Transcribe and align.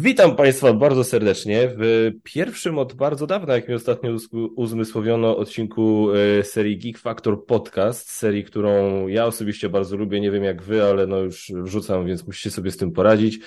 Witam 0.00 0.36
Państwa 0.36 0.72
bardzo 0.72 1.04
serdecznie. 1.04 1.68
W 1.78 2.10
pierwszym 2.22 2.78
od 2.78 2.94
bardzo 2.94 3.26
dawna, 3.26 3.54
jak 3.54 3.68
mi 3.68 3.74
ostatnio 3.74 4.16
uzmysłowiono, 4.56 5.36
odcinku 5.36 6.08
e, 6.12 6.44
serii 6.44 6.78
Geek 6.78 6.98
Factor 6.98 7.46
Podcast, 7.46 8.10
serii, 8.10 8.44
którą 8.44 9.06
ja 9.08 9.26
osobiście 9.26 9.68
bardzo 9.68 9.96
lubię, 9.96 10.20
nie 10.20 10.30
wiem 10.30 10.44
jak 10.44 10.62
Wy, 10.62 10.84
ale 10.84 11.06
no 11.06 11.18
już 11.18 11.52
wrzucam, 11.54 12.06
więc 12.06 12.26
musicie 12.26 12.50
sobie 12.50 12.70
z 12.70 12.76
tym 12.76 12.92
poradzić. 12.92 13.38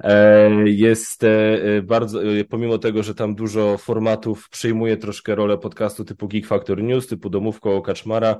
E, 0.00 0.50
jest 0.64 1.24
e, 1.24 1.58
bardzo, 1.82 2.20
pomimo 2.48 2.78
tego, 2.78 3.02
że 3.02 3.14
tam 3.14 3.34
dużo 3.34 3.78
formatów 3.78 4.48
przyjmuje 4.48 4.96
troszkę 4.96 5.34
rolę 5.34 5.58
podcastu 5.58 6.04
typu 6.04 6.28
Geek 6.28 6.46
Factor 6.46 6.82
News, 6.82 7.06
typu 7.06 7.30
Domówko 7.30 7.76
o 7.76 7.82
Kaczmara, 7.82 8.36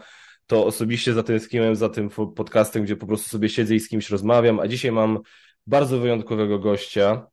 to 0.47 0.67
osobiście 0.67 1.13
zatęskniłem 1.13 1.77
za 1.77 1.89
tym 1.89 2.11
podcastem, 2.37 2.83
gdzie 2.83 2.97
po 2.97 3.07
prostu 3.07 3.29
sobie 3.29 3.49
siedzę 3.49 3.75
i 3.75 3.81
z 3.81 3.89
kimś 3.89 4.11
rozmawiam, 4.11 4.61
a 4.61 4.69
dzisiaj 4.69 4.93
mam 4.93 5.19
bardzo 5.67 5.99
wyjątkowego 5.99 6.59
gościa, 6.59 7.27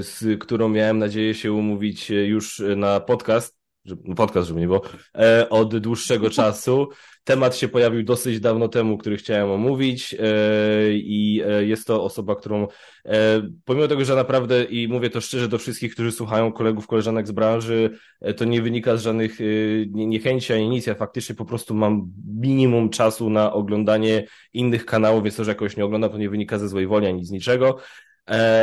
z 0.00 0.40
którą 0.40 0.68
miałem 0.68 0.98
nadzieję 0.98 1.34
się 1.34 1.52
umówić 1.52 2.10
już 2.10 2.62
na 2.76 3.00
podcast, 3.00 3.60
no 3.84 4.14
podcast, 4.14 4.48
żeby 4.48 4.60
nie 4.60 4.66
było, 4.66 4.82
e, 5.14 5.48
od 5.50 5.78
dłuższego 5.78 6.30
czasu. 6.40 6.88
Temat 7.24 7.56
się 7.56 7.68
pojawił 7.68 8.02
dosyć 8.02 8.40
dawno 8.40 8.68
temu, 8.68 8.98
który 8.98 9.16
chciałem 9.16 9.50
omówić 9.50 10.14
e, 10.14 10.18
i 10.92 11.42
jest 11.60 11.86
to 11.86 12.04
osoba, 12.04 12.36
którą 12.36 12.66
pomimo 13.64 13.88
tego, 13.88 14.04
że 14.04 14.16
naprawdę 14.16 14.64
i 14.64 14.88
mówię 14.88 15.10
to 15.10 15.20
szczerze 15.20 15.48
do 15.48 15.58
wszystkich, 15.58 15.92
którzy 15.92 16.12
słuchają 16.12 16.52
kolegów, 16.52 16.86
koleżanek 16.86 17.26
z 17.26 17.32
branży, 17.32 17.90
to 18.36 18.44
nie 18.44 18.62
wynika 18.62 18.96
z 18.96 19.02
żadnych 19.02 19.38
niechęci 19.86 20.52
ani 20.52 20.68
nic. 20.68 20.86
Ja 20.86 20.94
faktycznie 20.94 21.34
po 21.34 21.44
prostu 21.44 21.74
mam 21.74 22.12
minimum 22.40 22.90
czasu 22.90 23.30
na 23.30 23.52
oglądanie 23.52 24.26
innych 24.52 24.86
kanałów, 24.86 25.24
więc 25.24 25.36
to, 25.36 25.44
że 25.44 25.50
jakoś 25.50 25.76
nie 25.76 25.84
oglądam, 25.84 26.10
to 26.10 26.18
nie 26.18 26.30
wynika 26.30 26.58
ze 26.58 26.68
złej 26.68 26.86
woli 26.86 27.06
ani 27.06 27.24
z 27.24 27.30
niczego. 27.30 27.78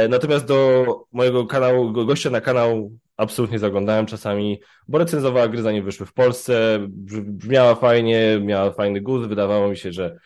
Natomiast 0.10 0.46
do 0.46 0.86
mojego 1.12 1.46
kanału, 1.46 1.92
gościa 1.92 2.30
na 2.30 2.42
kanał 2.42 2.92
absolutnie 3.18 3.60
zaglądałem 3.60 4.06
czasami, 4.06 4.60
bo 4.88 4.98
recenzowała 4.98 5.48
gry 5.48 5.62
zanim 5.62 5.84
wyszły 5.84 6.06
w 6.06 6.14
Polsce, 6.14 6.80
brzmiała 7.18 7.76
fajnie, 7.76 8.40
miała 8.42 8.72
fajny 8.72 9.02
gust, 9.02 9.28
wydawało 9.30 9.70
mi 9.70 9.78
się, 9.78 9.92
że 9.92 10.18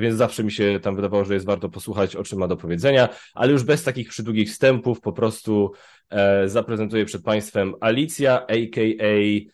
więc 0.00 0.16
zawsze 0.16 0.44
mi 0.44 0.52
się 0.52 0.80
tam 0.82 0.96
wydawało, 0.96 1.24
że 1.24 1.34
jest 1.34 1.46
warto 1.46 1.68
posłuchać, 1.68 2.16
o 2.16 2.24
czym 2.24 2.38
ma 2.38 2.48
do 2.48 2.56
powiedzenia, 2.56 3.08
ale 3.34 3.52
już 3.52 3.62
bez 3.62 3.84
takich 3.84 4.08
przydługich 4.08 4.48
wstępów, 4.48 5.00
po 5.00 5.12
prostu 5.12 5.72
e, 6.10 6.48
zaprezentuję 6.48 7.04
przed 7.04 7.22
Państwem 7.22 7.74
Alicja, 7.80 8.46
a.k.a. 8.46 9.50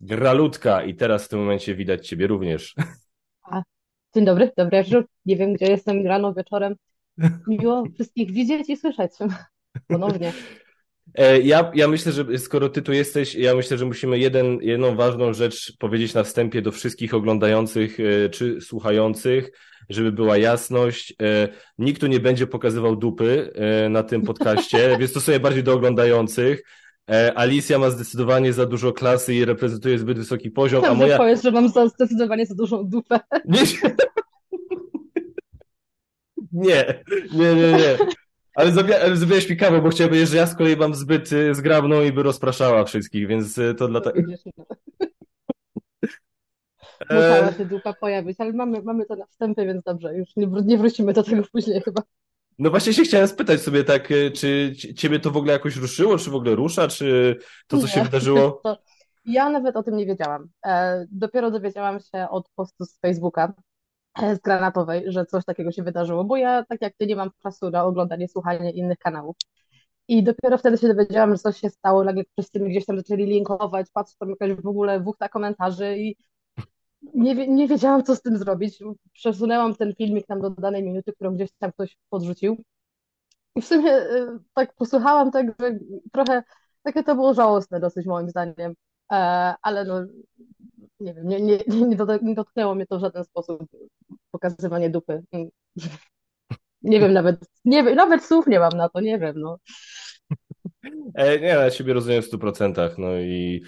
Gralutka 0.00 0.84
i 0.84 0.94
teraz 0.94 1.24
w 1.24 1.28
tym 1.28 1.38
momencie 1.38 1.74
widać 1.74 2.08
Ciebie 2.08 2.26
również. 2.26 2.74
A, 3.42 3.62
dzień 4.14 4.24
dobry, 4.24 4.52
dobry 4.56 4.84
wieczór. 4.84 5.06
Nie 5.26 5.36
wiem, 5.36 5.52
gdzie 5.52 5.66
jestem 5.66 6.06
rano, 6.06 6.34
wieczorem. 6.34 6.74
Miło 7.46 7.84
wszystkich 7.94 8.32
widzieć 8.32 8.68
i 8.68 8.76
słyszeć 8.76 9.12
ponownie. 9.86 10.32
E, 11.14 11.40
ja, 11.40 11.70
ja 11.74 11.88
myślę, 11.88 12.12
że 12.12 12.38
skoro 12.38 12.68
ty 12.68 12.82
tu 12.82 12.92
jesteś, 12.92 13.34
ja 13.34 13.54
myślę, 13.54 13.78
że 13.78 13.86
musimy 13.86 14.18
jeden, 14.18 14.58
jedną 14.62 14.96
ważną 14.96 15.32
rzecz 15.32 15.76
powiedzieć 15.78 16.14
na 16.14 16.22
wstępie 16.22 16.62
do 16.62 16.72
wszystkich 16.72 17.14
oglądających 17.14 17.98
e, 18.00 18.28
czy 18.28 18.60
słuchających, 18.60 19.50
żeby 19.88 20.12
była 20.12 20.36
jasność. 20.38 21.14
E, 21.22 21.48
nikt 21.78 22.00
tu 22.00 22.06
nie 22.06 22.20
będzie 22.20 22.46
pokazywał 22.46 22.96
dupy 22.96 23.52
na 23.90 24.02
tym 24.02 24.22
podcaście, 24.22 24.78
więc 25.00 25.12
to 25.12 25.20
sobie 25.20 25.40
bardziej 25.40 25.62
do 25.62 25.72
oglądających. 25.72 26.62
Alicja 27.34 27.78
ma 27.78 27.90
zdecydowanie 27.90 28.52
za 28.52 28.66
dużo 28.66 28.92
klasy 28.92 29.34
i 29.34 29.44
reprezentuje 29.44 29.98
zbyt 29.98 30.18
wysoki 30.18 30.50
poziom, 30.50 30.84
a 30.84 30.94
moja... 30.94 31.18
Powiedz, 31.18 31.42
że 31.42 31.50
mam 31.50 31.68
zdecydowanie 31.68 32.46
za 32.46 32.54
dużą 32.54 32.88
dupę. 32.88 33.20
Nie, 33.44 33.60
nie, 36.56 37.04
nie, 37.32 37.54
nie. 37.54 37.72
nie. 37.72 37.96
Ale, 38.54 38.72
zrobiłeś 39.16 39.50
mi 39.50 39.56
kawę, 39.56 39.82
bo 39.82 39.88
chciałbym, 39.88 40.26
że 40.26 40.36
ja 40.36 40.46
z 40.46 40.56
kolei 40.56 40.76
mam 40.76 40.94
zbyt 40.94 41.32
y, 41.32 41.54
zgrabną 41.54 42.02
i 42.02 42.12
by 42.12 42.22
rozpraszała 42.22 42.84
wszystkich, 42.84 43.26
więc 43.26 43.58
y, 43.58 43.74
to 43.74 43.88
dlatego... 43.88 44.20
Musiała 47.10 47.52
się 47.52 47.64
dupa 47.64 47.92
pojawić, 47.92 48.40
ale 48.40 48.52
mamy, 48.52 48.82
mamy 48.82 49.06
to 49.06 49.16
na 49.16 49.26
wstępie, 49.26 49.66
więc 49.66 49.82
dobrze, 49.82 50.14
już 50.14 50.36
nie, 50.36 50.46
nie 50.64 50.78
wrócimy 50.78 51.12
do 51.12 51.22
tego 51.22 51.42
później 51.52 51.80
chyba. 51.80 52.02
No 52.58 52.70
właśnie 52.70 52.92
się 52.92 53.02
chciałem 53.02 53.28
spytać 53.28 53.60
sobie 53.60 53.84
tak, 53.84 54.10
y, 54.10 54.30
czy 54.30 54.74
ciebie 54.96 55.20
to 55.20 55.30
w 55.30 55.36
ogóle 55.36 55.52
jakoś 55.52 55.76
ruszyło, 55.76 56.18
czy 56.18 56.30
w 56.30 56.34
ogóle 56.34 56.54
rusza, 56.54 56.88
czy 56.88 57.38
to, 57.66 57.76
co 57.76 57.82
nie. 57.82 57.88
się 57.88 58.02
wydarzyło? 58.02 58.62
Ja 59.28 59.50
nawet 59.50 59.76
o 59.76 59.82
tym 59.82 59.96
nie 59.96 60.06
wiedziałam. 60.06 60.48
E, 60.66 61.06
dopiero 61.10 61.50
dowiedziałam 61.50 62.00
się 62.00 62.28
od 62.30 62.48
postu 62.54 62.84
z 62.84 62.98
Facebooka, 62.98 63.52
z 64.18 64.38
granatowej, 64.38 65.12
że 65.12 65.26
coś 65.26 65.44
takiego 65.44 65.72
się 65.72 65.82
wydarzyło, 65.82 66.24
bo 66.24 66.36
ja, 66.36 66.64
tak 66.64 66.82
jak 66.82 66.94
ty, 66.98 67.06
nie 67.06 67.16
mam 67.16 67.30
czasu 67.42 67.70
na 67.70 67.84
oglądanie, 67.84 68.28
słuchanie 68.28 68.70
innych 68.70 68.98
kanałów. 68.98 69.36
I 70.08 70.22
dopiero 70.22 70.58
wtedy 70.58 70.78
się 70.78 70.88
dowiedziałam, 70.88 71.32
że 71.32 71.38
coś 71.38 71.60
się 71.60 71.70
stało, 71.70 72.04
nagle 72.04 72.22
wszyscy 72.32 72.60
mi 72.60 72.70
gdzieś 72.70 72.86
tam 72.86 72.96
zaczęli 72.96 73.26
linkować, 73.26 73.86
patrzę 73.92 74.14
tam 74.18 74.30
jakaś 74.30 74.52
w 74.52 74.66
ogóle 74.66 75.00
wuchta 75.00 75.28
komentarzy 75.28 75.98
i 75.98 76.16
nie, 77.14 77.48
nie 77.48 77.68
wiedziałam, 77.68 78.02
co 78.04 78.16
z 78.16 78.22
tym 78.22 78.38
zrobić. 78.38 78.78
Przesunęłam 79.12 79.74
ten 79.74 79.94
filmik 79.94 80.26
tam 80.26 80.40
do 80.40 80.50
danej 80.50 80.82
minuty, 80.82 81.12
którą 81.12 81.34
gdzieś 81.34 81.50
tam 81.58 81.72
ktoś 81.72 81.96
podrzucił. 82.10 82.56
I 83.56 83.62
w 83.62 83.66
sumie 83.66 83.92
y, 83.96 84.38
tak 84.54 84.74
posłuchałam 84.74 85.30
tak, 85.30 85.46
że 85.60 85.78
trochę 86.12 86.42
takie 86.82 87.02
to 87.04 87.14
było 87.14 87.34
żałosne 87.34 87.80
dosyć 87.80 88.06
moim 88.06 88.30
zdaniem. 88.30 88.74
E, 89.12 89.16
ale 89.62 89.84
no, 89.84 89.94
nie 91.00 91.14
wiem, 91.14 91.28
nie, 91.28 91.40
nie, 91.40 91.58
nie 92.22 92.34
dotknęło 92.34 92.74
mnie 92.74 92.86
to 92.86 92.98
w 92.98 93.00
żaden 93.00 93.24
sposób 93.24 93.62
pokazywanie 94.30 94.90
dupy. 94.90 95.22
Nie 96.82 97.00
wiem 97.00 97.12
nawet, 97.12 97.40
nie 97.64 97.84
wiem, 97.84 97.94
nawet 97.94 98.24
słów 98.24 98.46
nie 98.46 98.60
mam 98.60 98.72
na 98.72 98.88
to, 98.88 99.00
nie 99.00 99.18
wiem, 99.18 99.40
no. 99.40 99.58
E, 101.14 101.40
nie, 101.40 101.46
ja 101.46 101.70
siebie 101.70 101.92
rozumiem 101.92 102.22
w 102.22 102.26
stu 102.26 102.38
procentach, 102.38 102.98
no 102.98 103.16
i 103.16 103.64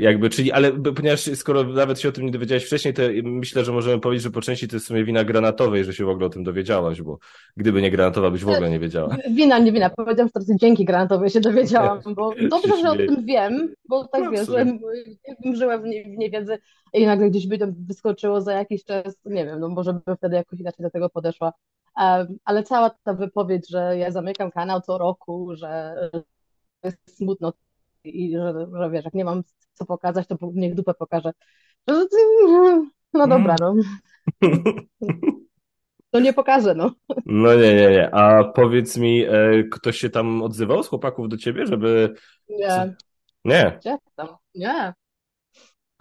jakby, 0.00 0.30
czyli, 0.30 0.52
ale 0.52 0.72
ponieważ 0.72 1.20
skoro 1.20 1.64
nawet 1.64 2.00
się 2.00 2.08
o 2.08 2.12
tym 2.12 2.24
nie 2.24 2.30
dowiedziałeś 2.30 2.64
wcześniej, 2.64 2.94
to 2.94 3.02
myślę, 3.22 3.64
że 3.64 3.72
możemy 3.72 4.00
powiedzieć, 4.00 4.22
że 4.22 4.30
po 4.30 4.40
części 4.40 4.68
to 4.68 4.76
jest 4.76 4.86
w 4.86 4.88
sumie 4.88 5.04
wina 5.04 5.24
granatowej, 5.24 5.84
że 5.84 5.94
się 5.94 6.04
w 6.04 6.08
ogóle 6.08 6.26
o 6.26 6.30
tym 6.30 6.44
dowiedziałaś, 6.44 7.02
bo 7.02 7.18
gdyby 7.56 7.82
nie 7.82 7.90
granatowa, 7.90 8.30
byś 8.30 8.44
w 8.44 8.48
ogóle 8.48 8.70
nie 8.70 8.78
wiedziała. 8.78 9.16
Wina, 9.30 9.58
nie 9.58 9.72
wina. 9.72 9.90
Powiedziałam, 9.90 10.28
że 10.28 10.32
teraz 10.32 10.58
dzięki 10.60 10.84
granatowej 10.84 11.30
się 11.30 11.40
dowiedziałam, 11.40 12.00
bo 12.14 12.34
dobrze, 12.50 12.80
że 12.82 12.90
o 12.90 12.96
tym 12.96 13.24
wiem, 13.24 13.74
bo 13.88 14.08
tak 14.08 14.24
no, 14.24 14.30
wiesz, 14.30 14.46
że 14.46 14.66
jakbym 15.28 15.56
żyła 15.56 15.78
w, 15.78 15.84
nie, 15.84 16.04
w 16.04 16.18
niewiedzy 16.18 16.58
i 16.92 17.06
nagle 17.06 17.30
gdzieś 17.30 17.46
by 17.46 17.58
to 17.58 17.66
wyskoczyło 17.88 18.40
za 18.40 18.52
jakiś 18.52 18.84
czas, 18.84 19.16
nie 19.24 19.46
wiem, 19.46 19.60
no 19.60 19.68
może 19.68 19.92
bym 19.92 20.16
wtedy 20.16 20.36
jakoś 20.36 20.60
inaczej 20.60 20.82
do 20.84 20.90
tego 20.90 21.10
podeszła. 21.10 21.52
Um, 21.96 22.26
ale 22.44 22.62
cała 22.62 22.90
ta 22.90 23.14
wypowiedź, 23.14 23.68
że 23.70 23.98
ja 23.98 24.10
zamykam 24.10 24.50
kanał 24.50 24.80
co 24.80 24.98
roku, 24.98 25.56
że 25.56 25.94
jest 26.84 27.16
smutno 27.16 27.52
i 28.04 28.32
że, 28.32 28.66
że 28.72 28.90
wiesz, 28.90 29.04
jak 29.04 29.14
nie 29.14 29.24
mam 29.24 29.42
co 29.74 29.86
pokazać, 29.86 30.26
to 30.26 30.36
niech 30.54 30.74
dupę 30.74 30.94
pokażę. 30.94 31.32
No 33.14 33.26
dobra, 33.26 33.56
no. 33.60 33.74
To 36.10 36.20
nie 36.20 36.32
pokażę, 36.32 36.74
no. 36.74 36.90
No 37.26 37.54
nie, 37.54 37.74
nie, 37.74 37.90
nie. 37.90 38.14
A 38.14 38.44
powiedz 38.44 38.96
mi, 38.96 39.24
e, 39.24 39.64
ktoś 39.70 39.98
się 39.98 40.10
tam 40.10 40.42
odzywał 40.42 40.82
z 40.82 40.88
chłopaków 40.88 41.28
do 41.28 41.36
ciebie, 41.36 41.66
żeby... 41.66 42.14
Nie. 42.48 42.94
Nie? 43.44 43.78
Gdzie 43.80 43.96
tam? 44.16 44.28
Nie. 44.54 44.94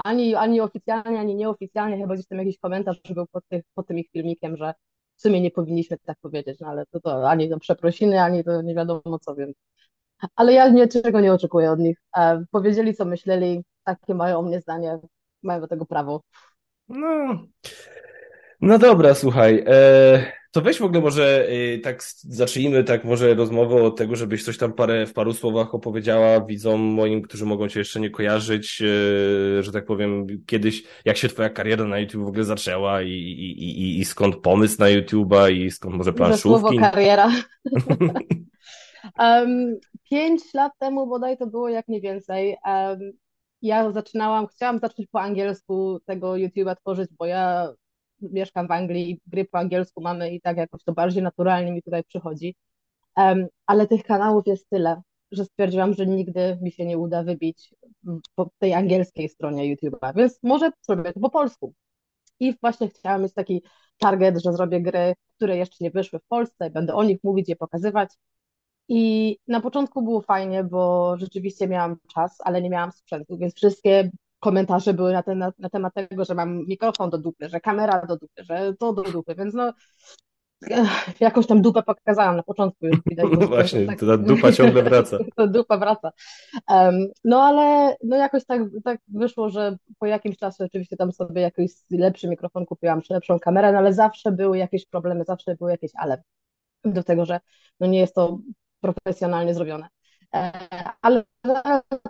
Ani, 0.03 0.35
ani 0.35 0.62
oficjalnie, 0.62 1.19
ani 1.19 1.35
nieoficjalnie, 1.35 1.97
chyba 1.97 2.13
gdzieś 2.13 2.28
tam 2.28 2.39
jakiś 2.39 2.57
komentarz 2.57 3.01
był 3.16 3.28
pod, 3.28 3.47
tych, 3.47 3.63
pod 3.75 3.88
tym 3.88 4.00
ich 4.00 4.09
filmikiem, 4.12 4.57
że 4.57 4.73
w 5.16 5.22
sumie 5.22 5.41
nie 5.41 5.51
powinniśmy 5.51 5.97
tak 5.97 6.18
powiedzieć, 6.22 6.59
no 6.59 6.68
ale 6.68 6.85
to, 6.85 7.00
to 7.00 7.29
ani 7.29 7.50
to 7.50 7.59
przeprosiny, 7.59 8.22
ani 8.22 8.44
to 8.44 8.62
nie 8.62 8.75
wiadomo 8.75 9.19
co, 9.19 9.35
więc 9.35 9.56
ale 10.35 10.53
ja 10.53 10.69
niczego 10.69 11.19
nie 11.19 11.33
oczekuję 11.33 11.71
od 11.71 11.79
nich. 11.79 11.97
E, 12.17 12.43
powiedzieli, 12.51 12.93
co 12.93 13.05
myśleli, 13.05 13.63
takie 13.83 14.15
mają 14.15 14.39
o 14.39 14.41
mnie 14.41 14.61
zdanie, 14.61 14.99
mają 15.43 15.61
do 15.61 15.67
tego 15.67 15.85
prawo. 15.85 16.21
No, 16.88 17.44
no 18.62 18.77
dobra, 18.79 19.13
słuchaj. 19.13 19.63
E, 19.68 20.31
to 20.51 20.62
weź 20.62 20.79
w 20.79 20.83
ogóle 20.83 21.01
może 21.01 21.47
e, 21.50 21.77
tak 21.77 22.03
zacznijmy 22.18 22.83
tak 22.83 23.06
może 23.06 23.33
rozmowę 23.33 23.83
od 23.83 23.97
tego, 23.97 24.15
żebyś 24.15 24.44
coś 24.44 24.57
tam 24.57 24.73
parę, 24.73 25.06
w 25.06 25.13
paru 25.13 25.33
słowach 25.33 25.75
opowiedziała 25.75 26.45
widzom 26.45 26.81
moim, 26.81 27.21
którzy 27.21 27.45
mogą 27.45 27.69
cię 27.69 27.79
jeszcze 27.79 28.00
nie 28.00 28.09
kojarzyć, 28.09 28.81
e, 28.81 29.63
że 29.63 29.71
tak 29.71 29.85
powiem, 29.85 30.27
kiedyś, 30.45 30.83
jak 31.06 31.17
się 31.17 31.27
twoja 31.27 31.50
kariera 31.50 31.85
na 31.85 32.00
YouTube 32.00 32.24
w 32.24 32.27
ogóle 32.27 32.44
zaczęła 32.44 33.01
i, 33.01 33.09
i, 33.09 33.63
i, 33.63 34.00
i 34.00 34.06
skąd 34.06 34.35
pomysł 34.35 34.75
na 34.79 34.85
YouTube'a 34.85 35.51
i 35.51 35.71
skąd 35.71 35.95
może 35.95 36.13
planszówki. 36.13 36.59
Słowo 36.59 36.69
kariera. 36.79 37.31
Um, 39.19 39.80
pięć 40.09 40.53
lat 40.53 40.71
temu 40.80 41.07
bodaj 41.07 41.38
to 41.38 41.48
było 41.48 41.69
jak 41.69 41.88
nie 41.88 42.01
więcej. 42.01 42.57
Um, 42.65 43.12
ja 43.62 43.92
zaczynałam, 43.92 44.48
chciałam 44.48 44.80
zacząć 44.80 45.07
po 45.12 45.21
angielsku 45.21 46.00
tego 46.06 46.31
YouTube'a 46.31 46.75
tworzyć, 46.75 47.09
bo 47.19 47.25
ja 47.25 47.74
mieszkam 48.21 48.68
w 48.68 48.71
Anglii 48.71 49.12
i 49.12 49.21
gry 49.27 49.45
po 49.45 49.57
angielsku 49.57 50.01
mamy 50.01 50.31
i 50.33 50.42
tak 50.42 50.57
jakoś 50.57 50.83
to 50.83 50.94
bardziej 50.94 51.24
naturalnie 51.24 51.71
mi 51.71 51.83
tutaj 51.83 52.03
przychodzi. 52.03 52.56
Um, 53.18 53.48
ale 53.65 53.88
tych 53.88 54.03
kanałów 54.03 54.48
jest 54.48 54.69
tyle, 54.69 55.01
że 55.31 55.45
stwierdziłam, 55.45 55.94
że 55.94 56.07
nigdy 56.07 56.57
mi 56.62 56.71
się 56.71 56.86
nie 56.86 56.98
uda 56.98 57.24
wybić 57.24 57.75
po 58.36 58.50
tej 58.59 58.74
angielskiej 58.74 59.30
stronie 59.30 59.75
YouTube'a, 59.75 60.15
więc 60.15 60.39
może 60.44 60.71
zrobię 60.81 61.13
to 61.13 61.19
po 61.19 61.30
polsku. 61.30 61.74
I 62.39 62.57
właśnie 62.62 62.89
chciałam 62.89 63.24
mieć 63.24 63.33
taki 63.33 63.63
target, 63.98 64.44
że 64.44 64.53
zrobię 64.53 64.81
gry, 64.81 65.13
które 65.36 65.57
jeszcze 65.57 65.83
nie 65.83 65.92
wyszły 65.92 66.19
w 66.19 66.27
Polsce, 66.27 66.69
będę 66.69 66.94
o 66.94 67.03
nich 67.03 67.19
mówić, 67.24 67.50
je 67.50 67.56
pokazywać 67.56 68.09
I 68.93 69.38
na 69.47 69.61
początku 69.61 70.01
było 70.01 70.21
fajnie, 70.21 70.63
bo 70.63 71.15
rzeczywiście 71.17 71.67
miałam 71.67 71.97
czas, 72.13 72.38
ale 72.43 72.61
nie 72.61 72.69
miałam 72.69 72.91
sprzętu, 72.91 73.38
więc 73.38 73.55
wszystkie 73.55 74.11
komentarze 74.39 74.93
były 74.93 75.13
na, 75.13 75.23
ten, 75.23 75.38
na, 75.38 75.51
na 75.59 75.69
temat 75.69 75.93
tego, 75.93 76.25
że 76.25 76.35
mam 76.35 76.65
mikrofon 76.67 77.09
do 77.09 77.17
dupy, 77.17 77.49
że 77.49 77.59
kamera 77.59 78.05
do 78.05 78.17
dupy, 78.17 78.43
że 78.43 78.73
to 78.79 78.93
do 78.93 79.03
dupy, 79.03 79.35
więc 79.35 79.53
no 79.53 79.73
jakoś 81.19 81.47
tam 81.47 81.61
dupę 81.61 81.83
pokazałam 81.83 82.38
na 82.38 82.43
początku 82.43 82.88
już 82.88 82.99
widać. 83.05 83.25
No 83.39 83.47
właśnie, 83.47 83.85
tak, 83.85 83.99
ta 83.99 84.17
dupa 84.17 84.51
ciągle 84.51 84.83
wraca. 84.83 85.17
ta 85.35 85.47
dupa 85.47 85.77
wraca. 85.77 86.11
Um, 86.69 87.07
no 87.23 87.43
ale 87.43 87.95
no 88.03 88.17
jakoś 88.17 88.45
tak, 88.45 88.61
tak 88.83 88.99
wyszło, 89.07 89.49
że 89.49 89.77
po 89.99 90.05
jakimś 90.05 90.38
czasie 90.38 90.63
oczywiście 90.63 90.97
tam 90.97 91.11
sobie 91.11 91.41
jakiś 91.41 91.71
lepszy 91.91 92.27
mikrofon 92.27 92.65
kupiłam, 92.65 93.01
czy 93.01 93.13
lepszą 93.13 93.39
kamerę, 93.39 93.71
no 93.71 93.77
ale 93.77 93.93
zawsze 93.93 94.31
były 94.31 94.57
jakieś 94.57 94.85
problemy, 94.85 95.23
zawsze 95.23 95.55
były 95.55 95.71
jakieś 95.71 95.91
ale 95.95 96.23
do 96.85 97.03
tego, 97.03 97.25
że 97.25 97.39
no 97.79 97.88
nie 97.88 97.99
jest 97.99 98.15
to 98.15 98.39
profesjonalnie 98.81 99.54
zrobione. 99.54 99.88
E, 100.36 100.51
ale 101.01 101.24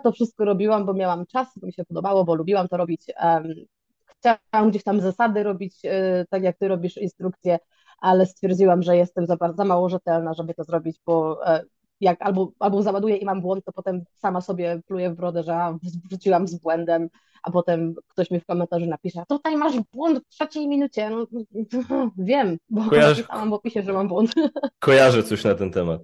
to 0.04 0.12
wszystko 0.12 0.44
robiłam, 0.44 0.86
bo 0.86 0.94
miałam 0.94 1.26
czas, 1.26 1.48
bo 1.56 1.66
mi 1.66 1.72
się 1.72 1.84
podobało, 1.84 2.24
bo 2.24 2.34
lubiłam 2.34 2.68
to 2.68 2.76
robić. 2.76 3.02
Chciałam 4.06 4.70
gdzieś 4.70 4.82
tam 4.82 5.00
zasady 5.00 5.42
robić, 5.42 5.74
e, 5.84 6.24
tak 6.30 6.42
jak 6.42 6.58
ty 6.58 6.68
robisz 6.68 6.96
instrukcje, 6.96 7.58
ale 7.98 8.26
stwierdziłam, 8.26 8.82
że 8.82 8.96
jestem 8.96 9.26
za, 9.26 9.36
za 9.56 9.64
mało 9.64 9.88
rzetelna, 9.88 10.34
żeby 10.34 10.54
to 10.54 10.64
zrobić, 10.64 11.00
bo 11.06 11.46
e, 11.46 11.64
jak 12.00 12.22
albo, 12.22 12.52
albo 12.58 12.82
załaduję 12.82 13.16
i 13.16 13.24
mam 13.24 13.40
błąd, 13.40 13.64
to 13.64 13.72
potem 13.72 14.04
sama 14.18 14.40
sobie 14.40 14.80
pluję 14.86 15.10
w 15.10 15.16
brodę, 15.16 15.42
że 15.42 15.78
wrzuciłam 16.04 16.48
z 16.48 16.54
błędem, 16.54 17.08
a 17.42 17.50
potem 17.50 17.94
ktoś 18.08 18.30
mi 18.30 18.40
w 18.40 18.46
komentarzu 18.46 18.86
napisze, 18.86 19.22
tutaj 19.28 19.56
masz 19.56 19.80
błąd 19.92 20.18
w 20.18 20.28
trzeciej 20.28 20.68
minucie. 20.68 21.10
No, 21.10 21.26
wiem, 22.18 22.58
bo 22.70 22.90
Kojarzy... 22.90 23.08
napisałam 23.22 23.50
w 23.50 23.52
opisie, 23.52 23.82
że 23.82 23.92
mam 23.92 24.08
błąd. 24.08 24.34
Kojarzę 24.78 25.22
coś 25.22 25.44
na 25.44 25.54
ten 25.54 25.70
temat. 25.70 26.00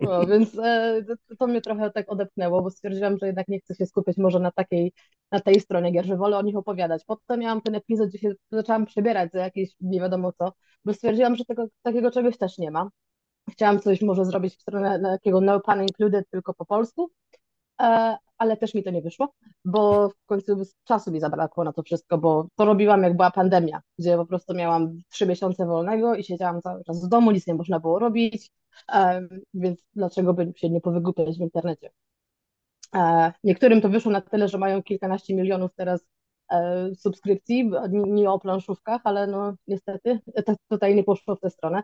No, 0.00 0.26
więc 0.26 0.58
e, 0.58 1.04
to 1.38 1.46
mnie 1.46 1.60
trochę 1.60 1.90
tak 1.90 2.12
odepchnęło, 2.12 2.62
bo 2.62 2.70
stwierdziłam, 2.70 3.18
że 3.18 3.26
jednak 3.26 3.48
nie 3.48 3.60
chcę 3.60 3.74
się 3.74 3.86
skupiać 3.86 4.16
może 4.16 4.38
na 4.40 4.50
takiej, 4.52 4.92
na 5.32 5.40
tej 5.40 5.60
stronie 5.60 5.92
gier, 5.92 6.06
że 6.06 6.16
wolę 6.16 6.38
o 6.38 6.42
nich 6.42 6.56
opowiadać. 6.56 7.04
Potem 7.04 7.40
miałam 7.40 7.60
ten 7.60 7.74
epizod, 7.74 8.08
gdzie 8.08 8.18
się 8.18 8.32
zaczęłam 8.52 8.86
przebierać 8.86 9.32
za 9.32 9.38
jakieś 9.38 9.70
nie 9.80 10.00
wiadomo 10.00 10.32
co, 10.32 10.52
bo 10.84 10.94
stwierdziłam, 10.94 11.36
że 11.36 11.44
tego, 11.44 11.66
takiego 11.82 12.10
czegoś 12.10 12.38
też 12.38 12.58
nie 12.58 12.70
ma. 12.70 12.88
Chciałam 13.50 13.80
coś 13.80 14.02
może 14.02 14.24
zrobić 14.24 14.56
w 14.56 14.62
stronę 14.62 15.00
takiego 15.02 15.40
no 15.40 15.60
pun 15.60 15.82
included 15.82 16.30
tylko 16.30 16.54
po 16.54 16.66
polsku, 16.66 17.10
e, 17.82 18.16
ale 18.38 18.56
też 18.56 18.74
mi 18.74 18.82
to 18.82 18.90
nie 18.90 19.02
wyszło, 19.02 19.32
bo 19.64 20.08
w 20.08 20.26
końcu 20.26 20.62
czasu 20.84 21.12
mi 21.12 21.20
zabrakło 21.20 21.64
na 21.64 21.72
to 21.72 21.82
wszystko, 21.82 22.18
bo 22.18 22.46
to 22.56 22.64
robiłam 22.64 23.02
jak 23.02 23.16
była 23.16 23.30
pandemia, 23.30 23.80
gdzie 23.98 24.16
po 24.16 24.26
prostu 24.26 24.54
miałam 24.54 24.98
trzy 25.10 25.26
miesiące 25.26 25.66
wolnego 25.66 26.14
i 26.14 26.24
siedziałam 26.24 26.62
cały 26.62 26.84
czas 26.84 27.04
w 27.04 27.08
domu, 27.08 27.30
nic 27.30 27.46
nie 27.46 27.54
można 27.54 27.80
było 27.80 27.98
robić, 27.98 28.50
więc 29.54 29.80
dlaczego 29.94 30.34
by 30.34 30.52
się 30.56 30.70
nie 30.70 30.80
powygłupiać 30.80 31.38
w 31.38 31.40
internecie. 31.40 31.90
E, 32.94 33.32
niektórym 33.44 33.80
to 33.80 33.88
wyszło 33.88 34.12
na 34.12 34.20
tyle, 34.20 34.48
że 34.48 34.58
mają 34.58 34.82
kilkanaście 34.82 35.34
milionów 35.34 35.70
teraz 35.76 36.06
e, 36.52 36.90
subskrypcji, 36.94 37.70
nie 37.90 38.30
o 38.30 38.38
planszówkach, 38.38 39.00
ale 39.04 39.26
no 39.26 39.54
niestety 39.66 40.20
tutaj 40.68 40.94
nie 40.94 41.04
poszło 41.04 41.36
w 41.36 41.40
tę 41.40 41.50
stronę. 41.50 41.82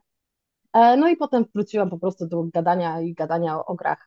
E, 0.72 0.96
no 0.96 1.08
i 1.08 1.16
potem 1.16 1.44
wróciłam 1.54 1.90
po 1.90 1.98
prostu 1.98 2.26
do 2.26 2.42
gadania 2.42 3.00
i 3.00 3.14
gadania 3.14 3.64
o 3.64 3.74
grach 3.74 4.06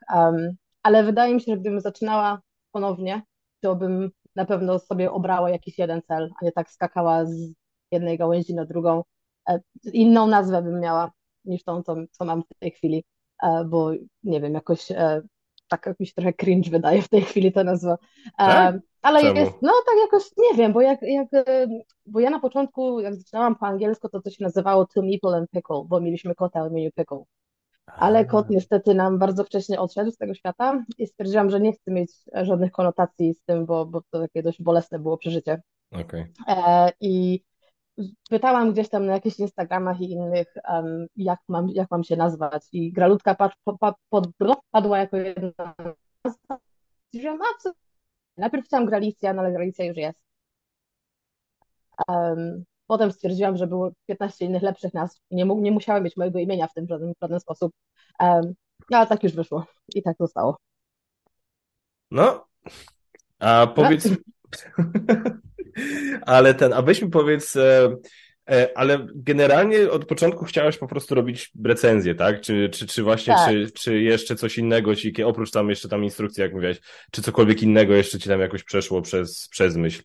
ale 0.83 1.03
wydaje 1.03 1.33
mi 1.33 1.41
się, 1.41 1.51
że 1.51 1.57
gdybym 1.57 1.81
zaczynała 1.81 2.41
ponownie, 2.71 3.21
to 3.62 3.75
bym 3.75 4.12
na 4.35 4.45
pewno 4.45 4.80
sobie 4.80 5.12
obrała 5.12 5.50
jakiś 5.50 5.77
jeden 5.80 6.01
cel, 6.01 6.31
a 6.41 6.45
nie 6.45 6.51
tak 6.51 6.71
skakała 6.71 7.25
z 7.25 7.53
jednej 7.91 8.18
gałęzi 8.18 8.53
na 8.53 8.65
drugą. 8.65 9.03
E, 9.50 9.59
inną 9.94 10.27
nazwę 10.27 10.62
bym 10.62 10.80
miała 10.80 11.12
niż 11.45 11.63
tą, 11.63 11.83
co, 11.83 11.95
co 12.12 12.25
mam 12.25 12.44
w 12.44 12.59
tej 12.59 12.71
chwili, 12.71 13.03
e, 13.44 13.65
bo 13.65 13.91
nie 14.24 14.41
wiem, 14.41 14.53
jakoś 14.53 14.91
e, 14.91 15.21
tak 15.68 15.85
jakiś 15.85 16.13
trochę 16.13 16.33
cringe 16.33 16.71
wydaje 16.71 17.01
w 17.01 17.09
tej 17.09 17.21
chwili 17.21 17.51
ta 17.51 17.63
nazwa. 17.63 17.97
Tak? 18.38 18.75
Ale 19.01 19.21
Czemu? 19.21 19.39
jest, 19.39 19.62
no 19.62 19.71
tak 19.85 19.95
jakoś, 20.01 20.24
nie 20.38 20.57
wiem, 20.57 20.74
bo 20.74 20.81
jak, 20.81 21.01
jak, 21.01 21.27
bo 22.06 22.19
ja 22.19 22.30
na 22.30 22.39
początku, 22.39 23.00
jak 23.00 23.15
zaczynałam 23.15 23.56
po 23.56 23.65
angielsku, 23.65 24.09
to 24.09 24.21
to 24.21 24.30
się 24.30 24.44
nazywało 24.44 24.85
Two 24.88 25.01
Meeple 25.01 25.38
and 25.38 25.50
Pickle, 25.50 25.83
bo 25.88 26.01
mieliśmy 26.01 26.35
kota 26.35 26.62
o 26.62 26.68
imieniu 26.68 26.91
Pickle. 26.91 27.24
Ale 27.85 28.25
kot 28.25 28.50
niestety 28.50 28.94
nam 28.94 29.19
bardzo 29.19 29.44
wcześnie 29.44 29.80
odszedł 29.80 30.12
z 30.12 30.18
tego 30.18 30.33
świata 30.33 30.83
i 30.97 31.07
stwierdziłam, 31.07 31.50
że 31.50 31.59
nie 31.59 31.74
chcę 31.74 31.91
mieć 31.91 32.12
żadnych 32.33 32.71
konotacji 32.71 33.33
z 33.33 33.44
tym, 33.45 33.65
bo, 33.65 33.85
bo 33.85 34.01
to 34.09 34.21
takie 34.21 34.44
dość 34.44 34.62
bolesne 34.62 35.00
było 35.00 35.18
przeżycie. 35.18 35.62
Okay. 35.91 36.31
E, 36.47 36.89
I 37.00 37.44
pytałam 38.30 38.74
gdzieś 38.74 38.89
tam 38.89 39.06
na 39.06 39.13
jakichś 39.13 39.39
Instagramach 39.39 40.01
i 40.01 40.12
innych, 40.12 40.53
um, 40.69 41.07
jak, 41.15 41.39
mam, 41.47 41.69
jak 41.69 41.91
mam 41.91 42.03
się 42.03 42.15
nazwać. 42.15 42.68
I 42.71 42.91
Gralutka 42.91 43.35
pad, 43.35 43.51
pad, 43.80 43.95
pad, 44.09 44.25
padła 44.71 45.00
jako 45.00 45.18
jedna 45.18 45.51
nazwa. 46.24 46.57
Stwierdziłam, 47.07 47.41
a 47.41 47.62
co? 47.62 47.71
Najpierw 48.38 48.65
chciałam 48.65 48.85
Gralicja, 48.85 49.33
no 49.33 49.41
ale 49.41 49.51
Gralicja 49.51 49.85
już 49.85 49.97
jest. 49.97 50.19
Um, 52.07 52.63
Potem 52.94 53.12
stwierdziłam, 53.12 53.57
że 53.57 53.68
było 53.68 53.92
15 54.07 54.45
innych 54.45 54.63
lepszych 54.63 54.94
nazw 54.94 55.22
i 55.30 55.36
nie, 55.36 55.45
nie 55.45 55.72
musiałem 55.72 56.04
mieć 56.04 56.18
mojego 56.18 56.40
imienia 56.40 56.68
w 56.68 56.74
tym 56.74 56.88
żaden, 56.88 57.13
w 57.13 57.22
żaden 57.22 57.40
sposób. 57.40 57.74
Um, 58.19 58.54
ale 58.92 59.07
tak 59.07 59.24
już 59.24 59.34
wyszło 59.34 59.66
i 59.95 60.04
tak 60.04 60.18
zostało. 60.19 60.57
No, 62.12 62.45
a 63.40 63.68
powiedz. 63.75 64.10
No. 64.10 64.16
ale 66.36 66.54
ten, 66.54 66.74
a 66.74 66.81
weź 66.81 67.01
mi 67.01 67.10
powiedz. 67.10 67.56
E, 67.56 67.95
e, 68.50 68.78
ale 68.78 69.07
generalnie 69.16 69.92
od 69.92 70.06
początku 70.06 70.45
chciałeś 70.45 70.78
po 70.78 70.88
prostu 70.88 71.16
robić 71.16 71.51
recenzję, 71.66 72.16
tak? 72.16 72.42
Czy, 72.42 72.69
czy, 72.69 72.88
czy 72.88 73.04
właśnie, 73.04 73.34
tak. 73.34 73.50
Czy, 73.50 73.72
czy 73.72 74.01
jeszcze 74.01 74.36
coś 74.36 74.57
innego 74.57 74.95
ci, 74.95 75.24
oprócz 75.24 75.51
tam 75.51 75.69
jeszcze 75.69 75.90
tam 75.90 76.04
instrukcji, 76.04 76.42
jak 76.42 76.54
mówiłeś, 76.54 76.81
czy 77.12 77.22
cokolwiek 77.22 77.63
innego 77.63 77.94
jeszcze 77.94 78.19
ci 78.19 78.30
tam 78.30 78.40
jakoś 78.40 78.63
przeszło 78.63 79.01
przez, 79.01 79.48
przez 79.50 79.75
myśl? 79.75 80.04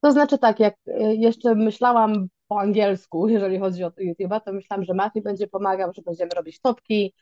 To 0.00 0.12
znaczy 0.12 0.38
tak, 0.38 0.60
jak 0.60 0.74
e, 0.86 1.14
jeszcze 1.14 1.54
myślałam 1.54 2.28
po 2.48 2.60
angielsku, 2.60 3.28
jeżeli 3.28 3.58
chodzi 3.58 3.84
o 3.84 3.90
YouTube'a, 3.90 4.40
to 4.40 4.52
myślałam, 4.52 4.84
że 4.84 4.94
Mati 4.94 5.22
będzie 5.22 5.46
pomagał, 5.46 5.92
że 5.94 6.02
będziemy 6.02 6.30
robić 6.30 6.60
topki, 6.60 7.14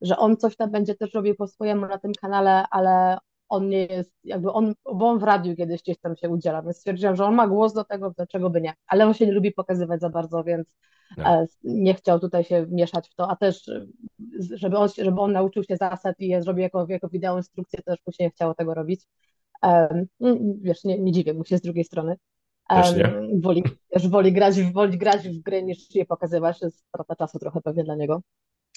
że 0.00 0.16
on 0.16 0.36
coś 0.36 0.56
tam 0.56 0.70
będzie 0.70 0.94
też 0.94 1.14
robił 1.14 1.34
po 1.34 1.46
swojemu 1.46 1.86
na 1.86 1.98
tym 1.98 2.12
kanale, 2.20 2.64
ale 2.70 3.18
on 3.48 3.68
nie 3.68 3.86
jest, 3.86 4.12
jakby 4.24 4.52
on, 4.52 4.74
bo 4.84 5.08
on 5.08 5.18
w 5.18 5.22
radiu 5.22 5.56
kiedyś 5.56 5.82
gdzieś 5.82 5.98
tam 5.98 6.16
się 6.16 6.28
udziela, 6.28 6.62
więc 6.62 6.76
stwierdziłam, 6.76 7.16
że 7.16 7.24
on 7.24 7.34
ma 7.34 7.46
głos 7.48 7.72
do 7.72 7.84
tego, 7.84 8.10
dlaczego 8.10 8.50
by 8.50 8.60
nie, 8.60 8.74
ale 8.86 9.06
on 9.06 9.14
się 9.14 9.26
nie 9.26 9.32
lubi 9.32 9.52
pokazywać 9.52 10.00
za 10.00 10.10
bardzo, 10.10 10.44
więc 10.44 10.68
no. 11.16 11.46
nie 11.64 11.94
chciał 11.94 12.20
tutaj 12.20 12.44
się 12.44 12.66
mieszać 12.70 13.08
w 13.08 13.14
to, 13.14 13.30
a 13.30 13.36
też 13.36 13.70
żeby 14.54 14.78
on, 14.78 14.88
żeby 14.98 15.20
on 15.20 15.32
nauczył 15.32 15.62
się 15.64 15.76
zasad 15.76 16.20
i 16.20 16.28
je 16.28 16.42
zrobił 16.42 16.62
jako, 16.62 16.86
jako 16.88 17.08
wideo 17.08 17.36
instrukcję, 17.36 17.82
też 17.82 17.98
mu 18.06 18.12
się 18.12 18.24
nie 18.24 18.30
chciało 18.30 18.54
tego 18.54 18.74
robić. 18.74 19.06
Um, 19.62 20.06
wiesz, 20.62 20.84
nie, 20.84 20.98
nie 20.98 21.12
dziwię 21.12 21.34
mu 21.34 21.44
się 21.44 21.58
z 21.58 21.60
drugiej 21.60 21.84
strony. 21.84 22.16
Um, 22.70 23.40
woli, 23.40 23.62
też 23.90 24.08
woli 24.08 24.32
grać, 24.32 24.62
woli 24.62 24.98
grać 24.98 25.28
w 25.28 25.42
gry 25.42 25.62
niż 25.62 25.94
je 25.94 26.06
pokazywać, 26.06 26.58
to 26.58 26.66
jest 26.66 26.78
strata 26.88 27.16
czasu 27.16 27.38
trochę 27.38 27.60
pewnie 27.60 27.84
dla 27.84 27.94
niego. 27.94 28.22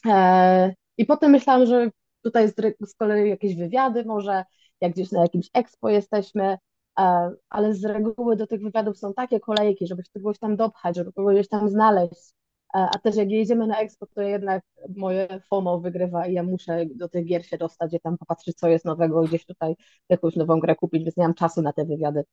E, 0.05 0.73
I 0.97 1.05
potem 1.05 1.31
myślałam, 1.31 1.65
że 1.65 1.89
tutaj 2.23 2.49
z, 2.49 2.55
z 2.89 2.95
kolei 2.95 3.29
jakieś 3.29 3.55
wywiady 3.55 4.05
może, 4.05 4.43
jak 4.81 4.91
gdzieś 4.93 5.11
na 5.11 5.21
jakimś 5.21 5.49
expo 5.53 5.89
jesteśmy, 5.89 6.57
e, 6.99 7.31
ale 7.49 7.73
z 7.73 7.85
reguły 7.85 8.35
do 8.35 8.47
tych 8.47 8.61
wywiadów 8.61 8.97
są 8.97 9.13
takie 9.13 9.39
kolejki, 9.39 9.87
żeby 9.87 10.03
się 10.03 10.09
kogoś 10.13 10.39
tam 10.39 10.55
dopchać, 10.55 10.95
żeby 10.95 11.13
kogoś 11.13 11.47
tam 11.47 11.69
znaleźć, 11.69 12.33
a 12.73 12.99
też 12.99 13.15
jak 13.15 13.29
jedziemy 13.29 13.67
na 13.67 13.79
expo, 13.79 14.05
to 14.15 14.21
jednak 14.21 14.63
moje 14.95 15.27
FOMO 15.49 15.79
wygrywa 15.79 16.27
i 16.27 16.33
ja 16.33 16.43
muszę 16.43 16.85
do 16.95 17.09
tych 17.09 17.25
gier 17.25 17.45
się 17.45 17.57
dostać, 17.57 17.89
gdzie 17.89 17.99
tam 17.99 18.17
popatrzeć, 18.17 18.57
co 18.57 18.67
jest 18.67 18.85
nowego, 18.85 19.21
gdzieś 19.21 19.45
tutaj 19.45 19.75
jakąś 20.09 20.35
nową 20.35 20.59
grę 20.59 20.75
kupić, 20.75 21.03
więc 21.03 21.17
nie 21.17 21.23
mam 21.23 21.33
czasu 21.33 21.61
na 21.61 21.73
te 21.73 21.85
wywiady. 21.85 22.23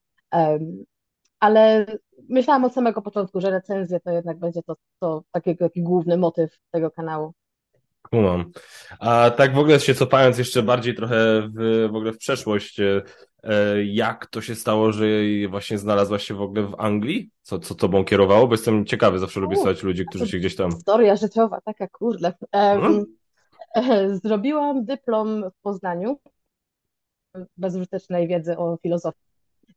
Ale 1.40 1.87
myślałam 2.28 2.64
od 2.64 2.75
samego 2.75 3.02
początku, 3.02 3.40
że 3.40 3.50
recenzje 3.50 4.00
to 4.00 4.11
jednak 4.11 4.38
będzie 4.38 4.62
to, 4.62 4.76
to 5.00 5.23
taki, 5.33 5.57
taki 5.57 5.83
główny 5.83 6.16
motyw 6.16 6.50
tego 6.71 6.90
kanału. 6.90 7.33
Kumam. 8.11 8.50
A 9.00 9.31
tak 9.31 9.55
w 9.55 9.59
ogóle 9.59 9.81
się 9.81 9.95
cofając 9.95 10.38
jeszcze 10.38 10.62
bardziej 10.62 10.95
trochę 10.95 11.43
w, 11.43 11.88
w 11.93 11.97
ogóle 11.97 12.12
w 12.12 12.19
przeszłość, 12.19 12.81
e, 12.81 13.02
jak 13.87 14.26
to 14.26 14.40
się 14.40 14.55
stało, 14.55 14.93
że 14.93 15.07
właśnie 15.49 15.78
znalazłaś 15.78 16.25
się 16.25 16.35
w 16.35 16.43
ogóle 16.43 16.62
w 16.62 16.75
Anglii? 16.78 17.31
Co, 17.43 17.59
co 17.59 17.75
tobą 17.75 18.05
kierowało? 18.05 18.47
Bo 18.47 18.55
jestem 18.55 18.87
ciekawy, 18.87 19.19
zawsze 19.19 19.40
lubię 19.40 19.57
słuchać 19.57 19.83
ludzi, 19.83 20.07
którzy 20.07 20.28
się 20.28 20.38
gdzieś 20.38 20.57
tam... 20.57 20.71
Historia 20.71 21.16
życiowa, 21.16 21.61
taka 21.61 21.88
kurde. 21.88 22.33
Um, 22.52 23.05
Zrobiłam 24.25 24.85
dyplom 24.85 25.50
w 25.50 25.62
Poznaniu 25.62 26.19
bezużytecznej 27.57 28.28
wiedzy 28.28 28.57
o 28.57 28.78
filozofii. 28.83 29.21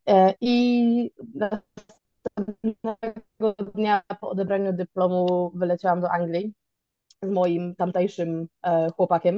E, 0.08 0.34
I 0.40 1.10
następnego 1.34 3.54
dnia 3.74 4.02
po 4.20 4.30
odebraniu 4.30 4.72
dyplomu 4.72 5.52
wyleciałam 5.54 6.00
do 6.00 6.10
Anglii 6.10 6.52
z 7.22 7.30
moim 7.30 7.74
tamtejszym 7.74 8.48
e, 8.62 8.90
chłopakiem. 8.96 9.36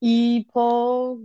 I 0.00 0.46
po 0.52 1.16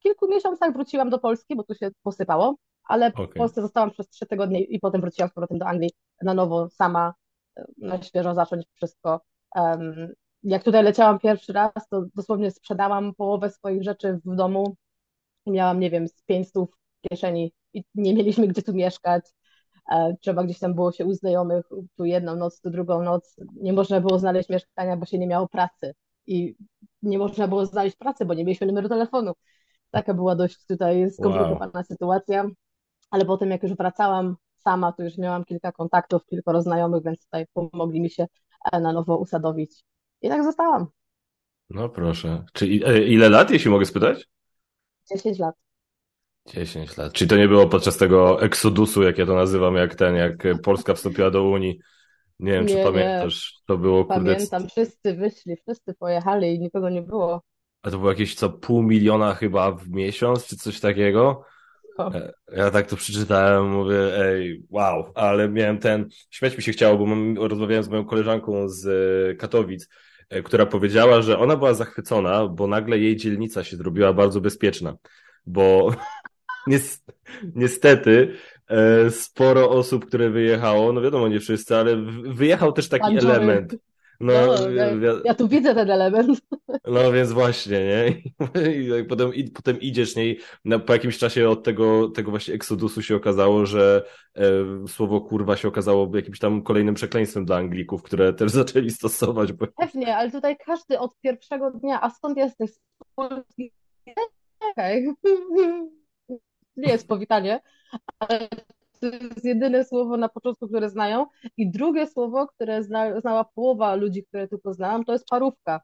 kilku 0.00 0.28
miesiącach 0.28 0.72
wróciłam 0.72 1.10
do 1.10 1.18
Polski, 1.18 1.56
bo 1.56 1.64
tu 1.64 1.74
się 1.74 1.90
posypało, 2.02 2.56
ale 2.84 3.06
okay. 3.06 3.26
w 3.26 3.34
Polsce 3.34 3.62
zostałam 3.62 3.90
przez 3.90 4.08
trzy 4.08 4.26
tygodnie 4.26 4.60
i 4.60 4.80
potem 4.80 5.00
wróciłam 5.00 5.30
z 5.30 5.32
powrotem 5.32 5.58
do 5.58 5.66
Anglii 5.66 5.90
na 6.22 6.34
nowo, 6.34 6.68
sama, 6.68 7.14
e, 7.56 7.64
na 7.78 8.02
świeżo 8.02 8.34
zacząć 8.34 8.66
wszystko. 8.74 9.20
Um, 9.54 10.12
jak 10.42 10.64
tutaj 10.64 10.82
leciałam 10.84 11.18
pierwszy 11.18 11.52
raz, 11.52 11.88
to 11.90 12.04
dosłownie 12.14 12.50
sprzedałam 12.50 13.14
połowę 13.14 13.50
swoich 13.50 13.82
rzeczy 13.82 14.20
w 14.24 14.36
domu 14.36 14.76
miałam, 15.46 15.80
nie 15.80 15.90
wiem, 15.90 16.08
z 16.08 16.22
500 16.22 16.54
w 16.54 17.08
kieszeni 17.08 17.52
i 17.72 17.84
nie 17.94 18.14
mieliśmy 18.14 18.48
gdzie 18.48 18.62
tu 18.62 18.74
mieszkać. 18.74 19.24
E, 19.90 20.16
trzeba 20.20 20.44
gdzieś 20.44 20.58
tam 20.58 20.74
było 20.74 20.92
się 20.92 21.04
u 21.04 21.12
znajomych, 21.14 21.66
tu 21.96 22.04
jedną 22.04 22.36
noc, 22.36 22.60
tu 22.60 22.70
drugą 22.70 23.02
noc. 23.02 23.36
Nie 23.54 23.72
można 23.72 24.00
było 24.00 24.18
znaleźć 24.18 24.48
mieszkania, 24.48 24.96
bo 24.96 25.06
się 25.06 25.18
nie 25.18 25.26
miało 25.26 25.48
pracy. 25.48 25.94
I 26.26 26.56
nie 27.02 27.18
można 27.18 27.48
było 27.48 27.66
znaleźć 27.66 27.96
pracy, 27.96 28.24
bo 28.24 28.34
nie 28.34 28.44
mieliśmy 28.44 28.66
numeru 28.66 28.88
telefonu. 28.88 29.32
Taka 29.90 30.14
była 30.14 30.36
dość 30.36 30.66
tutaj 30.66 31.10
skomplikowana 31.10 31.70
wow. 31.74 31.84
sytuacja. 31.84 32.46
Ale 33.10 33.24
potem, 33.24 33.50
jak 33.50 33.62
już 33.62 33.72
wracałam 33.74 34.36
sama, 34.56 34.92
to 34.92 35.02
już 35.02 35.18
miałam 35.18 35.44
kilka 35.44 35.72
kontaktów, 35.72 36.26
kilkoro 36.26 36.62
znajomych, 36.62 37.04
więc 37.04 37.24
tutaj 37.24 37.46
pomogli 37.52 38.00
mi 38.00 38.10
się 38.10 38.26
e, 38.72 38.80
na 38.80 38.92
nowo 38.92 39.16
usadowić. 39.16 39.84
I 40.22 40.28
tak 40.28 40.44
zostałam. 40.44 40.86
No 41.70 41.88
proszę. 41.88 42.44
Czy 42.52 42.64
e, 42.64 43.02
ile 43.02 43.28
lat, 43.28 43.50
jeśli 43.50 43.70
mogę 43.70 43.86
spytać? 43.86 44.28
10 45.10 45.38
lat. 45.38 45.54
10 46.46 46.96
lat. 46.96 47.12
Czy 47.12 47.26
to 47.26 47.36
nie 47.36 47.48
było 47.48 47.66
podczas 47.66 47.96
tego 47.96 48.42
eksodusu, 48.42 49.02
jak 49.02 49.18
ja 49.18 49.26
to 49.26 49.34
nazywam, 49.34 49.74
jak 49.76 49.94
ten, 49.94 50.14
jak 50.14 50.46
Polska 50.62 50.94
wstąpiła 50.94 51.30
do 51.30 51.42
Unii? 51.42 51.80
Nie 52.40 52.52
wiem, 52.52 52.66
nie, 52.66 52.74
czy 52.74 52.84
pamiętasz. 52.84 53.52
Nie. 53.54 53.64
To 53.66 53.78
było 53.78 54.04
kurde. 54.04 54.34
Pamiętam, 54.34 54.68
wszyscy 54.68 55.14
wyszli, 55.14 55.56
wszyscy 55.56 55.94
pojechali 55.94 56.54
i 56.54 56.60
nikogo 56.60 56.90
nie 56.90 57.02
było. 57.02 57.42
A 57.82 57.90
to 57.90 57.98
było 57.98 58.10
jakieś 58.10 58.34
co 58.34 58.50
pół 58.50 58.82
miliona 58.82 59.34
chyba 59.34 59.72
w 59.72 59.88
miesiąc, 59.88 60.46
czy 60.46 60.56
coś 60.56 60.80
takiego? 60.80 61.44
E, 61.98 62.32
ja 62.56 62.70
tak 62.70 62.86
to 62.86 62.96
przeczytałem, 62.96 63.70
mówię, 63.70 64.18
ej, 64.24 64.62
wow, 64.70 65.12
ale 65.14 65.48
miałem 65.48 65.78
ten, 65.78 66.08
śmiać 66.30 66.56
mi 66.56 66.62
się 66.62 66.72
chciało, 66.72 66.98
bo 66.98 67.06
mam, 67.06 67.38
rozmawiałem 67.38 67.84
z 67.84 67.88
moją 67.88 68.04
koleżanką 68.04 68.68
z 68.68 68.86
e, 68.86 69.34
Katowic, 69.34 69.88
e, 70.28 70.42
która 70.42 70.66
powiedziała, 70.66 71.22
że 71.22 71.38
ona 71.38 71.56
była 71.56 71.74
zachwycona, 71.74 72.46
bo 72.46 72.66
nagle 72.66 72.98
jej 72.98 73.16
dzielnica 73.16 73.64
się 73.64 73.76
zrobiła 73.76 74.12
bardzo 74.12 74.40
bezpieczna, 74.40 74.96
bo 75.46 75.90
niestety 77.54 78.34
sporo 79.10 79.70
osób, 79.70 80.06
które 80.06 80.30
wyjechało, 80.30 80.92
no 80.92 81.00
wiadomo, 81.00 81.28
nie 81.28 81.40
wszyscy, 81.40 81.76
ale 81.76 81.96
wyjechał 82.24 82.72
też 82.72 82.88
taki 82.88 83.18
element, 83.18 83.72
no, 83.72 83.78
no 84.20 84.32
ja, 84.70 84.86
ja, 85.24 85.34
tu 85.34 85.48
widzę 85.48 85.74
ten 85.74 85.90
element. 85.90 86.40
No 86.86 87.12
więc 87.12 87.32
właśnie, 87.32 87.80
nie? 87.80 88.22
I 89.00 89.04
potem, 89.04 89.34
i 89.34 89.44
potem 89.50 89.80
idziesz, 89.80 90.16
nie? 90.16 90.34
No, 90.64 90.80
po 90.80 90.92
jakimś 90.92 91.18
czasie 91.18 91.48
od 91.48 91.64
tego, 91.64 92.08
tego 92.08 92.30
właśnie 92.30 92.54
eksodusu 92.54 93.02
się 93.02 93.16
okazało, 93.16 93.66
że 93.66 94.04
e, 94.36 94.42
słowo 94.88 95.20
kurwa 95.20 95.56
się 95.56 95.68
okazało 95.68 96.16
jakimś 96.16 96.38
tam 96.38 96.62
kolejnym 96.62 96.94
przekleństwem 96.94 97.44
dla 97.44 97.56
Anglików, 97.56 98.02
które 98.02 98.32
też 98.38 98.50
zaczęli 98.50 98.90
stosować. 98.90 99.52
Bo... 99.52 99.66
Pewnie, 99.76 100.16
ale 100.16 100.30
tutaj 100.30 100.56
każdy 100.66 100.98
od 100.98 101.20
pierwszego 101.20 101.70
dnia, 101.70 102.00
a 102.02 102.10
skąd 102.10 102.38
jesteś? 102.38 102.70
Z 102.70 102.80
Polski? 103.14 103.72
Okay. 104.72 105.14
Nie 106.76 106.92
jest 106.92 107.08
powitanie, 107.08 107.60
ale 108.18 108.48
to 109.00 109.06
jest 109.06 109.44
jedyne 109.44 109.84
słowo 109.84 110.16
na 110.16 110.28
początku, 110.28 110.68
które 110.68 110.90
znają. 110.90 111.26
I 111.56 111.70
drugie 111.70 112.06
słowo, 112.06 112.46
które 112.46 112.82
zna, 112.82 113.20
znała 113.20 113.44
połowa 113.44 113.94
ludzi, 113.94 114.24
które 114.24 114.48
tu 114.48 114.58
poznałam, 114.58 115.04
to 115.04 115.12
jest 115.12 115.26
parówka. 115.30 115.80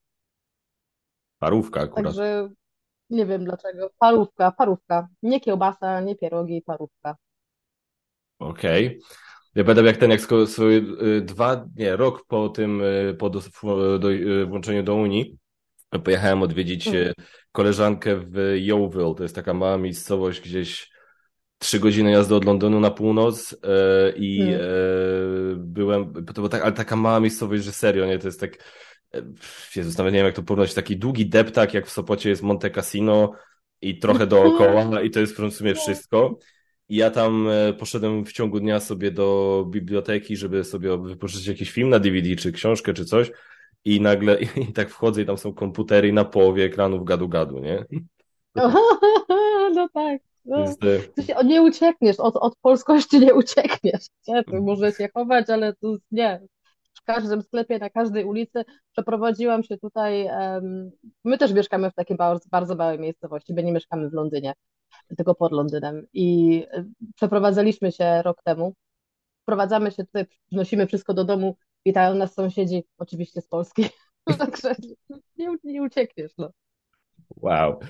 Parówka 1.38 1.80
akurat. 1.80 2.04
Także 2.04 2.49
nie 3.11 3.26
wiem 3.26 3.44
dlaczego. 3.44 3.90
Parówka, 3.99 4.52
parówka. 4.52 5.08
Nie 5.23 5.40
kiełbasa, 5.40 6.00
nie 6.00 6.16
pierogi, 6.16 6.62
parówka. 6.62 7.16
Okej. 8.38 8.87
Okay. 8.87 9.00
Ja 9.54 9.64
pamiętam 9.64 9.87
jak 9.87 9.96
ten, 9.96 10.11
jak 10.11 10.20
swoje 10.46 10.78
y, 10.78 11.20
dwa, 11.20 11.66
nie, 11.76 11.96
rok 11.96 12.26
po 12.26 12.49
tym, 12.49 12.80
y, 12.80 13.16
po 13.18 13.30
do, 13.30 13.40
do, 13.99 14.12
y, 14.12 14.46
włączeniu 14.46 14.82
do 14.82 14.94
Unii, 14.94 15.38
pojechałem 16.04 16.42
odwiedzić 16.42 16.87
mhm. 16.87 17.14
koleżankę 17.52 18.16
w 18.16 18.37
Yeovil. 18.56 19.14
To 19.16 19.23
jest 19.23 19.35
taka 19.35 19.54
mała 19.54 19.78
miejscowość 19.78 20.40
gdzieś 20.40 20.96
trzy 21.59 21.81
godziny 21.81 22.11
jazdy 22.11 22.35
od 22.35 22.45
Londynu 22.45 22.81
na 22.81 22.91
północ 22.91 23.57
e, 23.63 24.13
i 24.17 24.43
e, 24.43 24.59
byłem, 25.57 26.13
to 26.27 26.33
była 26.33 26.49
tak, 26.49 26.63
ale 26.63 26.73
taka 26.73 26.97
mała 26.97 27.21
miejscowość, 27.21 27.65
że 27.65 27.73
serio, 27.73 28.07
nie, 28.07 28.19
to 28.19 28.29
jest 28.29 28.41
tak, 28.41 28.57
e, 29.15 29.23
Jezus, 29.77 29.99
nawet 29.99 30.13
nie 30.13 30.19
wiem 30.19 30.27
jak 30.27 30.37
to 30.37 30.43
porównać, 30.43 30.75
taki 30.75 30.97
długi 30.97 31.29
deptak, 31.29 31.75
jak 31.75 31.87
w 31.87 31.91
Sopocie 31.91 32.29
jest 32.29 32.43
Monte 32.43 32.71
Cassino 32.71 33.33
i 33.81 33.99
trochę 33.99 34.27
dookoła 34.33 35.03
i 35.03 35.11
to 35.11 35.21
jest 35.21 35.37
w 35.37 35.53
sumie 35.53 35.75
wszystko. 35.75 36.39
I 36.89 36.97
ja 36.97 37.11
tam 37.11 37.49
poszedłem 37.79 38.25
w 38.25 38.33
ciągu 38.33 38.61
dnia 38.61 38.81
sobie 38.81 39.11
do 39.11 39.65
biblioteki, 39.71 40.37
żeby 40.37 40.65
sobie 40.65 40.99
wypożyczyć 40.99 41.47
jakiś 41.47 41.71
film 41.71 41.89
na 41.89 41.99
DVD, 41.99 42.37
czy 42.37 42.53
książkę, 42.53 42.95
czy 42.95 43.05
coś. 43.05 43.31
I 43.85 44.01
nagle 44.01 44.41
i, 44.41 44.47
i 44.71 44.73
tak 44.73 44.91
wchodzę 44.91 45.23
i 45.23 45.27
tam 45.27 45.39
są 45.39 45.55
komputery 45.55 46.09
i 46.09 46.13
na 46.13 46.25
połowie 46.25 46.65
ekranów 46.65 47.05
gadu-gadu, 47.05 47.59
nie? 47.59 47.85
No 49.75 49.89
tak. 49.95 50.36
No, 50.47 50.65
tu 51.17 51.23
się, 51.23 51.35
nie 51.45 51.62
uciekniesz, 51.62 52.21
od, 52.21 52.37
od 52.37 52.57
polskości 52.57 53.21
nie 53.21 53.35
uciekniesz. 53.35 54.07
Nie? 54.29 54.45
Tu 54.45 54.62
możesz 54.62 54.97
się 54.97 55.09
chować, 55.15 55.50
ale 55.50 55.75
tu 55.75 55.99
nie. 56.11 56.41
W 56.95 57.03
każdym 57.03 57.43
sklepie, 57.43 57.79
na 57.79 57.91
każdej 57.91 58.25
ulicy 58.25 58.65
przeprowadziłam 58.93 59.62
się 59.62 59.79
tutaj. 59.79 60.25
Um, 60.25 60.91
my 61.25 61.38
też 61.38 61.53
mieszkamy 61.53 61.91
w 61.91 61.95
takiej 61.95 62.17
bardzo, 62.17 62.49
bardzo 62.50 62.75
małej 62.75 62.99
miejscowości, 62.99 63.55
bo 63.55 63.62
nie 63.62 63.73
mieszkamy 63.73 64.11
w 64.11 64.12
Londynie, 64.12 64.53
tylko 65.17 65.35
pod 65.35 65.53
Londynem. 65.53 66.07
I 66.12 66.62
e, 66.71 66.85
przeprowadzaliśmy 67.15 67.93
się 67.93 68.23
rok 68.23 68.43
temu. 68.43 68.75
Wprowadzamy 69.43 69.91
się 69.91 70.05
tutaj, 70.05 70.26
przynosimy 70.47 70.87
wszystko 70.87 71.15
do 71.15 71.25
domu, 71.25 71.57
witają 71.87 72.15
nas 72.15 72.35
sąsiedzi, 72.35 72.85
oczywiście 72.99 73.41
z 73.41 73.49
Polski. 73.49 73.88
Także 74.38 74.75
nie, 75.38 75.57
nie 75.65 75.83
uciekniesz. 75.83 76.33
No. 76.38 76.50
Wow. 77.37 77.81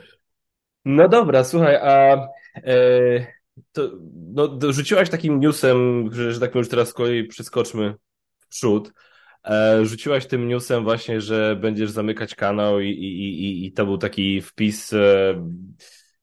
No 0.87 1.09
dobra, 1.09 1.45
słuchaj, 1.45 1.77
a 1.77 2.29
e, 2.57 3.27
to, 3.73 3.91
no, 4.35 4.59
rzuciłaś 4.73 5.11
takim 5.11 5.41
newsem, 5.41 6.09
że, 6.13 6.33
że 6.33 6.41
tak 6.41 6.55
już 6.55 6.69
teraz 6.69 6.93
kolei 6.93 7.25
przeskoczmy 7.25 7.95
w 8.39 8.49
przód. 8.49 8.93
E, 9.45 9.85
rzuciłaś 9.85 10.27
tym 10.27 10.49
newsem 10.49 10.85
właśnie, 10.85 11.21
że 11.21 11.57
będziesz 11.61 11.91
zamykać 11.91 12.35
kanał 12.35 12.81
i, 12.81 12.89
i, 12.89 13.45
i, 13.45 13.67
i 13.67 13.73
to 13.73 13.87
był 13.87 13.99
taki 13.99 14.43
wpis 14.43 14.93
e, 14.93 15.35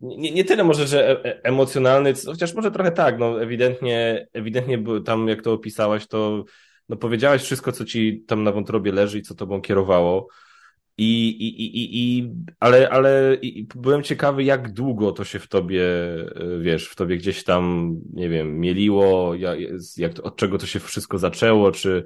nie, 0.01 0.31
nie 0.31 0.45
tyle 0.45 0.63
może, 0.63 0.87
że 0.87 1.09
e, 1.09 1.25
e, 1.25 1.43
emocjonalny, 1.43 2.13
chociaż 2.25 2.53
może 2.53 2.71
trochę 2.71 2.91
tak, 2.91 3.19
no 3.19 3.41
ewidentnie, 3.41 4.27
ewidentnie 4.33 4.83
tam 5.05 5.27
jak 5.27 5.41
to 5.41 5.53
opisałaś, 5.53 6.07
to 6.07 6.43
no 6.89 6.97
powiedziałaś 6.97 7.41
wszystko, 7.43 7.71
co 7.71 7.85
ci 7.85 8.23
tam 8.27 8.43
na 8.43 8.51
wątrobie 8.51 8.91
leży 8.91 9.19
i 9.19 9.21
co 9.21 9.35
tobą 9.35 9.61
kierowało. 9.61 10.27
I, 10.97 11.27
i, 11.27 11.65
i, 11.65 12.17
i, 12.17 12.31
ale, 12.59 12.89
ale 12.89 13.37
i 13.41 13.67
byłem 13.75 14.03
ciekawy, 14.03 14.43
jak 14.43 14.71
długo 14.71 15.11
to 15.11 15.23
się 15.23 15.39
w 15.39 15.47
tobie, 15.47 15.83
e, 16.35 16.59
wiesz, 16.59 16.87
w 16.87 16.95
tobie 16.95 17.17
gdzieś 17.17 17.43
tam, 17.43 17.95
nie 18.13 18.29
wiem, 18.29 18.59
mieliło, 18.59 19.35
jak, 19.35 19.59
jak, 19.97 20.25
od 20.25 20.35
czego 20.35 20.57
to 20.57 20.65
się 20.65 20.79
wszystko 20.79 21.17
zaczęło, 21.17 21.71
czy 21.71 22.03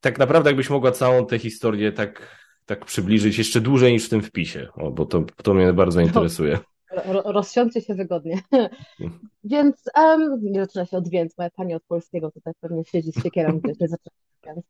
tak 0.00 0.18
naprawdę 0.18 0.50
jakbyś 0.50 0.70
mogła 0.70 0.92
całą 0.92 1.26
tę 1.26 1.38
historię 1.38 1.92
tak, 1.92 2.36
tak 2.66 2.84
przybliżyć 2.84 3.38
jeszcze 3.38 3.60
dłużej 3.60 3.92
niż 3.92 4.06
w 4.06 4.08
tym 4.08 4.22
wpisie, 4.22 4.68
o, 4.74 4.90
bo 4.90 5.06
to, 5.06 5.24
to 5.42 5.54
mnie 5.54 5.72
bardzo 5.72 6.00
interesuje. 6.00 6.58
Ro, 6.90 7.22
rozsiądźcie 7.24 7.80
się 7.80 7.94
wygodnie. 7.94 8.42
Mm. 8.52 8.68
Więc 9.44 9.84
um, 9.96 10.38
nie 10.42 10.60
zaczyna 10.60 10.86
się 10.86 10.96
od 10.96 11.08
więc, 11.08 11.38
moja 11.38 11.50
pani 11.50 11.74
od 11.74 11.84
polskiego 11.84 12.30
tutaj 12.30 12.52
pewnie 12.60 12.84
siedzi 12.84 13.12
z 13.12 13.22
siekierą, 13.22 13.60
gdzieś 13.60 13.80
nie 13.80 13.88
zaczyna 13.88 14.16
więc. 14.46 14.66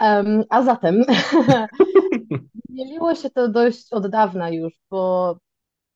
Um, 0.00 0.44
a 0.50 0.62
zatem 0.62 1.04
Mieliło 2.76 3.14
się 3.14 3.30
to 3.30 3.48
dość 3.48 3.92
od 3.92 4.06
dawna 4.06 4.50
już, 4.50 4.80
bo 4.90 5.36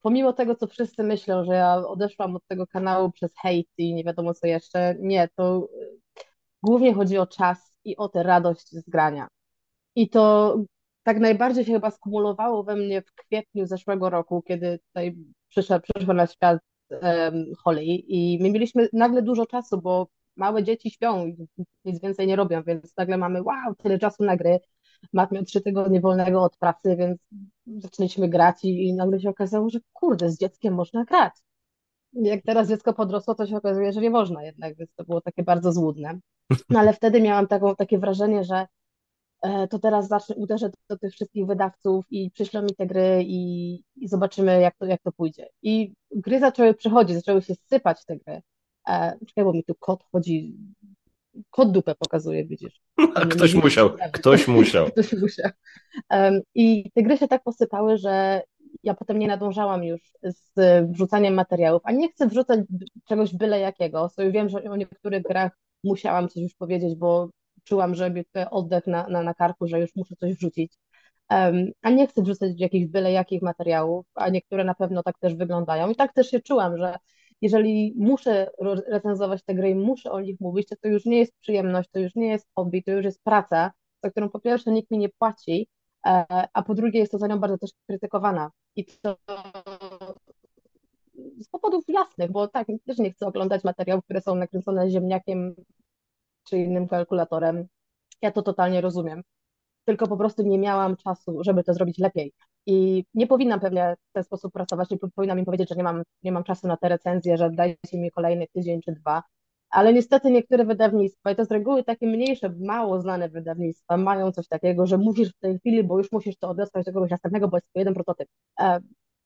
pomimo 0.01 0.33
tego, 0.33 0.55
co 0.55 0.67
wszyscy 0.67 1.03
myślą, 1.03 1.45
że 1.45 1.55
ja 1.55 1.77
odeszłam 1.77 2.37
od 2.37 2.47
tego 2.47 2.67
kanału 2.67 3.11
przez 3.13 3.33
hejt 3.43 3.69
i 3.79 3.95
nie 3.95 4.05
wiadomo 4.05 4.35
co 4.35 4.47
jeszcze, 4.47 4.97
nie, 5.01 5.29
to 5.37 5.69
głównie 6.63 6.95
chodzi 6.95 7.19
o 7.19 7.27
czas 7.27 7.73
i 7.85 7.97
o 7.97 8.09
tę 8.09 8.23
radość 8.23 8.71
z 8.71 8.91
grania. 8.91 9.29
I 9.95 10.11
to 10.11 10.57
tak 11.03 11.21
najbardziej 11.21 11.65
się 11.65 11.73
chyba 11.73 11.91
skumulowało 11.91 12.65
we 12.65 12.77
mnie 12.77 13.03
w 13.03 13.15
kwietniu 13.15 13.67
zeszłego 13.67 14.11
roku, 14.11 14.43
kiedy 14.43 14.79
tutaj 14.79 15.17
przyszła, 15.49 15.81
przyszła 15.81 16.15
na 16.15 16.27
świat 16.27 16.59
um, 16.91 17.45
Holly 17.65 17.85
i 17.85 18.39
my 18.43 18.51
mieliśmy 18.51 18.89
nagle 18.93 19.23
dużo 19.23 19.47
czasu, 19.47 19.81
bo 19.81 20.09
małe 20.37 20.65
dzieci 20.65 20.91
śpią 20.91 21.27
i 21.27 21.37
nic 21.85 22.01
więcej 22.03 22.27
nie 22.27 22.37
robią, 22.37 22.63
więc 22.63 22.97
nagle 22.97 23.19
mamy 23.19 23.43
wow, 23.43 23.75
tyle 23.79 23.99
czasu 23.99 24.25
na 24.25 24.37
gry, 24.37 24.61
Mat 25.13 25.33
miał 25.33 25.45
trzy 25.45 25.61
tygodnie 25.61 26.01
wolnego 26.01 26.43
od 26.43 26.57
pracy, 26.57 26.97
więc 26.97 27.19
zaczęliśmy 27.67 28.29
grać 28.29 28.65
i, 28.65 28.89
i 28.89 28.95
nagle 28.95 29.21
się 29.21 29.31
okazało, 29.31 29.71
że 29.71 29.79
kurde, 29.93 30.31
z 30.31 30.39
dzieckiem 30.39 30.75
można 30.75 31.05
grać. 31.05 31.33
Jak 32.13 32.43
teraz 32.43 32.69
dziecko 32.69 32.93
podrosło, 32.93 33.35
to 33.35 33.47
się 33.47 33.57
okazuje, 33.57 33.93
że 33.93 34.01
nie 34.01 34.11
można 34.11 34.45
jednak, 34.45 34.77
więc 34.77 34.95
to 34.95 35.05
było 35.05 35.21
takie 35.21 35.43
bardzo 35.43 35.73
złudne. 35.73 36.19
No 36.71 36.79
ale 36.79 36.93
wtedy 36.93 37.23
miałam 37.23 37.47
taką, 37.47 37.77
takie 37.77 37.99
wrażenie, 37.99 38.45
że 38.45 38.67
to 39.71 39.79
teraz 39.79 40.09
zacznę, 40.09 40.37
uderzę 40.37 40.71
do 40.89 40.99
tych 40.99 41.13
wszystkich 41.13 41.47
wydawców 41.47 42.05
i 42.11 42.31
przyślą 42.31 42.63
mi 42.63 42.75
te 42.75 42.87
gry 42.87 43.25
i, 43.27 43.73
i 43.97 44.09
zobaczymy, 44.09 44.61
jak 44.61 44.77
to, 44.77 44.87
jak 44.87 45.03
to 45.03 45.13
pójdzie. 45.13 45.49
I 45.63 45.93
gry 46.11 46.41
zaczęły 46.41 46.75
przychodzić, 46.75 47.17
zaczęły 47.17 47.43
się 47.43 47.55
sypać 47.55 48.05
te 48.05 48.17
gry. 48.17 48.43
E, 48.89 49.19
czekaj, 49.27 49.45
bo 49.45 49.53
mi 49.53 49.65
tu 49.65 49.75
kot 49.75 50.05
chodzi 50.13 50.57
kod 51.51 51.73
dupę 51.73 51.95
pokazuje, 51.95 52.45
widzisz. 52.45 52.81
ktoś 53.31 53.55
musiał, 53.55 53.91
ktoś 54.13 54.49
musiał. 54.49 54.87
ktoś 54.91 55.13
musiał. 55.13 55.51
Um, 56.11 56.41
I 56.55 56.91
te 56.95 57.03
gry 57.03 57.17
się 57.19 57.29
tak 57.29 57.43
posypały, 57.43 57.99
że 57.99 58.43
ja 58.83 58.95
potem 58.95 59.19
nie 59.19 59.29
nadążałam 59.29 59.85
już 59.85 60.01
z 60.23 60.53
wrzucaniem 60.93 61.35
materiałów, 61.35 61.83
a 61.85 61.93
nie 61.93 62.09
chcę 62.09 62.27
wrzucać 62.27 62.61
czegoś 63.09 63.35
byle 63.35 63.61
jakiego. 63.61 64.09
Sobie 64.09 64.33
wiem, 64.33 64.49
że 64.49 64.63
o 64.63 64.77
niektórych 64.77 65.23
grach 65.23 65.53
musiałam 65.85 66.29
coś 66.29 66.43
już 66.43 66.55
powiedzieć, 66.55 66.95
bo 66.95 67.29
czułam, 67.71 67.95
że 67.95 68.13
oddech 68.51 68.87
na, 68.87 69.09
na, 69.09 69.23
na 69.23 69.35
karku, 69.35 69.69
że 69.69 69.81
już 69.81 69.97
muszę 69.97 70.17
coś 70.17 70.35
wrzucić. 70.35 70.79
Um, 71.31 71.71
a 71.83 71.91
nie 71.91 72.07
chcę 72.07 72.23
wrzucać 72.23 72.53
jakichś 72.57 72.87
byle 72.87 73.13
jakich 73.13 73.43
materiałów, 73.43 74.07
a 74.15 74.29
niektóre 74.29 74.65
na 74.65 74.75
pewno 74.75 75.03
tak 75.03 75.19
też 75.19 75.35
wyglądają. 75.35 75.91
I 75.91 75.97
tak 75.97 76.13
też 76.13 76.31
się 76.31 76.41
czułam, 76.41 76.79
że 76.79 76.97
jeżeli 77.41 77.95
muszę 77.97 78.51
recenzować 78.89 79.45
te 79.45 79.55
gry 79.55 79.71
i 79.71 79.75
muszę 79.75 80.11
o 80.11 80.21
nich 80.21 80.41
mówić, 80.41 80.69
to 80.69 80.77
to 80.83 80.89
już 80.89 81.05
nie 81.05 81.19
jest 81.19 81.33
przyjemność, 81.41 81.89
to 81.93 81.99
już 81.99 82.15
nie 82.15 82.29
jest 82.29 82.47
hobby, 82.55 82.83
to 82.83 82.91
już 82.91 83.05
jest 83.05 83.23
praca, 83.25 83.73
za 84.03 84.11
którą 84.11 84.29
po 84.29 84.41
pierwsze 84.41 84.71
nikt 84.71 84.91
mi 84.91 84.99
nie 84.99 85.09
płaci, 85.09 85.69
e, 86.07 86.25
a 86.53 86.63
po 86.63 86.75
drugie 86.75 86.99
jest 86.99 87.13
to 87.13 87.19
za 87.19 87.27
nią 87.27 87.39
bardzo 87.39 87.59
też 87.59 87.71
krytykowana. 87.87 88.51
I 88.77 88.85
to 88.85 89.17
z 91.41 91.49
powodów 91.49 91.85
jasnych, 91.89 92.33
bo 92.33 92.49
tak, 92.49 92.67
też 92.87 92.99
nie 92.99 93.11
chcę 93.13 93.27
oglądać 93.27 93.65
materiałów, 93.65 94.05
które 94.05 94.21
są 94.21 94.35
nakręcone 94.35 94.91
ziemniakiem 94.91 95.55
czy 96.45 96.59
innym 96.59 96.89
kalkulatorem. 96.89 97.67
Ja 98.23 98.33
to 98.33 98.43
totalnie 98.43 98.81
rozumiem. 98.81 99.23
Tylko 99.85 100.07
po 100.07 100.17
prostu 100.17 100.43
nie 100.43 100.59
miałam 100.59 100.97
czasu, 100.97 101.45
żeby 101.45 101.65
to 101.65 101.75
zrobić 101.75 101.99
lepiej. 101.99 102.33
I 102.67 103.05
nie 103.15 103.27
powinnam 103.27 103.61
pewnie 103.61 103.97
w 104.11 104.13
ten 104.13 104.25
sposób 104.25 104.53
pracować, 104.53 104.91
nie 104.91 104.99
powinnam 104.99 105.39
im 105.39 105.45
powiedzieć, 105.45 105.69
że 105.69 105.75
nie 105.75 105.83
mam, 105.83 106.03
nie 106.23 106.33
mam 106.33 106.45
czasu 106.45 106.69
na 106.69 106.77
te 106.77 106.89
recenzje, 106.89 107.37
że 107.37 107.51
dajcie 107.51 107.99
mi 107.99 108.11
kolejny 108.11 108.47
tydzień 108.55 108.81
czy 108.83 108.93
dwa. 108.93 109.23
Ale 109.71 109.93
niestety 109.93 110.31
niektóre 110.31 110.65
wydawnictwa, 110.65 111.31
i 111.31 111.37
to 111.37 111.45
z 111.45 111.51
reguły 111.51 111.85
takie 111.85 112.07
mniejsze, 112.07 112.55
mało 112.61 113.01
znane 113.01 113.29
wydawnictwa, 113.29 113.97
mają 113.97 114.33
coś 114.33 114.49
takiego, 114.49 114.87
że 114.87 114.99
musisz 114.99 115.31
w 115.31 115.39
tej 115.39 115.59
chwili, 115.59 115.85
bo 115.85 115.99
już 115.99 116.13
musisz 116.13 116.39
to 116.39 116.49
odesłać 116.49 116.87
do 116.87 116.93
kogoś 116.93 117.11
następnego, 117.11 117.49
bo 117.49 117.57
jest 117.57 117.67
tylko 117.67 117.81
jeden 117.81 117.95
prototyp. 117.95 118.29
E, 118.61 118.81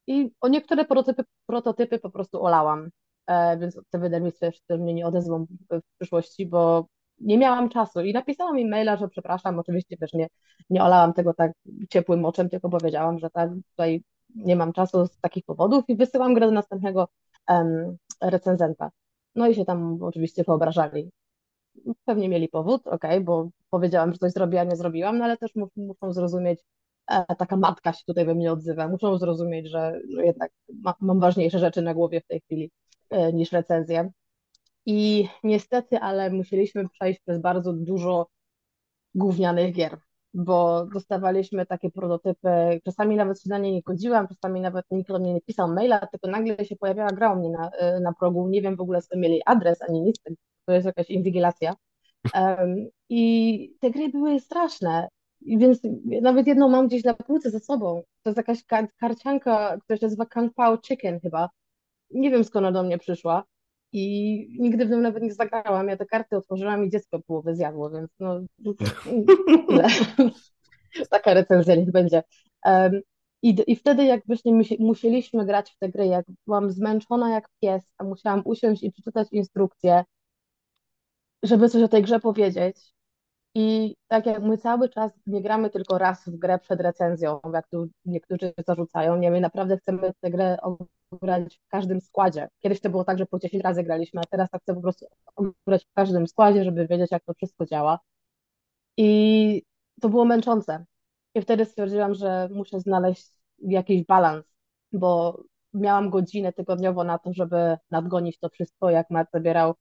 I 0.07 0.31
o 0.41 0.49
niektóre 0.49 0.85
prototypy, 0.85 1.25
prototypy 1.47 1.99
po 1.99 2.11
prostu 2.11 2.45
olałam, 2.45 2.91
e, 3.27 3.59
więc 3.59 3.81
te 3.91 3.99
wydawnictwa 3.99 4.47
jeszcze 4.47 4.79
mnie 4.79 4.95
nie 4.95 5.07
odezwą 5.07 5.47
w 5.71 5.81
przyszłości, 5.99 6.47
bo 6.47 6.87
nie 7.21 7.39
miałam 7.39 7.69
czasu 7.69 8.01
i 8.01 8.13
napisałam 8.13 8.59
im 8.59 8.71
maila, 8.71 8.97
że 8.97 9.09
przepraszam, 9.09 9.59
oczywiście 9.59 9.97
też 9.97 10.13
nie, 10.13 10.29
nie 10.71 10.85
olałam 10.85 11.13
tego 11.13 11.35
tak 11.35 11.53
ciepłym 11.91 12.25
oczem, 12.25 12.49
tylko 12.51 12.69
powiedziałam, 12.71 13.19
że 13.19 13.31
tak 13.31 13.51
tutaj 13.71 14.03
nie 14.35 14.57
mam 14.57 14.73
czasu 14.73 15.07
z 15.07 15.21
takich 15.21 15.45
powodów 15.45 15.85
i 15.89 15.97
wysyłam 15.97 16.35
grę 16.35 16.47
do 16.47 16.53
następnego 16.53 17.09
recenzenta. 18.21 18.91
No 19.35 19.49
i 19.49 19.55
się 19.55 19.65
tam 19.65 20.03
oczywiście 20.03 20.45
wyobrażali. 20.45 21.11
Pewnie 22.05 22.29
mieli 22.29 22.49
powód, 22.49 22.87
ok, 22.87 23.05
bo 23.23 23.49
powiedziałam, 23.71 24.13
że 24.13 24.19
coś 24.19 24.33
zrobiłam, 24.33 24.69
nie 24.69 24.77
zrobiłam, 24.77 25.19
no 25.19 25.25
ale 25.25 25.37
też 25.37 25.53
muszą 25.77 26.13
zrozumieć, 26.13 26.61
e, 27.11 27.37
taka 27.37 27.57
matka 27.57 27.93
się 27.93 28.05
tutaj 28.07 28.27
we 28.27 28.35
mnie 28.35 28.53
odzywa, 28.53 28.89
muszą 28.89 29.19
zrozumieć, 29.19 29.69
że, 29.71 30.01
że 30.11 30.25
jednak 30.25 30.51
ma, 30.83 30.95
mam 31.01 31.21
ważniejsze 31.21 31.59
rzeczy 31.59 31.83
na 31.83 31.95
głowie 31.95 32.21
w 32.21 32.27
tej 32.27 32.41
chwili 32.41 32.71
e, 33.11 33.33
niż 33.33 33.53
recenzję. 33.53 34.11
I 34.87 35.29
niestety, 35.45 35.99
ale 35.99 36.31
musieliśmy 36.31 36.89
przejść 36.89 37.21
przez 37.21 37.41
bardzo 37.41 37.73
dużo 37.73 38.27
gównianych 39.15 39.75
gier, 39.75 39.99
bo 40.35 40.87
dostawaliśmy 40.87 41.67
takie 41.67 41.91
prototypy, 41.91 42.81
czasami 42.85 43.17
nawet 43.17 43.43
się 43.43 43.51
na 43.51 43.59
nie 43.59 43.73
nie 43.73 43.83
godziłam, 43.83 44.29
czasami 44.29 44.61
nawet 44.61 44.85
nikt 44.91 45.09
do 45.09 45.19
mnie 45.19 45.35
nie 45.35 45.41
pisał 45.41 45.69
maila, 45.69 46.07
tylko 46.07 46.29
nagle 46.29 46.65
się 46.65 46.77
pojawiała 46.77 47.11
gra 47.11 47.33
u 47.33 47.37
mnie 47.37 47.51
na, 47.51 47.69
y, 47.69 48.01
na 48.01 48.13
progu, 48.13 48.49
nie 48.49 48.63
wiem 48.63 48.77
w 48.77 48.81
ogóle 48.81 49.03
skąd 49.03 49.23
mieli 49.23 49.43
adres, 49.47 49.83
ani 49.83 50.01
nic, 50.03 50.17
to 50.67 50.73
jest 50.73 50.87
jakaś 50.87 51.11
inwigilacja. 51.11 51.75
Um, 52.35 52.77
I 53.09 53.77
te 53.81 53.91
gry 53.91 54.09
były 54.09 54.41
straszne, 54.41 55.09
więc 55.47 55.81
nawet 56.23 56.47
jedną 56.47 56.69
mam 56.69 56.87
gdzieś 56.87 57.05
na 57.05 57.15
półce 57.15 57.51
ze 57.51 57.61
sobą. 57.61 58.03
To 58.23 58.31
jest 58.31 58.37
jakaś 58.37 58.65
kar 58.65 58.89
karcianka, 59.01 59.79
która 59.81 59.97
się 59.97 60.07
nazywa 60.07 60.27
Kung 60.27 60.55
Pao 60.55 60.79
Chicken 60.79 61.21
chyba. 61.21 61.51
Nie 62.11 62.31
wiem 62.31 62.45
skąd 62.45 62.67
ona 62.67 62.73
do 62.73 62.83
mnie 62.83 62.99
przyszła 62.99 63.45
i 63.95 64.57
nigdy 64.61 64.87
w 64.87 64.91
tym 64.91 65.03
nawet 65.03 65.23
nie 65.23 65.35
zagrałam. 65.35 65.89
Ja 65.89 65.97
te 65.97 66.07
karty 66.07 66.37
otworzyłam 66.37 66.85
i 66.85 66.91
dziecko 66.91 67.21
połowę 67.27 67.55
zjadło, 67.55 67.91
więc 67.91 68.11
no. 68.21 68.41
Taka 71.11 71.35
recenzja 71.35 71.75
niech 71.75 71.91
będzie. 71.91 72.23
Um, 72.65 73.01
i, 73.43 73.57
I 73.67 73.77
wtedy 73.77 74.05
jak 74.05 74.27
właśnie 74.27 74.65
musieliśmy 74.79 75.47
grać 75.47 75.71
w 75.71 75.79
tę 75.79 75.89
grę, 75.89 76.07
jak 76.07 76.27
byłam 76.47 76.71
zmęczona 76.71 77.31
jak 77.31 77.49
pies, 77.63 77.83
a 77.99 78.05
musiałam 78.05 78.43
usiąść 78.45 78.83
i 78.83 78.93
przeczytać 78.93 79.29
instrukcję, 79.33 80.05
żeby 81.43 81.69
coś 81.69 81.83
o 81.83 81.89
tej 81.89 82.03
grze 82.03 82.21
powiedzieć. 82.21 82.94
I 83.55 83.97
tak 84.09 84.27
jak 84.27 84.43
my 84.43 84.59
cały 84.59 84.89
czas 84.89 85.13
nie 85.27 85.43
gramy 85.43 85.71
tylko 85.71 85.99
raz 85.99 86.25
w 86.29 86.37
grę 86.39 86.59
przed 86.59 86.81
recenzją, 86.81 87.41
jak 87.53 87.69
tu 87.69 87.87
niektórzy 88.05 88.53
zarzucają, 88.67 89.17
nie, 89.17 89.31
my 89.31 89.41
naprawdę 89.41 89.77
chcemy 89.77 90.13
tę 90.21 90.31
grę 90.31 90.57
grać 91.23 91.59
w 91.59 91.69
każdym 91.69 92.01
składzie. 92.01 92.49
Kiedyś 92.61 92.81
to 92.81 92.91
było 92.91 93.05
tak, 93.05 93.19
że 93.19 93.27
po 93.27 93.39
10 93.39 93.65
razy 93.65 93.83
graliśmy, 93.83 94.21
a 94.21 94.25
teraz 94.25 94.51
tak 94.51 94.63
chcę 94.63 94.75
po 94.75 94.81
prostu 94.81 95.07
grać 95.67 95.85
w 95.85 95.93
każdym 95.93 96.27
składzie, 96.27 96.65
żeby 96.65 96.87
wiedzieć, 96.87 97.11
jak 97.13 97.25
to 97.25 97.35
wszystko 97.35 97.67
działa. 97.67 97.99
I 98.97 99.63
to 100.01 100.09
było 100.09 100.25
męczące. 100.25 100.85
I 101.35 101.43
wtedy 101.43 101.65
stwierdziłam, 101.65 102.15
że 102.15 102.49
muszę 102.53 102.81
znaleźć 102.81 103.31
jakiś 103.59 104.05
balans, 104.05 104.45
bo 104.93 105.43
miałam 105.75 106.11
godzinę 106.11 106.53
tygodniowo 106.53 107.05
na 107.05 107.19
to, 107.19 107.33
żeby 107.33 107.77
nadgonić 107.91 108.39
to 108.39 108.49
wszystko, 108.49 108.91
jak 108.91 109.11
Matt 109.11 109.29
zabierał 109.33 109.75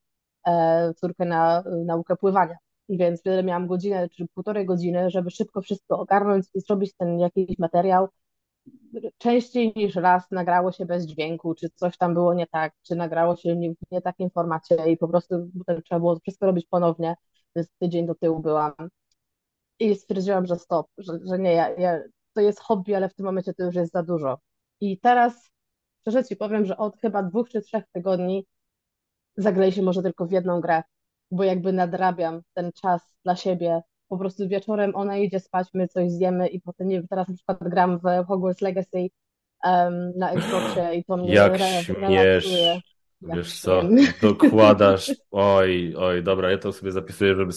e, 0.48 0.94
córkę 0.94 1.26
na 1.26 1.64
naukę 1.86 2.16
pływania. 2.16 2.56
Więc 2.90 3.20
wtedy 3.20 3.44
miałam 3.44 3.68
godzinę 3.68 4.10
czy 4.10 4.28
półtorej 4.34 4.66
godziny, 4.66 5.10
żeby 5.10 5.32
szybko 5.32 5.62
wszystko 5.62 6.00
ogarnąć 6.00 6.46
i 6.54 6.62
zrobić 6.62 6.94
ten 6.98 7.20
jakiś 7.20 7.58
materiał, 7.60 8.08
częściej 9.18 9.74
niż 9.76 9.96
raz 9.96 10.32
nagrało 10.32 10.72
się 10.72 10.86
bez 10.86 11.06
dźwięku, 11.06 11.56
czy 11.56 11.70
coś 11.76 11.98
tam 11.98 12.14
było 12.14 12.34
nie 12.34 12.48
tak, 12.48 12.74
czy 12.84 12.96
nagrało 12.96 13.36
się 13.36 13.56
nie, 13.56 13.72
w 13.72 13.92
nie 13.92 14.02
takim 14.02 14.30
formacie 14.30 14.92
i 14.92 14.98
po 14.98 15.08
prostu 15.08 15.36
trzeba 15.86 16.00
było 16.00 16.20
wszystko 16.20 16.46
robić 16.46 16.68
ponownie, 16.70 17.16
więc 17.56 17.68
tydzień 17.80 18.06
do 18.06 18.16
tyłu 18.16 18.40
byłam. 18.40 18.74
I 19.80 19.96
stwierdziłam, 19.96 20.46
że 20.46 20.56
stop, 20.56 20.88
że, 20.98 21.20
że 21.26 21.40
nie, 21.40 21.54
ja, 21.54 21.70
ja, 21.70 22.00
to 22.34 22.42
jest 22.42 22.60
hobby, 22.60 22.96
ale 22.96 23.10
w 23.10 23.14
tym 23.14 23.26
momencie 23.26 23.54
to 23.54 23.64
już 23.64 23.76
jest 23.76 23.92
za 23.94 24.04
dużo. 24.04 24.40
I 24.82 25.00
teraz, 25.00 25.52
szczerze 26.02 26.24
Ci 26.24 26.36
powiem, 26.36 26.66
że 26.66 26.78
od 26.78 26.98
chyba 26.98 27.24
dwóch 27.24 27.50
czy 27.50 27.62
trzech 27.62 27.84
tygodni 27.92 28.46
zagraliśmy 29.38 29.84
może 29.84 30.04
tylko 30.04 30.26
w 30.26 30.32
jedną 30.32 30.62
grę, 30.62 30.84
bo 31.34 31.44
jakby 31.44 31.74
nadrabiam 31.74 32.42
ten 32.54 32.72
czas 32.82 33.02
dla 33.24 33.36
siebie, 33.36 33.82
po 34.08 34.18
prostu 34.18 34.48
wieczorem 34.48 34.96
ona 34.96 35.18
idzie 35.18 35.40
spać, 35.40 35.68
my 35.74 35.88
coś 35.88 36.12
zjemy 36.12 36.48
i 36.48 36.62
potem, 36.62 36.88
nie 36.88 36.96
wiem, 36.96 37.08
teraz 37.08 37.28
na 37.28 37.34
przykład 37.34 37.58
gram 37.62 38.00
w 38.00 38.28
Hogwarts 38.28 38.62
Legacy 38.62 39.10
um, 39.64 40.12
na 40.18 40.32
Xboxie 40.32 40.96
i 40.96 41.04
to 41.04 41.18
mnie 41.18 41.34
Jak 41.34 41.58
śmiesz. 41.58 42.48
Wiesz 43.22 43.62
co, 43.62 43.82
dokładasz, 44.22 45.12
oj, 45.32 45.96
oj, 45.98 46.24
dobra, 46.24 46.52
ja 46.52 46.58
to 46.58 46.74
sobie 46.74 46.92
zapisuję, 46.92 47.36
żeby 47.36 47.54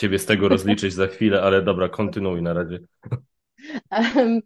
ciebie 0.00 0.18
z 0.18 0.26
tego 0.26 0.48
rozliczyć 0.48 0.94
za 0.94 1.06
chwilę, 1.06 1.42
ale 1.42 1.62
dobra, 1.62 1.88
kontynuuj 1.88 2.42
na 2.42 2.52
razie. 2.52 2.78
Um, 4.16 4.40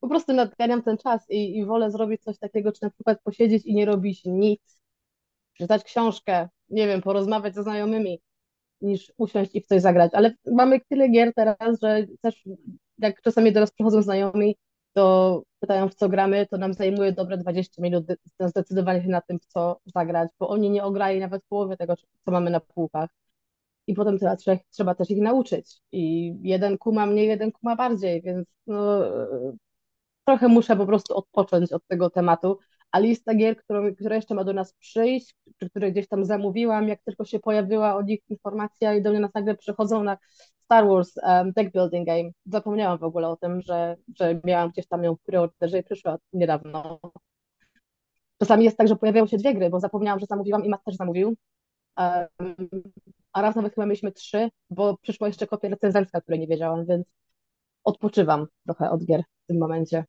po 0.00 0.08
prostu 0.08 0.32
nadganiam 0.32 0.82
ten 0.82 0.98
czas 0.98 1.30
i, 1.30 1.58
i 1.58 1.64
wolę 1.64 1.90
zrobić 1.90 2.22
coś 2.22 2.38
takiego, 2.38 2.72
czy 2.72 2.78
na 2.82 2.90
przykład 2.90 3.22
posiedzieć 3.22 3.66
i 3.66 3.74
nie 3.74 3.84
robić 3.84 4.22
nic, 4.24 4.78
czytać 5.52 5.84
książkę, 5.84 6.48
nie 6.70 6.86
wiem, 6.86 7.02
porozmawiać 7.02 7.54
ze 7.54 7.62
znajomymi, 7.62 8.20
niż 8.80 9.12
usiąść 9.16 9.50
i 9.54 9.60
w 9.60 9.66
coś 9.66 9.82
zagrać. 9.82 10.14
Ale 10.14 10.34
mamy 10.46 10.80
tyle 10.88 11.08
gier 11.08 11.32
teraz, 11.34 11.80
że 11.82 12.06
też 12.22 12.44
jak 12.98 13.22
czasami 13.22 13.52
do 13.52 13.66
przychodzą 13.66 14.02
znajomi, 14.02 14.56
to 14.92 15.42
pytają 15.60 15.88
w 15.88 15.94
co 15.94 16.08
gramy, 16.08 16.46
to 16.50 16.58
nam 16.58 16.74
zajmuje 16.74 17.12
dobre 17.12 17.38
20 17.38 17.82
minut 17.82 18.06
zdecydowanie 18.40 19.02
się 19.02 19.08
na 19.08 19.20
tym, 19.20 19.38
w 19.38 19.46
co 19.46 19.80
zagrać, 19.94 20.30
bo 20.38 20.48
oni 20.48 20.70
nie 20.70 20.84
ograją 20.84 21.20
nawet 21.20 21.42
połowy 21.48 21.76
tego, 21.76 21.96
co 21.96 22.30
mamy 22.30 22.50
na 22.50 22.60
półkach. 22.60 23.10
I 23.86 23.94
potem 23.94 24.18
trzeba, 24.18 24.36
trzeba 24.70 24.94
też 24.94 25.10
ich 25.10 25.22
nauczyć. 25.22 25.80
I 25.92 26.34
jeden 26.42 26.78
kuma 26.78 27.06
mniej, 27.06 27.28
jeden 27.28 27.52
kuma 27.52 27.76
bardziej, 27.76 28.22
więc 28.22 28.48
no, 28.66 29.00
trochę 30.24 30.48
muszę 30.48 30.76
po 30.76 30.86
prostu 30.86 31.16
odpocząć 31.16 31.72
od 31.72 31.86
tego 31.86 32.10
tematu 32.10 32.58
a 32.92 32.98
lista 32.98 33.34
gier, 33.34 33.56
którą, 33.56 33.94
która 33.94 34.16
jeszcze 34.16 34.34
ma 34.34 34.44
do 34.44 34.52
nas 34.52 34.74
przyjść, 34.74 35.34
czy 35.58 35.70
które 35.70 35.92
gdzieś 35.92 36.08
tam 36.08 36.24
zamówiłam, 36.24 36.88
jak 36.88 37.02
tylko 37.02 37.24
się 37.24 37.38
pojawiła 37.38 37.96
o 37.96 38.02
nich 38.02 38.20
informacja 38.28 38.94
i 38.94 39.02
do 39.02 39.10
mnie 39.10 39.20
nas 39.20 39.34
nagle 39.34 39.56
przychodzą 39.56 40.02
na 40.02 40.18
Star 40.64 40.88
Wars 40.88 41.12
um, 41.22 41.52
Deck 41.52 41.72
Building 41.72 42.06
Game. 42.06 42.30
Zapomniałam 42.46 42.98
w 42.98 43.04
ogóle 43.04 43.28
o 43.28 43.36
tym, 43.36 43.60
że, 43.60 43.96
że 44.18 44.40
miałam 44.44 44.70
gdzieś 44.70 44.86
tam 44.86 45.04
ją 45.04 45.16
w 45.16 45.22
preorderze 45.22 45.78
i 45.78 45.82
przyszła 45.82 46.18
niedawno. 46.32 47.00
Czasami 48.38 48.64
jest 48.64 48.76
tak, 48.76 48.88
że 48.88 48.96
pojawiają 48.96 49.26
się 49.26 49.36
dwie 49.36 49.54
gry, 49.54 49.70
bo 49.70 49.80
zapomniałam, 49.80 50.20
że 50.20 50.26
zamówiłam 50.26 50.64
i 50.64 50.68
Matt 50.68 50.84
też 50.84 50.96
zamówił. 50.96 51.36
Um, 51.98 52.54
a 53.32 53.42
raz 53.42 53.56
nawet 53.56 53.74
chyba 53.74 53.86
mieliśmy 53.86 54.12
trzy, 54.12 54.48
bo 54.70 54.96
przyszła 54.96 55.26
jeszcze 55.26 55.46
kopia 55.46 55.68
recenzencka, 55.68 56.20
której 56.20 56.40
nie 56.40 56.46
wiedziałam, 56.46 56.86
więc 56.86 57.06
odpoczywam 57.84 58.46
trochę 58.64 58.90
od 58.90 59.04
gier 59.04 59.22
w 59.44 59.46
tym 59.46 59.58
momencie. 59.58 60.04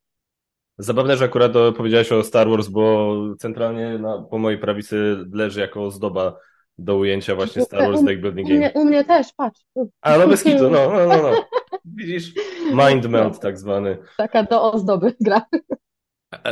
Zabawne, 0.77 1.17
że 1.17 1.25
akurat 1.25 1.51
powiedziałeś 1.77 2.11
o 2.11 2.23
Star 2.23 2.49
Wars, 2.49 2.67
bo 2.67 3.15
centralnie 3.39 3.97
na, 3.99 4.21
po 4.21 4.37
mojej 4.37 4.59
prawicy 4.59 5.17
leży 5.33 5.59
jako 5.59 5.85
ozdoba 5.85 6.37
do 6.77 6.97
ujęcia 6.97 7.35
właśnie 7.35 7.61
Star 7.61 7.81
Wars 7.81 8.03
Deck 8.03 8.21
Building 8.21 8.47
U 8.47 8.51
mnie, 8.51 8.59
Game. 8.59 8.71
u 8.73 8.85
mnie 8.85 9.03
też, 9.03 9.27
patrz. 9.37 9.61
A, 10.01 10.17
no 10.17 10.27
bez 10.27 10.43
kitu, 10.43 10.69
no, 10.69 10.91
no, 10.91 11.07
no, 11.07 11.21
no. 11.21 11.45
Widzisz? 11.85 12.33
Mind 12.73 13.07
melt 13.09 13.39
tak 13.39 13.57
zwany. 13.57 13.97
Taka 14.17 14.43
do 14.43 14.71
ozdoby 14.71 15.15
gra. 15.21 15.41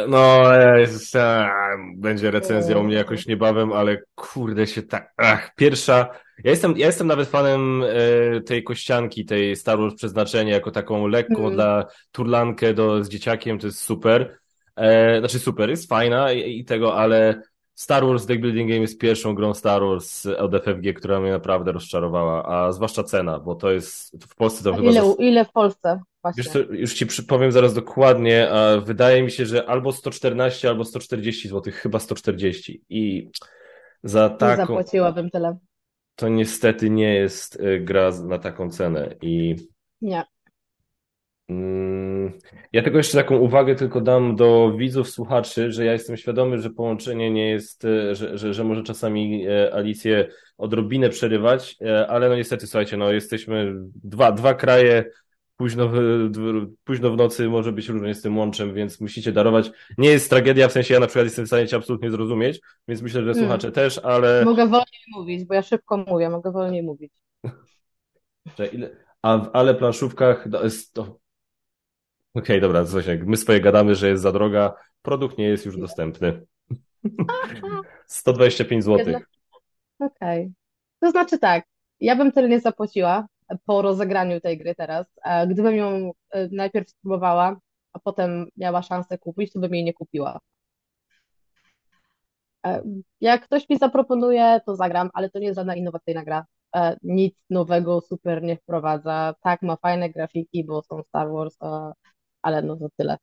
No, 0.08 0.54
jest, 0.78 1.16
a, 1.16 1.52
będzie 1.98 2.32
recenzja 2.32 2.78
u 2.78 2.84
mnie 2.84 2.96
jakoś 2.96 3.28
niebawem, 3.28 3.74
ale 3.74 3.98
kurde 4.16 4.68
się 4.68 4.84
tak, 4.84 5.14
ach, 5.18 5.56
pierwsza, 5.56 6.10
ja 6.44 6.52
jestem, 6.52 6.78
ja 6.78 6.86
jestem 6.86 7.08
nawet 7.08 7.30
fanem 7.30 7.84
e, 7.84 8.42
tej 8.42 8.64
kościanki, 8.64 9.26
tej 9.26 9.56
Star 9.56 9.80
Wars 9.80 9.96
przeznaczenia, 9.96 10.54
jako 10.54 10.72
taką 10.72 11.08
lekką 11.08 11.36
Mhm. 11.36 11.54
dla 11.54 11.86
turlankę 12.12 12.74
do, 12.74 13.04
z 13.04 13.10
dzieciakiem, 13.10 13.60
to 13.60 13.68
jest 13.68 13.80
super, 13.80 14.38
e, 14.76 15.20
znaczy 15.20 15.40
super, 15.40 15.70
jest 15.70 15.90
fajna 15.90 16.32
i, 16.32 16.60
i 16.60 16.66
tego, 16.66 16.96
ale 16.96 17.42
Star 17.74 18.06
Wars 18.06 18.26
Deck 18.26 18.42
Building 18.42 18.70
Game 18.70 18.82
jest 18.82 19.00
pierwszą 19.00 19.36
grą 19.36 19.54
Star 19.54 19.82
Wars 19.82 20.26
od 20.26 20.52
FFG, 20.56 20.94
która 20.96 21.20
mnie 21.20 21.32
naprawdę 21.32 21.72
rozczarowała, 21.72 22.46
a 22.46 22.72
zwłaszcza 22.72 23.04
cena, 23.04 23.40
bo 23.40 23.56
to 23.56 23.72
jest, 23.72 24.24
w 24.28 24.36
Polsce 24.36 24.64
to 24.64 24.76
chyba... 24.76 24.92
Ile, 24.92 25.02
zas- 25.02 25.16
ile 25.20 25.46
w 25.46 25.52
Polsce 25.52 26.00
właśnie? 26.22 26.44
Wiesz 26.44 26.54
co, 26.54 26.60
już 26.60 26.94
ci 26.94 27.06
przypowiem 27.06 27.52
zaraz 27.52 27.74
dokładnie, 27.74 28.50
a 28.52 28.78
wydaje 28.82 29.24
mi 29.24 29.32
się, 29.32 29.46
że 29.46 29.66
albo 29.70 29.92
114, 29.92 30.70
albo 30.70 30.86
140 30.86 31.50
zł, 31.50 31.74
chyba 31.76 32.00
140. 32.00 32.82
I 32.90 33.30
za 34.04 34.30
Nie 34.32 34.38
taką, 34.38 34.66
zapłaciłabym 34.68 35.30
tyle. 35.30 35.58
To 36.16 36.30
niestety 36.30 36.90
nie 36.90 37.14
jest 37.14 37.60
y, 37.60 37.80
gra 37.80 38.12
na 38.24 38.40
taką 38.40 38.70
cenę. 38.70 39.16
I 39.22 39.56
Nie. 40.02 40.24
mm, 41.50 42.40
ja 42.74 42.84
tylko 42.84 42.98
jeszcze 42.98 43.18
taką 43.18 43.38
uwagę 43.38 43.76
tylko 43.76 44.02
dam 44.02 44.36
do 44.36 44.74
widzów, 44.78 45.10
słuchaczy, 45.10 45.72
że 45.72 45.86
ja 45.86 45.94
jestem 45.94 46.18
świadomy, 46.18 46.62
że 46.62 46.70
połączenie 46.70 47.32
nie 47.32 47.50
jest, 47.50 47.86
y, 47.86 48.16
że, 48.16 48.38
że, 48.38 48.54
że 48.54 48.64
może 48.64 48.84
czasami 48.84 49.48
e, 49.48 49.74
Alicję 49.74 50.28
odrobinę 50.58 51.10
przerywać, 51.10 51.78
ale 52.08 52.30
no 52.30 52.36
niestety, 52.36 52.68
słuchajcie, 52.68 52.98
no 52.98 53.12
jesteśmy 53.12 53.74
dwa, 54.04 54.32
dwa 54.32 54.54
kraje 54.54 55.06
późno 55.58 55.90
w, 55.90 55.96
późno 56.84 57.12
w 57.12 57.18
nocy 57.18 57.50
może 57.50 57.72
być 57.72 57.90
różnie 57.90 58.16
z 58.16 58.22
tym 58.22 58.38
łączem, 58.38 58.74
więc 58.74 59.02
musicie 59.02 59.32
darować. 59.32 59.72
Nie 59.98 60.10
jest 60.10 60.30
tragedia, 60.30 60.68
w 60.68 60.72
sensie 60.72 60.94
ja 60.94 61.00
na 61.00 61.08
przykład 61.08 61.26
jestem 61.26 61.46
w 61.46 61.48
stanie 61.48 61.68
cię 61.68 61.78
absolutnie 61.78 62.12
zrozumieć, 62.12 62.62
więc 62.88 63.02
myślę, 63.02 63.24
że 63.24 63.32
Mm. 63.32 63.44
słuchacze 63.44 63.72
też, 63.72 63.98
ale 63.98 64.46
Mogę 64.46 64.68
wolniej 64.68 65.02
mówić, 65.16 65.46
bo 65.46 65.54
ja 65.54 65.62
szybko 65.62 65.98
mówię, 65.98 66.30
mogę 66.30 66.52
wolniej 66.52 66.84
mówić. 66.84 67.14
A 69.22 69.38
w 69.38 69.50
ale 69.54 69.76
planszówkach 69.76 70.48
jest 70.64 70.94
to... 70.94 71.20
Okej, 72.34 72.62
dobra, 72.62 72.84
Zosiek, 72.84 73.26
my 73.26 73.38
swoje 73.38 73.62
gadamy, 73.62 73.96
że 73.96 74.10
jest 74.10 74.24
za 74.24 74.32
droga, 74.32 74.74
produkt 75.02 75.38
nie 75.38 75.48
jest 75.48 75.66
już 75.66 75.78
dostępny. 75.78 76.46
125 78.08 78.84
zł. 78.84 79.20
Okej. 80.00 80.52
To 81.00 81.12
znaczy 81.12 81.40
tak, 81.40 81.66
ja 82.00 82.16
bym 82.16 82.32
tyle 82.32 82.50
nie 82.50 82.60
zapłaciła 82.60 83.28
po 83.66 83.82
rozegraniu 83.82 84.42
tej 84.42 84.58
gry 84.58 84.76
teraz. 84.76 85.08
Gdybym 85.48 85.76
ją 85.76 86.12
e, 86.32 86.50
najpierw 86.52 86.90
spróbowała, 86.90 87.60
a 87.94 88.00
potem 88.00 88.48
miała 88.58 88.82
szansę 88.82 89.18
kupić, 89.18 89.54
to 89.54 89.60
bym 89.60 89.76
jej 89.76 89.84
nie 89.84 89.94
kupiła. 89.94 90.40
E, 92.66 92.84
Jak 93.22 93.44
ktoś 93.44 93.70
mi 93.70 93.78
zaproponuje, 93.78 94.60
to 94.66 94.76
zagram, 94.76 95.10
ale 95.14 95.30
to 95.30 95.40
nie 95.40 95.46
jest 95.46 95.56
żadna 95.58 95.76
innowacyjna 95.76 96.24
gra. 96.24 96.46
E, 96.76 96.98
Nic 97.04 97.36
nowego 97.50 98.02
super 98.02 98.44
nie 98.44 98.58
wprowadza. 98.58 99.36
Tak, 99.42 99.62
ma 99.62 99.76
fajne 99.76 100.10
grafiki, 100.10 100.64
bo 100.66 100.82
są 100.84 101.04
Star 101.04 101.32
Wars, 101.32 101.58
ale 102.42 102.62
no 102.62 102.76
to 102.78 102.88
tyle. 102.98 103.18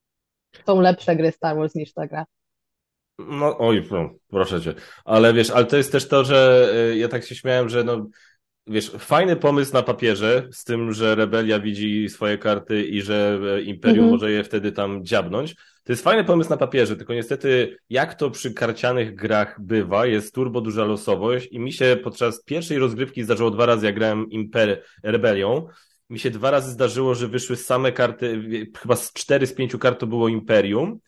Są 0.67 0.81
lepsze 0.81 1.17
gry 1.17 1.33
Star 1.33 1.57
Wars 1.57 1.75
niż 1.75 1.93
ta 1.93 2.07
gra. 2.07 2.25
No, 3.19 3.59
oj, 3.59 3.89
no, 3.91 4.11
proszę 4.29 4.61
cię. 4.61 4.75
Ale 5.05 5.33
wiesz, 5.33 5.51
ale 5.51 5.67
to 5.67 5.77
jest 5.77 5.93
też 5.93 6.09
to, 6.09 6.25
że 6.25 6.69
ja 6.97 7.09
tak 7.09 7.25
się 7.25 7.35
śmiałem, 7.35 7.69
że 7.69 7.85
no, 7.85 8.07
wiesz, 8.67 8.91
fajny 8.91 9.37
pomysł 9.37 9.73
na 9.73 9.83
papierze, 9.83 10.49
z 10.53 10.65
tym, 10.65 10.93
że 10.93 11.15
Rebelia 11.15 11.61
widzi 11.61 12.09
swoje 12.09 12.39
karty 12.39 12.85
i 12.85 13.03
że 13.03 13.41
e, 13.57 13.63
Imperium 13.63 14.05
Mhm. 14.05 14.13
może 14.13 14.31
je 14.33 14.45
wtedy 14.45 14.73
tam 14.73 15.05
dziabnąć. 15.05 15.55
To 15.85 15.93
jest 15.93 16.05
fajny 16.05 16.25
pomysł 16.25 16.51
na 16.51 16.57
papierze, 16.57 16.97
tylko 16.97 17.15
niestety, 17.15 17.77
jak 17.91 18.15
to 18.15 18.31
przy 18.31 18.55
karcianych 18.55 19.15
grach 19.15 19.61
bywa, 19.61 20.07
jest 20.07 20.35
turbo 20.35 20.61
duża 20.61 20.85
losowość 20.85 21.49
i 21.51 21.59
mi 21.61 21.73
się 21.73 21.97
podczas 22.05 22.43
pierwszej 22.45 22.79
rozgrywki 22.79 23.25
zdarzyło 23.25 23.51
dwa 23.51 23.67
razy, 23.67 23.87
jak 23.87 23.95
grałem 23.95 24.31
Imper 24.31 24.83
Rebelią, 25.03 25.67
mi 26.11 26.19
się 26.19 26.31
dwa 26.31 26.51
razy 26.51 26.71
zdarzyło, 26.71 27.15
że 27.15 27.29
wyszły 27.29 27.57
same 27.57 27.93
karty, 27.93 28.43
chyba 28.79 28.97
z 28.97 29.13
cztery 29.13 29.47
z 29.47 29.55
pięciu 29.55 29.79
kart 29.79 30.01
to 30.01 30.07
było 30.07 30.29
Imperium, 30.29 30.99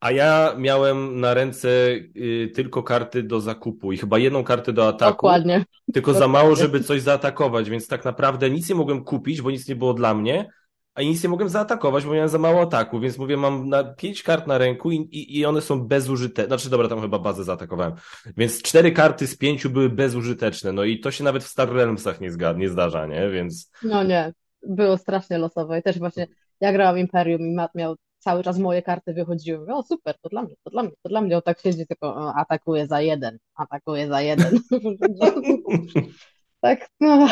a 0.00 0.10
ja 0.10 0.54
miałem 0.58 1.20
na 1.20 1.34
ręce 1.34 1.68
y, 2.16 2.52
tylko 2.54 2.82
karty 2.82 3.22
do 3.22 3.40
zakupu 3.40 3.92
i 3.92 3.96
chyba 3.98 4.18
jedną 4.18 4.44
kartę 4.44 4.72
do 4.72 4.88
ataku, 4.88 5.12
Dokładnie. 5.12 5.64
tylko 5.94 6.12
za 6.12 6.18
Dokładnie. 6.18 6.32
mało, 6.42 6.56
żeby 6.56 6.80
coś 6.80 7.02
zaatakować, 7.02 7.70
więc 7.70 7.88
tak 7.88 8.04
naprawdę 8.04 8.50
nic 8.50 8.68
nie 8.68 8.74
mogłem 8.74 9.04
kupić, 9.04 9.42
bo 9.42 9.50
nic 9.50 9.68
nie 9.68 9.76
było 9.76 9.94
dla 9.94 10.14
mnie, 10.14 10.50
a 10.94 11.02
nic 11.02 11.22
nie 11.22 11.28
mogłem 11.28 11.48
zaatakować, 11.48 12.04
bo 12.04 12.12
miałem 12.12 12.28
za 12.28 12.38
mało 12.38 12.60
ataku, 12.62 13.00
więc 13.00 13.18
mówię, 13.18 13.36
mam 13.36 13.68
na 13.68 13.84
pięć 13.84 14.22
kart 14.22 14.46
na 14.46 14.58
ręku 14.58 14.90
i, 14.90 14.96
i, 14.96 15.38
i 15.38 15.46
one 15.46 15.60
są 15.60 15.80
bezużyteczne. 15.88 16.46
Znaczy, 16.46 16.70
dobra, 16.70 16.88
tam 16.88 17.00
chyba 17.00 17.18
bazę 17.18 17.44
zaatakowałem. 17.44 17.92
Więc 18.36 18.62
cztery 18.62 18.92
karty 18.92 19.26
z 19.26 19.36
pięciu 19.36 19.70
były 19.70 19.88
bezużyteczne, 19.90 20.72
no 20.72 20.84
i 20.84 21.00
to 21.00 21.10
się 21.10 21.24
nawet 21.24 21.44
w 21.44 21.48
Star 21.48 21.72
Realmsach 21.72 22.20
nie, 22.20 22.30
zga- 22.32 22.56
nie 22.56 22.68
zdarza, 22.68 23.06
nie? 23.06 23.30
Więc 23.30 23.70
No 23.82 24.02
nie, 24.04 24.32
było 24.62 24.96
strasznie 24.98 25.38
losowe. 25.38 25.78
I 25.78 25.82
też 25.82 25.98
właśnie 25.98 26.26
ja 26.60 26.72
grałam 26.72 26.98
Imperium 26.98 27.40
i 27.42 27.54
Matt 27.54 27.74
miał 27.74 27.96
cały 28.28 28.42
czas 28.42 28.58
moje 28.58 28.82
karty 28.82 29.14
wychodziły. 29.14 29.58
Mówię, 29.58 29.74
O 29.74 29.82
super, 29.82 30.14
to 30.22 30.28
dla 30.28 30.42
mnie, 30.42 30.54
to 30.64 30.70
dla 30.70 30.82
mnie, 30.82 30.92
to 31.02 31.08
dla 31.08 31.20
mnie. 31.20 31.36
On 31.36 31.42
tak 31.42 31.60
siedzi 31.60 31.86
tylko 31.86 32.14
o, 32.14 32.34
atakuje 32.34 32.86
za 32.86 33.00
jeden, 33.00 33.38
atakuje 33.54 34.08
za 34.08 34.20
jeden. 34.22 34.58
Tak, 36.60 36.88
no, 37.00 37.28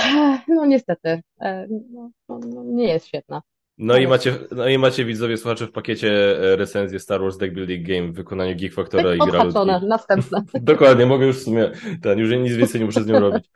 no 0.49 0.67
niestety, 0.67 1.23
e, 1.41 1.67
no, 1.93 2.11
no, 2.29 2.39
no, 2.39 2.65
nie 2.65 2.89
jest 2.89 3.07
świetna. 3.07 3.43
No 3.79 3.97
i 3.97 4.07
macie, 4.07 4.39
no 4.51 4.69
i 4.69 4.79
macie 4.79 5.05
widzowie, 5.05 5.37
słuchacze 5.37 5.67
w 5.67 5.73
pakiecie 5.73 6.41
e, 6.53 6.57
recenzję 6.57 6.99
Star 6.99 7.21
Wars 7.21 7.37
Deck 7.37 7.55
Building 7.55 7.89
Game 7.89 8.13
w 8.13 8.15
wykonaniu 8.15 8.57
Geek 8.57 8.75
Factora 8.75 9.05
Tak 9.05 9.17
i 9.17 9.21
odhaczone, 9.21 9.81
następne. 9.89 10.43
Dokładnie, 10.55 11.07
mogę 11.07 11.27
już 11.27 11.37
w 11.37 11.43
sumie, 11.43 11.71
ten, 12.03 12.19
już 12.19 12.31
nic 12.31 12.53
więcej 12.53 12.81
nie 12.81 12.87
muszę 12.87 13.03
z 13.03 13.07
nią 13.07 13.21
robić. 13.21 13.51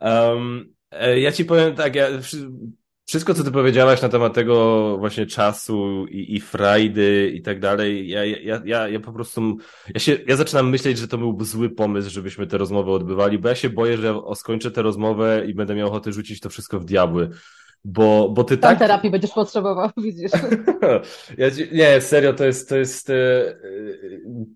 Um, 0.00 0.74
e, 0.90 1.20
ja 1.20 1.32
ci 1.32 1.44
powiem 1.44 1.74
tak, 1.74 1.94
ja, 1.94 2.06
wszystko 3.06 3.34
co 3.34 3.44
ty 3.44 3.50
powiedziałaś 3.50 4.02
na 4.02 4.08
temat 4.08 4.34
tego 4.34 4.96
właśnie 4.98 5.26
czasu 5.26 6.06
i, 6.06 6.36
i 6.36 6.40
frajdy 6.40 7.32
i 7.34 7.42
tak 7.42 7.60
dalej, 7.60 8.08
ja, 8.08 8.24
ja, 8.24 8.62
ja, 8.64 8.88
ja 8.88 9.00
po 9.00 9.12
prostu, 9.12 9.56
ja 9.94 10.00
się, 10.00 10.18
ja 10.26 10.36
zaczynam 10.36 10.70
myśleć, 10.70 10.98
że 10.98 11.08
to 11.08 11.18
byłby 11.18 11.44
zły 11.44 11.70
pomysł, 11.70 12.10
żebyśmy 12.10 12.46
te 12.46 12.58
rozmowy 12.58 12.90
odbywali, 12.90 13.38
bo 13.38 13.48
ja 13.48 13.54
się 13.54 13.70
boję, 13.70 13.96
że 13.96 14.20
skończę 14.34 14.70
tę 14.70 14.82
rozmowę 14.82 15.42
i 15.46 15.54
będę 15.54 15.74
miał 15.74 15.88
ochotę 15.88 16.12
rzucić 16.12 16.40
to 16.40 16.50
wszystko 16.50 16.80
w 16.80 16.84
diabły. 16.84 17.30
Bo, 17.84 18.28
bo 18.28 18.44
ty 18.44 18.58
Tam 18.58 18.70
tak. 18.70 18.78
terapii 18.78 19.10
będziesz 19.10 19.30
potrzebował, 19.30 19.90
widzisz. 20.04 20.30
Ja 21.38 21.50
ci, 21.50 21.68
nie, 21.72 22.00
serio, 22.00 22.32
to 22.32 22.44
jest, 22.44 22.68
to 22.68 22.76
jest, 22.76 23.10
e, 23.10 23.14
e, 23.14 23.54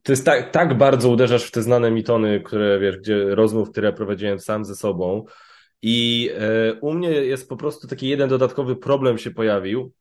to 0.02 0.12
jest 0.12 0.24
tak, 0.24 0.50
tak 0.50 0.78
bardzo 0.78 1.08
uderzasz 1.08 1.44
w 1.44 1.50
te 1.50 1.62
znane 1.62 1.90
mitony, 1.90 2.40
które 2.40 2.78
wiesz, 2.80 2.98
gdzie 2.98 3.34
rozmów, 3.34 3.70
które 3.70 3.92
prowadziłem 3.92 4.40
sam 4.40 4.64
ze 4.64 4.74
sobą. 4.74 5.24
I 5.82 6.30
e, 6.34 6.74
u 6.80 6.94
mnie 6.94 7.10
jest 7.10 7.48
po 7.48 7.56
prostu 7.56 7.88
taki 7.88 8.08
jeden 8.08 8.28
dodatkowy 8.28 8.76
problem 8.76 9.18
się 9.18 9.30
pojawił 9.30 9.92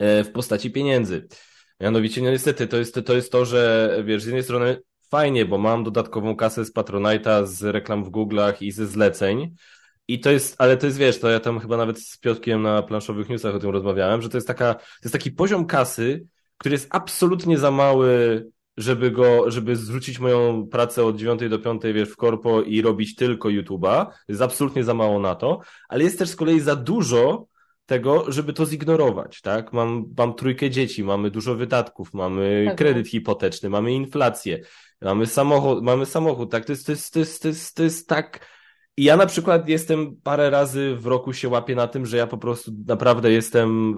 e, 0.00 0.24
w 0.24 0.32
postaci 0.32 0.70
pieniędzy. 0.70 1.28
Mianowicie, 1.80 2.22
no 2.22 2.30
niestety, 2.30 2.66
to 2.66 2.76
jest, 2.76 3.00
to 3.06 3.14
jest 3.14 3.32
to, 3.32 3.44
że 3.44 3.90
wiesz, 4.04 4.22
z 4.22 4.26
jednej 4.26 4.42
strony 4.42 4.82
fajnie, 5.10 5.44
bo 5.44 5.58
mam 5.58 5.84
dodatkową 5.84 6.36
kasę 6.36 6.64
z 6.64 6.74
Patronite'a, 6.74 7.46
z 7.46 7.62
reklam 7.62 8.04
w 8.04 8.10
Google'ach 8.10 8.54
i 8.60 8.72
ze 8.72 8.86
zleceń. 8.86 9.54
I 10.08 10.20
to 10.20 10.30
jest, 10.30 10.56
ale 10.58 10.76
to 10.76 10.86
jest, 10.86 10.98
wiesz, 10.98 11.20
to 11.20 11.30
ja 11.30 11.40
tam 11.40 11.60
chyba 11.60 11.76
nawet 11.76 12.00
z 12.00 12.18
Piotkiem 12.18 12.62
na 12.62 12.82
planszowych 12.82 13.28
newsach 13.28 13.54
o 13.54 13.58
tym 13.58 13.70
rozmawiałem, 13.70 14.22
że 14.22 14.28
to 14.28 14.36
jest 14.36 14.46
taka, 14.46 14.74
to 14.74 14.80
jest 15.02 15.12
taki 15.12 15.30
poziom 15.30 15.66
kasy, 15.66 16.26
który 16.58 16.72
jest 16.72 16.86
absolutnie 16.90 17.58
za 17.58 17.70
mały, 17.70 18.44
żeby 18.76 19.10
go, 19.10 19.50
żeby 19.50 19.76
zrzucić 19.76 20.18
moją 20.18 20.66
pracę 20.66 21.04
od 21.04 21.16
9 21.16 21.40
do 21.50 21.58
5, 21.58 21.82
wiesz, 21.94 22.08
w 22.08 22.16
korpo 22.16 22.62
i 22.62 22.82
robić 22.82 23.14
tylko 23.14 23.48
YouTube'a. 23.48 24.06
Jest 24.28 24.42
absolutnie 24.42 24.84
za 24.84 24.94
mało 24.94 25.20
na 25.20 25.34
to, 25.34 25.60
ale 25.88 26.04
jest 26.04 26.18
też 26.18 26.28
z 26.28 26.36
kolei 26.36 26.60
za 26.60 26.76
dużo 26.76 27.46
tego, 27.86 28.32
żeby 28.32 28.52
to 28.52 28.66
zignorować, 28.66 29.40
tak? 29.40 29.72
Mam, 29.72 30.04
mam 30.18 30.34
trójkę 30.34 30.70
dzieci, 30.70 31.04
mamy 31.04 31.30
dużo 31.30 31.54
wydatków, 31.54 32.14
mamy 32.14 32.74
kredyt 32.76 33.08
hipoteczny, 33.08 33.70
mamy 33.70 33.92
inflację, 33.92 34.60
mamy 35.02 35.26
samochód, 35.26 35.82
mamy 35.82 36.06
samochód, 36.06 36.50
tak? 36.50 36.64
To 36.64 36.72
jest, 36.72 36.86
to 36.86 36.92
jest, 36.92 37.12
to 37.12 37.18
jest, 37.18 37.42
to 37.42 37.48
jest, 37.48 37.76
to 37.76 37.82
jest 37.82 38.08
tak, 38.08 38.46
i 38.96 39.04
ja 39.04 39.16
na 39.16 39.26
przykład 39.26 39.68
jestem 39.68 40.16
parę 40.22 40.50
razy 40.50 40.96
w 40.96 41.06
roku 41.06 41.32
się 41.32 41.48
łapię 41.48 41.74
na 41.74 41.86
tym, 41.88 42.06
że 42.06 42.16
ja 42.16 42.26
po 42.26 42.38
prostu 42.38 42.72
naprawdę 42.86 43.32
jestem 43.32 43.96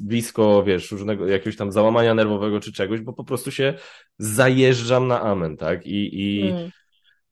blisko, 0.00 0.62
wiesz, 0.64 0.92
różnego 0.92 1.26
jakiegoś 1.26 1.56
tam 1.56 1.72
załamania 1.72 2.14
nerwowego 2.14 2.60
czy 2.60 2.72
czegoś, 2.72 3.00
bo 3.00 3.12
po 3.12 3.24
prostu 3.24 3.50
się 3.50 3.74
zajeżdżam 4.18 5.06
na 5.06 5.20
amen, 5.20 5.56
tak? 5.56 5.86
I, 5.86 6.20
i, 6.22 6.50
Mm. 6.50 6.70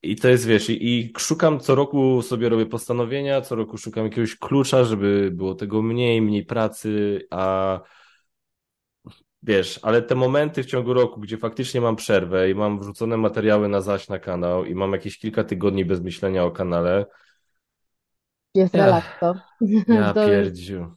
i 0.02 0.16
to 0.16 0.28
jest, 0.28 0.46
wiesz, 0.46 0.70
i, 0.70 0.98
i 0.98 1.12
szukam 1.18 1.60
co 1.60 1.74
roku 1.74 2.22
sobie 2.22 2.48
robię 2.48 2.66
postanowienia, 2.66 3.40
co 3.40 3.54
roku 3.54 3.78
szukam 3.78 4.04
jakiegoś 4.04 4.36
klucza, 4.36 4.84
żeby 4.84 5.30
było 5.32 5.54
tego 5.54 5.82
mniej, 5.82 6.22
mniej 6.22 6.44
pracy, 6.44 7.20
a 7.30 7.80
wiesz, 9.42 9.80
ale 9.82 10.02
te 10.02 10.14
momenty 10.14 10.62
w 10.62 10.66
ciągu 10.66 10.94
roku, 10.94 11.20
gdzie 11.20 11.38
faktycznie 11.38 11.80
mam 11.80 11.96
przerwę 11.96 12.50
i 12.50 12.54
mam 12.54 12.80
wrzucone 12.80 13.16
materiały 13.16 13.68
na 13.68 13.80
zaś 13.80 14.08
na 14.08 14.18
kanał 14.18 14.64
i 14.64 14.74
mam 14.74 14.92
jakieś 14.92 15.18
kilka 15.18 15.44
tygodni 15.44 15.84
bez 15.84 16.00
myślenia 16.00 16.44
o 16.44 16.50
kanale. 16.50 17.06
Jest 18.54 18.74
Ja, 18.74 18.84
relaks 18.86 19.06
to. 19.20 19.34
ja 19.88 20.12
To 20.14 20.26
pierdziu. 20.26 20.96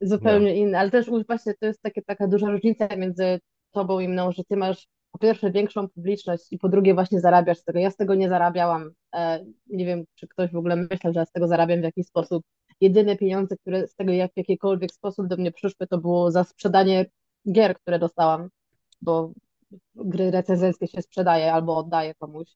zupełnie 0.00 0.56
inne, 0.56 0.78
ale 0.78 0.90
też 0.90 1.06
właśnie 1.26 1.54
to 1.60 1.66
jest 1.66 1.82
takie, 1.82 2.02
taka 2.02 2.28
duża 2.28 2.50
różnica 2.50 2.88
między 2.96 3.40
tobą 3.72 4.00
i 4.00 4.08
mną, 4.08 4.32
że 4.32 4.44
ty 4.44 4.56
masz 4.56 4.88
po 5.12 5.18
pierwsze 5.18 5.50
większą 5.50 5.88
publiczność 5.88 6.44
i 6.52 6.58
po 6.58 6.68
drugie 6.68 6.94
właśnie 6.94 7.20
zarabiasz 7.20 7.58
z 7.58 7.64
tego. 7.64 7.78
Ja 7.78 7.90
z 7.90 7.96
tego 7.96 8.14
nie 8.14 8.28
zarabiałam. 8.28 8.90
E, 9.14 9.44
nie 9.66 9.86
wiem, 9.86 10.04
czy 10.14 10.28
ktoś 10.28 10.50
w 10.52 10.56
ogóle 10.56 10.76
myślał, 10.76 11.12
że 11.12 11.20
ja 11.20 11.26
z 11.26 11.32
tego 11.32 11.48
zarabiam 11.48 11.80
w 11.80 11.84
jakiś 11.84 12.06
sposób. 12.06 12.44
Jedyne 12.80 13.16
pieniądze, 13.16 13.56
które 13.56 13.88
z 13.88 13.94
tego 13.94 14.12
jak 14.12 14.32
w 14.32 14.36
jakikolwiek 14.36 14.92
sposób 14.92 15.26
do 15.26 15.36
mnie 15.36 15.52
przyszły, 15.52 15.86
to 15.86 15.98
było 15.98 16.30
za 16.30 16.44
sprzedanie 16.44 17.06
gier, 17.52 17.76
które 17.80 17.98
dostałam, 17.98 18.48
bo 19.02 19.32
gry 19.94 20.30
recenzenckie 20.30 20.88
się 20.88 21.02
sprzedaje 21.02 21.52
albo 21.52 21.76
oddaje 21.76 22.14
komuś. 22.14 22.48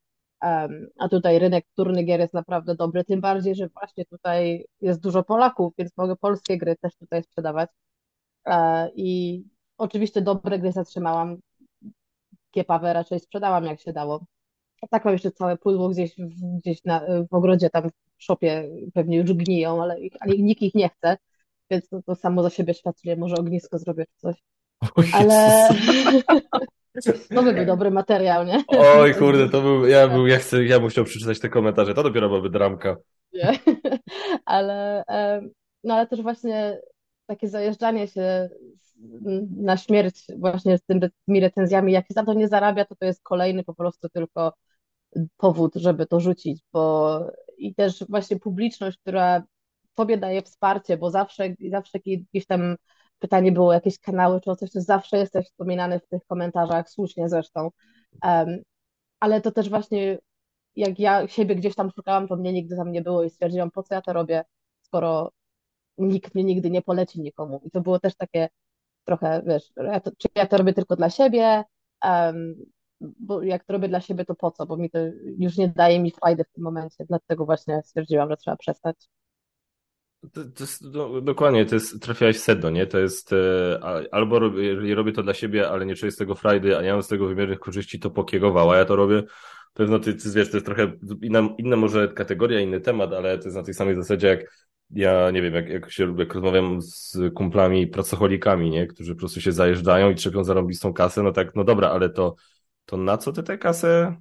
Um, 0.42 0.86
a 0.98 1.08
tutaj 1.08 1.38
rynek 1.38 1.66
wtórny 1.72 2.02
gier 2.02 2.20
jest 2.20 2.34
naprawdę 2.34 2.74
dobry, 2.74 3.04
tym 3.04 3.20
bardziej, 3.20 3.54
że 3.54 3.68
właśnie 3.68 4.04
tutaj 4.04 4.64
jest 4.80 5.00
dużo 5.00 5.22
Polaków, 5.24 5.72
więc 5.78 5.96
mogę 5.96 6.16
polskie 6.16 6.58
gry 6.58 6.76
też 6.76 6.96
tutaj 6.96 7.22
sprzedawać. 7.22 7.70
E, 8.46 8.90
I 8.96 9.44
oczywiście 9.78 10.22
dobre 10.22 10.58
gry 10.58 10.72
zatrzymałam, 10.72 11.38
kiepawe 12.50 12.92
raczej 12.92 13.20
sprzedałam 13.20 13.64
jak 13.64 13.80
się 13.80 13.92
dało. 13.92 14.24
A 14.82 14.86
tak 14.88 15.04
mam 15.04 15.12
jeszcze 15.14 15.32
całe 15.32 15.56
pudło 15.56 15.88
gdzieś, 15.88 16.16
w- 16.16 16.58
gdzieś 16.58 16.84
na, 16.84 17.00
w 17.30 17.34
ogrodzie, 17.34 17.70
tam 17.70 17.90
w 17.90 18.24
szopie 18.24 18.70
pewnie 18.94 19.16
już 19.18 19.32
gniją, 19.32 19.82
ale, 19.82 20.00
ich, 20.00 20.12
ale 20.20 20.38
nikt 20.38 20.62
ich 20.62 20.74
nie 20.74 20.88
chce, 20.88 21.16
więc 21.70 21.88
to, 21.88 22.02
to 22.02 22.14
samo 22.14 22.42
za 22.42 22.50
siebie 22.50 22.74
świadczy, 22.74 23.16
może 23.16 23.36
ognisko 23.36 23.78
zrobię 23.78 24.06
czy 24.06 24.16
coś. 24.18 24.36
Ale 25.12 25.68
to 27.34 27.42
by 27.42 27.52
był 27.52 27.66
dobry 27.66 27.90
materiał, 27.90 28.44
nie? 28.44 28.64
Oj, 28.68 29.14
kurde, 29.14 29.48
to 29.48 29.60
był, 29.60 29.86
ja 29.86 30.08
był, 30.08 30.26
ja 30.26 30.38
chcę, 30.38 30.64
ja 30.64 30.80
bym 30.80 30.88
chciał 30.88 31.04
przeczytać 31.04 31.40
te 31.40 31.48
komentarze, 31.48 31.94
to 31.94 32.02
dopiero 32.02 32.28
byłaby 32.28 32.50
dramka. 32.50 32.96
Nie? 33.32 33.58
Ale, 34.44 35.04
no 35.84 35.94
ale 35.94 36.06
też 36.06 36.22
właśnie 36.22 36.80
takie 37.26 37.48
zajeżdżanie 37.48 38.08
się 38.08 38.48
na 39.56 39.76
śmierć 39.76 40.26
właśnie 40.38 40.78
z 40.78 40.82
tym, 40.82 41.00
tymi 41.26 41.40
recenzjami, 41.40 41.92
jak 41.92 42.06
się 42.06 42.14
za 42.14 42.24
to 42.24 42.34
nie 42.34 42.48
zarabia, 42.48 42.84
to 42.84 42.94
to 42.94 43.04
jest 43.04 43.22
kolejny 43.22 43.64
po 43.64 43.74
prostu 43.74 44.08
tylko 44.08 44.52
powód, 45.36 45.72
żeby 45.74 46.06
to 46.06 46.20
rzucić, 46.20 46.62
bo 46.72 47.20
i 47.58 47.74
też 47.74 48.04
właśnie 48.08 48.38
publiczność, 48.38 48.98
która 48.98 49.42
tobie 49.94 50.18
daje 50.18 50.42
wsparcie, 50.42 50.96
bo 50.96 51.10
zawsze, 51.10 51.54
zawsze 51.70 51.98
jakieś 52.06 52.46
tam 52.46 52.76
pytanie 53.22 53.52
było, 53.52 53.72
jakieś 53.72 53.98
kanały 53.98 54.40
czy 54.40 54.50
o 54.50 54.56
coś, 54.56 54.70
to 54.72 54.80
zawsze 54.80 55.18
jesteś 55.18 55.46
wspominany 55.46 56.00
w 56.00 56.06
tych 56.08 56.26
komentarzach, 56.26 56.90
słusznie 56.90 57.28
zresztą. 57.28 57.70
Em, 58.22 58.62
ale 59.20 59.40
to 59.40 59.52
też 59.52 59.70
właśnie 59.70 60.18
jak 60.76 60.98
ja 61.00 61.28
siebie 61.28 61.56
gdzieś 61.56 61.74
tam 61.74 61.90
szukałam, 61.90 62.28
to 62.28 62.36
mnie 62.36 62.52
nigdy 62.52 62.76
tam 62.76 62.92
nie 62.92 63.02
było 63.02 63.24
i 63.24 63.30
stwierdziłam, 63.30 63.70
po 63.70 63.82
co 63.82 63.94
ja 63.94 64.02
to 64.02 64.12
robię, 64.12 64.44
skoro 64.82 65.32
nikt 65.98 66.34
mnie 66.34 66.44
nigdy 66.44 66.70
nie 66.70 66.82
poleci 66.82 67.20
nikomu. 67.20 67.60
I 67.64 67.70
to 67.70 67.80
było 67.80 68.00
też 68.00 68.16
takie 68.16 68.48
trochę, 69.04 69.42
wiesz, 69.46 69.72
ja 69.76 70.00
to, 70.00 70.10
czy 70.18 70.28
ja 70.34 70.46
to 70.46 70.56
robię 70.58 70.74
tylko 70.74 70.96
dla 70.96 71.10
siebie, 71.10 71.64
Em, 72.04 72.54
bo 73.00 73.42
jak 73.42 73.64
to 73.64 73.72
robię 73.72 73.88
dla 73.88 74.00
siebie, 74.00 74.24
to 74.24 74.34
po 74.34 74.50
co? 74.50 74.66
Bo 74.66 74.76
mi 74.76 74.90
to 74.90 74.98
już 75.38 75.56
nie 75.58 75.68
daje 75.68 76.00
mi 76.00 76.10
frajdy 76.10 76.44
w 76.44 76.50
tym 76.52 76.64
momencie, 76.64 77.04
dlatego 77.04 77.44
właśnie 77.46 77.82
stwierdziłam, 77.82 78.30
że 78.30 78.36
trzeba 78.36 78.56
przestać. 78.56 79.08
To, 80.22 80.44
to 80.44 80.64
jest, 80.64 80.82
no, 80.82 81.20
dokładnie, 81.20 81.66
to 81.66 81.74
jest, 81.74 82.02
trafiałeś 82.02 82.36
w 82.36 82.40
sedno, 82.40 82.70
nie? 82.70 82.86
To 82.86 82.98
jest, 82.98 83.32
e, 83.32 84.08
albo 84.10 84.38
robię, 84.38 84.62
jeżeli 84.62 84.94
robię 84.94 85.12
to 85.12 85.22
dla 85.22 85.34
siebie, 85.34 85.68
ale 85.68 85.86
nie 85.86 85.94
czuję 85.94 86.12
z 86.12 86.16
tego 86.16 86.34
frajdy, 86.34 86.78
a 86.78 86.82
nie 86.82 86.92
mam 86.92 87.02
z 87.02 87.08
tego 87.08 87.28
wymiernych 87.28 87.58
korzyści, 87.58 88.00
to 88.00 88.10
pokiegował, 88.10 88.70
a 88.70 88.76
ja 88.76 88.84
to 88.84 88.96
robię, 88.96 89.22
pewno 89.74 89.98
ty, 89.98 90.14
ty 90.14 90.30
wiesz, 90.30 90.50
to 90.50 90.56
jest 90.56 90.66
trochę 90.66 90.92
inna, 91.22 91.48
inna 91.58 91.76
może 91.76 92.08
kategoria, 92.08 92.60
inny 92.60 92.80
temat, 92.80 93.12
ale 93.12 93.38
to 93.38 93.44
jest 93.44 93.56
na 93.56 93.62
tej 93.62 93.74
samej 93.74 93.94
zasadzie, 93.94 94.26
jak 94.26 94.40
ja, 94.90 95.30
nie 95.30 95.42
wiem, 95.42 95.54
jak, 95.54 95.68
jak 95.68 95.90
się 95.90 96.14
jak 96.18 96.34
rozmawiam 96.34 96.82
z 96.82 97.18
kumplami, 97.34 97.86
pracocholikami, 97.86 98.70
nie? 98.70 98.86
Którzy 98.86 99.14
po 99.14 99.18
prostu 99.18 99.40
się 99.40 99.52
zajeżdżają 99.52 100.10
i 100.10 100.14
trzepią 100.14 100.44
zarąbistą 100.44 100.92
kasę, 100.92 101.22
no 101.22 101.32
tak, 101.32 101.54
no 101.54 101.64
dobra, 101.64 101.88
ale 101.88 102.10
to, 102.10 102.34
to 102.86 102.96
na 102.96 103.18
co 103.18 103.32
ty 103.32 103.42
tę 103.42 103.58
kasę 103.58 104.16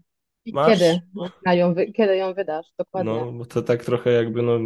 I 0.45 0.53
masz? 0.53 0.79
kiedy? 0.79 0.99
Na 1.45 1.53
ją 1.53 1.75
kiedy 1.95 2.17
ją 2.17 2.33
wydasz? 2.33 2.65
Dokładnie. 2.77 3.13
No, 3.13 3.31
bo 3.31 3.45
to 3.45 3.61
tak 3.61 3.85
trochę 3.85 4.11
jakby, 4.11 4.41
no, 4.41 4.59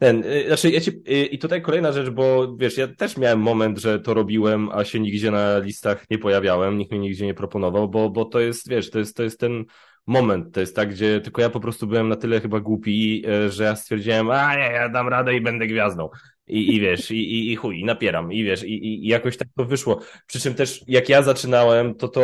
ten, 0.00 0.24
y, 0.24 0.46
znaczy, 0.46 0.70
ja 0.70 0.80
ci, 0.80 0.90
y, 0.90 1.26
i 1.26 1.38
tutaj 1.38 1.62
kolejna 1.62 1.92
rzecz, 1.92 2.10
bo 2.10 2.56
wiesz, 2.56 2.78
ja 2.78 2.88
też 2.88 3.16
miałem 3.16 3.40
moment, 3.40 3.78
że 3.78 4.00
to 4.00 4.14
robiłem, 4.14 4.68
a 4.72 4.84
się 4.84 5.00
nigdzie 5.00 5.30
na 5.30 5.58
listach 5.58 6.04
nie 6.10 6.18
pojawiałem, 6.18 6.78
nikt 6.78 6.90
mnie 6.90 7.00
nigdzie 7.00 7.26
nie 7.26 7.34
proponował, 7.34 7.88
bo, 7.88 8.10
bo 8.10 8.24
to 8.24 8.40
jest, 8.40 8.68
wiesz, 8.68 8.90
to 8.90 8.98
jest, 8.98 9.16
to 9.16 9.22
jest 9.22 9.40
ten 9.40 9.64
moment, 10.06 10.54
to 10.54 10.60
jest 10.60 10.76
tak, 10.76 10.90
gdzie 10.90 11.20
tylko 11.20 11.42
ja 11.42 11.50
po 11.50 11.60
prostu 11.60 11.86
byłem 11.86 12.08
na 12.08 12.16
tyle 12.16 12.40
chyba 12.40 12.60
głupi, 12.60 13.24
y, 13.46 13.50
że 13.50 13.64
ja 13.64 13.76
stwierdziłem, 13.76 14.30
a 14.30 14.54
nie, 14.54 14.72
ja 14.72 14.88
dam 14.88 15.08
radę 15.08 15.34
i 15.34 15.40
będę 15.40 15.66
gwiazdą. 15.66 16.08
I, 16.46 16.74
i 16.76 16.80
wiesz, 16.80 17.10
i, 17.10 17.32
i, 17.32 17.52
i 17.52 17.56
chuj, 17.56 17.80
i 17.80 17.84
napieram, 17.84 18.32
i 18.32 18.44
wiesz, 18.44 18.64
i, 18.64 18.74
i 18.74 19.06
i 19.06 19.08
jakoś 19.08 19.36
tak 19.36 19.48
to 19.56 19.64
wyszło. 19.64 20.00
Przy 20.26 20.40
czym 20.40 20.54
też, 20.54 20.84
jak 20.88 21.08
ja 21.08 21.22
zaczynałem, 21.22 21.94
to, 21.94 22.08
to, 22.08 22.22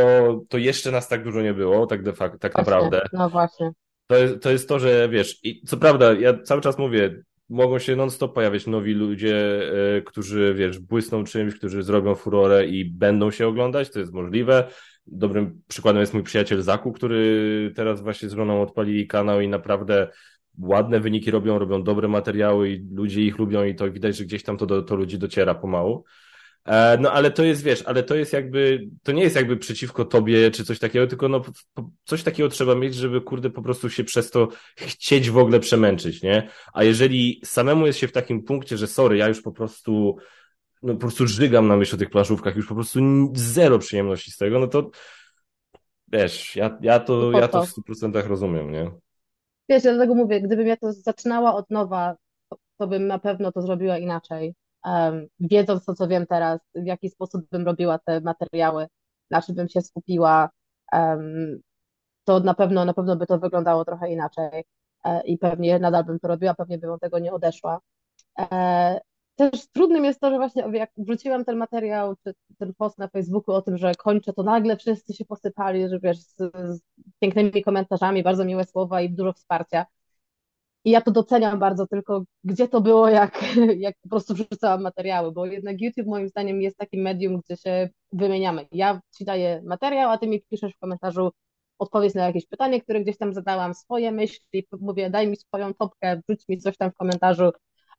to 0.49 0.59
jeszcze 0.59 0.91
nas 0.91 1.09
tak 1.09 1.25
dużo 1.25 1.43
nie 1.43 1.55
było, 1.55 1.87
tak 1.87 2.03
de 2.03 2.13
facto, 2.13 2.39
tak 2.39 2.53
Właśnie, 2.53 2.73
naprawdę. 2.73 3.09
no 3.13 3.31
właśnie. 3.31 3.71
To 4.07 4.17
jest, 4.17 4.43
to 4.43 4.51
jest 4.51 4.69
to, 4.69 4.79
że 4.79 5.09
wiesz, 5.09 5.39
i 5.43 5.63
co 5.67 5.77
prawda, 5.77 6.13
ja 6.13 6.43
cały 6.43 6.61
czas 6.61 6.79
mówię, 6.79 7.23
mogą 7.49 7.79
się 7.79 7.97
non-stop 7.97 8.35
pojawiać 8.35 8.67
nowi 8.67 8.93
ludzie, 8.93 9.63
e, 9.97 10.03
którzy, 10.03 10.55
wiesz, 10.55 10.79
błysną 10.79 11.25
czymś, 11.25 11.55
którzy 11.55 11.83
zrobią 11.83 12.15
furorę 12.15 12.67
i 12.67 12.85
będą 12.85 13.31
się 13.31 13.49
oglądać, 13.49 13.91
to 13.91 13.99
jest 13.99 14.13
możliwe. 14.13 14.69
Dobrym 15.07 15.63
przykładem 15.69 16.01
jest 16.01 16.15
mój 16.15 16.23
przyjaciel 16.23 16.63
Zaku, 16.63 16.93
który 16.93 17.73
teraz 17.77 18.03
właśnie 18.03 18.29
z 18.29 18.33
żoną 18.33 18.63
odpalili 18.63 19.07
kanał 19.07 19.41
i 19.41 19.49
naprawdę 19.49 20.09
ładne 20.59 21.01
wyniki 21.01 21.31
robią, 21.31 21.59
robią 21.59 21.83
dobre 21.83 22.09
materiały 22.09 22.71
i 22.71 22.89
ludzie 22.95 23.23
ich 23.23 23.39
lubią 23.39 23.65
i 23.65 23.75
to 23.75 23.91
widać, 23.91 24.17
że 24.17 24.25
gdzieś 24.25 24.43
tam 24.43 24.57
to 24.57 24.67
do 24.67 24.83
to 24.83 24.97
ludzi 24.97 25.19
dociera 25.19 25.55
pomału. 25.55 26.05
E, 26.67 26.99
No 27.01 27.13
ale 27.13 27.31
to 27.31 27.45
jest, 27.45 27.63
wiesz, 27.63 27.83
ale 27.83 28.03
to 28.03 28.15
jest 28.15 28.33
jakby, 28.33 28.89
to 29.03 29.13
nie 29.13 29.23
jest 29.23 29.37
jakby 29.37 29.57
przeciwko 29.57 30.05
tobie 30.05 30.51
czy 30.51 30.65
coś 30.65 30.79
takiego, 30.79 31.07
tylko 31.07 31.29
no 31.29 31.43
coś 32.05 32.23
takiego 32.23 32.49
trzeba 32.49 32.75
mieć, 32.75 32.95
żeby 32.95 33.21
kurde 33.21 33.51
po 33.51 33.63
prostu 33.63 33.91
się 33.91 34.05
przez 34.05 34.31
to 34.31 34.49
chcieć 34.77 35.31
w 35.31 35.39
ogóle 35.39 35.61
przemęczyć, 35.61 36.23
nie? 36.23 36.49
A 36.73 36.85
jeżeli 36.85 37.41
samemu 37.45 37.87
jest 37.87 37.99
się 37.99 38.09
w 38.09 38.13
takim 38.13 38.43
punkcie, 38.43 38.77
że 38.77 38.87
sorry, 38.87 39.17
ja 39.17 39.29
już 39.29 39.43
po 39.43 39.53
prostu, 39.53 40.17
no 40.83 40.95
po 40.95 41.01
prostu 41.01 41.27
żygam 41.27 41.69
na 41.69 41.77
myśl 41.77 41.95
o 41.95 41.99
tych 41.99 42.11
planszówkach, 42.11 42.57
już 42.57 42.69
po 42.69 42.75
prostu 42.75 43.01
zero 43.35 43.79
przyjemności 43.79 44.31
z 44.31 44.37
tego, 44.37 44.59
no 44.59 44.67
to 44.67 44.91
wiesz, 46.09 46.57
ja, 46.57 46.79
ja 46.81 47.01
To 47.01 47.31
po 47.33 47.41
ja 47.41 47.49
to 47.49 47.63
w 47.63 47.69
stu 47.69 47.83
procentach 47.83 48.27
rozumiem, 48.27 48.71
nie? 48.71 48.91
Wiesz, 49.69 49.85
ja 49.85 49.93
dlatego 49.95 50.15
mówię, 50.15 50.41
gdybym 50.41 50.67
ja 50.67 50.77
to 50.77 50.93
zaczynała 50.93 51.55
od 51.55 51.71
nowa, 51.71 52.17
to 52.79 52.87
bym 52.87 53.07
na 53.07 53.19
pewno 53.19 53.53
to 53.53 53.63
zrobiła 53.63 53.99
inaczej. 53.99 54.55
Wiedząc 55.41 55.85
to, 55.85 55.95
co 55.95 56.09
wiem 56.09 56.27
teraz, 56.27 56.61
w 56.75 56.87
jaki 56.87 57.11
sposób 57.11 57.47
bym 57.51 57.67
robiła 57.67 57.99
te 57.99 58.21
materiały, 58.21 58.87
na 59.31 59.43
czym 59.43 59.55
bym 59.55 59.69
się 59.69 59.83
skupiła, 59.83 60.51
to 62.25 62.41
na 62.41 62.55
pewno, 62.55 62.85
na 62.85 62.95
pewno 62.95 63.17
by 63.17 63.27
to 63.27 63.39
wyglądało 63.39 63.85
trochę 63.85 64.13
inaczej. 64.13 64.65
E, 65.05 65.23
I 65.27 65.39
pewnie 65.39 65.79
nadal 65.79 66.05
bym 66.05 66.19
to 66.21 66.29
robiła, 66.29 66.55
pewnie 66.55 66.79
bym 66.79 66.91
od 66.91 67.01
tego 67.01 67.19
nie 67.19 67.33
odeszła. 67.33 67.81
E, 68.41 69.01
Też 69.37 69.69
trudnym 69.73 70.05
jest 70.05 70.21
to, 70.21 70.31
że 70.31 70.37
właśnie 70.39 70.65
jak 70.73 70.91
wrzuciłam 70.99 71.45
ten 71.45 71.57
materiał, 71.59 72.17
czy 72.25 72.35
ten 72.59 72.75
post 72.75 72.99
na 72.99 73.09
Facebooku 73.09 73.55
o 73.55 73.63
tym, 73.63 73.79
że 73.79 73.95
kończę, 73.95 74.33
to 74.33 74.43
nagle 74.43 74.77
wszyscy 74.77 75.15
się 75.15 75.25
posypali, 75.25 75.89
że 75.89 76.01
wiesz, 76.01 76.19
z, 76.19 76.37
z 76.55 76.81
pięknymi 77.21 77.65
komentarzami, 77.65 78.23
bardzo 78.23 78.45
miłe 78.45 78.65
słowa 78.65 79.01
i 79.03 79.11
dużo 79.11 79.33
wsparcia. 79.33 79.87
I 80.87 80.91
ja 80.91 81.01
to 81.01 81.11
doceniam 81.11 81.59
bardzo, 81.59 81.87
tylko 81.87 82.25
gdzie 82.45 82.69
to 82.69 82.81
było, 82.81 83.09
jak, 83.09 83.41
jak 83.87 83.97
po 84.03 84.09
prostu 84.09 84.35
wrzucałam 84.35 84.83
materiały, 84.83 85.33
bo 85.33 85.47
jednak 85.47 85.81
YouTube 85.81 86.07
moim 86.07 86.29
zdaniem 86.29 86.63
jest 86.63 86.77
takim 86.77 87.03
medium, 87.03 87.41
gdzie 87.45 87.57
się 87.57 87.89
wymieniamy. 88.13 88.67
Ja 88.73 89.01
ci 89.19 89.25
daję 89.25 89.63
materiał, 89.65 90.11
a 90.11 90.19
ty 90.19 90.27
mi 90.27 90.43
piszesz 90.43 90.75
w 90.75 90.79
komentarzu 90.79 91.31
odpowiedź 91.79 92.15
na 92.15 92.27
jakieś 92.27 92.47
pytanie, 92.47 92.81
które 92.83 93.01
gdzieś 93.01 93.19
tam 93.19 93.35
zadałam, 93.35 93.75
swoje 93.75 94.13
myśli, 94.13 94.67
mówię, 94.81 95.11
daj 95.11 95.29
mi 95.29 95.37
swoją 95.37 95.75
topkę, 95.75 96.21
wrzuć 96.29 96.49
mi 96.49 96.59
coś 96.59 96.77
tam 96.77 96.91
w 96.91 96.95
komentarzu. 96.95 97.51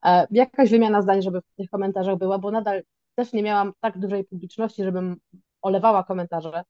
E, 0.04 0.26
Jakaś 0.30 0.70
wymiana 0.70 1.02
zdań, 1.02 1.22
żeby 1.22 1.40
w 1.40 1.54
tych 1.56 1.70
komentarzach 1.70 2.18
była, 2.18 2.38
bo 2.38 2.50
nadal 2.50 2.82
też 3.14 3.32
nie 3.32 3.42
miałam 3.42 3.72
tak 3.80 3.98
dużej 3.98 4.24
publiczności, 4.24 4.84
żebym 4.84 5.16
olewała 5.62 6.04
komentarze. 6.04 6.62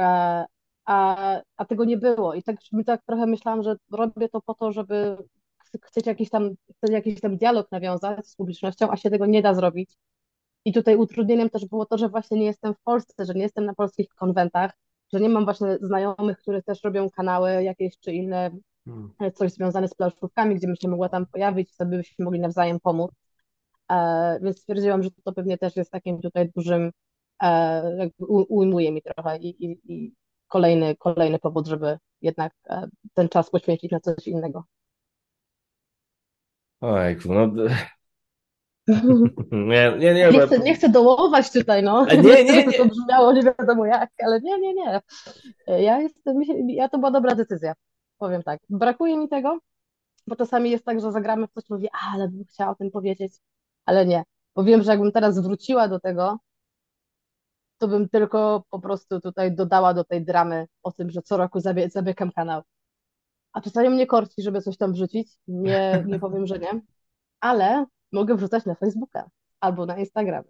E, 0.00 0.44
a, 0.86 1.16
a 1.56 1.64
tego 1.64 1.84
nie 1.84 1.96
było. 1.96 2.34
I 2.34 2.42
tak, 2.42 2.56
tak 2.86 3.02
trochę 3.06 3.26
myślałam, 3.26 3.62
że 3.62 3.76
robię 3.92 4.28
to 4.28 4.40
po 4.40 4.54
to, 4.54 4.72
żeby 4.72 5.16
ch- 5.72 5.86
chcieć 5.86 6.06
jakiś 6.06 6.30
tam, 6.30 6.50
chceć 6.76 6.90
jakiś 6.90 7.20
tam 7.20 7.36
dialog 7.36 7.72
nawiązać 7.72 8.26
z 8.26 8.36
publicznością, 8.36 8.90
a 8.90 8.96
się 8.96 9.10
tego 9.10 9.26
nie 9.26 9.42
da 9.42 9.54
zrobić. 9.54 9.96
I 10.64 10.72
tutaj 10.72 10.96
utrudnieniem 10.96 11.50
też 11.50 11.66
było 11.66 11.86
to, 11.86 11.98
że 11.98 12.08
właśnie 12.08 12.38
nie 12.38 12.46
jestem 12.46 12.74
w 12.74 12.80
Polsce, 12.82 13.24
że 13.24 13.34
nie 13.34 13.42
jestem 13.42 13.64
na 13.64 13.74
polskich 13.74 14.08
konwentach, 14.08 14.72
że 15.12 15.20
nie 15.20 15.28
mam 15.28 15.44
właśnie 15.44 15.78
znajomych, 15.80 16.38
którzy 16.38 16.62
też 16.62 16.84
robią 16.84 17.10
kanały 17.10 17.62
jakieś 17.62 17.98
czy 17.98 18.12
inne, 18.12 18.50
Hmm. 18.86 19.10
e, 19.20 19.32
coś 19.32 19.52
związane 19.52 19.88
z 19.88 19.94
planszówkami, 19.94 20.54
gdzie 20.54 20.66
bym 20.66 20.76
się 20.76 20.88
mogła 20.88 21.08
tam 21.08 21.26
pojawić 21.26 21.74
sobie 21.74 21.96
byśmy 21.96 22.24
mogli 22.24 22.40
nawzajem 22.40 22.80
pomóc. 22.80 23.10
E, 23.92 24.38
więc 24.42 24.58
stwierdziłam, 24.60 25.02
że 25.02 25.10
to 25.24 25.32
pewnie 25.32 25.58
też 25.58 25.76
jest 25.76 25.90
takim 25.90 26.20
tutaj 26.20 26.50
dużym 26.56 26.92
e, 27.42 28.10
ujmuje 28.48 28.92
mi 28.92 29.02
trochę 29.02 29.38
i, 29.38 29.64
i, 29.64 29.80
i 29.94 30.14
kolejny, 30.48 30.96
kolejny 30.96 31.38
powód, 31.38 31.66
żeby 31.66 31.98
jednak 32.22 32.52
e, 32.68 32.88
ten 33.14 33.28
czas 33.28 33.50
poświęcić 33.50 33.90
na 33.90 34.00
coś 34.00 34.26
innego. 34.26 34.64
Ojku, 36.82 37.28
no... 37.32 37.48
Nie, 39.52 39.92
nie, 39.98 40.14
nie, 40.14 40.30
nie, 40.30 40.46
chcę, 40.46 40.58
nie 40.58 40.74
chcę 40.74 40.88
dołować 40.88 41.52
tutaj, 41.52 41.82
no. 41.82 42.06
Nie, 42.06 42.44
nie, 42.44 42.66
nie. 42.66 42.72
To 42.72 42.84
brzmiało 42.84 43.32
nie 43.32 43.42
wiadomo 43.42 43.86
jak, 43.86 44.10
ale 44.24 44.40
nie, 44.40 44.58
nie, 44.58 44.74
nie. 44.74 45.00
Ja 45.66 46.00
jestem, 46.00 46.42
ja 46.68 46.88
to 46.88 46.98
była 46.98 47.10
dobra 47.10 47.34
decyzja, 47.34 47.72
powiem 48.18 48.42
tak. 48.42 48.60
Brakuje 48.70 49.18
mi 49.18 49.28
tego, 49.28 49.58
bo 50.26 50.36
czasami 50.36 50.70
jest 50.70 50.84
tak, 50.84 51.00
że 51.00 51.12
zagramy 51.12 51.46
w 51.46 51.52
coś, 51.52 51.64
mówię, 51.70 51.88
ale 52.12 52.28
bym 52.28 52.44
chciała 52.44 52.70
o 52.70 52.74
tym 52.74 52.90
powiedzieć, 52.90 53.32
ale 53.86 54.06
nie. 54.06 54.22
Bo 54.54 54.64
wiem, 54.64 54.82
że 54.82 54.90
jakbym 54.90 55.12
teraz 55.12 55.40
wróciła 55.40 55.88
do 55.88 56.00
tego, 56.00 56.38
to 57.78 57.88
bym 57.88 58.08
tylko 58.08 58.64
po 58.70 58.80
prostu 58.80 59.20
tutaj 59.20 59.52
dodała 59.52 59.94
do 59.94 60.04
tej 60.04 60.24
dramy 60.24 60.66
o 60.82 60.92
tym, 60.92 61.10
że 61.10 61.22
co 61.22 61.36
roku 61.36 61.60
zabie 61.60 61.90
zabiegam 61.90 62.32
kanał. 62.32 62.62
A 63.52 63.60
czasami 63.60 63.90
mnie 63.90 64.06
korci, 64.06 64.42
żeby 64.42 64.60
coś 64.60 64.76
tam 64.76 64.92
wrzucić. 64.92 65.28
Nie, 65.48 66.04
nie 66.06 66.18
powiem, 66.18 66.46
że 66.46 66.58
nie. 66.58 66.80
Ale 67.40 67.86
mogę 68.12 68.36
wrzucać 68.36 68.64
na 68.64 68.74
Facebooka 68.74 69.30
albo 69.60 69.86
na 69.86 69.96
Instagram. 69.96 70.44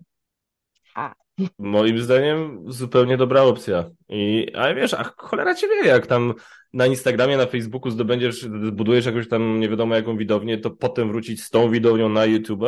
Ha. 0.95 1.15
Moim 1.59 1.99
zdaniem 1.99 2.65
zupełnie 2.73 3.17
dobra 3.17 3.43
opcja. 3.43 3.91
I, 4.09 4.53
ale 4.55 4.75
wiesz, 4.75 4.95
a 4.95 5.05
cholera 5.17 5.55
cię 5.55 5.69
wie, 5.69 5.89
jak 5.89 6.07
tam 6.07 6.35
na 6.73 6.87
Instagramie, 6.87 7.37
na 7.37 7.47
Facebooku 7.47 7.91
zdobędziesz, 7.91 8.49
budujesz 8.73 9.07
jakąś 9.07 9.29
tam 9.29 9.61
nie 9.61 9.69
wiadomo 9.69 9.95
jaką 9.95 10.17
widownię, 10.17 10.59
to 10.59 10.71
potem 10.71 11.09
wrócić 11.09 11.43
z 11.43 11.51
tą 11.51 11.71
widownią 11.71 12.09
na 12.09 12.25
YouTube, 12.25 12.65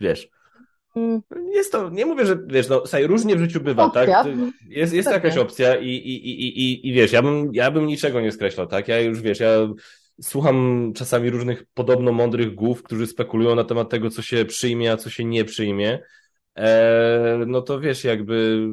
wiesz. 0.00 0.28
Jest 1.54 1.72
to, 1.72 1.90
nie 1.90 2.06
mówię, 2.06 2.26
że 2.26 2.38
wiesz, 2.46 2.68
no, 2.68 2.80
słuchaj, 2.80 3.06
różnie 3.06 3.36
w 3.36 3.40
życiu 3.40 3.60
bywa, 3.60 3.84
opcja. 3.84 4.06
tak? 4.06 4.26
Jest, 4.68 4.94
jest 4.94 5.10
jakaś 5.10 5.36
opcja 5.36 5.76
i, 5.76 5.88
i, 5.88 6.28
i, 6.28 6.60
i, 6.60 6.88
i 6.88 6.92
wiesz, 6.92 7.12
ja 7.12 7.22
bym, 7.22 7.50
ja 7.52 7.70
bym 7.70 7.86
niczego 7.86 8.20
nie 8.20 8.32
skreślał, 8.32 8.66
tak? 8.66 8.88
Ja 8.88 9.00
już 9.00 9.20
wiesz, 9.20 9.40
ja 9.40 9.68
słucham 10.22 10.92
czasami 10.94 11.30
różnych 11.30 11.64
podobno 11.74 12.12
mądrych 12.12 12.54
głów, 12.54 12.82
którzy 12.82 13.06
spekulują 13.06 13.54
na 13.54 13.64
temat 13.64 13.90
tego, 13.90 14.10
co 14.10 14.22
się 14.22 14.44
przyjmie, 14.44 14.92
a 14.92 14.96
co 14.96 15.10
się 15.10 15.24
nie 15.24 15.44
przyjmie. 15.44 15.98
E, 16.56 17.44
no 17.46 17.62
to 17.62 17.80
wiesz, 17.80 18.04
jakby, 18.04 18.68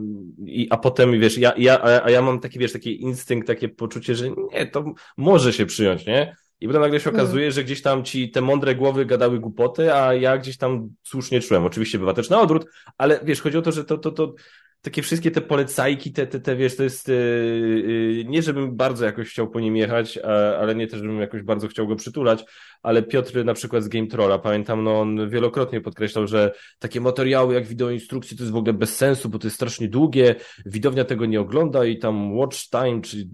i, 0.45 0.67
a 0.69 0.77
potem 0.77 1.19
wiesz, 1.19 1.38
ja, 1.38 1.53
ja, 1.57 2.03
a 2.03 2.09
ja 2.09 2.21
mam 2.21 2.39
taki, 2.39 2.59
wiesz, 2.59 2.73
taki 2.73 3.01
instynkt, 3.01 3.47
takie 3.47 3.69
poczucie, 3.69 4.15
że 4.15 4.25
nie, 4.29 4.67
to 4.67 4.93
może 5.17 5.53
się 5.53 5.65
przyjąć, 5.65 6.05
nie? 6.05 6.36
I 6.63 6.67
potem 6.67 6.82
nagle 6.82 6.99
się 6.99 7.10
mhm. 7.10 7.26
okazuje, 7.26 7.52
że 7.52 7.63
gdzieś 7.63 7.82
tam 7.82 8.04
ci 8.04 8.32
te 8.32 8.41
mądre 8.41 8.76
głowy 8.76 9.06
gadały 9.06 9.39
głupoty, 9.39 9.93
a 9.93 10.13
ja 10.13 10.38
gdzieś 10.38 10.58
tam 10.58 10.89
słusznie 11.04 11.41
czułem. 11.41 11.65
Oczywiście 11.65 11.99
bywa 11.99 12.13
też 12.13 12.30
na 12.30 12.41
odwrót, 12.41 12.65
ale 12.97 13.19
wiesz, 13.23 13.41
chodzi 13.41 13.58
o 13.58 13.62
to, 13.62 13.71
że 13.71 13.86
to, 13.86 13.97
to, 13.97 14.12
to 14.12 14.34
takie 14.82 15.02
wszystkie 15.02 15.32
te 15.32 15.41
polecajki, 15.41 16.13
te, 16.13 16.28
te, 16.28 16.39
te 16.39 16.56
wiesz, 16.56 16.76
to 16.76 16.84
jest 16.84 17.08
yy, 17.08 18.26
nie, 18.28 18.41
żebym 18.41 18.76
bardzo 18.76 19.06
jakoś 19.06 19.30
chciał 19.30 19.49
po 19.49 19.60
nim 19.60 19.76
jechać, 19.76 20.17
a, 20.17 20.58
ale 20.58 20.76
nie 20.76 20.88
też, 20.88 20.99
żebym 20.99 21.19
jakoś 21.19 21.41
bardzo 21.41 21.67
chciał 21.67 21.88
go 21.88 21.95
przytulać, 21.95 22.45
ale 22.84 23.04
Piotr 23.04 23.45
na 23.45 23.54
przykład 23.54 23.84
z 23.84 23.88
Game 23.88 24.08
Trolla, 24.08 24.39
pamiętam, 24.39 24.84
no 24.84 24.99
on 24.99 25.30
wielokrotnie 25.30 25.82
podkreślał, 25.82 26.28
że 26.28 26.54
takie 26.80 27.02
materiały 27.02 27.54
jak 27.54 27.65
wideo 27.65 27.89
instrukcji 27.89 28.38
to 28.38 28.43
jest 28.43 28.54
w 28.54 28.58
ogóle 28.58 28.73
bez 28.73 28.95
sensu, 28.95 29.30
bo 29.30 29.39
to 29.39 29.47
jest 29.47 29.56
strasznie 29.56 29.88
długie, 29.88 30.36
widownia 30.65 31.06
tego 31.06 31.26
nie 31.26 31.41
ogląda 31.41 31.86
i 31.86 31.99
tam 31.99 32.38
watch 32.38 32.58
time, 32.69 33.02
czyli 33.02 33.30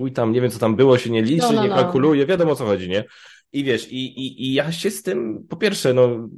twój 0.00 0.12
tam, 0.12 0.32
nie 0.32 0.40
wiem 0.40 0.50
co 0.50 0.58
tam 0.58 0.76
było, 0.76 0.98
się 0.98 1.10
nie 1.10 1.22
liczy, 1.22 1.46
no, 1.46 1.52
no, 1.52 1.62
nie 1.62 1.68
no. 1.68 1.74
kalkuluje, 1.74 2.26
wiadomo 2.26 2.52
o 2.52 2.56
co 2.56 2.64
chodzi, 2.64 2.88
nie? 2.88 3.04
I 3.52 3.64
wiesz, 3.64 3.92
i, 3.92 4.20
i, 4.20 4.46
i 4.46 4.54
ja 4.54 4.72
się 4.72 4.90
z 4.90 5.02
tym, 5.02 5.46
po 5.48 5.56
pierwsze, 5.56 5.94
no, 5.94 6.28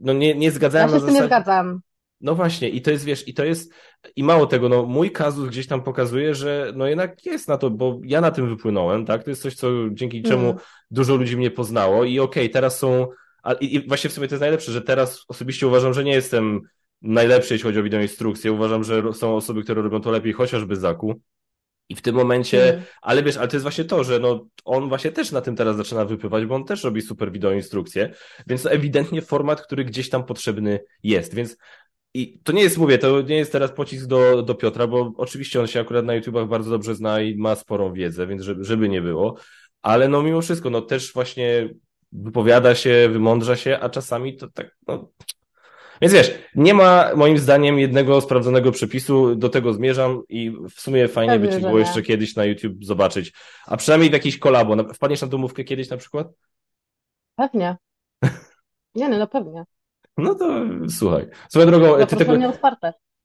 no 0.00 0.12
nie, 0.12 0.34
nie 0.34 0.50
zgadzałem 0.50 0.88
ja 0.88 0.94
się 0.94 1.00
z 1.00 1.04
tym 1.04 1.14
zasadzie... 1.14 1.22
nie 1.22 1.26
zgadzam. 1.26 1.80
No 2.20 2.34
właśnie, 2.34 2.68
i 2.68 2.82
to 2.82 2.90
jest, 2.90 3.04
wiesz, 3.04 3.28
i 3.28 3.34
to 3.34 3.44
jest, 3.44 3.72
i 4.16 4.24
mało 4.24 4.46
tego, 4.46 4.68
no 4.68 4.82
mój 4.82 5.10
kazus 5.10 5.48
gdzieś 5.48 5.66
tam 5.66 5.82
pokazuje, 5.82 6.34
że 6.34 6.72
no 6.76 6.86
jednak 6.86 7.26
jest 7.26 7.48
na 7.48 7.58
to, 7.58 7.70
bo 7.70 8.00
ja 8.04 8.20
na 8.20 8.30
tym 8.30 8.48
wypłynąłem, 8.48 9.06
tak? 9.06 9.24
To 9.24 9.30
jest 9.30 9.42
coś, 9.42 9.54
co 9.54 9.68
dzięki 9.90 10.22
czemu 10.22 10.44
mm. 10.44 10.58
dużo 10.90 11.16
ludzi 11.16 11.36
mnie 11.36 11.50
poznało 11.50 12.04
i 12.04 12.18
okej, 12.20 12.42
okay, 12.42 12.52
teraz 12.52 12.78
są, 12.78 13.06
a, 13.42 13.52
i, 13.52 13.74
i 13.74 13.88
właśnie 13.88 14.10
w 14.10 14.12
sumie 14.12 14.28
to 14.28 14.34
jest 14.34 14.40
najlepsze, 14.40 14.72
że 14.72 14.82
teraz 14.82 15.24
osobiście 15.28 15.66
uważam, 15.66 15.94
że 15.94 16.04
nie 16.04 16.14
jestem 16.14 16.60
najlepszy, 17.02 17.54
jeśli 17.54 17.64
chodzi 17.68 17.80
o 17.80 17.82
wideoinstrukcję. 17.82 18.52
Uważam, 18.52 18.84
że 18.84 19.12
są 19.12 19.36
osoby, 19.36 19.62
które 19.62 19.82
robią 19.82 20.00
to 20.00 20.10
lepiej, 20.10 20.32
chociażby 20.32 20.76
Zaku. 20.76 21.20
I 21.88 21.94
w 21.94 22.02
tym 22.02 22.14
momencie, 22.14 22.68
mm. 22.68 22.82
ale 23.02 23.22
wiesz, 23.22 23.36
ale 23.36 23.48
to 23.48 23.56
jest 23.56 23.64
właśnie 23.64 23.84
to, 23.84 24.04
że 24.04 24.18
no, 24.18 24.46
on 24.64 24.88
właśnie 24.88 25.12
też 25.12 25.32
na 25.32 25.40
tym 25.40 25.56
teraz 25.56 25.76
zaczyna 25.76 26.04
wypływać, 26.04 26.46
bo 26.46 26.54
on 26.54 26.64
też 26.64 26.84
robi 26.84 27.02
super 27.02 27.32
wideo 27.32 27.52
instrukcje, 27.52 28.14
więc 28.46 28.62
to 28.62 28.70
ewidentnie 28.70 29.22
format, 29.22 29.60
który 29.60 29.84
gdzieś 29.84 30.08
tam 30.08 30.24
potrzebny 30.24 30.80
jest, 31.02 31.34
więc 31.34 31.56
i 32.14 32.40
to 32.44 32.52
nie 32.52 32.62
jest, 32.62 32.78
mówię, 32.78 32.98
to 32.98 33.20
nie 33.20 33.36
jest 33.36 33.52
teraz 33.52 33.72
pocisk 33.72 34.06
do, 34.06 34.42
do 34.42 34.54
Piotra, 34.54 34.86
bo 34.86 35.12
oczywiście 35.16 35.60
on 35.60 35.66
się 35.66 35.80
akurat 35.80 36.04
na 36.04 36.14
YouTubach 36.14 36.48
bardzo 36.48 36.70
dobrze 36.70 36.94
zna 36.94 37.20
i 37.20 37.36
ma 37.36 37.54
sporą 37.54 37.92
wiedzę, 37.92 38.26
więc 38.26 38.42
żeby, 38.42 38.64
żeby 38.64 38.88
nie 38.88 39.02
było, 39.02 39.36
ale 39.82 40.08
no 40.08 40.22
mimo 40.22 40.40
wszystko, 40.40 40.70
no 40.70 40.82
też 40.82 41.12
właśnie 41.12 41.68
wypowiada 42.12 42.74
się, 42.74 43.08
wymądrza 43.12 43.56
się, 43.56 43.78
a 43.80 43.88
czasami 43.88 44.36
to 44.36 44.48
tak, 44.48 44.76
no, 44.86 45.10
więc 46.02 46.14
wiesz, 46.14 46.38
nie 46.54 46.74
ma 46.74 47.10
moim 47.16 47.38
zdaniem 47.38 47.78
jednego 47.78 48.20
sprawdzonego 48.20 48.72
przepisu, 48.72 49.36
do 49.36 49.48
tego 49.48 49.72
zmierzam 49.72 50.22
i 50.28 50.50
w 50.50 50.80
sumie 50.80 51.08
fajnie 51.08 51.32
Pewnie, 51.32 51.48
by 51.48 51.54
ci 51.54 51.60
było 51.60 51.78
jeszcze 51.78 52.02
kiedyś 52.02 52.36
na 52.36 52.44
YouTube 52.44 52.84
zobaczyć, 52.84 53.32
a 53.66 53.76
przynajmniej 53.76 54.10
w 54.10 54.12
jakiś 54.12 54.38
kolabo. 54.38 54.94
Wpadniesz 54.94 55.22
na 55.22 55.28
domówkę 55.28 55.64
kiedyś 55.64 55.90
na 55.90 55.96
przykład? 55.96 56.28
Pewnie. 57.36 57.76
Nie, 58.94 59.08
no, 59.08 59.18
no 59.18 59.26
pewnie. 59.26 59.64
No 60.16 60.34
to 60.34 60.64
słuchaj. 60.88 61.28
Swoją 61.48 61.66
drogą, 61.66 62.06
ty 62.06 62.16
tego, 62.16 62.32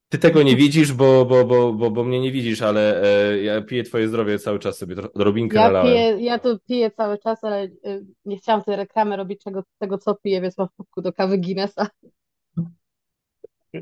ty 0.08 0.18
tego 0.18 0.42
nie 0.42 0.56
widzisz, 0.56 0.92
bo, 0.92 1.24
bo, 1.24 1.44
bo, 1.44 1.72
bo, 1.72 1.90
bo 1.90 2.04
mnie 2.04 2.20
nie 2.20 2.32
widzisz, 2.32 2.62
ale 2.62 3.02
e, 3.02 3.42
ja 3.42 3.62
piję 3.62 3.82
twoje 3.82 4.08
zdrowie 4.08 4.38
cały 4.38 4.58
czas 4.58 4.78
sobie, 4.78 4.96
drobinkę 5.14 5.56
ja 5.56 5.62
nalałem. 5.62 5.92
Piję, 5.92 6.16
ja 6.20 6.38
tu 6.38 6.58
piję 6.68 6.90
cały 6.90 7.18
czas, 7.18 7.44
ale 7.44 7.64
y, 7.64 8.06
nie 8.24 8.36
chciałam 8.36 8.62
tej 8.62 8.76
reklamy 8.76 9.16
robić 9.16 9.44
czego, 9.44 9.62
tego, 9.78 9.98
co 9.98 10.14
piję, 10.14 10.40
więc 10.40 10.58
mam 10.58 10.68
w 10.68 10.76
kubku 10.76 11.02
do 11.02 11.12
kawy 11.12 11.38
Guinnessa. 11.38 11.86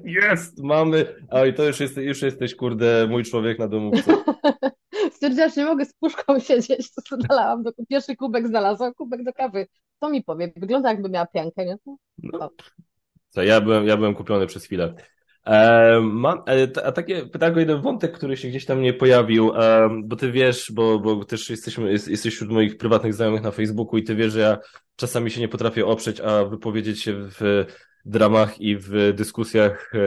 Jest, 0.04 0.62
mamy. 0.62 1.14
Oj, 1.30 1.54
to 1.54 1.64
już, 1.64 1.80
jest, 1.80 1.96
już 1.96 2.22
jesteś, 2.22 2.54
kurde, 2.54 3.06
mój 3.10 3.24
człowiek 3.24 3.58
na 3.58 3.68
domówce. 3.68 4.16
Stwierdziłam, 5.12 5.50
że 5.50 5.60
nie 5.60 5.66
mogę 5.66 5.84
z 5.84 5.92
puszką 5.92 6.40
siedzieć, 6.48 6.94
to 6.94 7.02
co 7.02 7.16
dałam, 7.16 7.62
do, 7.62 7.72
pierwszy 7.88 8.16
kubek 8.16 8.48
znalazłam, 8.48 8.94
kubek 8.94 9.24
do 9.24 9.32
kawy. 9.32 9.66
To 9.98 10.10
mi 10.10 10.24
powie, 10.24 10.52
wygląda 10.56 10.88
jakby 10.88 11.08
miała 11.08 11.26
piankę, 11.26 11.66
nie? 11.66 11.76
No. 12.18 12.50
Co, 13.28 13.42
ja 13.42 13.60
byłem, 13.60 13.86
ja 13.86 13.96
byłem 13.96 14.14
kupiony 14.14 14.46
przez 14.46 14.64
chwilę. 14.64 14.94
E, 15.46 16.00
mam, 16.00 16.42
e, 16.48 16.86
a 16.86 16.92
takie 16.92 17.26
pytanie, 17.26 17.60
jeden 17.60 17.80
wątek, 17.80 18.12
który 18.12 18.36
się 18.36 18.48
gdzieś 18.48 18.64
tam 18.64 18.82
nie 18.82 18.92
pojawił, 18.92 19.52
e, 19.56 19.88
bo 20.04 20.16
ty 20.16 20.32
wiesz, 20.32 20.72
bo, 20.72 20.98
bo 20.98 21.24
też 21.24 21.50
jesteśmy, 21.50 21.92
jest, 21.92 22.08
jesteś 22.08 22.34
wśród 22.34 22.50
moich 22.50 22.76
prywatnych 22.76 23.14
znajomych 23.14 23.42
na 23.42 23.50
Facebooku 23.50 23.98
i 23.98 24.04
ty 24.04 24.14
wiesz, 24.14 24.32
że 24.32 24.40
ja 24.40 24.58
czasami 24.96 25.30
się 25.30 25.40
nie 25.40 25.48
potrafię 25.48 25.86
oprzeć, 25.86 26.20
a 26.20 26.44
wypowiedzieć 26.44 27.02
się 27.02 27.12
w 27.14 27.64
dramach 28.04 28.60
i 28.60 28.76
w 28.76 29.12
dyskusjach, 29.14 29.92
e, 29.94 29.98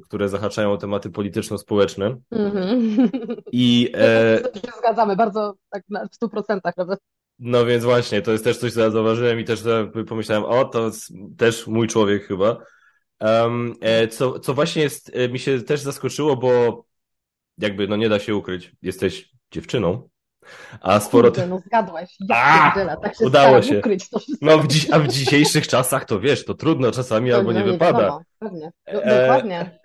które 0.00 0.28
zahaczają 0.28 0.72
o 0.72 0.76
tematy 0.76 1.10
polityczno-społeczne. 1.10 2.16
Mm-hmm. 2.32 3.08
I 3.52 3.90
e... 3.94 4.38
się 4.54 4.72
zgadzamy 4.78 5.16
bardzo 5.16 5.54
tak 5.70 5.82
na, 5.88 6.08
w 6.08 6.14
stu 6.14 6.28
procentach, 6.28 6.74
prawda? 6.74 6.96
No 7.38 7.66
więc 7.66 7.84
właśnie, 7.84 8.22
to 8.22 8.32
jest 8.32 8.44
też 8.44 8.58
coś, 8.58 8.72
co 8.72 8.90
zauważyłem 8.90 9.40
i 9.40 9.44
też 9.44 9.62
pomyślałem, 10.08 10.44
o, 10.44 10.64
to 10.64 10.84
jest 10.84 11.12
też 11.38 11.66
mój 11.66 11.88
człowiek 11.88 12.26
chyba. 12.26 12.56
Um, 13.20 13.74
co, 14.10 14.38
co 14.38 14.54
właśnie 14.54 14.82
jest, 14.82 15.10
e, 15.14 15.28
mi 15.28 15.38
się 15.38 15.62
też 15.62 15.80
zaskoczyło, 15.80 16.36
bo 16.36 16.84
jakby, 17.58 17.88
no 17.88 17.96
nie 17.96 18.08
da 18.08 18.18
się 18.18 18.34
ukryć, 18.34 18.72
jesteś 18.82 19.30
dziewczyną. 19.50 20.08
A 20.80 21.00
sporo. 21.00 21.28
Kurde, 21.28 21.46
no. 21.46 21.60
Ja 21.70 22.74
a, 22.90 22.96
tak 22.96 23.16
się 23.16 23.24
udało 23.24 23.62
się. 23.62 23.78
Ukryć 23.78 24.10
to 24.10 24.20
no, 24.42 24.58
w 24.58 24.66
dziś, 24.66 24.90
a 24.90 24.98
w 24.98 25.08
dzisiejszych 25.08 25.68
czasach 25.68 26.04
to 26.04 26.20
wiesz, 26.20 26.44
to 26.44 26.54
trudno 26.54 26.90
czasami 26.90 27.30
to, 27.30 27.36
albo 27.36 27.52
nie, 27.52 27.58
nie 27.58 27.64
wypada. 27.64 27.98
Wiadomo, 27.98 28.22
pewnie. 28.38 28.72
E... 28.84 29.20
Dokładnie. 29.20 29.78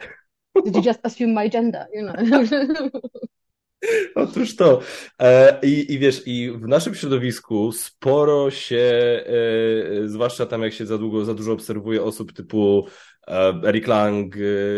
Did 0.65 0.75
you 0.75 0.81
just 0.85 1.05
assume 1.05 1.33
my 1.33 1.49
gender? 1.49 1.87
You 1.93 2.01
know. 2.03 2.49
Otóż 4.15 4.55
to. 4.55 4.79
E, 5.19 5.59
i, 5.63 5.93
I 5.93 5.99
wiesz, 5.99 6.21
i 6.25 6.51
w 6.51 6.67
naszym 6.67 6.95
środowisku 6.95 7.71
sporo 7.71 8.51
się, 8.51 8.77
e, 9.25 10.07
zwłaszcza 10.07 10.45
tam 10.45 10.61
jak 10.61 10.73
się 10.73 10.85
za 10.85 10.97
długo, 10.97 11.25
za 11.25 11.33
dużo 11.33 11.53
obserwuje 11.53 12.03
osób 12.03 12.33
typu 12.33 12.87
e, 13.27 13.61
Eric 13.65 13.87
Lang, 13.87 14.35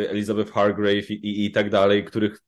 Elizabeth 0.10 0.52
Hargrave 0.52 1.12
i, 1.12 1.14
i, 1.14 1.46
i 1.46 1.52
tak 1.52 1.70
dalej, 1.70 2.06
których 2.06 2.40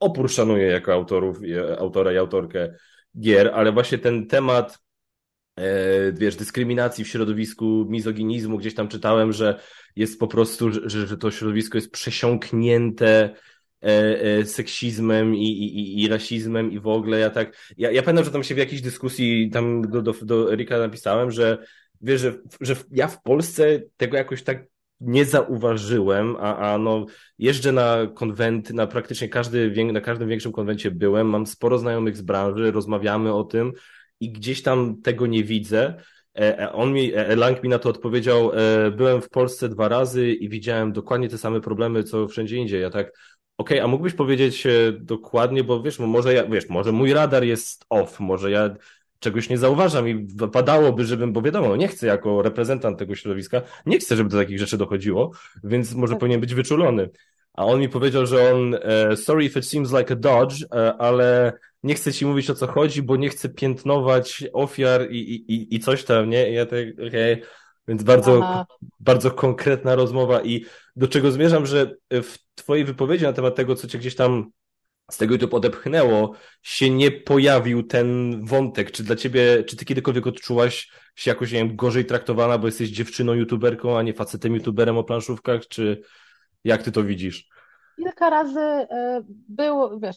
opór 0.00 0.30
szanuję 0.30 0.66
jako 0.66 0.92
autorów, 0.92 1.38
autora 1.78 2.12
i 2.12 2.16
autorkę 2.16 2.74
gier, 3.20 3.50
ale 3.54 3.72
właśnie 3.72 3.98
ten 3.98 4.26
temat 4.26 4.78
e, 5.56 6.12
wiesz, 6.12 6.36
dyskryminacji 6.36 7.04
w 7.04 7.08
środowisku, 7.08 7.86
mizoginizmu, 7.88 8.58
gdzieś 8.58 8.74
tam 8.74 8.88
czytałem, 8.88 9.32
że 9.32 9.60
jest 9.96 10.20
po 10.20 10.28
prostu, 10.28 10.72
że, 10.72 11.06
że 11.06 11.16
to 11.16 11.30
środowisko 11.30 11.78
jest 11.78 11.90
przesiąknięte 11.90 13.34
e, 13.82 14.22
e, 14.22 14.44
seksizmem 14.44 15.34
i, 15.34 15.48
i, 15.48 16.02
i 16.02 16.08
rasizmem 16.08 16.72
i 16.72 16.80
w 16.80 16.86
ogóle. 16.86 17.18
Ja 17.18 17.30
tak, 17.30 17.72
ja, 17.76 17.90
ja 17.90 18.02
pamiętam, 18.02 18.24
że 18.24 18.30
tam 18.30 18.44
się 18.44 18.54
w 18.54 18.58
jakiejś 18.58 18.80
dyskusji 18.80 19.50
tam 19.50 19.82
do, 19.90 20.02
do, 20.02 20.12
do 20.22 20.52
Erika 20.52 20.78
napisałem, 20.78 21.30
że 21.30 21.66
wiesz, 22.00 22.20
że, 22.20 22.34
że 22.60 22.76
ja 22.90 23.08
w 23.08 23.22
Polsce 23.22 23.82
tego 23.96 24.16
jakoś 24.16 24.42
tak 24.42 24.64
nie 25.00 25.24
zauważyłem, 25.24 26.36
a, 26.36 26.56
a 26.56 26.78
no 26.78 27.06
jeżdżę 27.38 27.72
na 27.72 27.96
konwenty, 28.14 28.74
na 28.74 28.86
praktycznie 28.86 29.28
każdy, 29.28 29.84
na 29.92 30.00
każdym 30.00 30.28
większym 30.28 30.52
konwencie 30.52 30.90
byłem, 30.90 31.28
mam 31.28 31.46
sporo 31.46 31.78
znajomych 31.78 32.16
z 32.16 32.22
branży, 32.22 32.72
rozmawiamy 32.72 33.34
o 33.34 33.44
tym 33.44 33.72
i 34.20 34.32
gdzieś 34.32 34.62
tam 34.62 35.02
tego 35.02 35.26
nie 35.26 35.44
widzę. 35.44 35.94
E, 36.38 36.58
e, 36.58 36.72
on 36.72 36.92
mi, 36.92 37.14
e, 37.14 37.36
Lang 37.36 37.62
mi 37.62 37.68
na 37.68 37.78
to 37.78 37.88
odpowiedział, 37.88 38.52
byłem 38.96 39.22
w 39.22 39.28
Polsce 39.28 39.68
dwa 39.68 39.88
razy 39.88 40.32
i 40.32 40.48
widziałem 40.48 40.92
dokładnie 40.92 41.28
te 41.28 41.38
same 41.38 41.60
problemy, 41.60 42.04
co 42.04 42.28
wszędzie 42.28 42.56
indziej. 42.56 42.82
Ja 42.82 42.90
tak, 42.90 43.06
okej, 43.06 43.78
okay, 43.78 43.82
a 43.82 43.86
mógłbyś 43.86 44.14
powiedzieć 44.14 44.66
dokładnie, 45.00 45.64
bo 45.64 45.82
wiesz, 45.82 45.98
może 45.98 46.34
ja, 46.34 46.46
wiesz, 46.46 46.68
może 46.68 46.92
mój 46.92 47.12
radar 47.12 47.44
jest 47.44 47.84
off, 47.88 48.20
może 48.20 48.50
ja 48.50 48.76
czegoś 49.26 49.48
nie 49.48 49.58
zauważam 49.58 50.08
i 50.08 50.26
wypadałoby, 50.36 51.04
żebym, 51.04 51.32
bo 51.32 51.42
wiadomo, 51.42 51.76
nie 51.76 51.88
chcę 51.88 52.06
jako 52.06 52.42
reprezentant 52.42 52.98
tego 52.98 53.14
środowiska, 53.14 53.62
nie 53.86 53.98
chcę, 53.98 54.16
żeby 54.16 54.30
do 54.30 54.38
takich 54.38 54.58
rzeczy 54.58 54.78
dochodziło, 54.78 55.30
więc 55.64 55.94
może 55.94 56.12
tak. 56.12 56.20
powinien 56.20 56.40
być 56.40 56.54
wyczulony. 56.54 57.10
A 57.52 57.64
on 57.64 57.80
mi 57.80 57.88
powiedział, 57.88 58.26
że 58.26 58.54
on, 58.54 58.76
sorry 59.16 59.44
if 59.44 59.58
it 59.58 59.66
seems 59.66 59.92
like 59.92 60.12
a 60.12 60.16
dodge, 60.16 60.54
ale 60.98 61.52
nie 61.82 61.94
chcę 61.94 62.12
ci 62.12 62.26
mówić 62.26 62.50
o 62.50 62.54
co 62.54 62.66
chodzi, 62.66 63.02
bo 63.02 63.16
nie 63.16 63.28
chcę 63.28 63.48
piętnować 63.48 64.44
ofiar 64.52 65.10
i, 65.10 65.18
i, 65.52 65.74
i 65.74 65.80
coś 65.80 66.04
tam, 66.04 66.30
nie? 66.30 66.50
I 66.50 66.54
ja 66.54 66.66
tak, 66.66 66.86
okej. 66.94 67.32
Okay. 67.32 67.46
Więc 67.88 68.02
bardzo, 68.02 68.64
bardzo 69.00 69.30
konkretna 69.30 69.94
rozmowa 69.94 70.42
i 70.42 70.64
do 70.96 71.08
czego 71.08 71.30
zmierzam, 71.30 71.66
że 71.66 71.94
w 72.10 72.36
twojej 72.54 72.84
wypowiedzi 72.84 73.24
na 73.24 73.32
temat 73.32 73.54
tego, 73.54 73.74
co 73.74 73.88
cię 73.88 73.98
gdzieś 73.98 74.14
tam 74.14 74.50
z 75.10 75.16
tego 75.16 75.34
YouTube 75.34 75.54
odepchnęło, 75.54 76.32
się 76.62 76.90
nie 76.90 77.10
pojawił 77.10 77.82
ten 77.82 78.40
wątek. 78.44 78.90
Czy 78.90 79.02
dla 79.02 79.16
ciebie, 79.16 79.64
czy 79.64 79.76
ty 79.76 79.84
kiedykolwiek 79.84 80.26
odczułaś 80.26 80.90
się 81.14 81.30
jakoś, 81.30 81.52
nie 81.52 81.58
wiem, 81.58 81.76
gorzej 81.76 82.04
traktowana, 82.04 82.58
bo 82.58 82.66
jesteś 82.66 82.88
dziewczyną 82.88 83.32
youtuberką, 83.32 83.98
a 83.98 84.02
nie 84.02 84.14
facetem 84.14 84.54
youtuberem 84.54 84.98
o 84.98 85.04
planszówkach, 85.04 85.68
czy 85.68 86.02
jak 86.64 86.82
ty 86.82 86.92
to 86.92 87.04
widzisz? 87.04 87.48
Kilka 87.96 88.30
razy 88.30 88.60
e, 88.60 89.22
był, 89.48 90.00
wiesz, 90.00 90.16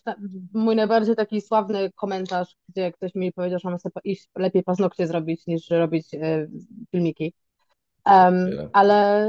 mój 0.53 0.75
najbardziej 0.75 1.15
taki 1.15 1.41
sławny 1.41 1.91
komentarz, 1.95 2.55
gdzie 2.69 2.91
ktoś 2.91 3.15
mi 3.15 3.33
powiedział, 3.33 3.59
że 3.59 3.69
mam 3.69 3.79
sobie 3.79 4.01
iść 4.03 4.29
lepiej 4.37 4.63
paznokcie 4.63 5.07
zrobić 5.07 5.47
niż 5.47 5.69
robić 5.69 6.13
e, 6.13 6.47
filmiki. 6.91 7.33
Um, 8.05 8.47
ale 8.73 9.27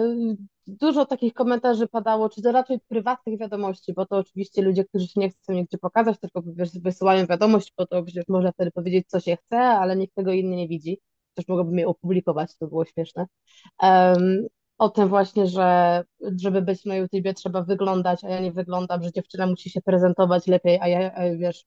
dużo 0.70 1.06
takich 1.06 1.34
komentarzy 1.34 1.86
padało, 1.88 2.28
czy 2.28 2.42
to 2.42 2.52
raczej 2.52 2.80
prywatnych 2.88 3.38
wiadomości, 3.38 3.92
bo 3.94 4.06
to 4.06 4.16
oczywiście 4.16 4.62
ludzie, 4.62 4.84
którzy 4.84 5.06
się 5.06 5.20
nie 5.20 5.30
chcą 5.30 5.52
nigdzie 5.52 5.78
pokazać, 5.78 6.18
tylko 6.20 6.42
wysyłają 6.82 7.26
wiadomość, 7.26 7.72
bo 7.78 7.86
to 7.86 8.02
przecież 8.02 8.24
można 8.28 8.52
wtedy 8.52 8.70
powiedzieć, 8.70 9.08
co 9.08 9.20
się 9.20 9.36
chce, 9.36 9.58
ale 9.58 9.96
nikt 9.96 10.14
tego 10.14 10.32
inny 10.32 10.56
nie 10.56 10.68
widzi. 10.68 11.00
Też 11.34 11.48
mogłoby 11.48 11.70
mnie 11.72 11.88
opublikować, 11.88 12.56
to 12.56 12.66
było 12.66 12.84
śmieszne. 12.84 13.26
Um, 13.82 14.46
o 14.78 14.88
tym 14.88 15.08
właśnie, 15.08 15.46
że 15.46 16.02
żeby 16.36 16.62
być 16.62 16.84
na 16.84 16.96
YouTubie 16.96 17.34
trzeba 17.34 17.62
wyglądać, 17.62 18.24
a 18.24 18.28
ja 18.28 18.40
nie 18.40 18.52
wyglądam, 18.52 19.02
że 19.02 19.12
dziewczyna 19.12 19.46
musi 19.46 19.70
się 19.70 19.80
prezentować 19.82 20.46
lepiej, 20.46 20.78
a 20.80 20.88
ja, 20.88 21.12
wiesz, 21.38 21.64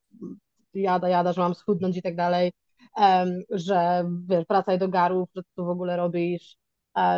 jada, 0.74 1.10
jada, 1.10 1.34
że 1.34 1.41
mam 1.41 1.56
schudnąć 1.56 1.97
i 1.97 2.01
tak 2.01 2.16
dalej, 2.16 2.51
um, 2.97 3.41
że 3.49 4.06
wiesz, 4.30 4.45
wracaj 4.49 4.80
do 4.80 4.89
garów, 4.89 5.30
że 5.36 5.41
tu 5.56 5.66
w 5.66 5.70
ogóle 5.70 5.97
robisz, 5.97 6.58
e, 6.58 6.62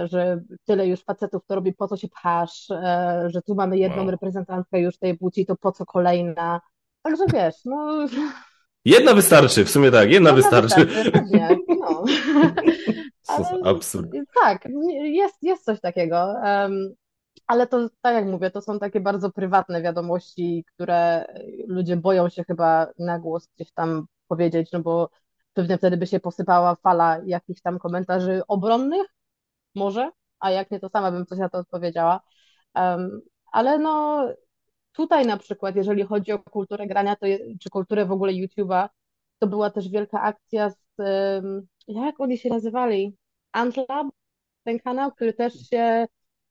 że 0.05 0.41
tyle 0.65 0.87
już 0.87 1.03
facetów 1.03 1.45
to 1.47 1.55
robi, 1.55 1.73
po 1.73 1.87
co 1.87 1.97
się 1.97 2.07
pchasz, 2.07 2.71
e, 2.71 3.23
że 3.27 3.41
tu 3.41 3.55
mamy 3.55 3.77
jedną 3.77 4.01
wow. 4.01 4.11
reprezentantkę 4.11 4.79
już 4.79 4.97
tej 4.97 5.17
płci, 5.17 5.45
to 5.45 5.55
po 5.55 5.71
co 5.71 5.85
kolejna. 5.85 6.61
Także 7.01 7.23
wiesz, 7.33 7.55
no... 7.65 8.07
Jedna 8.85 9.13
wystarczy, 9.13 9.65
w 9.65 9.69
sumie 9.69 9.91
tak, 9.91 10.11
jedna, 10.11 10.29
jedna 10.29 10.31
wystarczy. 10.31 10.85
wystarczy 10.85 11.57
no. 11.79 12.03
Absurd. 13.69 14.11
Tak, 14.41 14.67
jest, 15.03 15.35
jest 15.41 15.65
coś 15.65 15.81
takiego. 15.81 16.35
Ale 17.47 17.67
to, 17.67 17.89
tak 18.01 18.15
jak 18.15 18.25
mówię, 18.25 18.51
to 18.51 18.61
są 18.61 18.79
takie 18.79 18.99
bardzo 18.99 19.31
prywatne 19.31 19.81
wiadomości, 19.81 20.65
które 20.73 21.25
ludzie 21.67 21.97
boją 21.97 22.29
się 22.29 22.43
chyba 22.43 22.87
na 22.99 23.19
głos 23.19 23.47
gdzieś 23.55 23.71
tam 23.71 24.05
powiedzieć, 24.27 24.71
no 24.71 24.79
bo 24.79 25.09
pewnie 25.53 25.77
wtedy 25.77 25.97
by 25.97 26.07
się 26.07 26.19
posypała 26.19 26.75
fala 26.75 27.19
jakichś 27.25 27.61
tam 27.61 27.79
komentarzy 27.79 28.41
obronnych, 28.47 29.07
może, 29.75 30.11
a 30.39 30.51
jak 30.51 30.71
nie, 30.71 30.79
to 30.79 30.89
sama 30.89 31.11
bym 31.11 31.25
coś 31.25 31.39
na 31.39 31.49
to 31.49 31.57
odpowiedziała. 31.57 32.21
Um, 32.75 33.21
ale 33.51 33.79
no 33.79 34.25
tutaj 34.91 35.25
na 35.25 35.37
przykład, 35.37 35.75
jeżeli 35.75 36.03
chodzi 36.03 36.31
o 36.31 36.39
kulturę 36.39 36.87
grania, 36.87 37.15
to 37.15 37.25
czy 37.59 37.69
kulturę 37.69 38.05
w 38.05 38.11
ogóle 38.11 38.33
YouTube'a, 38.33 38.89
to 39.39 39.47
była 39.47 39.69
też 39.69 39.89
wielka 39.89 40.21
akcja 40.21 40.69
z 40.69 40.85
jak 41.87 42.19
oni 42.19 42.37
się 42.37 42.49
nazywali? 42.49 43.15
Antlab? 43.51 44.07
Ten 44.63 44.79
kanał, 44.79 45.11
który 45.11 45.33
też 45.33 45.69
się 45.69 46.07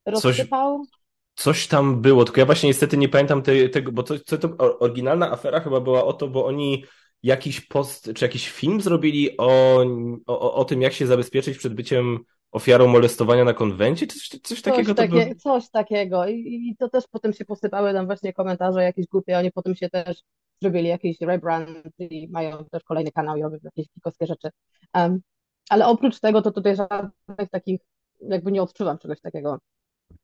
rozsypał? 0.07 0.79
Coś, 0.79 0.89
coś 1.35 1.69
tam 1.69 2.03
było, 2.03 2.25
tylko 2.25 2.41
ja 2.41 2.47
właśnie 2.47 2.69
niestety 2.69 2.97
nie 2.97 3.09
pamiętam 3.09 3.43
tego, 3.73 3.93
bo 3.93 4.03
to, 4.03 4.19
to, 4.19 4.39
to 4.39 4.79
oryginalna 4.79 5.33
afera 5.33 5.61
chyba 5.61 5.81
była 5.81 6.05
o 6.05 6.13
to, 6.13 6.29
bo 6.29 6.47
oni 6.47 6.85
jakiś 7.23 7.61
post, 7.61 8.11
czy 8.15 8.25
jakiś 8.25 8.51
film 8.51 8.81
zrobili 8.81 9.37
o, 9.37 9.85
o, 10.27 10.55
o 10.55 10.65
tym, 10.65 10.83
jak 10.83 10.93
się 10.93 11.07
zabezpieczyć 11.07 11.59
przed 11.59 11.75
byciem 11.75 12.19
ofiarą 12.55 12.87
molestowania 12.87 13.45
na 13.45 13.55
konwencie, 13.55 14.07
czy 14.07 14.19
coś, 14.19 14.41
coś 14.43 14.63
takiego? 14.63 14.95
Coś, 14.95 15.11
takie, 15.11 15.35
coś 15.35 15.71
takiego. 15.71 16.27
I, 16.27 16.35
I, 16.35 16.77
to 16.79 16.89
też 16.89 17.05
potem 17.11 17.33
się 17.33 17.45
posypały 17.45 17.93
tam 17.93 18.07
właśnie 18.07 18.33
komentarze 18.33 18.83
jakieś 18.83 19.07
głupie, 19.07 19.39
oni 19.39 19.53
potem 19.53 19.75
się 19.75 19.91
też 19.91 20.23
zrobili 20.63 20.89
jakiś 20.89 21.21
rebrand 21.21 21.71
i 21.99 22.29
mają 22.29 22.65
też 22.65 22.83
kolejny 22.85 23.13
kanał 23.13 23.37
i 23.37 23.43
robią 23.43 23.59
jakieś 23.63 23.89
pikowskie 23.89 24.27
rzeczy. 24.27 24.49
Um, 24.95 25.21
ale 25.69 25.87
oprócz 25.87 26.21
tego 26.21 26.43
to 26.43 26.51
tutaj 26.51 26.77
żadnych 26.77 27.51
takich, 27.51 27.81
jakby 28.21 28.53
nie 28.53 28.63
odczuwam 28.63 28.99
czegoś 28.99 29.21
takiego. 29.21 29.59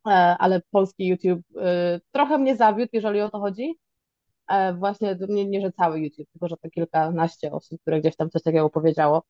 E, 0.06 0.10
ale 0.38 0.62
polski 0.70 1.06
YouTube 1.06 1.42
e, 1.56 2.00
trochę 2.12 2.38
mnie 2.38 2.56
zawiódł, 2.56 2.90
jeżeli 2.92 3.20
o 3.20 3.30
to 3.30 3.40
chodzi. 3.40 3.74
E, 4.48 4.74
właśnie 4.74 5.16
nie, 5.28 5.46
nie, 5.46 5.60
że 5.60 5.72
cały 5.72 6.00
YouTube, 6.00 6.28
tylko 6.32 6.48
że 6.48 6.56
to 6.56 6.70
kilkanaście 6.70 7.52
osób, 7.52 7.80
które 7.80 8.00
gdzieś 8.00 8.16
tam 8.16 8.30
coś 8.30 8.42
takiego 8.42 8.70
powiedziało. 8.70 9.22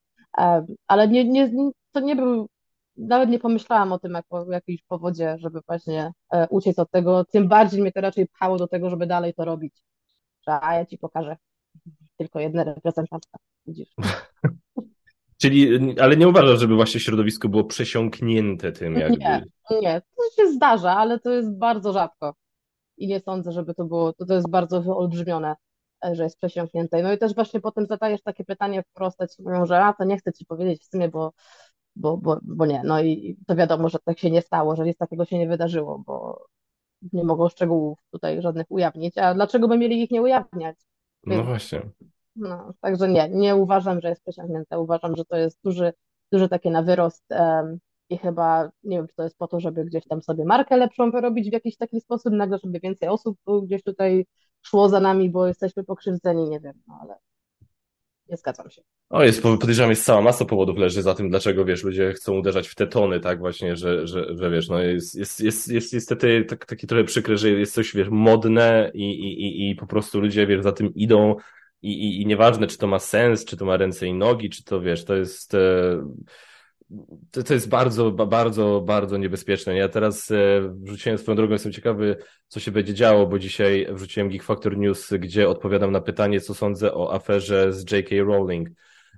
Ale 0.86 1.08
nie, 1.08 1.24
nie, 1.24 1.50
to 1.92 2.00
nie 2.00 2.16
był, 2.16 2.48
nawet 2.96 3.30
nie 3.30 3.38
pomyślałam 3.38 3.92
o 3.92 3.98
tym 3.98 4.12
jako 4.12 4.36
o 4.36 4.52
jakimś 4.52 4.82
powodzie, 4.82 5.36
żeby 5.38 5.60
właśnie 5.66 6.12
uciec 6.50 6.78
od 6.78 6.90
tego. 6.90 7.24
Tym 7.24 7.48
bardziej 7.48 7.82
mnie 7.82 7.92
to 7.92 8.00
raczej 8.00 8.28
pchało 8.28 8.56
do 8.56 8.68
tego, 8.68 8.90
żeby 8.90 9.06
dalej 9.06 9.34
to 9.34 9.44
robić 9.44 9.82
że 10.46 10.64
a 10.64 10.74
ja 10.74 10.86
ci 10.86 10.98
pokażę 10.98 11.36
tylko 12.16 12.40
jedna 12.40 12.64
reprezentantka, 12.64 13.38
widzisz. 13.66 13.94
Czyli, 15.40 15.94
ale 16.00 16.16
nie 16.16 16.28
uważasz, 16.28 16.60
żeby 16.60 16.74
właśnie 16.74 17.00
środowisko 17.00 17.48
było 17.48 17.64
przesiąknięte 17.64 18.72
tym 18.72 18.94
jakby? 18.94 19.18
Nie, 19.18 19.44
nie, 19.70 20.02
to 20.16 20.42
się 20.42 20.52
zdarza, 20.52 20.96
ale 20.96 21.20
to 21.20 21.30
jest 21.30 21.58
bardzo 21.58 21.92
rzadko. 21.92 22.34
I 22.96 23.06
nie 23.06 23.20
sądzę, 23.20 23.52
żeby 23.52 23.74
to 23.74 23.84
było, 23.84 24.12
to, 24.12 24.26
to 24.26 24.34
jest 24.34 24.50
bardzo 24.50 24.82
wyolbrzymione, 24.82 25.54
e, 26.04 26.14
że 26.14 26.22
jest 26.22 26.38
przesiąknięte. 26.38 27.02
No 27.02 27.12
i 27.12 27.18
też 27.18 27.34
właśnie 27.34 27.60
potem 27.60 27.86
zadajesz 27.86 28.22
takie 28.22 28.44
pytanie 28.44 28.82
wprost, 28.82 29.18
ci 29.36 29.42
mówią, 29.42 29.66
że 29.66 29.84
a, 29.84 29.92
to 29.92 30.04
nie 30.04 30.18
chcę 30.18 30.32
ci 30.32 30.46
powiedzieć 30.46 30.82
w 30.82 30.90
sumie, 30.90 31.08
bo, 31.08 31.32
bo, 31.96 32.16
bo, 32.16 32.38
bo 32.42 32.66
nie. 32.66 32.82
No 32.84 33.02
i 33.02 33.36
to 33.46 33.56
wiadomo, 33.56 33.88
że 33.88 33.98
tak 34.04 34.18
się 34.18 34.30
nie 34.30 34.42
stało, 34.42 34.76
że 34.76 34.84
nic 34.84 34.98
takiego 34.98 35.24
się 35.24 35.38
nie 35.38 35.48
wydarzyło, 35.48 35.98
bo, 35.98 36.46
nie 37.12 37.24
mogą 37.24 37.48
szczegółów 37.48 37.98
tutaj 38.10 38.42
żadnych 38.42 38.66
ujawnić. 38.68 39.18
A 39.18 39.34
dlaczego 39.34 39.68
by 39.68 39.78
mieli 39.78 40.02
ich 40.02 40.10
nie 40.10 40.22
ujawniać? 40.22 40.76
No 41.26 41.30
Więc, 41.34 41.44
no 41.44 41.50
właśnie. 41.50 41.82
No, 42.36 42.72
także 42.80 43.08
nie, 43.08 43.28
nie 43.28 43.56
uważam, 43.56 44.00
że 44.00 44.08
jest 44.08 44.22
przeciągnięte. 44.22 44.80
Uważam, 44.80 45.16
że 45.16 45.24
to 45.24 45.36
jest 45.36 45.58
duży, 45.64 45.92
duży 46.32 46.48
takie 46.48 46.70
na 46.70 46.82
wyrost 46.82 47.24
um, 47.30 47.78
i 48.08 48.18
chyba 48.18 48.70
nie 48.84 48.96
wiem, 48.96 49.08
czy 49.08 49.14
to 49.14 49.22
jest 49.22 49.38
po 49.38 49.48
to, 49.48 49.60
żeby 49.60 49.84
gdzieś 49.84 50.04
tam 50.08 50.22
sobie 50.22 50.44
markę 50.44 50.76
lepszą 50.76 51.10
wyrobić 51.10 51.50
w 51.50 51.52
jakiś 51.52 51.76
taki 51.76 52.00
sposób, 52.00 52.32
nagle, 52.32 52.58
żeby 52.64 52.80
więcej 52.80 53.08
osób 53.08 53.38
gdzieś 53.62 53.82
tutaj 53.82 54.26
szło 54.62 54.88
za 54.88 55.00
nami, 55.00 55.30
bo 55.30 55.46
jesteśmy 55.46 55.84
pokrzywdzeni, 55.84 56.48
nie 56.48 56.60
wiem, 56.60 56.82
no 56.88 56.98
ale 57.02 57.18
nie 58.30 58.36
zgadzam 58.36 58.70
się. 58.70 58.82
O, 59.10 59.24
jest, 59.24 59.42
podejrzewam, 59.42 59.90
jest 59.90 60.04
cała 60.04 60.22
masa 60.22 60.44
powodów 60.44 60.78
leży 60.78 61.02
za 61.02 61.14
tym, 61.14 61.30
dlaczego, 61.30 61.64
wiesz, 61.64 61.84
ludzie 61.84 62.12
chcą 62.12 62.38
uderzać 62.38 62.68
w 62.68 62.74
te 62.74 62.86
tony, 62.86 63.20
tak, 63.20 63.38
właśnie, 63.38 63.76
że, 63.76 64.06
że, 64.06 64.36
że 64.36 64.50
wiesz, 64.50 64.68
no 64.68 64.80
jest, 64.80 65.14
jest, 65.14 65.40
jest, 65.40 65.68
jest 65.68 65.92
niestety 65.92 66.44
tak, 66.44 66.66
taki 66.66 66.86
trochę 66.86 67.04
przykre, 67.04 67.36
że 67.36 67.50
jest 67.50 67.74
coś, 67.74 67.94
wiesz, 67.94 68.08
modne 68.10 68.90
i, 68.94 69.10
i, 69.10 69.42
i, 69.42 69.70
i 69.70 69.76
po 69.76 69.86
prostu 69.86 70.20
ludzie, 70.20 70.46
wiesz, 70.46 70.62
za 70.62 70.72
tym 70.72 70.94
idą 70.94 71.36
i, 71.82 71.92
i, 71.92 72.22
i 72.22 72.26
nieważne, 72.26 72.66
czy 72.66 72.78
to 72.78 72.86
ma 72.86 72.98
sens, 72.98 73.44
czy 73.44 73.56
to 73.56 73.64
ma 73.64 73.76
ręce 73.76 74.06
i 74.06 74.14
nogi, 74.14 74.50
czy 74.50 74.64
to, 74.64 74.80
wiesz, 74.80 75.04
to 75.04 75.16
jest... 75.16 75.54
E 75.54 76.00
to, 77.30 77.42
to 77.42 77.54
jest 77.54 77.68
bardzo, 77.68 78.10
bardzo, 78.10 78.80
bardzo 78.86 79.16
niebezpieczne. 79.16 79.76
Ja 79.76 79.88
teraz 79.88 80.30
e, 80.30 80.36
wrzuciłem 80.74 81.18
swoją 81.18 81.36
drogą, 81.36 81.52
jestem 81.52 81.72
ciekawy, 81.72 82.16
co 82.48 82.60
się 82.60 82.70
będzie 82.70 82.94
działo, 82.94 83.26
bo 83.26 83.38
dzisiaj 83.38 83.86
wrzuciłem 83.90 84.28
Geek 84.28 84.42
Factor 84.42 84.76
News, 84.76 85.10
gdzie 85.12 85.48
odpowiadam 85.48 85.92
na 85.92 86.00
pytanie, 86.00 86.40
co 86.40 86.54
sądzę 86.54 86.94
o 86.94 87.14
aferze 87.14 87.72
z 87.72 87.92
J.K. 87.92 88.16
Rowling. 88.24 88.68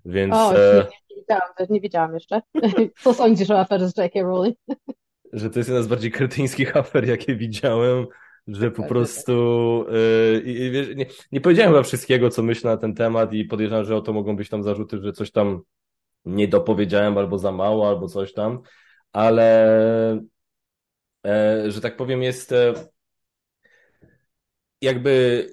Więc. 0.05 0.35
O, 0.35 0.57
e... 0.57 0.75
nie, 0.75 1.17
nie, 1.17 1.23
widziałam, 1.23 1.53
nie 1.71 1.81
widziałam 1.81 2.15
jeszcze. 2.15 2.43
co 3.03 3.15
sądzisz 3.15 3.51
o 3.51 3.61
aferze 3.61 3.89
z 3.89 3.97
J.K. 3.97 4.23
Rowling? 4.23 4.57
że 5.33 5.51
to 5.51 5.59
jest 5.59 5.69
jedna 5.69 5.83
z 5.83 5.87
bardziej 5.87 6.11
kretyńskich 6.11 6.77
afer, 6.77 7.09
jakie 7.09 7.37
widziałem 7.37 8.07
że 8.49 8.71
po 8.71 8.83
prostu 8.83 9.33
yy, 10.45 10.95
nie, 10.95 11.07
nie 11.33 11.41
powiedziałem 11.41 11.73
chyba 11.73 11.83
wszystkiego, 11.83 12.31
co 12.31 12.43
myślę 12.43 12.71
na 12.71 12.77
ten 12.77 12.95
temat 12.95 13.33
i 13.33 13.45
podejrzewam, 13.45 13.85
że 13.85 13.97
o 13.97 14.01
to 14.01 14.13
mogą 14.13 14.37
być 14.37 14.49
tam 14.49 14.63
zarzuty, 14.63 14.99
że 14.99 15.13
coś 15.13 15.31
tam 15.31 15.63
nie 16.25 16.49
dopowiedziałem 16.49 17.19
albo 17.19 17.39
za 17.39 17.53
mało, 17.53 17.89
albo 17.89 18.09
coś 18.09 18.33
tam, 18.33 18.61
ale 19.13 19.53
e, 21.27 21.71
że 21.71 21.81
tak 21.81 21.97
powiem, 21.97 22.23
jest 22.23 22.53
e, 22.53 22.75
jakby 24.81 25.47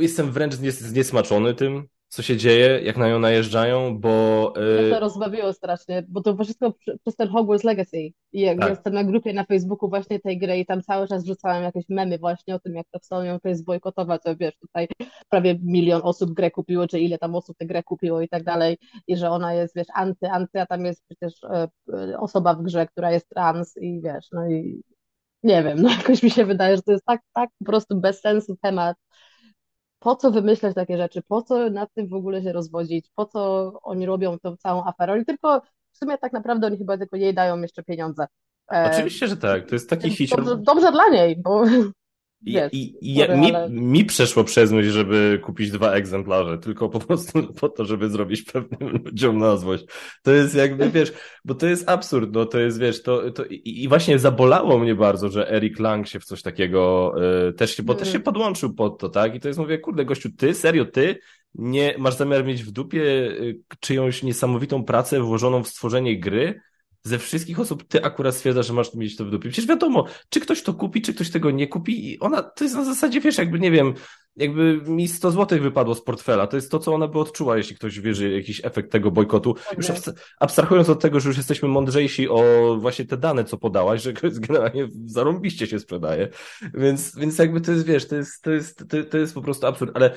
jestem 0.00 0.32
wręcz 0.32 0.54
zniesmaczony 0.54 1.54
tym, 1.54 1.88
co 2.08 2.22
się 2.22 2.36
dzieje, 2.36 2.80
jak 2.82 2.96
na 2.96 3.08
nią 3.08 3.18
najeżdżają, 3.18 3.98
bo... 3.98 4.52
Mnie 4.56 4.90
to 4.90 5.00
rozbawiło 5.00 5.52
strasznie, 5.52 6.04
bo 6.08 6.22
to 6.22 6.36
wszystko 6.36 6.72
przez 7.02 7.16
ten 7.16 7.28
Hogwarts 7.28 7.64
Legacy. 7.64 7.98
I 8.32 8.40
jak 8.40 8.58
tak. 8.60 8.70
jestem 8.70 8.94
na 8.94 9.04
grupie 9.04 9.32
na 9.32 9.44
Facebooku 9.44 9.88
właśnie 9.88 10.20
tej 10.20 10.38
gry 10.38 10.58
i 10.58 10.66
tam 10.66 10.82
cały 10.82 11.08
czas 11.08 11.24
wrzucałem 11.24 11.62
jakieś 11.62 11.84
memy 11.88 12.18
właśnie 12.18 12.54
o 12.54 12.58
tym, 12.58 12.74
jak 12.74 12.86
to 12.90 12.98
chcą 12.98 13.22
ją 13.22 13.34
tutaj 13.34 13.54
zbojkotować, 13.54 14.22
to 14.22 14.36
wiesz, 14.36 14.56
tutaj 14.58 14.88
prawie 15.28 15.58
milion 15.62 16.00
osób 16.04 16.32
grę 16.32 16.50
kupiło, 16.50 16.86
czy 16.86 17.00
ile 17.00 17.18
tam 17.18 17.34
osób 17.34 17.56
tę 17.58 17.66
grę 17.66 17.82
kupiło 17.82 18.20
i 18.20 18.28
tak 18.28 18.44
dalej, 18.44 18.78
i 19.06 19.16
że 19.16 19.30
ona 19.30 19.54
jest, 19.54 19.74
wiesz, 19.76 19.88
anty, 19.94 20.30
anty, 20.30 20.60
a 20.60 20.66
tam 20.66 20.84
jest 20.84 21.02
przecież 21.08 21.44
e, 21.44 21.68
e, 21.92 22.18
osoba 22.18 22.54
w 22.54 22.62
grze, 22.62 22.86
która 22.86 23.12
jest 23.12 23.28
trans 23.28 23.76
i 23.80 24.00
wiesz, 24.04 24.26
no 24.32 24.48
i 24.50 24.82
nie 25.42 25.62
wiem, 25.62 25.82
no 25.82 25.90
jakoś 25.90 26.22
mi 26.22 26.30
się 26.30 26.46
wydaje, 26.46 26.76
że 26.76 26.82
to 26.82 26.92
jest 26.92 27.04
tak, 27.04 27.20
tak 27.32 27.50
po 27.58 27.64
prostu 27.64 28.00
bez 28.00 28.20
sensu 28.20 28.56
temat, 28.62 28.96
po 30.06 30.16
co 30.16 30.30
wymyślać 30.30 30.74
takie 30.74 30.96
rzeczy, 30.96 31.22
po 31.28 31.42
co 31.42 31.70
nad 31.70 31.94
tym 31.94 32.08
w 32.08 32.14
ogóle 32.14 32.42
się 32.42 32.52
rozwodzić, 32.52 33.10
po 33.14 33.26
co 33.26 33.72
oni 33.82 34.06
robią 34.06 34.38
tą 34.38 34.56
całą 34.56 34.84
aferę. 34.84 35.12
Oni 35.12 35.24
tylko, 35.24 35.60
w 35.92 35.98
sumie 35.98 36.18
tak 36.18 36.32
naprawdę 36.32 36.66
oni 36.66 36.78
chyba 36.78 36.98
tylko 36.98 37.16
jej 37.16 37.34
dają 37.34 37.62
jeszcze 37.62 37.82
pieniądze. 37.82 38.26
E, 38.72 38.90
Oczywiście, 38.94 39.28
że 39.28 39.36
tak, 39.36 39.68
to 39.68 39.74
jest 39.74 39.90
taki 39.90 40.10
hicior. 40.10 40.44
Dobrze, 40.44 40.62
dobrze 40.62 40.92
dla 40.92 41.08
niej, 41.08 41.42
bo 41.42 41.64
Wiesz, 42.46 42.72
I, 42.72 42.96
i 43.00 43.14
ja, 43.14 43.36
mi, 43.36 43.54
ale... 43.54 43.70
mi 43.70 44.04
przeszło 44.04 44.44
przez 44.44 44.72
myśl, 44.72 44.90
żeby 44.90 45.40
kupić 45.44 45.70
dwa 45.70 45.92
egzemplarze, 45.92 46.58
tylko 46.58 46.88
po 46.88 46.98
prostu 46.98 47.42
po 47.60 47.68
to, 47.68 47.84
żeby 47.84 48.10
zrobić 48.10 48.42
pewnym 48.42 48.88
ludziom 49.04 49.38
na 49.38 49.56
złość. 49.56 49.84
To 50.22 50.32
jest 50.32 50.54
jakby, 50.54 50.90
wiesz, 50.96 51.12
bo 51.44 51.54
to 51.54 51.66
jest 51.66 51.88
absurd, 51.88 52.30
no 52.32 52.46
to 52.46 52.58
jest, 52.58 52.78
wiesz, 52.78 53.02
to, 53.02 53.30
to 53.30 53.44
i, 53.44 53.82
i 53.82 53.88
właśnie 53.88 54.18
zabolało 54.18 54.78
mnie 54.78 54.94
bardzo, 54.94 55.28
że 55.28 55.50
Eric 55.50 55.78
Lang 55.78 56.08
się 56.08 56.20
w 56.20 56.24
coś 56.24 56.42
takiego 56.42 57.14
y, 57.48 57.52
też 57.52 57.76
się, 57.76 57.82
bo 57.82 57.94
też 57.94 58.08
się 58.08 58.14
mm. 58.14 58.22
podłączył 58.22 58.74
pod 58.74 58.98
to, 58.98 59.08
tak? 59.08 59.34
I 59.34 59.40
to 59.40 59.48
jest, 59.48 59.60
mówię, 59.60 59.78
kurde, 59.78 60.04
gościu, 60.04 60.28
ty, 60.36 60.54
serio, 60.54 60.84
ty 60.84 61.18
nie 61.54 61.94
masz 61.98 62.16
zamiar 62.16 62.44
mieć 62.44 62.62
w 62.64 62.70
dupie 62.70 63.02
y, 63.02 63.60
czyjąś 63.80 64.22
niesamowitą 64.22 64.84
pracę 64.84 65.20
włożoną 65.20 65.62
w 65.62 65.68
stworzenie 65.68 66.20
gry, 66.20 66.60
ze 67.06 67.18
wszystkich 67.18 67.60
osób 67.60 67.84
ty 67.88 68.04
akurat 68.04 68.34
stwierdzasz, 68.34 68.66
że 68.66 68.72
masz 68.72 68.94
mieć 68.94 69.16
to 69.16 69.24
w 69.24 69.30
dupie. 69.30 69.48
Przecież 69.48 69.68
wiadomo, 69.68 70.04
czy 70.28 70.40
ktoś 70.40 70.62
to 70.62 70.74
kupi, 70.74 71.02
czy 71.02 71.14
ktoś 71.14 71.30
tego 71.30 71.50
nie 71.50 71.68
kupi 71.68 72.12
i 72.12 72.20
ona, 72.20 72.42
to 72.42 72.64
jest 72.64 72.76
na 72.76 72.84
zasadzie, 72.84 73.20
wiesz, 73.20 73.38
jakby, 73.38 73.58
nie 73.58 73.70
wiem, 73.70 73.94
jakby 74.36 74.80
mi 74.86 75.08
100 75.08 75.30
złotych 75.30 75.62
wypadło 75.62 75.94
z 75.94 76.04
portfela. 76.04 76.46
To 76.46 76.56
jest 76.56 76.70
to, 76.70 76.78
co 76.78 76.94
ona 76.94 77.08
by 77.08 77.18
odczuła, 77.18 77.56
jeśli 77.56 77.76
ktoś 77.76 78.00
wierzy 78.00 78.30
jakiś 78.30 78.64
efekt 78.64 78.92
tego 78.92 79.10
bojkotu. 79.10 79.50
Okay. 79.50 79.74
Już 79.76 79.86
abstrahując 80.40 80.88
od 80.88 81.00
tego, 81.00 81.20
że 81.20 81.28
już 81.28 81.36
jesteśmy 81.36 81.68
mądrzejsi 81.68 82.28
o 82.28 82.42
właśnie 82.80 83.04
te 83.04 83.16
dane, 83.16 83.44
co 83.44 83.58
podałaś, 83.58 84.02
że 84.02 84.12
generalnie 84.48 84.88
zarąbiście 85.04 85.66
się 85.66 85.78
sprzedaje. 85.78 86.28
Więc, 86.74 87.16
więc 87.18 87.38
jakby 87.38 87.60
to 87.60 87.72
jest, 87.72 87.86
wiesz, 87.86 88.08
to 88.08 88.16
jest, 88.16 88.42
to 88.42 88.50
jest, 88.50 88.84
to, 88.88 89.04
to 89.10 89.18
jest 89.18 89.34
po 89.34 89.42
prostu 89.42 89.66
absurd, 89.66 89.90
ale 89.94 90.10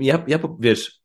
ja, 0.00 0.24
ja, 0.26 0.38
wiesz, 0.60 1.00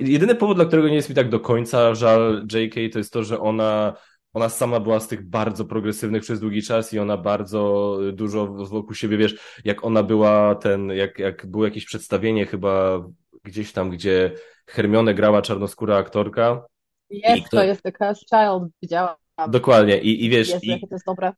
jedyny 0.00 0.34
powód, 0.34 0.56
dla 0.56 0.64
którego 0.64 0.88
nie 0.88 0.94
jest 0.94 1.08
mi 1.08 1.14
tak 1.14 1.28
do 1.28 1.40
końca 1.40 1.94
żal 1.94 2.46
JK, 2.52 2.92
to 2.92 2.98
jest 2.98 3.12
to, 3.12 3.22
że 3.22 3.40
ona 3.40 3.94
ona 4.34 4.48
sama 4.48 4.80
była 4.80 5.00
z 5.00 5.08
tych 5.08 5.28
bardzo 5.28 5.64
progresywnych 5.64 6.22
przez 6.22 6.40
długi 6.40 6.62
czas 6.62 6.92
i 6.92 6.98
ona 6.98 7.16
bardzo 7.16 7.98
dużo 8.12 8.46
wokół 8.46 8.94
siebie, 8.94 9.16
wiesz, 9.16 9.36
jak 9.64 9.84
ona 9.84 10.02
była 10.02 10.54
ten, 10.54 10.88
jak, 10.88 11.18
jak 11.18 11.46
było 11.46 11.64
jakieś 11.64 11.84
przedstawienie 11.84 12.46
chyba 12.46 13.04
gdzieś 13.44 13.72
tam, 13.72 13.90
gdzie 13.90 14.32
Hermione 14.66 15.14
grała 15.14 15.42
czarnoskóra 15.42 15.96
aktorka. 15.96 16.66
Jest, 17.10 17.50
to 17.50 17.64
jest 17.64 17.82
The 17.82 17.92
Cursed 17.92 18.28
Child, 18.28 18.72
widziałam. 18.82 19.16
Dokładnie 19.48 20.00
i, 20.00 20.24
i 20.24 20.30
wiesz... 20.30 20.52
I, 20.62 20.80
to 20.80 20.86
jest 20.90 21.06
dobre. 21.06 21.32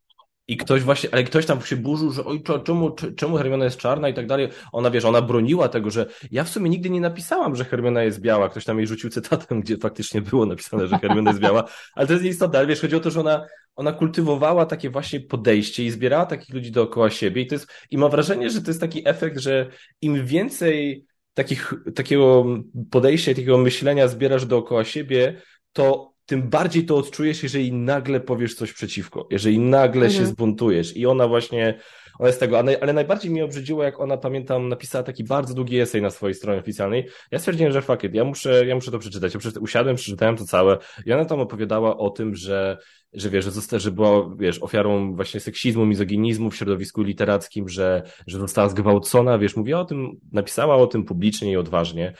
I 0.47 0.57
ktoś 0.57 0.81
właśnie, 0.81 1.09
ale 1.11 1.23
ktoś 1.23 1.45
tam 1.45 1.61
się 1.61 1.75
burzył, 1.75 2.11
że 2.11 2.25
oj, 2.25 2.43
czemu, 2.63 2.95
czemu 3.15 3.37
Hermiona 3.37 3.65
jest 3.65 3.77
czarna 3.77 4.09
i 4.09 4.13
tak 4.13 4.27
dalej. 4.27 4.49
Ona, 4.71 4.91
wiesz, 4.91 5.05
ona 5.05 5.21
broniła 5.21 5.69
tego, 5.69 5.91
że 5.91 6.05
ja 6.31 6.43
w 6.43 6.49
sumie 6.49 6.69
nigdy 6.69 6.89
nie 6.89 7.01
napisałam, 7.01 7.55
że 7.55 7.65
Hermiona 7.65 8.03
jest 8.03 8.21
biała. 8.21 8.49
Ktoś 8.49 8.65
tam 8.65 8.77
jej 8.77 8.87
rzucił 8.87 9.09
cytatem, 9.09 9.61
gdzie 9.61 9.77
faktycznie 9.77 10.21
było 10.21 10.45
napisane, 10.45 10.87
że 10.87 10.99
Hermiona 10.99 11.29
jest 11.29 11.41
biała. 11.41 11.63
Ale 11.95 12.07
to 12.07 12.13
jest 12.13 12.25
nieistotne, 12.25 12.59
ale 12.59 12.67
wiesz, 12.67 12.81
chodzi 12.81 12.95
o 12.95 12.99
to, 12.99 13.11
że 13.11 13.19
ona, 13.19 13.45
ona 13.75 13.91
kultywowała 13.91 14.65
takie 14.65 14.89
właśnie 14.89 15.19
podejście 15.19 15.83
i 15.83 15.91
zbierała 15.91 16.25
takich 16.25 16.55
ludzi 16.55 16.71
dookoła 16.71 17.09
siebie 17.09 17.41
i 17.41 17.47
to 17.47 17.55
jest, 17.55 17.67
i 17.91 17.97
mam 17.97 18.11
wrażenie, 18.11 18.49
że 18.49 18.61
to 18.61 18.69
jest 18.69 18.81
taki 18.81 19.09
efekt, 19.09 19.39
że 19.39 19.69
im 20.01 20.25
więcej 20.25 21.05
takich, 21.33 21.73
takiego 21.95 22.45
podejścia 22.91 23.31
takiego 23.31 23.57
myślenia 23.57 24.07
zbierasz 24.07 24.45
dookoła 24.45 24.83
siebie, 24.83 25.41
to 25.73 26.13
tym 26.27 26.49
bardziej 26.49 26.85
to 26.85 26.97
odczujesz, 26.97 27.43
jeżeli 27.43 27.73
nagle 27.73 28.19
powiesz 28.19 28.55
coś 28.55 28.73
przeciwko, 28.73 29.27
jeżeli 29.31 29.59
nagle 29.59 30.05
mhm. 30.05 30.11
się 30.11 30.25
zbuntujesz. 30.25 30.97
I 30.97 31.05
ona 31.05 31.27
właśnie, 31.27 31.79
ona 32.19 32.27
jest 32.27 32.39
tego, 32.39 32.59
ale 32.59 32.93
najbardziej 32.93 33.31
mi 33.31 33.41
obrzydziło, 33.41 33.83
jak 33.83 33.99
ona, 33.99 34.17
pamiętam, 34.17 34.69
napisała 34.69 35.03
taki 35.03 35.23
bardzo 35.23 35.53
długi 35.53 35.79
esej 35.79 36.01
na 36.01 36.09
swojej 36.09 36.33
stronie 36.33 36.59
oficjalnej. 36.59 37.07
Ja 37.31 37.39
stwierdziłem, 37.39 37.73
że 37.73 37.81
fuck 37.81 38.03
it, 38.03 38.13
ja 38.13 38.23
muszę, 38.23 38.65
ja 38.65 38.75
muszę 38.75 38.91
to 38.91 38.99
przeczytać. 38.99 39.33
Ja 39.33 39.39
usiadłem, 39.59 39.95
przeczytałem 39.95 40.37
to 40.37 40.45
całe 40.45 40.77
i 41.05 41.13
ona 41.13 41.25
tam 41.25 41.39
opowiadała 41.39 41.97
o 41.97 42.09
tym, 42.09 42.35
że 42.35 42.77
że 43.13 43.29
wiesz, 43.29 43.45
że, 43.45 43.51
została, 43.51 43.79
że 43.79 43.91
była, 43.91 44.35
wiesz, 44.39 44.63
ofiarą 44.63 45.15
właśnie 45.15 45.39
seksizmu, 45.39 45.85
mizoginizmu 45.85 46.51
w 46.51 46.55
środowisku 46.55 47.01
literackim, 47.01 47.69
że, 47.69 48.03
że 48.27 48.39
została 48.39 48.69
zgwałcona, 48.69 49.37
wiesz, 49.37 49.55
mówiła 49.55 49.79
o 49.79 49.85
tym, 49.85 50.11
napisała 50.31 50.75
o 50.75 50.87
tym 50.87 51.03
publicznie 51.03 51.51
i 51.51 51.57
odważnie. 51.57 52.13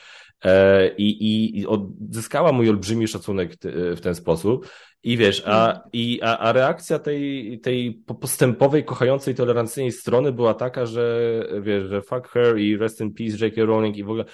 E, 0.46 0.88
i, 0.98 1.60
i, 1.60 1.68
odzyskała 1.68 2.52
mój 2.52 2.70
olbrzymi 2.70 3.08
szacunek 3.08 3.54
w 3.96 4.02
ten 4.02 4.16
sposób. 4.16 4.70
I 5.04 5.18
wiesz, 5.18 5.44
a, 5.46 5.68
mhm. 5.68 5.90
i, 5.94 6.20
a, 6.22 6.38
a 6.38 6.52
reakcja 6.52 7.00
tej, 7.00 7.60
tej 7.60 8.04
postępowej, 8.22 8.86
kochającej, 8.86 9.36
tolerancyjnej 9.36 9.92
strony 9.92 10.32
była 10.32 10.54
taka, 10.54 10.86
że 10.86 11.20
wiesz, 11.62 11.84
że 11.84 12.02
fuck 12.02 12.28
her 12.28 12.60
i 12.60 12.78
rest 12.78 13.02
in 13.02 13.14
peace 13.14 13.46
J.K. 13.46 13.66
Rowling 13.66 13.98
i 13.98 14.04
w 14.04 14.10
ogóle. 14.10 14.26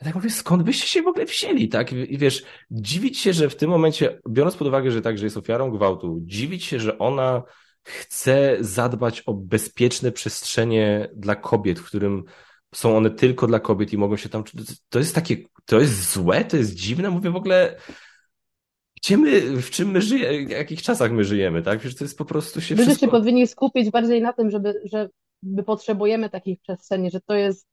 Ja 0.00 0.06
tak 0.06 0.14
mówię, 0.14 0.30
skąd 0.30 0.62
byście 0.62 0.86
się 0.86 1.02
w 1.02 1.06
ogóle 1.06 1.24
wzięli, 1.24 1.68
tak? 1.68 1.92
I 1.92 2.18
wiesz, 2.18 2.42
dziwić 2.70 3.18
się, 3.18 3.32
że 3.32 3.48
w 3.48 3.56
tym 3.56 3.70
momencie, 3.70 4.18
biorąc 4.28 4.56
pod 4.56 4.68
uwagę, 4.68 4.90
że 4.90 5.02
tak, 5.02 5.18
że 5.18 5.26
jest 5.26 5.36
ofiarą 5.36 5.70
gwałtu, 5.70 6.18
dziwić 6.22 6.64
się, 6.64 6.80
że 6.80 6.98
ona 6.98 7.42
chce 7.82 8.56
zadbać 8.60 9.22
o 9.26 9.34
bezpieczne 9.34 10.12
przestrzenie 10.12 11.08
dla 11.16 11.36
kobiet, 11.36 11.80
w 11.80 11.86
którym 11.86 12.24
są 12.74 12.96
one 12.96 13.10
tylko 13.10 13.46
dla 13.46 13.60
kobiet 13.60 13.92
i 13.92 13.98
mogą 13.98 14.16
się 14.16 14.28
tam. 14.28 14.44
To 14.88 14.98
jest 14.98 15.14
takie, 15.14 15.36
to 15.64 15.80
jest 15.80 16.12
złe, 16.12 16.44
to 16.44 16.56
jest 16.56 16.74
dziwne. 16.74 17.10
Mówię 17.10 17.30
w 17.30 17.36
ogóle. 17.36 17.76
Gdzie 18.96 19.16
my, 19.16 19.40
w 19.40 19.70
czym 19.70 19.90
my 19.90 20.02
żyjemy, 20.02 20.46
w 20.46 20.50
jakich 20.50 20.82
czasach 20.82 21.12
my 21.12 21.24
żyjemy, 21.24 21.62
tak? 21.62 21.78
Przecież 21.78 21.98
to 21.98 22.04
jest 22.04 22.18
po 22.18 22.24
prostu 22.24 22.60
się. 22.60 22.74
Ludzie 22.74 22.86
wszystko... 22.86 23.06
się 23.06 23.10
powinni 23.10 23.46
skupić 23.46 23.90
bardziej 23.90 24.22
na 24.22 24.32
tym, 24.32 24.50
żeby, 24.50 24.82
że 24.84 25.08
my 25.42 25.62
potrzebujemy 25.62 26.30
takich 26.30 26.60
przestrzeni, 26.60 27.10
że 27.10 27.20
to 27.20 27.34
jest. 27.34 27.66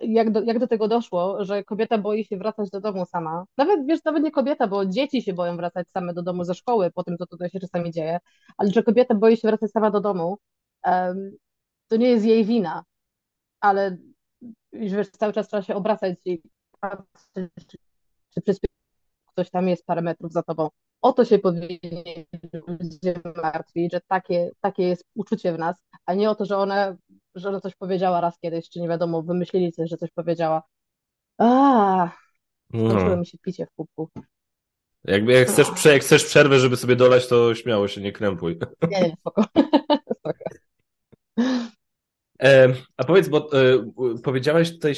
Jak 0.00 0.30
do, 0.30 0.42
jak 0.42 0.58
do 0.58 0.66
tego 0.66 0.88
doszło, 0.88 1.44
że 1.44 1.64
kobieta 1.64 1.98
boi 1.98 2.24
się 2.24 2.36
wracać 2.36 2.70
do 2.70 2.80
domu 2.80 3.06
sama. 3.06 3.44
Nawet 3.56 3.86
wiesz, 3.86 4.04
nawet 4.04 4.22
nie 4.22 4.30
kobieta, 4.30 4.66
bo 4.66 4.86
dzieci 4.86 5.22
się 5.22 5.32
boją 5.32 5.56
wracać 5.56 5.90
same 5.90 6.14
do 6.14 6.22
domu 6.22 6.44
ze 6.44 6.54
szkoły 6.54 6.90
po 6.90 7.04
tym, 7.04 7.16
co 7.16 7.26
tutaj 7.26 7.50
się 7.50 7.60
czasami 7.60 7.92
dzieje, 7.92 8.18
ale 8.56 8.70
że 8.70 8.82
kobieta 8.82 9.14
boi 9.14 9.36
się 9.36 9.48
wracać 9.48 9.70
sama 9.70 9.90
do 9.90 10.00
domu, 10.00 10.38
um, 10.84 11.30
to 11.88 11.96
nie 11.96 12.08
jest 12.08 12.24
jej 12.24 12.44
wina 12.44 12.84
ale 13.60 13.96
już 14.72 14.92
wiesz, 14.92 15.10
cały 15.10 15.32
czas 15.32 15.48
trzeba 15.48 15.62
się 15.62 15.74
obracać 15.74 16.18
i 16.24 16.42
patrzeć, 16.80 17.78
czy 18.34 18.40
przez 18.40 18.58
ktoś 19.32 19.50
tam 19.50 19.68
jest 19.68 19.86
parę 19.86 20.02
metrów 20.02 20.32
za 20.32 20.42
tobą. 20.42 20.68
O 21.02 21.12
to 21.12 21.24
się 21.24 21.38
powinni 21.38 22.26
ludzie 22.66 23.14
martwić, 23.42 23.92
że 23.92 24.00
takie, 24.08 24.50
takie 24.60 24.82
jest 24.82 25.04
uczucie 25.14 25.52
w 25.52 25.58
nas, 25.58 25.76
a 26.06 26.14
nie 26.14 26.30
o 26.30 26.34
to, 26.34 26.44
że 26.44 26.56
ona, 26.56 26.96
że 27.34 27.48
ona 27.48 27.60
coś 27.60 27.74
powiedziała 27.74 28.20
raz 28.20 28.38
kiedyś, 28.38 28.68
czy 28.68 28.80
nie 28.80 28.88
wiadomo, 28.88 29.22
wymyślili 29.22 29.72
coś, 29.72 29.90
że 29.90 29.96
coś 29.96 30.10
powiedziała. 30.10 30.62
A, 31.38 32.10
skończyło 32.68 33.10
no. 33.10 33.16
mi 33.16 33.26
się 33.26 33.38
picie 33.38 33.66
w 33.66 33.70
kubku. 33.70 34.08
Jakby 35.04 35.32
jak 35.32 35.48
chcesz, 35.48 35.84
jak 35.84 36.02
chcesz 36.02 36.24
przerwę, 36.24 36.58
żeby 36.58 36.76
sobie 36.76 36.96
dolać, 36.96 37.28
to 37.28 37.54
śmiało 37.54 37.88
się 37.88 38.00
nie 38.00 38.12
krępuj. 38.12 38.58
Nie, 38.90 39.00
nie, 39.00 39.16
spoko. 39.20 39.44
E, 42.42 42.74
a 42.96 43.04
powiedz, 43.04 43.28
bo 43.28 43.50
e, 43.52 43.84
powiedziałeś 44.22 44.72
tutaj, 44.72 44.94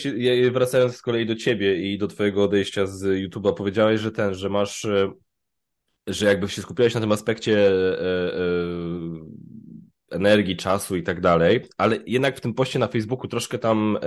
wracając 0.53 0.97
z 0.97 1.03
kolei 1.03 1.27
do 1.27 1.37
ciebie 1.37 1.93
i 1.93 1.99
do 1.99 2.07
twojego 2.09 2.45
odejścia 2.45 2.87
z 2.87 3.03
YouTube'a, 3.03 3.55
powiedziałeś, 3.55 4.01
że 4.01 4.13
ten, 4.13 4.35
że 4.35 4.49
masz, 4.49 4.85
e, 4.85 5.13
że 6.07 6.27
jakby 6.27 6.49
się 6.49 6.63
skupiałeś 6.63 6.95
na 6.95 7.01
tym 7.01 7.13
aspekcie 7.13 7.73
energii, 10.11 10.57
czasu 10.57 10.97
i 10.97 11.03
tak 11.03 11.21
dalej, 11.21 11.61
ale 11.79 11.99
jednak 12.07 12.37
w 12.37 12.41
tym 12.41 12.55
poście 12.55 12.79
na 12.79 12.87
Facebooku 12.89 13.29
troszkę 13.29 13.59
tam 13.59 13.99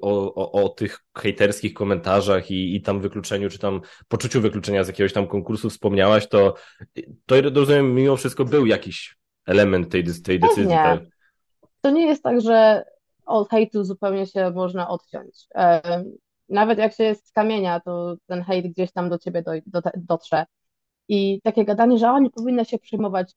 o, 0.00 0.34
o, 0.34 0.64
o 0.64 0.68
tych 0.68 1.00
hejterskich 1.18 1.74
komentarzach 1.74 2.50
i, 2.50 2.76
i 2.76 2.82
tam 2.82 3.00
wykluczeniu, 3.00 3.50
czy 3.50 3.58
tam 3.58 3.80
poczuciu 4.08 4.40
wykluczenia 4.40 4.84
z 4.84 4.88
jakiegoś 4.88 5.12
tam 5.12 5.26
konkursu 5.26 5.70
wspomniałaś, 5.70 6.28
to 6.28 6.54
to 7.26 7.40
rozumiem, 7.40 7.94
mimo 7.94 8.16
wszystko 8.16 8.44
był 8.44 8.66
jakiś 8.66 9.16
element 9.46 9.88
tej, 9.88 10.04
tej 10.24 10.40
decyzji. 10.40 10.68
Tak? 10.68 11.13
To 11.84 11.90
nie 11.90 12.06
jest 12.06 12.22
tak, 12.22 12.40
że 12.40 12.84
od 13.26 13.50
hejtu 13.50 13.84
zupełnie 13.84 14.26
się 14.26 14.50
można 14.50 14.88
odciąć. 14.88 15.46
Nawet 16.48 16.78
jak 16.78 16.92
się 16.94 17.04
jest 17.04 17.28
z 17.28 17.32
kamienia, 17.32 17.80
to 17.80 18.16
ten 18.26 18.42
hejt 18.42 18.66
gdzieś 18.66 18.92
tam 18.92 19.08
do 19.10 19.18
ciebie 19.18 19.42
do, 19.42 19.52
do, 19.66 19.90
dotrze. 19.96 20.46
I 21.08 21.40
takie 21.42 21.64
gadanie, 21.64 21.98
że 21.98 22.10
o, 22.10 22.18
nie 22.18 22.30
powinna 22.30 22.64
się 22.64 22.78
przejmować 22.78 23.32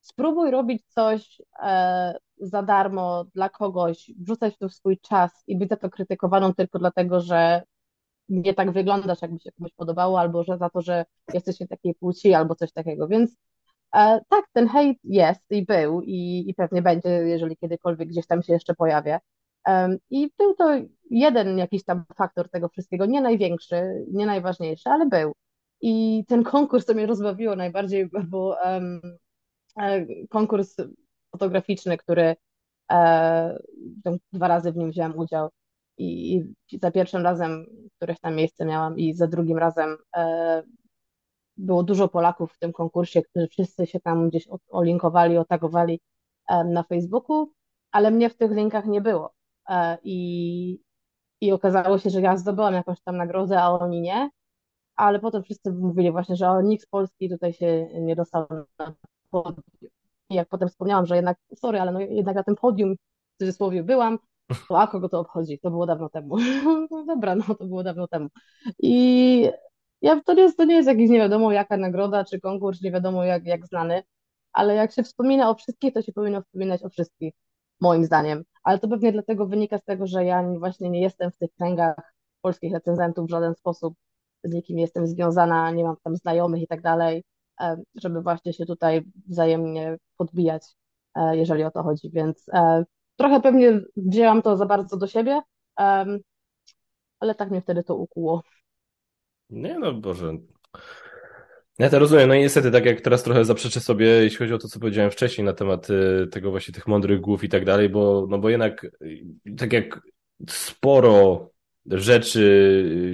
spróbuj 0.00 0.50
robić 0.50 0.82
coś 0.88 1.42
e, 1.62 2.14
za 2.38 2.62
darmo 2.62 3.24
dla 3.34 3.48
kogoś, 3.48 4.10
wrzucać 4.18 4.58
tu 4.58 4.68
swój 4.68 4.98
czas 4.98 5.44
i 5.46 5.58
być 5.58 5.68
za 5.68 5.76
to 5.76 5.90
krytykowaną 5.90 6.54
tylko 6.54 6.78
dlatego, 6.78 7.20
że 7.20 7.62
nie 8.28 8.54
tak 8.54 8.72
wyglądasz, 8.72 9.22
jakby 9.22 9.40
się 9.40 9.52
komuś 9.52 9.72
podobało, 9.76 10.20
albo 10.20 10.44
że 10.44 10.58
za 10.58 10.70
to, 10.70 10.80
że 10.80 11.04
jesteś 11.34 11.60
nie 11.60 11.68
takiej 11.68 11.94
płci, 11.94 12.34
albo 12.34 12.54
coś 12.54 12.72
takiego. 12.72 13.08
Więc 13.08 13.30
e, 13.30 13.36
tak, 14.28 14.44
ten 14.52 14.68
hejt 14.68 14.98
jest 15.04 15.42
i 15.50 15.64
był 15.64 16.02
i, 16.02 16.44
i 16.50 16.54
pewnie 16.54 16.82
będzie, 16.82 17.08
jeżeli 17.08 17.56
kiedykolwiek 17.56 18.08
gdzieś 18.08 18.26
tam 18.26 18.42
się 18.42 18.52
jeszcze 18.52 18.74
pojawię. 18.74 19.20
Um, 19.66 19.98
I 20.10 20.30
był 20.38 20.54
to 20.54 20.70
jeden 21.10 21.58
jakiś 21.58 21.84
tam 21.84 22.04
faktor 22.16 22.50
tego 22.50 22.68
wszystkiego, 22.68 23.06
nie 23.06 23.20
największy, 23.20 24.04
nie 24.12 24.26
najważniejszy, 24.26 24.88
ale 24.90 25.06
był. 25.06 25.32
I 25.80 26.24
ten 26.28 26.44
konkurs, 26.44 26.84
co 26.84 26.94
mnie 26.94 27.06
rozbawiło 27.06 27.56
najbardziej, 27.56 28.10
bo 28.30 28.56
um, 28.64 29.00
konkurs 30.28 30.76
fotograficzny, 31.32 31.96
który 31.98 32.36
e, 32.92 33.58
dwa 34.32 34.48
razy 34.48 34.72
w 34.72 34.76
nim 34.76 34.90
wziąłem 34.90 35.18
udział 35.18 35.48
i, 35.98 36.36
i 36.72 36.78
za 36.78 36.90
pierwszym 36.90 37.22
razem 37.22 37.66
których 37.96 38.20
tam 38.20 38.34
miejsce 38.34 38.64
miałam 38.64 38.98
i 38.98 39.14
za 39.14 39.26
drugim 39.26 39.58
razem 39.58 39.96
e, 40.16 40.62
było 41.60 41.82
dużo 41.82 42.08
Polaków 42.08 42.52
w 42.52 42.58
tym 42.58 42.72
konkursie, 42.72 43.22
którzy 43.22 43.48
wszyscy 43.48 43.86
się 43.86 44.00
tam 44.00 44.28
gdzieś 44.28 44.48
olinkowali, 44.68 45.38
otagowali 45.38 46.00
na 46.64 46.82
Facebooku, 46.82 47.52
ale 47.92 48.10
mnie 48.10 48.30
w 48.30 48.36
tych 48.36 48.50
linkach 48.50 48.86
nie 48.86 49.00
było. 49.00 49.34
E, 49.68 49.98
I, 50.04 50.80
I 51.40 51.52
okazało 51.52 51.98
się, 51.98 52.10
że 52.10 52.20
ja 52.20 52.36
zdobyłam 52.36 52.74
jakąś 52.74 53.00
tam 53.02 53.16
nagrodę, 53.16 53.62
a 53.62 53.70
oni 53.70 54.00
nie. 54.00 54.30
Ale 54.96 55.20
potem 55.20 55.42
wszyscy 55.42 55.72
mówili 55.72 56.12
właśnie, 56.12 56.36
że 56.36 56.60
nikt 56.64 56.84
z 56.84 56.86
Polski 56.86 57.30
tutaj 57.30 57.52
się 57.52 57.88
nie 57.94 58.16
dostał 58.16 58.46
na 58.78 58.94
podium. 59.30 59.62
I 60.30 60.34
jak 60.34 60.48
potem 60.48 60.68
wspomniałam, 60.68 61.06
że 61.06 61.16
jednak, 61.16 61.38
sorry, 61.56 61.80
ale 61.80 61.92
no 61.92 62.00
jednak 62.00 62.36
na 62.36 62.44
tym 62.44 62.56
podium 62.56 62.94
w 63.34 63.38
cudzysłowie 63.38 63.82
byłam, 63.82 64.18
to 64.68 64.80
a 64.80 64.86
kogo 64.86 65.08
to 65.08 65.20
obchodzi? 65.20 65.58
To 65.58 65.70
było 65.70 65.86
dawno 65.86 66.08
temu. 66.08 66.36
Dobra, 67.06 67.34
no 67.34 67.54
to 67.54 67.66
było 67.66 67.82
dawno 67.82 68.08
temu. 68.08 68.28
I 68.78 69.50
ja, 70.02 70.20
to, 70.20 70.32
jest, 70.32 70.56
to 70.56 70.64
nie 70.64 70.74
jest 70.74 70.88
jakiś 70.88 71.10
nie 71.10 71.18
wiadomo 71.18 71.52
jaka 71.52 71.76
nagroda 71.76 72.24
czy 72.24 72.40
konkurs, 72.40 72.82
nie 72.82 72.92
wiadomo 72.92 73.24
jak, 73.24 73.46
jak 73.46 73.66
znany, 73.66 74.02
ale 74.52 74.74
jak 74.74 74.92
się 74.92 75.02
wspomina 75.02 75.50
o 75.50 75.54
wszystkich, 75.54 75.94
to 75.94 76.02
się 76.02 76.12
powinno 76.12 76.42
wspominać 76.42 76.82
o 76.82 76.88
wszystkich, 76.88 77.34
moim 77.80 78.04
zdaniem. 78.04 78.44
Ale 78.62 78.78
to 78.78 78.88
pewnie 78.88 79.12
dlatego 79.12 79.46
wynika 79.46 79.78
z 79.78 79.84
tego, 79.84 80.06
że 80.06 80.24
ja 80.24 80.42
właśnie 80.58 80.90
nie 80.90 81.00
jestem 81.00 81.30
w 81.30 81.36
tych 81.38 81.50
kręgach 81.58 82.14
polskich 82.42 82.72
recenzentów 82.72 83.26
w 83.26 83.30
żaden 83.30 83.54
sposób, 83.54 83.94
z 84.44 84.52
nikim 84.54 84.78
jestem 84.78 85.06
związana, 85.06 85.70
nie 85.70 85.84
mam 85.84 85.96
tam 86.04 86.16
znajomych 86.16 86.62
i 86.62 86.66
tak 86.66 86.82
dalej, 86.82 87.24
żeby 87.94 88.22
właśnie 88.22 88.52
się 88.52 88.66
tutaj 88.66 89.02
wzajemnie 89.28 89.96
podbijać, 90.16 90.62
e, 91.14 91.36
jeżeli 91.36 91.64
o 91.64 91.70
to 91.70 91.82
chodzi. 91.82 92.10
Więc 92.12 92.48
e, 92.54 92.84
trochę 93.16 93.40
pewnie 93.40 93.80
wzięłam 93.96 94.42
to 94.42 94.56
za 94.56 94.66
bardzo 94.66 94.96
do 94.96 95.06
siebie, 95.06 95.40
ale 97.20 97.34
tak 97.36 97.50
mnie 97.50 97.60
wtedy 97.62 97.84
to 97.84 97.96
ukuło. 97.96 98.42
Nie 99.50 99.78
no, 99.78 99.92
Boże. 99.92 100.36
Ja 101.78 101.90
to 101.90 101.98
rozumiem, 101.98 102.28
no 102.28 102.34
i 102.34 102.38
niestety, 102.38 102.70
tak 102.70 102.84
jak 102.84 103.00
teraz 103.00 103.22
trochę 103.22 103.44
zaprzeczę 103.44 103.80
sobie, 103.80 104.06
jeśli 104.06 104.38
chodzi 104.38 104.54
o 104.54 104.58
to, 104.58 104.68
co 104.68 104.80
powiedziałem 104.80 105.10
wcześniej 105.10 105.44
na 105.44 105.52
temat 105.52 105.90
y, 105.90 106.26
tego 106.26 106.50
właśnie 106.50 106.74
tych 106.74 106.86
mądrych 106.86 107.20
głów 107.20 107.44
i 107.44 107.48
tak 107.48 107.64
dalej, 107.64 107.88
bo, 107.88 108.26
no 108.30 108.38
bo 108.38 108.48
jednak 108.50 108.84
y, 108.84 109.24
tak 109.58 109.72
jak 109.72 110.00
sporo 110.48 111.50
rzeczy, 111.86 112.40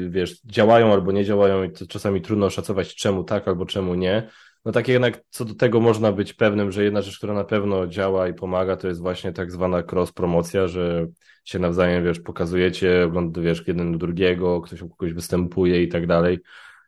y, 0.07 0.11
wiesz, 0.11 0.41
działają 0.45 0.93
albo 0.93 1.13
nie 1.13 1.25
działają 1.25 1.63
i 1.63 1.73
to 1.73 1.87
czasami 1.87 2.23
trudno 2.23 2.47
oszacować 2.47 2.95
czemu 2.95 3.25
tak 3.25 3.49
albo 3.49 3.67
czemu 3.67 3.95
nie, 3.95 4.29
no 4.67 4.73
tak 4.73 4.89
jednak 4.89 5.21
co 5.31 5.45
do 5.45 5.55
tego 5.55 5.81
można 5.81 6.13
być 6.13 6.33
pewnym, 6.33 6.73
że 6.73 6.85
jedna 6.85 7.03
rzecz, 7.03 7.19
która 7.19 7.35
na 7.35 7.45
pewno 7.45 7.87
działa 7.87 8.29
i 8.29 8.35
pomaga, 8.35 8.77
to 8.77 8.89
jest 8.89 9.01
właśnie 9.01 9.33
tak 9.33 9.53
zwana 9.53 9.83
cross-promocja, 9.83 10.69
że 10.69 11.07
się 11.45 11.59
nawzajem, 11.59 12.05
wiesz, 12.05 12.21
pokazujecie, 12.21 13.05
oglądasz, 13.05 13.45
wiesz, 13.45 13.65
jeden 13.67 13.93
do 13.93 13.99
drugiego, 13.99 14.61
ktoś 14.61 14.83
u 14.83 14.89
kogoś 14.89 15.13
występuje 15.13 15.83
i 15.83 15.89
tak 15.89 16.07
dalej. 16.07 16.39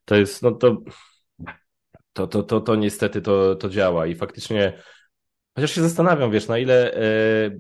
To 0.05 0.17
jest, 0.17 0.43
no 0.43 0.53
to, 0.53 0.83
to, 2.13 2.27
to, 2.27 2.43
to, 2.43 2.61
to 2.61 2.77
niestety 2.77 3.23
to, 3.23 3.55
to 3.55 3.69
działa 3.69 4.07
i 4.07 4.15
faktycznie 4.15 4.73
Chociaż 5.55 5.71
się 5.71 5.83
zastanawiam, 5.83 6.31
wiesz, 6.31 6.49
na 6.49 6.59
ile, 6.59 6.95
e, 6.95 7.01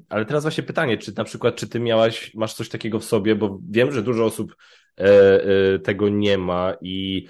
ale 0.08 0.24
teraz 0.24 0.44
właśnie 0.44 0.64
pytanie, 0.64 0.98
czy 0.98 1.12
na 1.16 1.24
przykład, 1.24 1.56
czy 1.56 1.68
ty 1.68 1.80
miałaś, 1.80 2.34
masz 2.34 2.54
coś 2.54 2.68
takiego 2.68 2.98
w 2.98 3.04
sobie, 3.04 3.34
bo 3.34 3.58
wiem, 3.70 3.92
że 3.92 4.02
dużo 4.02 4.24
osób 4.24 4.56
e, 4.98 5.04
e, 5.74 5.78
tego 5.78 6.08
nie 6.08 6.38
ma 6.38 6.74
i 6.80 7.28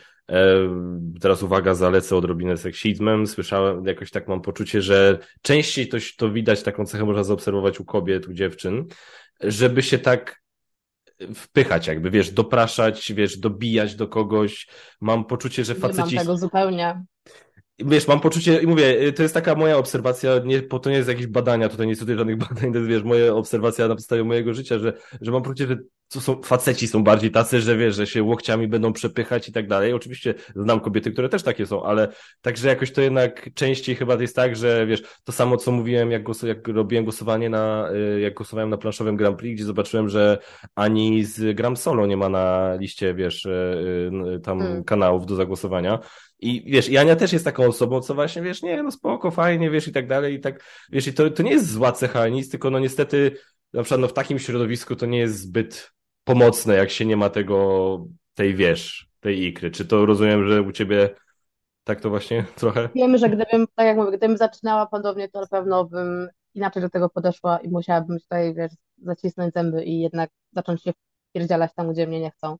Teraz 1.20 1.42
uwaga, 1.42 1.74
zalecę 1.74 2.16
odrobinę 2.16 2.56
seksizmem. 2.56 3.26
Słyszałem, 3.26 3.84
jakoś 3.84 4.10
tak 4.10 4.28
mam 4.28 4.40
poczucie, 4.40 4.82
że 4.82 5.18
częściej 5.42 5.88
to, 5.88 5.96
to 6.16 6.30
widać, 6.30 6.62
taką 6.62 6.86
cechę 6.86 7.04
można 7.04 7.24
zaobserwować 7.24 7.80
u 7.80 7.84
kobiet, 7.84 8.28
u 8.28 8.32
dziewczyn, 8.32 8.84
żeby 9.40 9.82
się 9.82 9.98
tak 9.98 10.42
wpychać, 11.34 11.86
jakby, 11.86 12.10
wiesz, 12.10 12.30
dopraszać, 12.30 13.12
wiesz, 13.12 13.38
dobijać 13.38 13.94
do 13.94 14.08
kogoś. 14.08 14.68
Mam 15.00 15.24
poczucie, 15.24 15.64
że 15.64 15.74
faceci... 15.74 16.10
Nie 16.10 16.16
mam 16.16 16.24
tego 16.24 16.36
zupełnie. 16.36 17.02
Wiesz, 17.78 18.08
mam 18.08 18.20
poczucie, 18.20 18.62
i 18.62 18.66
mówię, 18.66 19.12
to 19.12 19.22
jest 19.22 19.34
taka 19.34 19.54
moja 19.54 19.76
obserwacja, 19.76 20.38
nie, 20.44 20.62
po 20.62 20.78
to 20.78 20.90
nie 20.90 20.96
jest 20.96 21.08
jakieś 21.08 21.26
badania, 21.26 21.68
tutaj 21.68 21.86
nie 21.86 21.90
jest 21.90 22.00
tutaj 22.00 22.16
żadnych 22.16 22.36
badań, 22.48 22.72
to 22.72 22.78
jest, 22.78 22.90
wiesz, 22.90 23.02
moja 23.02 23.34
obserwacja 23.34 23.88
na 23.88 23.94
podstawie 23.94 24.24
mojego 24.24 24.54
życia, 24.54 24.78
że, 24.78 24.92
że 25.20 25.30
mam 25.32 25.42
poczucie, 25.42 25.66
że 25.66 25.76
to 26.08 26.20
są, 26.20 26.42
faceci 26.42 26.88
są 26.88 27.04
bardziej 27.04 27.30
tacy, 27.30 27.60
że 27.60 27.76
wiesz, 27.76 27.94
że 27.94 28.06
się 28.06 28.22
łokciami 28.22 28.68
będą 28.68 28.92
przepychać 28.92 29.48
i 29.48 29.52
tak 29.52 29.68
dalej. 29.68 29.92
Oczywiście 29.92 30.34
znam 30.56 30.80
kobiety, 30.80 31.12
które 31.12 31.28
też 31.28 31.42
takie 31.42 31.66
są, 31.66 31.84
ale 31.84 32.08
także 32.40 32.68
jakoś 32.68 32.92
to 32.92 33.00
jednak 33.00 33.50
częściej 33.54 33.96
chyba 33.96 34.14
jest 34.14 34.36
tak, 34.36 34.56
że 34.56 34.86
wiesz, 34.86 35.02
to 35.24 35.32
samo 35.32 35.56
co 35.56 35.72
mówiłem, 35.72 36.10
jak, 36.10 36.22
głos, 36.22 36.42
jak 36.42 36.68
robiłem 36.68 37.04
głosowanie 37.04 37.50
na, 37.50 37.90
y, 38.16 38.20
jak 38.20 38.34
głosowałem 38.34 38.70
na 38.70 38.76
planszowym 38.76 39.16
Grand 39.16 39.38
Prix, 39.38 39.54
gdzie 39.56 39.64
zobaczyłem, 39.64 40.08
że 40.08 40.38
ani 40.74 41.24
z 41.24 41.56
Gram 41.56 41.76
Solo 41.76 42.06
nie 42.06 42.16
ma 42.16 42.28
na 42.28 42.74
liście, 42.74 43.14
wiesz, 43.14 43.44
y, 43.44 44.10
y, 44.36 44.40
tam 44.40 44.60
hmm. 44.60 44.84
kanałów 44.84 45.26
do 45.26 45.34
zagłosowania. 45.34 45.98
I 46.40 46.64
wiesz, 46.66 46.88
i 46.88 46.98
Ania 46.98 47.16
też 47.16 47.32
jest 47.32 47.44
taką 47.44 47.66
osobą, 47.66 48.00
co 48.00 48.14
właśnie, 48.14 48.42
wiesz, 48.42 48.62
nie, 48.62 48.82
no 48.82 48.90
spoko, 48.90 49.30
fajnie, 49.30 49.70
wiesz, 49.70 49.88
i 49.88 49.92
tak 49.92 50.06
dalej, 50.06 50.34
i 50.34 50.40
tak, 50.40 50.64
wiesz, 50.92 51.06
i 51.06 51.12
to, 51.12 51.30
to 51.30 51.42
nie 51.42 51.50
jest 51.50 51.70
zła 51.70 51.92
cecha 51.92 52.28
nic, 52.28 52.50
tylko 52.50 52.70
no 52.70 52.78
niestety, 52.78 53.36
na 53.72 53.82
przykład 53.82 54.00
no 54.00 54.08
w 54.08 54.12
takim 54.12 54.38
środowisku 54.38 54.96
to 54.96 55.06
nie 55.06 55.18
jest 55.18 55.40
zbyt 55.40 55.97
pomocne, 56.28 56.74
jak 56.74 56.90
się 56.90 57.06
nie 57.06 57.16
ma 57.16 57.30
tego, 57.30 58.06
tej, 58.34 58.54
wiesz, 58.54 59.08
tej 59.20 59.44
ikry. 59.44 59.70
Czy 59.70 59.86
to 59.86 60.06
rozumiem, 60.06 60.48
że 60.48 60.62
u 60.62 60.72
ciebie 60.72 61.14
tak 61.84 62.00
to 62.00 62.10
właśnie 62.10 62.44
trochę? 62.60 62.88
Wiemy, 62.94 63.18
że 63.18 63.28
gdybym, 63.28 63.66
tak 63.74 63.86
jak 63.86 63.96
mówię, 63.96 64.08
gdybym 64.08 64.36
zaczynała 64.36 64.86
podobnie, 64.86 65.28
to 65.28 65.40
na 65.40 65.46
pewno 65.46 65.84
bym 65.84 66.28
inaczej 66.54 66.82
do 66.82 66.90
tego 66.90 67.08
podeszła 67.08 67.58
i 67.58 67.68
musiałabym 67.68 68.18
tutaj, 68.18 68.54
wiesz, 68.54 68.72
zacisnąć 68.98 69.54
zęby 69.54 69.84
i 69.84 70.00
jednak 70.00 70.30
zacząć 70.52 70.82
się 70.82 70.92
pierdzielać 71.32 71.74
tam, 71.74 71.92
gdzie 71.92 72.06
mnie 72.06 72.20
nie 72.20 72.30
chcą. 72.30 72.56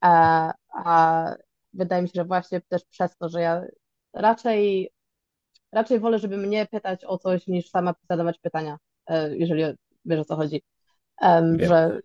A, 0.00 0.52
a 0.84 1.24
wydaje 1.72 2.02
mi 2.02 2.08
się, 2.08 2.12
że 2.14 2.24
właśnie 2.24 2.60
też 2.60 2.84
przez 2.84 3.16
to, 3.16 3.28
że 3.28 3.40
ja 3.40 3.62
raczej, 4.12 4.90
raczej 5.72 6.00
wolę, 6.00 6.18
żeby 6.18 6.36
mnie 6.36 6.66
pytać 6.66 7.04
o 7.04 7.18
coś, 7.18 7.46
niż 7.46 7.70
sama 7.70 7.94
zadawać 8.10 8.38
pytania, 8.38 8.78
e, 9.06 9.36
jeżeli 9.36 9.64
wiesz 10.04 10.20
o 10.20 10.24
co 10.24 10.36
chodzi. 10.36 10.62
Um, 11.20 11.58
że 11.60 12.00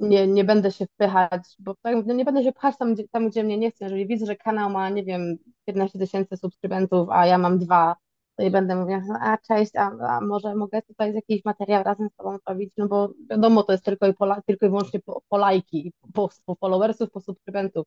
nie, 0.00 0.26
nie 0.26 0.44
będę 0.44 0.72
się 0.72 0.86
wpychać, 0.86 1.42
bo 1.58 1.74
tak, 1.82 2.06
nie 2.06 2.24
będę 2.24 2.42
się 2.44 2.52
pchać 2.52 2.78
tam, 2.78 2.94
tam, 3.12 3.28
gdzie 3.28 3.44
mnie 3.44 3.58
nie 3.58 3.70
chce. 3.70 3.84
Jeżeli 3.84 4.06
widzę, 4.06 4.26
że 4.26 4.36
kanał 4.36 4.70
ma, 4.70 4.90
nie 4.90 5.04
wiem, 5.04 5.36
15 5.64 5.98
tysięcy 5.98 6.36
subskrybentów, 6.36 7.08
a 7.10 7.26
ja 7.26 7.38
mam 7.38 7.58
dwa, 7.58 7.96
to 8.36 8.42
i 8.42 8.50
będę 8.50 8.76
mówiła, 8.76 9.02
a 9.20 9.38
cześć, 9.38 9.76
a, 9.76 9.90
a 10.08 10.20
może 10.20 10.54
mogę 10.54 10.82
tutaj 10.82 11.14
jakiś 11.14 11.44
materiał 11.44 11.82
razem 11.82 12.08
z 12.08 12.16
tobą 12.16 12.38
zrobić, 12.46 12.72
no 12.76 12.88
bo 12.88 13.12
wiadomo, 13.30 13.62
to 13.62 13.72
jest 13.72 13.84
tylko 13.84 14.06
i, 14.06 14.14
pola, 14.14 14.42
tylko 14.46 14.66
i 14.66 14.68
wyłącznie 14.68 15.00
po, 15.00 15.22
po 15.28 15.36
lajki, 15.38 15.92
po, 16.14 16.28
po 16.44 16.54
followersów, 16.54 17.10
po 17.10 17.20
subskrybentów. 17.20 17.86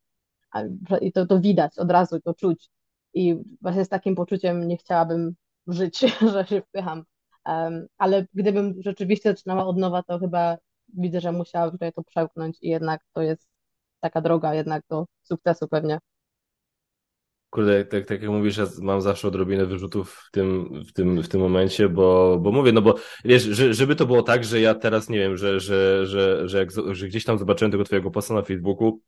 I 1.02 1.12
to, 1.12 1.26
to 1.26 1.40
widać 1.40 1.80
od 1.80 1.92
razu, 1.92 2.22
to 2.22 2.34
czuć. 2.34 2.70
I 3.14 3.36
właśnie 3.62 3.86
z 3.86 3.90
takim 3.90 4.16
poczuciem 4.16 4.68
nie 4.68 4.78
chciałabym 4.78 5.36
żyć, 5.68 6.00
że 6.34 6.46
się 6.46 6.62
wpycham. 6.62 7.04
Um, 7.46 7.88
ale 7.98 8.28
gdybym 8.34 8.76
rzeczywiście 8.80 9.30
zaczynała 9.30 9.66
od 9.66 9.78
nowa, 9.78 10.04
to 10.04 10.20
chyba 10.20 10.58
widzę, 10.98 11.22
że 11.22 11.32
musiałam 11.32 11.72
tutaj 11.72 11.94
to 11.94 12.04
przełknąć 12.04 12.58
i 12.62 12.70
jednak 12.70 13.02
to 13.14 13.22
jest 13.22 13.48
taka 14.00 14.22
droga 14.22 14.56
jednak 14.56 14.84
do 14.90 15.06
sukcesu 15.24 15.68
pewnie. 15.68 16.00
Kurde, 17.50 17.86
tak, 17.86 18.06
tak 18.06 18.22
jak 18.22 18.32
mówisz, 18.32 18.58
ja 18.58 18.66
mam 18.82 19.02
zawsze 19.02 19.28
odrobinę 19.28 19.66
wyrzutów 19.66 20.14
w 20.28 20.32
tym, 20.32 20.70
w 20.84 20.94
tym, 20.94 21.24
w 21.24 21.30
tym 21.30 21.42
momencie, 21.42 21.90
bo, 21.90 22.38
bo 22.42 22.52
mówię, 22.52 22.72
no 22.72 22.82
bo 22.82 22.96
wiesz, 23.26 23.44
że, 23.44 23.74
żeby 23.74 23.96
to 23.96 24.06
było 24.06 24.24
tak, 24.24 24.44
że 24.44 24.62
ja 24.62 24.76
teraz 24.76 25.10
nie 25.10 25.20
wiem, 25.20 25.38
że, 25.38 25.60
że, 25.60 26.08
że, 26.08 26.50
że, 26.50 26.58
jak, 26.58 26.70
że 26.92 27.08
gdzieś 27.08 27.24
tam 27.24 27.38
zobaczyłem 27.38 27.72
tego 27.72 27.84
twojego 27.84 28.12
posta 28.12 28.34
na 28.34 28.42
Facebooku 28.42 29.02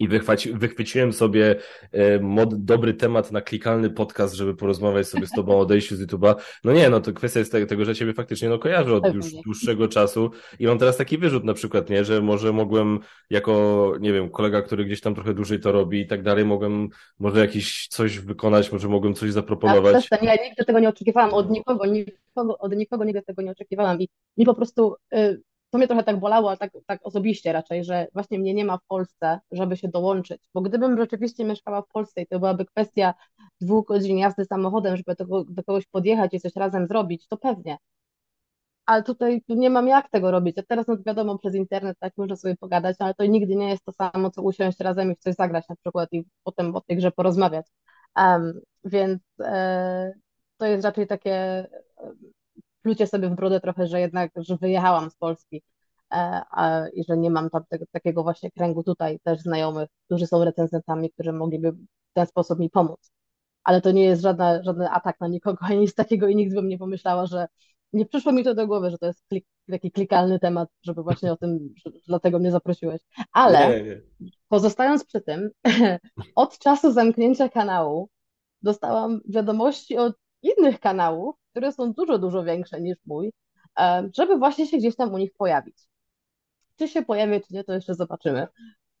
i 0.00 0.08
wychwaci, 0.08 0.52
wychwyciłem 0.52 1.12
sobie 1.12 1.56
e, 1.92 2.18
mod, 2.18 2.64
dobry 2.64 2.94
temat 2.94 3.32
na 3.32 3.40
klikalny 3.40 3.90
podcast, 3.90 4.34
żeby 4.34 4.56
porozmawiać 4.56 5.08
sobie 5.08 5.26
z 5.26 5.30
tobą 5.30 5.54
o 5.54 5.58
odejściu 5.58 5.96
z 5.96 6.06
YouTube'a. 6.06 6.34
No 6.64 6.72
nie, 6.72 6.90
no 6.90 7.00
to 7.00 7.12
kwestia 7.12 7.38
jest 7.38 7.52
tego, 7.68 7.84
że 7.84 7.94
ciebie 7.94 8.14
faktycznie 8.14 8.48
no, 8.48 8.58
kojarzę 8.58 8.94
od 8.94 9.14
już 9.14 9.32
dłuższego 9.44 9.88
czasu 9.88 10.30
i 10.58 10.66
mam 10.66 10.78
teraz 10.78 10.96
taki 10.96 11.18
wyrzut 11.18 11.44
na 11.44 11.54
przykład, 11.54 11.90
nie, 11.90 12.04
że 12.04 12.22
może 12.22 12.52
mogłem 12.52 12.98
jako, 13.30 13.94
nie 14.00 14.12
wiem, 14.12 14.30
kolega, 14.30 14.62
który 14.62 14.84
gdzieś 14.84 15.00
tam 15.00 15.14
trochę 15.14 15.34
dłużej 15.34 15.60
to 15.60 15.72
robi 15.72 16.00
i 16.00 16.06
tak 16.06 16.22
dalej, 16.22 16.44
mogłem 16.44 16.88
może 17.18 17.40
jakieś 17.40 17.86
coś 17.88 18.18
wykonać, 18.18 18.72
może 18.72 18.88
mogłem 18.88 19.14
coś 19.14 19.32
zaproponować. 19.32 20.08
Ja, 20.10 20.18
ja 20.22 20.44
nigdy 20.44 20.64
tego 20.64 20.80
nie 20.80 20.88
oczekiwałam 20.88 21.34
od 21.34 21.50
nikogo, 21.50 21.86
nikogo, 21.86 22.58
od 22.58 22.76
nikogo 22.76 23.04
nigdy 23.04 23.22
tego 23.22 23.42
nie 23.42 23.50
oczekiwałam 23.50 24.00
i 24.00 24.08
mi 24.36 24.44
po 24.44 24.54
prostu... 24.54 24.94
Y 25.14 25.49
to 25.70 25.78
mnie 25.78 25.86
trochę 25.86 26.04
tak 26.04 26.20
bolało, 26.20 26.48
ale 26.48 26.58
tak, 26.58 26.72
tak 26.86 27.00
osobiście 27.02 27.52
raczej, 27.52 27.84
że 27.84 28.06
właśnie 28.12 28.38
mnie 28.38 28.54
nie 28.54 28.64
ma 28.64 28.78
w 28.78 28.86
Polsce, 28.86 29.40
żeby 29.52 29.76
się 29.76 29.88
dołączyć. 29.88 30.42
Bo 30.54 30.60
gdybym 30.60 30.98
rzeczywiście 30.98 31.44
mieszkała 31.44 31.82
w 31.82 31.88
Polsce 31.88 32.22
i 32.22 32.26
to 32.26 32.38
byłaby 32.38 32.64
kwestia 32.64 33.14
dwóch 33.60 33.86
godzin 33.86 34.18
jazdy 34.18 34.44
samochodem, 34.44 34.96
żeby 34.96 35.14
do, 35.14 35.44
do 35.44 35.64
kogoś 35.64 35.86
podjechać 35.86 36.34
i 36.34 36.40
coś 36.40 36.56
razem 36.56 36.86
zrobić, 36.86 37.28
to 37.28 37.36
pewnie. 37.36 37.78
Ale 38.86 39.02
tutaj 39.02 39.42
nie 39.48 39.70
mam 39.70 39.88
jak 39.88 40.10
tego 40.10 40.30
robić. 40.30 40.58
A 40.58 40.62
teraz 40.62 40.86
no 40.86 40.96
wiadomo, 41.06 41.38
przez 41.38 41.54
internet 41.54 41.98
tak 42.00 42.16
można 42.16 42.36
sobie 42.36 42.56
pogadać, 42.56 42.96
ale 42.98 43.14
to 43.14 43.24
nigdy 43.26 43.56
nie 43.56 43.68
jest 43.68 43.84
to 43.84 43.92
samo, 43.92 44.30
co 44.30 44.42
usiąść 44.42 44.80
razem 44.80 45.12
i 45.12 45.16
w 45.16 45.18
coś 45.18 45.34
zagrać 45.34 45.68
na 45.68 45.76
przykład 45.76 46.08
i 46.12 46.24
potem 46.44 46.76
o 46.76 46.80
tej 46.80 46.96
grze 46.96 47.12
porozmawiać. 47.12 47.66
Um, 48.16 48.60
więc 48.84 49.22
e, 49.40 50.12
to 50.56 50.66
jest 50.66 50.84
raczej 50.84 51.06
takie 51.06 51.66
plucie 52.82 53.06
sobie 53.06 53.28
w 53.28 53.34
brodę 53.34 53.60
trochę, 53.60 53.86
że 53.86 54.00
jednak, 54.00 54.30
że 54.36 54.56
wyjechałam 54.56 55.10
z 55.10 55.16
Polski 55.16 55.62
e, 56.12 56.90
i 56.94 57.04
że 57.04 57.16
nie 57.16 57.30
mam 57.30 57.50
tam 57.50 57.64
tego, 57.68 57.84
takiego 57.92 58.22
właśnie 58.22 58.50
kręgu 58.50 58.82
tutaj 58.82 59.20
też 59.20 59.40
znajomych, 59.40 59.88
którzy 60.06 60.26
są 60.26 60.44
recenzentami, 60.44 61.10
którzy 61.10 61.32
mogliby 61.32 61.72
w 61.72 62.12
ten 62.14 62.26
sposób 62.26 62.58
mi 62.58 62.70
pomóc. 62.70 63.12
Ale 63.64 63.80
to 63.80 63.90
nie 63.90 64.04
jest 64.04 64.22
żadna, 64.22 64.62
żaden 64.62 64.88
atak 64.90 65.20
na 65.20 65.28
nikogo, 65.28 65.58
ani 65.60 65.78
nic 65.78 65.94
takiego 65.94 66.28
i 66.28 66.36
nigdy 66.36 66.54
bym 66.54 66.68
nie 66.68 66.78
pomyślała, 66.78 67.26
że 67.26 67.46
nie 67.92 68.06
przyszło 68.06 68.32
mi 68.32 68.44
to 68.44 68.54
do 68.54 68.66
głowy, 68.66 68.90
że 68.90 68.98
to 68.98 69.06
jest 69.06 69.24
klik, 69.28 69.46
taki 69.70 69.92
klikalny 69.92 70.38
temat, 70.38 70.68
żeby 70.82 71.02
właśnie 71.02 71.32
o 71.32 71.36
tym, 71.36 71.74
że, 71.76 71.90
dlatego 72.06 72.38
mnie 72.38 72.50
zaprosiłeś. 72.50 73.00
Ale 73.32 73.82
nie, 73.82 73.84
nie. 73.84 74.00
pozostając 74.48 75.04
przy 75.04 75.20
tym, 75.20 75.50
od 76.34 76.58
czasu 76.58 76.92
zamknięcia 76.92 77.48
kanału 77.48 78.08
dostałam 78.62 79.20
wiadomości 79.28 79.96
od 79.98 80.16
innych 80.42 80.80
kanałów, 80.80 81.36
które 81.50 81.72
są 81.72 81.92
dużo, 81.92 82.18
dużo 82.18 82.44
większe 82.44 82.80
niż 82.80 82.96
mój, 83.06 83.32
żeby 84.16 84.38
właśnie 84.38 84.66
się 84.66 84.78
gdzieś 84.78 84.96
tam 84.96 85.14
u 85.14 85.18
nich 85.18 85.30
pojawić. 85.34 85.78
Czy 86.76 86.88
się 86.88 87.02
pojawię, 87.02 87.40
czy 87.40 87.54
nie, 87.54 87.64
to 87.64 87.72
jeszcze 87.72 87.94
zobaczymy. 87.94 88.46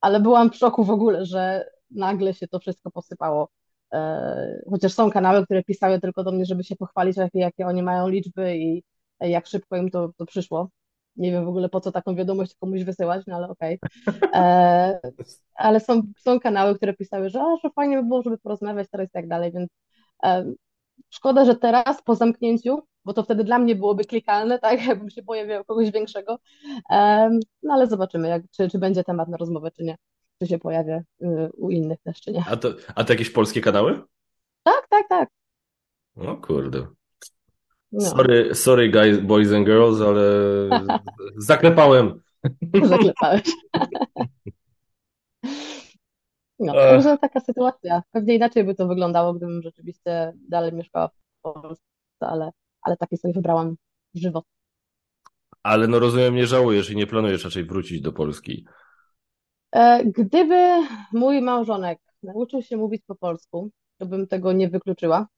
Ale 0.00 0.20
byłam 0.20 0.50
w 0.50 0.56
szoku 0.56 0.84
w 0.84 0.90
ogóle, 0.90 1.26
że 1.26 1.70
nagle 1.90 2.34
się 2.34 2.48
to 2.48 2.58
wszystko 2.58 2.90
posypało. 2.90 3.48
E, 3.92 4.62
chociaż 4.70 4.92
są 4.92 5.10
kanały, 5.10 5.44
które 5.44 5.62
pisały 5.64 6.00
tylko 6.00 6.24
do 6.24 6.32
mnie, 6.32 6.44
żeby 6.44 6.64
się 6.64 6.76
pochwalić, 6.76 7.16
jakie, 7.16 7.38
jakie 7.38 7.66
oni 7.66 7.82
mają 7.82 8.08
liczby 8.08 8.56
i 8.56 8.82
jak 9.20 9.46
szybko 9.46 9.76
im 9.76 9.90
to, 9.90 10.12
to 10.16 10.26
przyszło. 10.26 10.70
Nie 11.16 11.32
wiem 11.32 11.44
w 11.44 11.48
ogóle 11.48 11.68
po 11.68 11.80
co 11.80 11.92
taką 11.92 12.14
wiadomość 12.14 12.54
komuś 12.54 12.84
wysyłać, 12.84 13.26
no 13.26 13.36
ale 13.36 13.48
okej. 13.48 13.78
Okay. 14.06 14.30
E, 14.34 15.00
ale 15.54 15.80
są, 15.80 16.02
są 16.18 16.40
kanały, 16.40 16.74
które 16.74 16.94
pisały, 16.94 17.30
że, 17.30 17.40
o, 17.40 17.56
że 17.62 17.70
fajnie 17.70 17.96
by 17.96 18.08
było, 18.08 18.22
żeby 18.22 18.38
porozmawiać 18.38 18.88
teraz 18.90 19.08
i 19.08 19.10
tak 19.10 19.28
dalej, 19.28 19.52
więc 19.52 19.70
Szkoda, 21.10 21.44
że 21.44 21.56
teraz 21.56 22.02
po 22.02 22.14
zamknięciu, 22.14 22.82
bo 23.04 23.12
to 23.14 23.22
wtedy 23.22 23.44
dla 23.44 23.58
mnie 23.58 23.76
byłoby 23.76 24.04
klikalne, 24.04 24.58
tak, 24.58 24.82
jakbym 24.86 25.10
się 25.10 25.22
pojawiał 25.22 25.64
kogoś 25.64 25.90
większego. 25.90 26.38
No 27.62 27.74
ale 27.74 27.86
zobaczymy, 27.86 28.28
jak, 28.28 28.42
czy, 28.50 28.68
czy 28.68 28.78
będzie 28.78 29.04
temat 29.04 29.28
na 29.28 29.36
rozmowę, 29.36 29.70
czy 29.70 29.82
nie. 29.82 29.96
Czy 30.42 30.48
się 30.48 30.58
pojawia 30.58 31.02
y, 31.22 31.50
u 31.56 31.70
innych 31.70 31.98
też, 32.02 32.20
czy 32.20 32.32
nie. 32.32 32.44
A 32.50 32.56
to, 32.56 32.68
a 32.94 33.04
to 33.04 33.12
jakieś 33.12 33.30
polskie 33.30 33.60
kanały? 33.60 34.02
Tak, 34.62 34.86
tak, 34.88 35.08
tak. 35.08 35.28
O 36.16 36.36
kurde. 36.36 36.86
No. 37.92 38.00
Sorry, 38.00 38.54
sorry 38.54 38.90
guys, 38.90 39.18
boys 39.18 39.52
and 39.52 39.66
girls, 39.66 40.00
ale 40.00 40.22
zaklepałem. 41.36 42.20
Zaklepałeś. 42.82 43.42
No, 46.60 46.72
to 47.02 47.18
taka 47.18 47.40
sytuacja. 47.40 48.02
Pewnie 48.12 48.34
inaczej 48.34 48.64
by 48.64 48.74
to 48.74 48.88
wyglądało, 48.88 49.34
gdybym 49.34 49.62
rzeczywiście 49.62 50.32
dalej 50.48 50.72
mieszkała 50.72 51.08
w 51.08 51.12
Polsce, 51.42 51.84
ale, 52.20 52.50
ale 52.82 52.96
takie 52.96 53.16
sobie 53.16 53.34
wybrałam 53.34 53.76
żywot. 54.14 54.44
Ale 55.62 55.88
no 55.88 55.98
rozumiem, 55.98 56.34
nie 56.34 56.46
żałujesz 56.46 56.90
i 56.90 56.96
nie 56.96 57.06
planujesz 57.06 57.44
raczej 57.44 57.64
wrócić 57.64 58.00
do 58.00 58.12
Polski. 58.12 58.64
E, 59.72 60.04
gdyby 60.04 60.86
mój 61.12 61.42
małżonek 61.42 61.98
nauczył 62.22 62.62
się 62.62 62.76
mówić 62.76 63.02
po 63.06 63.14
polsku, 63.14 63.70
to 63.98 64.06
bym 64.06 64.26
tego 64.26 64.52
nie 64.52 64.68
wykluczyła. 64.68 65.28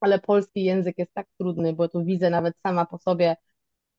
Ale 0.00 0.18
polski 0.18 0.64
język 0.64 0.98
jest 0.98 1.14
tak 1.14 1.26
trudny, 1.38 1.72
bo 1.72 1.88
tu 1.88 2.04
widzę 2.04 2.30
nawet 2.30 2.58
sama 2.58 2.86
po 2.86 2.98
sobie. 2.98 3.36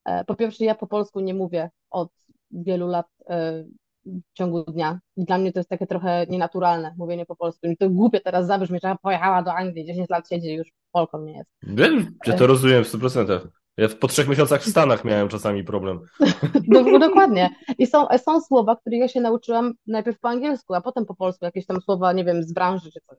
E, 0.04 0.24
po 0.24 0.34
pierwsze, 0.34 0.64
ja 0.64 0.74
po 0.74 0.86
polsku 0.86 1.20
nie 1.20 1.34
mówię 1.34 1.70
od 1.90 2.10
wielu 2.50 2.88
lat 2.88 3.06
e, 3.28 3.64
w 4.06 4.32
ciągu 4.34 4.64
dnia. 4.64 5.00
I 5.16 5.24
dla 5.24 5.38
mnie 5.38 5.52
to 5.52 5.58
jest 5.58 5.70
takie 5.70 5.86
trochę 5.86 6.26
nienaturalne 6.26 6.94
mówienie 6.98 7.26
po 7.26 7.36
polsku. 7.36 7.66
I 7.66 7.76
to 7.76 7.90
głupie 7.90 8.20
teraz 8.20 8.46
zabrzmi, 8.46 8.78
że 8.82 8.96
pojechała 9.02 9.42
do 9.42 9.54
Anglii, 9.54 9.86
10 9.86 10.10
lat 10.10 10.28
siedzi 10.28 10.54
już 10.54 10.68
Polką 10.92 11.22
nie 11.22 11.32
jest. 11.32 11.50
Wiem, 11.62 12.14
że 12.24 12.32
to 12.32 12.46
rozumiem 12.46 12.84
w 12.84 12.92
100%. 12.92 13.40
Ja 13.76 13.88
po 13.88 14.08
trzech 14.08 14.28
miesiącach 14.28 14.62
w 14.62 14.70
Stanach 14.70 15.04
miałem 15.04 15.28
czasami 15.28 15.64
problem. 15.64 16.00
No, 16.68 16.98
dokładnie. 16.98 17.50
I 17.78 17.86
są, 17.86 18.06
są 18.18 18.40
słowa, 18.40 18.76
które 18.76 18.96
ja 18.96 19.08
się 19.08 19.20
nauczyłam 19.20 19.72
najpierw 19.86 20.20
po 20.20 20.28
angielsku, 20.28 20.74
a 20.74 20.80
potem 20.80 21.06
po 21.06 21.14
polsku, 21.14 21.44
jakieś 21.44 21.66
tam 21.66 21.80
słowa, 21.80 22.12
nie 22.12 22.24
wiem, 22.24 22.42
z 22.42 22.52
branży 22.52 22.90
czy 22.92 23.00
coś. 23.00 23.18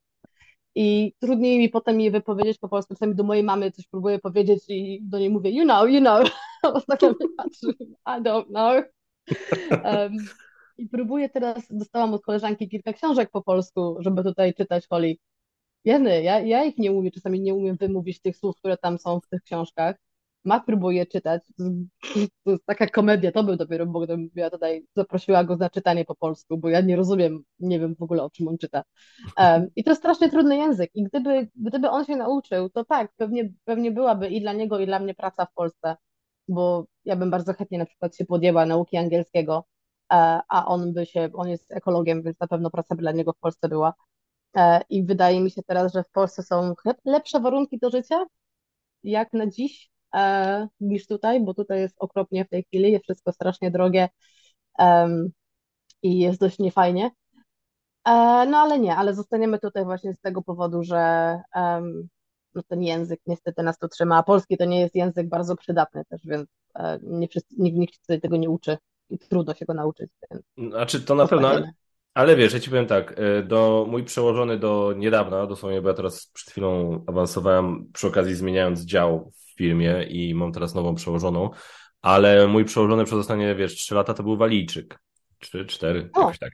I 0.75 1.13
trudniej 1.19 1.59
mi 1.59 1.69
potem 1.69 2.01
je 2.01 2.11
wypowiedzieć 2.11 2.57
po 2.57 2.69
polsku. 2.69 2.93
Czasami 2.93 3.15
do 3.15 3.23
mojej 3.23 3.43
mamy 3.43 3.71
coś 3.71 3.87
próbuję 3.87 4.19
powiedzieć 4.19 4.63
i 4.67 4.99
do 5.03 5.19
niej 5.19 5.29
mówię, 5.29 5.51
you 5.51 5.63
know, 5.63 5.89
you 5.89 5.99
know. 5.99 6.29
Ona 6.63 6.97
tak 6.97 7.15
patrzy, 7.37 7.67
I 8.05 8.21
don't 8.21 8.45
know. 8.45 8.83
Um, 9.71 10.17
i 10.77 10.89
próbuję 10.89 11.29
teraz, 11.29 11.63
dostałam 11.69 12.13
od 12.13 12.21
koleżanki 12.23 12.69
kilka 12.69 12.93
książek 12.93 13.29
po 13.31 13.41
polsku, 13.43 13.95
żeby 13.99 14.23
tutaj 14.23 14.53
czytać 14.53 14.87
Holly. 14.87 15.15
Jeny, 15.85 16.23
ja, 16.23 16.39
ja 16.39 16.63
ich 16.63 16.77
nie 16.77 16.91
umiem, 16.91 17.11
czasami 17.11 17.41
nie 17.41 17.55
umiem 17.55 17.77
wymówić 17.77 18.21
tych 18.21 18.37
słów, 18.37 18.57
które 18.57 18.77
tam 18.77 18.97
są 18.99 19.19
w 19.19 19.27
tych 19.27 19.41
książkach. 19.41 19.95
Ma 20.45 20.59
próbuje 20.59 21.05
czytać. 21.05 21.43
To 22.43 22.51
jest 22.51 22.65
taka 22.65 22.87
komedia, 22.87 23.31
to 23.31 23.43
był 23.43 23.55
dopiero, 23.55 23.85
bo 23.85 23.99
gdybym 23.99 24.29
ja 24.35 24.49
tutaj 24.49 24.85
zaprosiła 24.95 25.43
go 25.43 25.55
na 25.55 25.69
czytanie 25.69 26.05
po 26.05 26.15
polsku, 26.15 26.57
bo 26.57 26.69
ja 26.69 26.81
nie 26.81 26.95
rozumiem, 26.95 27.43
nie 27.59 27.79
wiem 27.79 27.95
w 27.95 28.01
ogóle 28.01 28.23
o 28.23 28.29
czym 28.29 28.47
on 28.47 28.57
czyta. 28.57 28.83
Um, 29.37 29.67
I 29.75 29.83
to 29.83 29.91
jest 29.91 30.01
strasznie 30.01 30.29
trudny 30.29 30.57
język. 30.57 30.91
I 30.93 31.03
gdyby, 31.03 31.47
gdyby 31.55 31.89
on 31.89 32.05
się 32.05 32.15
nauczył, 32.15 32.69
to 32.69 32.85
tak, 32.85 33.11
pewnie, 33.17 33.53
pewnie 33.65 33.91
byłaby 33.91 34.29
i 34.29 34.41
dla 34.41 34.53
niego, 34.53 34.79
i 34.79 34.85
dla 34.85 34.99
mnie 34.99 35.13
praca 35.13 35.45
w 35.45 35.53
Polsce, 35.53 35.95
bo 36.47 36.85
ja 37.05 37.15
bym 37.15 37.29
bardzo 37.31 37.53
chętnie 37.53 37.77
na 37.77 37.85
przykład 37.85 38.15
się 38.15 38.25
podjęła 38.25 38.65
nauki 38.65 38.97
angielskiego, 38.97 39.65
a 40.49 40.65
on 40.65 40.93
by 40.93 41.05
się, 41.05 41.29
on 41.33 41.49
jest 41.49 41.71
ekologiem, 41.71 42.23
więc 42.23 42.39
na 42.39 42.47
pewno 42.47 42.69
praca 42.69 42.95
by 42.95 43.01
dla 43.01 43.11
niego 43.11 43.33
w 43.33 43.39
Polsce 43.39 43.69
była. 43.69 43.93
E, 44.55 44.81
I 44.89 45.03
wydaje 45.05 45.41
mi 45.41 45.51
się 45.51 45.63
teraz, 45.63 45.93
że 45.93 46.03
w 46.03 46.09
Polsce 46.09 46.43
są 46.43 46.73
lepsze 47.05 47.39
warunki 47.39 47.79
do 47.79 47.89
życia, 47.89 48.25
jak 49.03 49.33
na 49.33 49.47
dziś, 49.47 49.91
e, 50.15 50.67
niż 50.79 51.07
tutaj, 51.07 51.41
bo 51.45 51.53
tutaj 51.53 51.79
jest 51.79 51.95
okropnie 51.99 52.45
w 52.45 52.49
tej 52.49 52.63
chwili, 52.63 52.91
jest 52.91 53.03
wszystko 53.03 53.31
strasznie 53.31 53.71
drogie 53.71 54.09
i 56.03 56.19
jest 56.19 56.39
dość 56.39 56.59
niefajnie. 56.59 57.11
No 58.47 58.57
ale 58.57 58.79
nie, 58.79 58.95
ale 58.95 59.13
zostaniemy 59.13 59.59
tutaj 59.59 59.85
właśnie 59.85 60.13
z 60.13 60.19
tego 60.19 60.41
powodu, 60.41 60.83
że 60.83 61.41
no, 62.55 62.63
ten 62.67 62.83
język 62.83 63.19
niestety 63.27 63.63
nas 63.63 63.77
tu 63.77 63.87
trzyma, 63.87 64.17
a 64.17 64.23
polski 64.23 64.57
to 64.57 64.65
nie 64.65 64.79
jest 64.79 64.95
język 64.95 65.29
bardzo 65.29 65.55
przydatny 65.55 66.05
też, 66.05 66.21
więc 66.25 66.49
nie 67.01 67.19
nikt, 67.19 67.77
nikt 67.77 68.01
tutaj 68.01 68.21
tego 68.21 68.37
nie 68.37 68.49
uczy 68.49 68.77
i 69.09 69.19
trudno 69.19 69.53
się 69.53 69.65
go 69.65 69.73
nauczyć. 69.73 70.11
Znaczy 70.57 71.01
to 71.01 71.15
na 71.15 71.27
pewno, 71.27 71.47
ale, 71.47 71.71
ale 72.13 72.35
wiesz, 72.35 72.53
ja 72.53 72.59
ci 72.59 72.69
powiem 72.69 72.87
tak, 72.87 73.19
e, 73.19 73.43
do, 73.43 73.85
mój 73.89 74.03
przełożony 74.03 74.57
do 74.59 74.93
niedawna, 74.97 75.47
dosłownie, 75.47 75.81
bo 75.81 75.87
ja 75.89 75.95
teraz 75.95 76.27
przed 76.27 76.51
chwilą 76.51 77.03
awansowałem, 77.07 77.91
przy 77.93 78.07
okazji 78.07 78.35
zmieniając 78.35 78.81
dział 78.81 79.31
w 79.35 79.57
firmie 79.57 80.03
i 80.03 80.35
mam 80.35 80.51
teraz 80.51 80.75
nową 80.75 80.95
przełożoną, 80.95 81.49
ale 82.01 82.47
mój 82.47 82.65
przełożony 82.65 83.05
przez 83.05 83.19
ostatnie, 83.19 83.55
wiesz, 83.55 83.75
trzy 83.75 83.95
lata 83.95 84.13
to 84.13 84.23
był 84.23 84.37
Walijczyk. 84.37 84.99
Trzy, 85.43 85.65
cztery, 85.65 86.09
o. 86.13 86.19
jakoś 86.19 86.39
tak. 86.39 86.51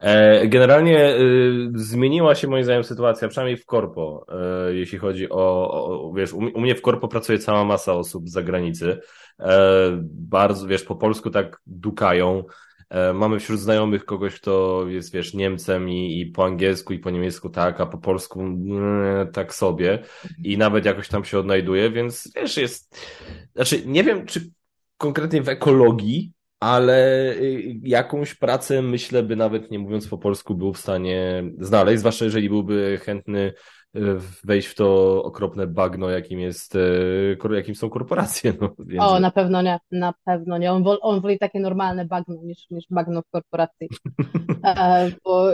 E, 0.00 0.48
generalnie 0.48 1.16
y, 1.16 1.70
zmieniła 1.74 2.34
się 2.34 2.48
moim 2.48 2.64
zdaniem 2.64 2.84
sytuacja, 2.84 3.28
przynajmniej 3.28 3.56
w 3.56 3.66
korpo, 3.66 4.26
e, 4.68 4.74
jeśli 4.74 4.98
chodzi 4.98 5.30
o, 5.30 5.70
o 5.70 6.12
wiesz, 6.12 6.32
u, 6.32 6.60
mnie 6.60 6.74
w 6.74 6.82
korpo 6.82 7.08
pracuje 7.08 7.38
cała 7.38 7.64
masa 7.64 7.94
osób 7.94 8.28
z 8.28 8.32
zagranicy. 8.32 9.00
E, 9.40 9.58
bardzo, 10.04 10.66
wiesz, 10.66 10.84
po 10.84 10.96
polsku 10.96 11.30
tak 11.30 11.60
dukają. 11.66 12.44
E, 12.90 13.12
mamy 13.12 13.40
wśród 13.40 13.60
znajomych 13.60 14.04
kogoś, 14.04 14.40
kto 14.40 14.84
jest, 14.88 15.12
wiesz, 15.12 15.34
Niemcem 15.34 15.88
i, 15.88 16.20
i 16.20 16.26
po 16.26 16.44
angielsku 16.44 16.92
i 16.92 16.98
po 16.98 17.10
niemiecku 17.10 17.50
tak, 17.50 17.80
a 17.80 17.86
po 17.86 17.98
polsku 17.98 18.40
mm, 18.40 19.32
tak 19.32 19.54
sobie 19.54 19.98
i 20.44 20.58
nawet 20.58 20.84
jakoś 20.84 21.08
tam 21.08 21.24
się 21.24 21.38
odnajduje, 21.38 21.90
więc 21.90 22.32
wiesz, 22.36 22.56
jest, 22.56 23.08
znaczy 23.54 23.82
nie 23.86 24.04
wiem, 24.04 24.26
czy 24.26 24.50
konkretnie 24.96 25.42
w 25.42 25.48
ekologii 25.48 26.32
ale 26.62 27.32
y, 27.32 27.80
jakąś 27.82 28.34
pracę, 28.34 28.82
myślę, 28.82 29.22
by 29.22 29.36
nawet 29.36 29.70
nie 29.70 29.78
mówiąc 29.78 30.08
po 30.08 30.18
polsku, 30.18 30.54
był 30.54 30.72
w 30.72 30.78
stanie 30.78 31.44
znaleźć, 31.58 31.98
zwłaszcza 31.98 32.24
jeżeli 32.24 32.48
byłby 32.48 32.98
chętny 33.02 33.52
y, 33.96 34.00
wejść 34.44 34.68
w 34.68 34.74
to 34.74 35.22
okropne 35.24 35.66
bagno, 35.66 36.10
jakim 36.10 36.40
jest, 36.40 36.74
y, 36.74 37.38
jakim 37.50 37.74
są 37.74 37.90
korporacje. 37.90 38.52
No, 38.60 38.74
więc... 38.86 39.02
O, 39.02 39.20
na 39.20 39.30
pewno 39.30 39.62
nie, 39.62 39.78
na 39.90 40.14
pewno 40.24 40.58
nie. 40.58 40.72
On, 40.72 40.82
wol, 40.82 40.98
on 41.00 41.20
woli 41.20 41.38
takie 41.38 41.60
normalne 41.60 42.04
bagno 42.04 42.34
niż, 42.42 42.70
niż 42.70 42.84
bagno 42.90 43.22
w 43.22 43.30
korporacji. 43.30 43.88
e, 44.64 45.10
bo 45.24 45.46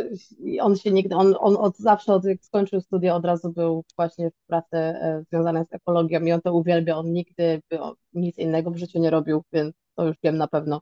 on 0.61 0.77
się 0.77 0.91
nigdy, 0.91 1.15
on, 1.15 1.35
on 1.39 1.57
od 1.57 1.77
zawsze, 1.77 2.15
od 2.15 2.25
jak 2.25 2.45
skończył 2.45 2.81
studia, 2.81 3.15
od 3.15 3.25
razu 3.25 3.53
był 3.53 3.85
właśnie 3.97 4.31
w 4.31 4.47
pracy 4.47 4.77
e, 4.77 5.23
związanej 5.29 5.65
z 5.65 5.75
ekologią 5.75 6.21
i 6.21 6.33
on 6.33 6.41
to 6.41 6.55
uwielbia. 6.55 6.97
On 6.97 7.13
nigdy 7.13 7.61
by, 7.71 7.79
nic 8.15 8.39
innego 8.39 8.71
w 8.71 8.77
życiu 8.77 8.99
nie 8.99 9.11
robił, 9.11 9.43
więc 9.53 9.75
to 9.95 10.07
już 10.07 10.17
wiem 10.23 10.37
na 10.37 10.49
pewno. 10.49 10.81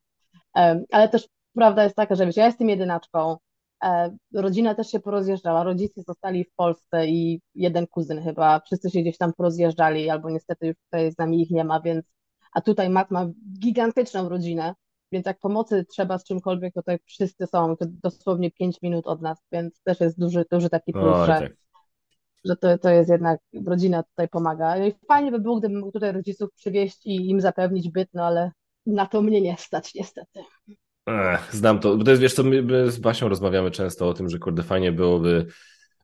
Ale 0.91 1.09
też 1.09 1.29
prawda 1.55 1.85
jest 1.85 1.97
taka, 1.97 2.15
że 2.15 2.27
wiesz, 2.27 2.37
ja 2.37 2.47
jestem 2.47 2.69
jedynaczką, 2.69 3.37
e, 3.85 4.17
rodzina 4.35 4.75
też 4.75 4.91
się 4.91 5.01
porozjeżdżała, 5.01 5.65
rodzice 5.65 6.03
zostali 6.03 6.45
w 6.45 6.55
Polsce 6.55 7.07
i 7.07 7.41
jeden 7.55 7.87
kuzyn 7.87 8.23
chyba, 8.23 8.61
wszyscy 8.61 8.91
się 8.91 9.01
gdzieś 9.01 9.19
tam 9.19 9.33
porozjeżdżali, 9.33 10.11
albo 10.11 10.31
niestety 10.31 10.67
już 10.67 10.77
tutaj 10.85 11.13
z 11.13 11.19
nami 11.19 11.43
ich 11.43 11.51
nie 11.51 11.65
ma, 11.65 11.81
więc, 11.81 12.05
a 12.53 12.61
tutaj 12.61 12.91
Matt 12.91 13.11
ma 13.11 13.27
gigantyczną 13.59 14.29
rodzinę, 14.29 14.75
więc 15.13 15.27
jak 15.27 15.39
pomocy 15.39 15.85
trzeba 15.85 16.19
z 16.19 16.25
czymkolwiek, 16.25 16.75
to 16.75 16.81
tutaj 16.81 16.99
wszyscy 17.05 17.47
są, 17.47 17.77
to 17.77 17.87
dosłownie 17.89 18.51
5 18.51 18.83
minut 18.83 19.07
od 19.07 19.23
nas, 19.23 19.39
więc 19.53 19.83
też 19.83 20.01
jest 20.01 20.19
duży, 20.19 20.45
duży 20.51 20.71
taki 20.71 20.93
plus, 20.93 21.15
o, 21.15 21.27
że, 21.27 21.33
tak. 21.33 21.53
że 22.45 22.57
to, 22.57 22.79
to 22.79 22.91
jest 22.91 23.11
jednak, 23.11 23.41
rodzina 23.67 24.03
tutaj 24.03 24.29
pomaga. 24.29 24.79
No 24.79 24.87
i 24.87 24.95
fajnie 25.09 25.31
by 25.31 25.39
było, 25.39 25.59
gdybym 25.59 25.81
mógł 25.81 25.93
tutaj 25.93 26.13
rodziców 26.13 26.53
przywieźć 26.55 27.07
i 27.07 27.31
im 27.31 27.41
zapewnić 27.41 27.91
byt, 27.91 28.09
no 28.15 28.25
ale 28.25 28.51
na 28.87 29.07
to 29.07 29.23
mnie 29.23 29.41
nie 29.41 29.57
stać 29.59 29.95
niestety. 29.95 30.41
Ech, 31.07 31.55
znam 31.55 31.79
to. 31.79 31.97
Bo 31.97 32.05
to 32.05 32.11
jest, 32.11 32.23
wiesz, 32.23 32.35
to 32.35 32.45
my, 32.45 32.91
z 32.91 32.99
Basią 32.99 33.29
rozmawiamy 33.29 33.71
często 33.71 34.09
o 34.09 34.15
tym, 34.15 34.29
że 34.29 34.39
kurde 34.39 34.63
fajnie 34.63 34.93
byłoby, 34.93 35.47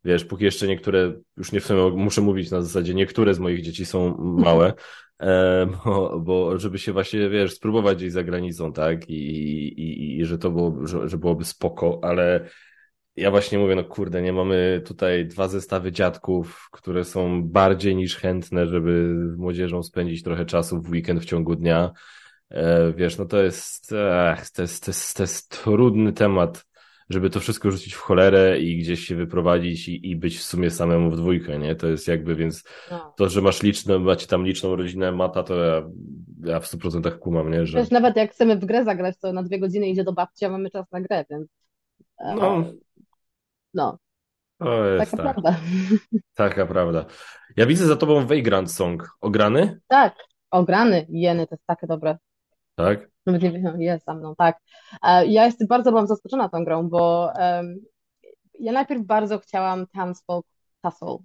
wiesz, 0.04 0.24
póki 0.24 0.44
jeszcze 0.44 0.66
niektóre, 0.66 1.12
już 1.36 1.52
nie 1.52 1.60
w 1.60 1.66
sumie 1.66 1.90
muszę 1.90 2.20
mówić 2.20 2.50
na 2.50 2.62
zasadzie, 2.62 2.94
niektóre 2.94 3.34
z 3.34 3.38
moich 3.38 3.62
dzieci 3.62 3.86
są 3.86 4.16
małe, 4.18 4.72
e, 5.20 5.66
bo, 5.84 6.20
bo 6.20 6.58
żeby 6.58 6.78
się 6.78 6.92
właśnie, 6.92 7.28
wiesz, 7.28 7.54
spróbować 7.54 7.98
gdzieś 7.98 8.12
za 8.12 8.24
granicą, 8.24 8.72
tak, 8.72 9.10
i, 9.10 9.14
i, 9.82 10.18
i 10.18 10.24
że 10.24 10.38
to 10.38 10.50
było, 10.50 10.86
że, 10.86 11.08
że 11.08 11.18
byłoby 11.18 11.44
spoko, 11.44 12.00
ale 12.02 12.48
ja 13.16 13.30
właśnie 13.30 13.58
mówię, 13.58 13.74
no 13.74 13.84
kurde, 13.84 14.22
nie 14.22 14.32
mamy 14.32 14.82
tutaj 14.86 15.26
dwa 15.26 15.48
zestawy 15.48 15.92
dziadków, 15.92 16.68
które 16.72 17.04
są 17.04 17.42
bardziej 17.42 17.96
niż 17.96 18.16
chętne, 18.16 18.66
żeby 18.66 19.14
młodzieżą 19.36 19.82
spędzić 19.82 20.22
trochę 20.22 20.46
czasu 20.46 20.82
w 20.82 20.90
weekend 20.90 21.20
w 21.20 21.24
ciągu 21.24 21.56
dnia. 21.56 21.92
E, 22.52 22.92
wiesz, 22.92 23.18
no 23.18 23.24
to 23.24 23.42
jest, 23.42 23.88
to 23.88 24.62
jest, 24.62 24.84
to 24.84 24.90
jest, 24.90 25.16
to 25.16 25.22
jest 25.22 25.62
trudny 25.62 26.12
temat, 26.12 26.64
żeby 27.10 27.30
to 27.30 27.40
wszystko 27.40 27.70
rzucić 27.70 27.94
w 27.94 28.00
cholerę 28.00 28.60
i 28.60 28.78
gdzieś 28.78 29.00
się 29.00 29.16
wyprowadzić 29.16 29.88
i, 29.88 30.10
i 30.10 30.16
być 30.16 30.38
w 30.38 30.42
sumie 30.42 30.70
samemu 30.70 31.10
w 31.10 31.16
dwójkę, 31.16 31.58
nie? 31.58 31.74
To 31.74 31.86
jest 31.86 32.08
jakby, 32.08 32.34
więc 32.34 32.64
no. 32.90 33.14
to, 33.16 33.28
że 33.28 33.42
masz 33.42 33.62
liczne, 33.62 33.98
macie 33.98 34.26
tam 34.26 34.44
liczną 34.44 34.76
rodzinę 34.76 35.12
Mata, 35.12 35.42
to 35.42 35.56
ja, 35.64 35.82
ja 36.44 36.60
w 36.60 36.66
100% 36.66 37.18
kumam, 37.18 37.50
nie? 37.50 37.66
Że... 37.66 37.78
Wiesz, 37.78 37.90
nawet 37.90 38.16
jak 38.16 38.30
chcemy 38.30 38.56
w 38.56 38.64
grę 38.64 38.84
zagrać, 38.84 39.16
to 39.20 39.32
na 39.32 39.42
dwie 39.42 39.58
godziny 39.58 39.88
idzie 39.88 40.04
do 40.04 40.12
babci, 40.12 40.44
a 40.44 40.50
mamy 40.50 40.70
czas 40.70 40.92
na 40.92 41.00
grę, 41.00 41.24
więc... 41.30 41.48
E, 42.18 42.34
no. 42.34 42.64
No. 43.74 43.98
To 44.58 44.86
jest 44.86 45.10
Taka 45.10 45.22
tak. 45.22 45.34
prawda. 45.34 45.60
Taka 46.34 46.66
prawda. 46.66 47.04
Ja 47.56 47.66
widzę 47.66 47.86
za 47.86 47.96
tobą 47.96 48.26
Vagrant 48.26 48.72
Song. 48.72 49.08
Ograny? 49.20 49.80
Tak, 49.88 50.14
ograny. 50.50 51.06
Jeny, 51.08 51.46
to 51.46 51.54
jest 51.54 51.66
takie 51.66 51.86
dobre. 51.86 52.18
Tak? 52.74 53.10
Nawet 53.26 53.42
nie 53.78 53.84
jest 53.84 54.04
za 54.04 54.14
mną, 54.14 54.34
tak. 54.36 54.58
E, 55.02 55.26
ja 55.26 55.44
jestem 55.44 55.68
bardzo 55.68 55.90
byłam 55.90 56.06
zaskoczona 56.06 56.48
tą 56.48 56.64
grą, 56.64 56.88
bo 56.88 57.32
um, 57.38 57.76
ja 58.60 58.72
najpierw 58.72 59.02
bardzo 59.02 59.38
chciałam 59.38 59.86
Townsfolk 59.86 60.46
Tussle. 60.82 61.16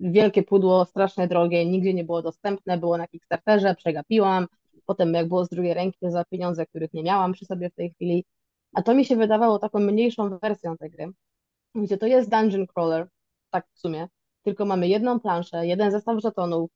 Wielkie 0.00 0.42
pudło, 0.42 0.84
strasznie 0.84 1.28
drogie, 1.28 1.66
nigdzie 1.66 1.94
nie 1.94 2.04
było 2.04 2.22
dostępne, 2.22 2.78
było 2.78 2.98
na 2.98 3.08
Kickstarterze, 3.08 3.74
przegapiłam. 3.74 4.46
Potem 4.86 5.14
jak 5.14 5.28
było 5.28 5.44
z 5.44 5.48
drugiej 5.48 5.74
ręki, 5.74 5.98
to 6.00 6.10
za 6.10 6.24
pieniądze, 6.24 6.66
których 6.66 6.92
nie 6.92 7.02
miałam 7.02 7.32
przy 7.32 7.44
sobie 7.44 7.70
w 7.70 7.74
tej 7.74 7.90
chwili. 7.90 8.24
A 8.74 8.82
to 8.82 8.94
mi 8.94 9.04
się 9.04 9.16
wydawało 9.16 9.58
taką 9.58 9.78
mniejszą 9.78 10.38
wersją 10.38 10.76
tej 10.76 10.90
gry, 10.90 11.12
gdzie 11.74 11.98
to 11.98 12.06
jest 12.06 12.30
dungeon 12.30 12.66
crawler, 12.66 13.08
tak 13.50 13.66
w 13.74 13.78
sumie, 13.78 14.08
tylko 14.42 14.64
mamy 14.64 14.88
jedną 14.88 15.20
planszę, 15.20 15.66
jeden 15.66 15.90
zestaw 15.90 16.20
żetonów 16.20 16.70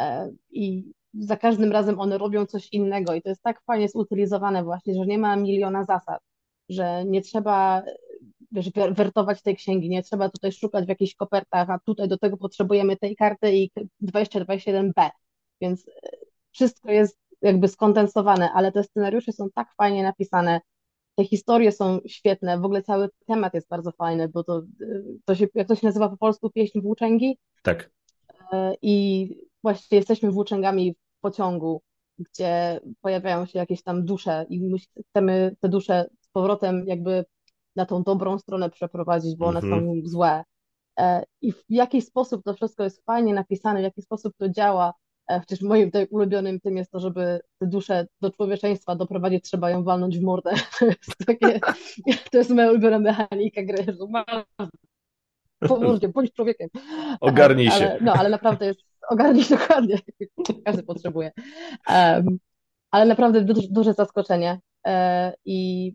e, 0.00 0.30
i 0.50 0.92
za 1.18 1.36
każdym 1.36 1.72
razem 1.72 2.00
one 2.00 2.18
robią 2.18 2.46
coś 2.46 2.68
innego 2.72 3.14
i 3.14 3.22
to 3.22 3.28
jest 3.28 3.42
tak 3.42 3.62
fajnie 3.62 3.88
zutylizowane 3.88 4.64
właśnie, 4.64 4.94
że 4.94 5.06
nie 5.06 5.18
ma 5.18 5.36
miliona 5.36 5.84
zasad, 5.84 6.20
że 6.68 7.04
nie 7.04 7.22
trzeba 7.22 7.82
wiesz, 8.54 8.70
wertować 8.90 9.42
tej 9.42 9.56
księgi, 9.56 9.88
nie 9.88 10.02
trzeba 10.02 10.28
tutaj 10.28 10.52
szukać 10.52 10.84
w 10.84 10.88
jakichś 10.88 11.14
kopertach, 11.14 11.70
a 11.70 11.78
tutaj 11.78 12.08
do 12.08 12.18
tego 12.18 12.36
potrzebujemy 12.36 12.96
tej 12.96 13.16
karty 13.16 13.56
i 13.56 13.70
2021B, 14.02 15.10
więc 15.60 15.88
e, 15.88 15.92
wszystko 16.52 16.90
jest 16.90 17.18
jakby 17.42 17.68
skondensowane, 17.68 18.52
ale 18.52 18.72
te 18.72 18.84
scenariusze 18.84 19.32
są 19.32 19.50
tak 19.54 19.74
fajnie 19.76 20.02
napisane, 20.02 20.60
te 21.16 21.24
historie 21.24 21.72
są 21.72 21.98
świetne, 22.06 22.58
w 22.58 22.64
ogóle 22.64 22.82
cały 22.82 23.08
temat 23.26 23.54
jest 23.54 23.68
bardzo 23.68 23.92
fajny, 23.92 24.28
bo 24.28 24.44
to, 24.44 24.58
e, 24.58 24.62
to 25.24 25.34
się, 25.34 25.46
jak 25.54 25.68
to 25.68 25.74
się 25.74 25.86
nazywa 25.86 26.08
po 26.08 26.16
polsku, 26.16 26.50
pieśń 26.50 26.80
włóczęgi? 26.80 27.38
Tak. 27.62 27.90
E, 28.52 28.74
I 28.82 29.28
właśnie 29.62 29.98
jesteśmy 29.98 30.30
włóczęgami 30.30 30.96
pociągu, 31.24 31.82
gdzie 32.18 32.80
pojawiają 33.00 33.46
się 33.46 33.58
jakieś 33.58 33.82
tam 33.82 34.04
dusze 34.04 34.46
i 34.48 34.60
chcemy 35.10 35.56
te 35.60 35.68
dusze 35.68 36.06
z 36.20 36.28
powrotem 36.28 36.84
jakby 36.86 37.24
na 37.76 37.86
tą 37.86 38.02
dobrą 38.02 38.38
stronę 38.38 38.70
przeprowadzić, 38.70 39.36
bo 39.36 39.46
one 39.46 39.60
-hmm. 39.60 39.70
są 39.70 39.76
mhm. 39.76 40.06
złe. 40.06 40.44
E, 40.98 41.24
I 41.42 41.52
w 41.52 41.64
jaki 41.68 42.02
sposób 42.02 42.44
to 42.44 42.54
wszystko 42.54 42.84
jest 42.84 43.04
fajnie 43.04 43.34
napisane, 43.34 43.80
w 43.80 43.82
jaki 43.82 44.02
sposób 44.02 44.34
to 44.36 44.48
działa. 44.48 44.94
Przecież 45.28 45.62
moim 45.62 45.86
tutaj 45.86 46.06
ulubionym 46.10 46.60
tym 46.60 46.76
jest 46.76 46.90
to, 46.90 47.00
żeby 47.00 47.40
te 47.58 47.66
dusze 47.66 48.06
do 48.20 48.30
człowieczeństwa 48.30 48.96
doprowadzić, 48.96 49.44
trzeba 49.44 49.70
ją 49.70 49.84
walnąć 49.84 50.18
w 50.18 50.22
mordę. 50.22 50.54
To 50.78 50.86
jest, 50.86 51.26
takie, 51.26 51.60
to 52.30 52.38
jest 52.38 52.50
moja 52.50 52.70
ulubiona 52.70 52.98
mechanika 52.98 53.62
gry, 53.62 53.84
że 56.02 56.08
bądź 56.08 56.32
człowiekiem. 56.32 56.68
Ogarnij 57.20 57.70
się. 57.70 57.90
Ale, 57.90 57.98
no, 58.00 58.12
ale 58.12 58.28
naprawdę 58.28 58.66
jest, 58.66 58.80
ogarnij 59.08 59.44
dokładnie, 59.50 59.98
każdy 60.64 60.82
potrzebuje. 60.82 61.32
Um, 61.88 62.38
ale 62.90 63.04
naprawdę 63.04 63.40
duże, 63.40 63.68
duże 63.70 63.94
zaskoczenie 63.94 64.60
e, 64.86 65.32
i 65.44 65.92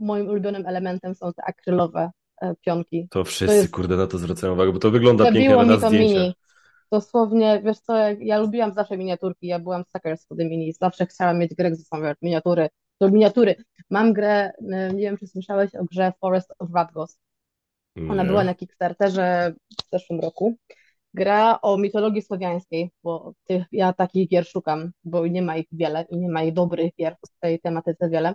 moim 0.00 0.28
ulubionym 0.28 0.66
elementem 0.66 1.14
są 1.14 1.32
te 1.32 1.42
akrylowe 1.44 2.10
e, 2.42 2.54
pionki. 2.60 3.08
To 3.10 3.24
wszyscy, 3.24 3.46
to 3.46 3.52
jest... 3.52 3.72
kurde, 3.72 3.96
na 3.96 4.06
to 4.06 4.18
zwracają 4.18 4.52
uwagę, 4.52 4.72
bo 4.72 4.78
to 4.78 4.90
wygląda 4.90 5.24
pięknie 5.24 5.56
na 5.56 5.76
zdjęciach. 5.76 5.92
Mini. 5.92 6.34
Dosłownie, 6.92 7.62
wiesz 7.64 7.78
co, 7.78 7.96
ja 8.20 8.38
lubiłam 8.38 8.72
zawsze 8.72 8.98
miniaturki, 8.98 9.46
ja 9.46 9.58
byłam 9.58 9.84
suckers 9.96 10.26
for 10.26 10.36
the 10.36 10.44
mini, 10.44 10.72
zawsze 10.72 11.06
chciałam 11.06 11.38
mieć 11.38 11.54
grę, 11.54 11.70
gdzie 11.70 11.82
są 11.82 11.96
miniatury, 12.22 12.68
to 12.98 13.08
miniatury. 13.08 13.54
Mam 13.90 14.12
grę, 14.12 14.52
e, 14.72 14.92
nie 14.94 15.02
wiem, 15.02 15.16
czy 15.16 15.26
słyszałeś 15.26 15.74
o 15.74 15.84
grze 15.84 16.12
Forest 16.20 16.52
of 16.58 16.68
Radgos. 16.74 17.18
Ona 18.10 18.24
była 18.24 18.44
na 18.44 18.54
Kickstarterze 18.54 19.54
w 19.86 19.90
zeszłym 19.92 20.20
roku. 20.20 20.56
Gra 21.14 21.58
o 21.62 21.78
mitologii 21.78 22.22
słowiańskiej, 22.22 22.90
bo 23.02 23.34
tych, 23.44 23.64
ja 23.72 23.92
takich 23.92 24.28
gier 24.28 24.46
szukam, 24.46 24.92
bo 25.04 25.26
nie 25.26 25.42
ma 25.42 25.56
ich 25.56 25.66
wiele 25.72 26.06
i 26.10 26.18
nie 26.18 26.28
ma 26.28 26.42
ich 26.42 26.52
dobrych 26.52 26.94
gier 26.94 27.16
w 27.26 27.40
tej 27.40 27.60
tematyce 27.60 28.10
wiele. 28.10 28.34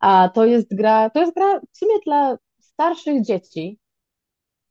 A 0.00 0.28
to 0.34 0.44
jest 0.44 0.76
gra, 0.76 1.10
to 1.10 1.20
jest 1.20 1.34
gra 1.34 1.60
w 1.72 1.78
sumie 1.78 1.94
dla 2.06 2.36
starszych 2.60 3.22
dzieci, 3.22 3.78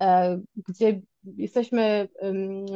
e, 0.02 0.40
gdzie 0.70 1.02
jesteśmy 1.38 2.08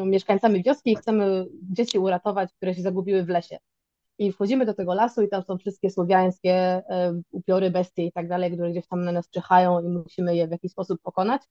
mieszkańcami 0.06 0.64
wioski 0.64 0.92
i 0.92 0.96
chcemy 0.96 1.46
dzieci 1.72 2.00
uratować, 2.00 2.54
które 2.54 2.76
się 2.76 2.82
zagubiły 2.82 3.24
w 3.24 3.30
lesie. 3.30 3.58
I 4.20 4.32
wchodzimy 4.32 4.66
do 4.66 4.74
tego 4.74 4.94
lasu 4.94 5.22
i 5.22 5.30
tam 5.30 5.44
są 5.44 5.58
wszystkie 5.58 5.90
słowiańskie 5.90 6.54
e, 6.54 7.22
upiory, 7.32 7.72
bestie 7.72 8.06
i 8.06 8.12
tak 8.12 8.28
dalej, 8.28 8.52
które 8.52 8.72
gdzieś 8.72 8.88
tam 8.88 9.06
na 9.06 9.12
nas 9.12 9.30
czyhają 9.30 9.82
i 9.82 9.90
musimy 9.90 10.36
je 10.36 10.48
w 10.48 10.52
jakiś 10.52 10.72
sposób 10.72 11.02
pokonać. 11.02 11.42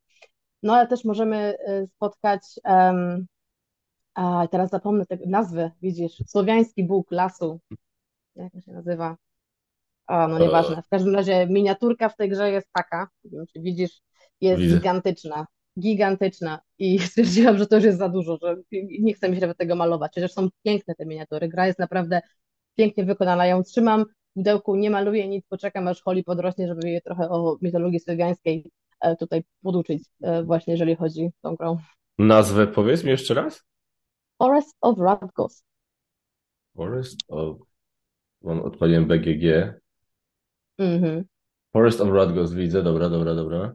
No 0.63 0.75
ale 0.75 0.87
też 0.87 1.05
możemy 1.05 1.37
e, 1.37 1.87
spotkać, 1.87 2.43
um, 2.65 3.27
a 4.15 4.49
teraz 4.51 4.71
zapomnę 4.71 5.07
tej 5.07 5.29
nazwy, 5.29 5.71
widzisz, 5.83 6.23
słowiański 6.27 6.85
bóg 6.85 7.11
lasu. 7.11 7.61
Jak 8.37 8.53
to 8.53 8.61
się 8.61 8.73
nazywa? 8.73 9.17
A, 10.07 10.29
no 10.29 10.39
nieważne. 10.39 10.83
W 10.83 10.89
każdym 10.89 11.15
razie 11.15 11.47
miniaturka 11.47 12.09
w 12.09 12.17
tej 12.17 12.29
grze 12.29 12.51
jest 12.51 12.69
taka, 12.73 13.09
widzisz, 13.55 14.01
jest 14.41 14.63
Widzę. 14.63 14.77
gigantyczna. 14.77 15.47
Gigantyczna. 15.81 16.61
I 16.79 16.99
stwierdziłam, 17.09 17.59
że 17.59 17.67
to 17.67 17.77
już 17.77 17.85
jest 17.85 17.99
za 17.99 18.09
dużo, 18.09 18.39
że 18.43 18.57
nie 19.01 19.15
chcę 19.15 19.29
mi 19.29 19.35
się 19.35 19.41
nawet 19.41 19.59
tego 19.59 19.77
malować. 19.77 20.13
Chociaż 20.15 20.33
są 20.33 20.49
piękne 20.65 20.95
te 20.95 21.07
miniatury. 21.07 21.49
Gra 21.49 21.67
jest 21.67 21.79
naprawdę 21.79 22.21
pięknie 22.75 23.05
wykonana. 23.05 23.47
Ja 23.47 23.57
ją 23.57 23.63
trzymam 23.63 24.05
w 24.05 24.35
pudełku, 24.35 24.77
nie 24.77 24.91
maluję 24.91 25.29
nic, 25.29 25.47
poczekam 25.49 25.89
aż 25.89 26.03
Holly 26.03 26.23
podrośnie, 26.23 26.69
żeby 26.69 26.91
je 26.91 27.01
trochę 27.01 27.29
o 27.29 27.59
mitologii 27.63 28.01
słowiańskiej 28.01 28.71
tutaj 29.21 29.45
poduczyć, 29.63 30.03
e, 30.23 30.45
właśnie 30.45 30.73
jeżeli 30.73 30.97
chodzi 30.97 31.27
o 31.43 31.49
tą 31.49 31.57
grą. 31.57 31.79
Nazwę 32.19 32.67
powiedz 32.67 33.05
mi 33.05 33.11
jeszcze 33.11 33.35
raz? 33.35 33.65
Forest 34.39 34.77
of 34.81 34.99
Radgos. 34.99 35.65
Forest 36.77 37.17
of... 37.29 37.57
Odpaliłem 38.43 39.07
BGG. 39.07 39.75
Mhm. 40.79 41.25
Forest 41.73 42.01
of 42.01 42.09
Radgos 42.13 42.55
widzę, 42.55 42.83
dobra, 42.83 43.09
dobra, 43.09 43.35
dobra. 43.35 43.73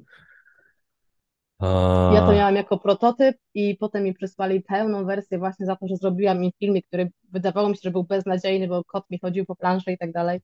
Ja 2.13 2.21
to 2.21 2.29
A, 2.29 2.33
miałam 2.33 2.55
jako 2.55 2.79
prototyp 2.79 3.37
i 3.53 3.77
potem 3.77 4.03
mi 4.03 4.13
przysłali 4.13 4.61
pełną 4.61 5.05
wersję 5.05 5.37
właśnie 5.37 5.65
za 5.65 5.75
to, 5.75 5.87
że 5.87 5.95
zrobiłam 5.95 6.43
im 6.43 6.51
filmik, 6.59 6.87
który 6.87 7.11
wydawało 7.31 7.69
mi 7.69 7.75
się, 7.75 7.81
że 7.83 7.91
był 7.91 8.03
beznadziejny, 8.03 8.67
bo 8.67 8.83
kot 8.83 9.09
mi 9.09 9.19
chodził 9.19 9.45
po 9.45 9.55
planszy 9.55 9.91
i 9.91 9.97
tak 9.97 10.11
dalej. 10.11 10.41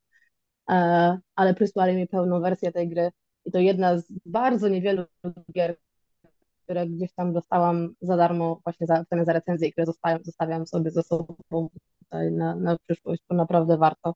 E, 0.69 1.17
ale 1.35 1.53
przysłali 1.53 1.95
mi 1.95 2.07
pełną 2.07 2.41
wersję 2.41 2.71
tej 2.71 2.89
gry 2.89 3.09
i 3.47 3.51
to 3.51 3.59
jedna 3.59 3.97
z 3.97 4.13
bardzo 4.25 4.67
niewielu 4.69 5.03
gier, 5.55 5.75
które 6.63 6.87
gdzieś 6.87 7.13
tam 7.13 7.33
dostałam 7.33 7.93
za 8.01 8.17
darmo 8.17 8.59
właśnie 8.63 8.87
za, 8.87 9.03
za 9.21 9.33
recenzję, 9.33 9.71
które 9.71 9.85
zostawiam, 9.85 10.23
zostawiam 10.23 10.67
sobie 10.67 10.91
ze 10.91 11.03
sobą 11.03 11.35
tutaj 11.99 12.31
na, 12.31 12.55
na 12.55 12.77
przyszłość, 12.77 13.21
bo 13.29 13.35
naprawdę 13.35 13.77
warto. 13.77 14.13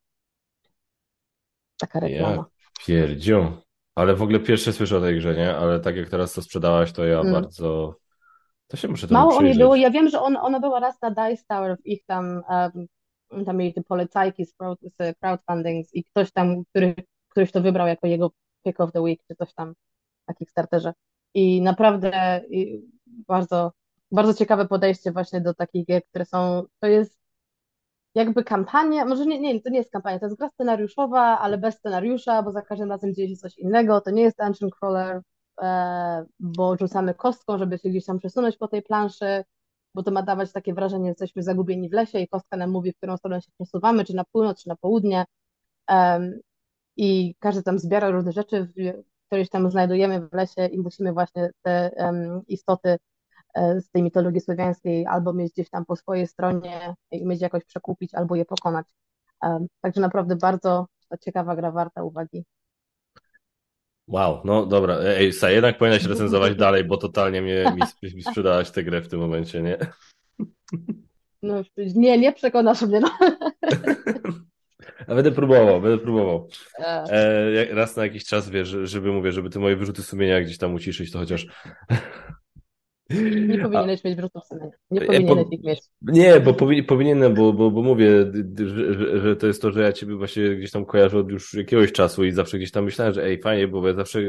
Taka 1.79 1.99
ja 1.99 2.07
reklama. 2.07 2.45
pierdziu. 2.85 3.57
Ale 3.95 4.15
w 4.15 4.21
ogóle 4.21 4.39
pierwsze 4.39 4.73
słyszę 4.73 4.97
o 4.97 5.01
tej 5.01 5.17
grze, 5.17 5.35
nie? 5.35 5.55
Ale 5.55 5.79
tak 5.79 5.95
jak 5.95 6.09
teraz 6.09 6.33
to 6.33 6.41
sprzedałaś, 6.41 6.91
to 6.91 7.05
ja 7.05 7.19
Mm. 7.19 7.33
bardzo... 7.33 7.95
To 8.67 8.77
się 8.77 8.87
muszę 8.87 9.07
Mało 9.09 9.37
o 9.37 9.41
niej 9.41 9.57
było. 9.57 9.75
Ja 9.75 9.89
wiem, 9.89 10.09
że 10.09 10.21
on, 10.21 10.37
ona 10.37 10.59
była 10.59 10.79
raz 10.79 11.01
na 11.01 11.11
Dice 11.11 11.43
Tower 11.47 11.77
w 11.77 11.85
ich 11.85 12.05
tam, 12.05 12.43
um, 13.29 13.45
tam 13.45 13.57
mieli 13.57 13.73
te 13.73 13.83
polecajki 13.83 14.45
z, 14.45 14.53
crowd, 14.53 14.79
z 14.81 15.17
crowdfundings 15.19 15.95
i 15.95 16.03
ktoś 16.03 16.31
tam, 16.31 16.65
który, 16.65 16.95
któryś 17.29 17.51
to 17.51 17.61
wybrał 17.61 17.87
jako 17.87 18.07
jego 18.07 18.31
pick 18.63 18.79
of 18.79 18.91
the 18.91 19.01
week, 19.01 19.21
czy 19.27 19.35
coś 19.35 19.53
tam 19.53 19.73
na 20.27 20.33
Kickstarterze. 20.33 20.93
I 21.33 21.61
naprawdę 21.61 22.41
i 22.49 22.81
bardzo, 23.07 23.71
bardzo 24.11 24.33
ciekawe 24.33 24.67
podejście 24.67 25.11
właśnie 25.11 25.41
do 25.41 25.53
takich 25.53 25.85
gier, 25.85 26.03
które 26.05 26.25
są, 26.25 26.63
to 26.79 26.87
jest 26.87 27.21
jakby 28.15 28.43
kampania, 28.43 29.05
może 29.05 29.25
nie, 29.25 29.39
nie, 29.39 29.61
to 29.61 29.69
nie 29.69 29.77
jest 29.77 29.91
kampania, 29.91 30.19
to 30.19 30.25
jest 30.25 30.37
gra 30.37 30.49
scenariuszowa, 30.49 31.39
ale 31.39 31.57
bez 31.57 31.75
scenariusza, 31.75 32.43
bo 32.43 32.51
za 32.51 32.61
każdym 32.61 32.89
razem 32.89 33.15
dzieje 33.15 33.29
się 33.29 33.35
coś 33.35 33.57
innego. 33.57 34.01
To 34.01 34.11
nie 34.11 34.21
jest 34.23 34.37
dungeon 34.37 34.71
crawler, 34.71 35.21
e, 35.61 36.25
bo 36.39 36.77
rzucamy 36.77 37.13
kostką, 37.13 37.57
żeby 37.57 37.77
się 37.77 37.89
gdzieś 37.89 38.05
tam 38.05 38.19
przesunąć 38.19 38.57
po 38.57 38.67
tej 38.67 38.81
planszy, 38.81 39.43
bo 39.95 40.03
to 40.03 40.11
ma 40.11 40.23
dawać 40.23 40.51
takie 40.51 40.73
wrażenie, 40.73 41.05
że 41.05 41.09
jesteśmy 41.09 41.43
zagubieni 41.43 41.89
w 41.89 41.93
lesie 41.93 42.19
i 42.19 42.27
kostka 42.27 42.57
nam 42.57 42.71
mówi, 42.71 42.93
w 42.93 42.97
którą 42.97 43.17
stronę 43.17 43.41
się 43.41 43.51
przesuwamy, 43.51 44.05
czy 44.05 44.15
na 44.15 44.23
północ, 44.31 44.63
czy 44.63 44.69
na 44.69 44.75
południe. 44.75 45.25
I 47.01 47.35
każdy 47.39 47.63
tam 47.63 47.79
zbiera 47.79 48.09
różne 48.09 48.31
rzeczy, 48.31 48.67
któreś 49.27 49.49
tam 49.49 49.71
znajdujemy 49.71 50.27
w 50.27 50.33
lesie 50.33 50.65
i 50.71 50.79
musimy 50.79 51.13
właśnie 51.13 51.49
te 51.61 51.91
em, 51.95 52.41
istoty 52.47 52.97
e, 53.53 53.81
z 53.81 53.89
tej 53.89 54.03
mitologii 54.03 54.41
słowiańskiej 54.41 55.05
albo 55.05 55.33
mieć 55.33 55.53
gdzieś 55.53 55.69
tam 55.69 55.85
po 55.85 55.95
swojej 55.95 56.27
stronie 56.27 56.95
i 57.11 57.25
mieć 57.25 57.41
jakoś 57.41 57.65
przekupić, 57.65 58.13
albo 58.13 58.35
je 58.35 58.45
pokonać. 58.45 58.85
Um, 59.41 59.67
także 59.81 60.01
naprawdę 60.01 60.35
bardzo 60.35 60.87
ciekawa 61.21 61.55
gra, 61.55 61.71
warta 61.71 62.03
uwagi. 62.03 62.45
Wow, 64.07 64.41
no 64.45 64.65
dobra. 64.65 64.97
Ej, 64.99 65.33
Sa, 65.33 65.49
jednak 65.49 65.77
powinnaś 65.77 66.05
recenzować 66.05 66.55
dalej, 66.65 66.83
bo 66.83 66.97
totalnie 66.97 67.41
mnie 67.41 67.73
mi, 67.75 68.13
mi 68.15 68.23
sprzedałaś 68.23 68.71
tę 68.71 68.83
grę 68.83 69.01
w 69.01 69.07
tym 69.07 69.19
momencie, 69.19 69.61
nie? 69.61 69.77
No, 71.41 71.61
nie, 71.77 72.17
nie 72.17 72.33
przekonasz 72.33 72.81
mnie. 72.81 72.99
No. 72.99 73.09
A 75.11 75.15
będę 75.15 75.31
próbował, 75.31 75.81
będę 75.81 75.97
próbował. 75.97 76.49
E, 76.79 77.65
raz 77.75 77.95
na 77.95 78.03
jakiś 78.03 78.25
czas, 78.25 78.49
wiesz, 78.49 78.69
żeby 78.83 79.11
mówię, 79.11 79.31
żeby 79.31 79.49
te 79.49 79.59
moje 79.59 79.75
wyrzuty 79.75 80.03
sumienia 80.03 80.41
gdzieś 80.41 80.57
tam 80.57 80.73
uciszyć, 80.73 81.11
to 81.11 81.19
chociaż... 81.19 81.47
nie 83.47 83.59
A, 83.59 83.63
powinieneś 83.63 84.03
mieć 84.03 84.15
wyrzutów 84.15 84.45
sumienia. 84.45 84.71
Nie 84.91 85.01
e, 85.01 85.05
powinieneś 85.05 85.45
po, 85.47 85.55
ich 85.55 85.63
mieć. 85.63 85.79
nie, 86.01 86.39
bo 86.39 86.53
powi, 86.53 86.83
powinienem, 86.83 87.33
bo, 87.33 87.53
bo, 87.53 87.71
bo 87.71 87.81
mówię, 87.81 88.31
że, 88.59 88.93
że, 88.93 89.21
że 89.21 89.35
to 89.35 89.47
jest 89.47 89.61
to, 89.61 89.71
że 89.71 89.81
ja 89.81 89.93
ciebie 89.93 90.15
właśnie 90.15 90.55
gdzieś 90.55 90.71
tam 90.71 90.85
kojarzę 90.85 91.17
od 91.17 91.31
już 91.31 91.53
jakiegoś 91.53 91.91
czasu 91.91 92.23
i 92.23 92.31
zawsze 92.31 92.57
gdzieś 92.57 92.71
tam 92.71 92.85
myślałem, 92.85 93.13
że 93.13 93.23
ej, 93.23 93.41
fajnie, 93.41 93.67
bo 93.67 93.87
ja 93.87 93.93
zawsze, 93.93 94.19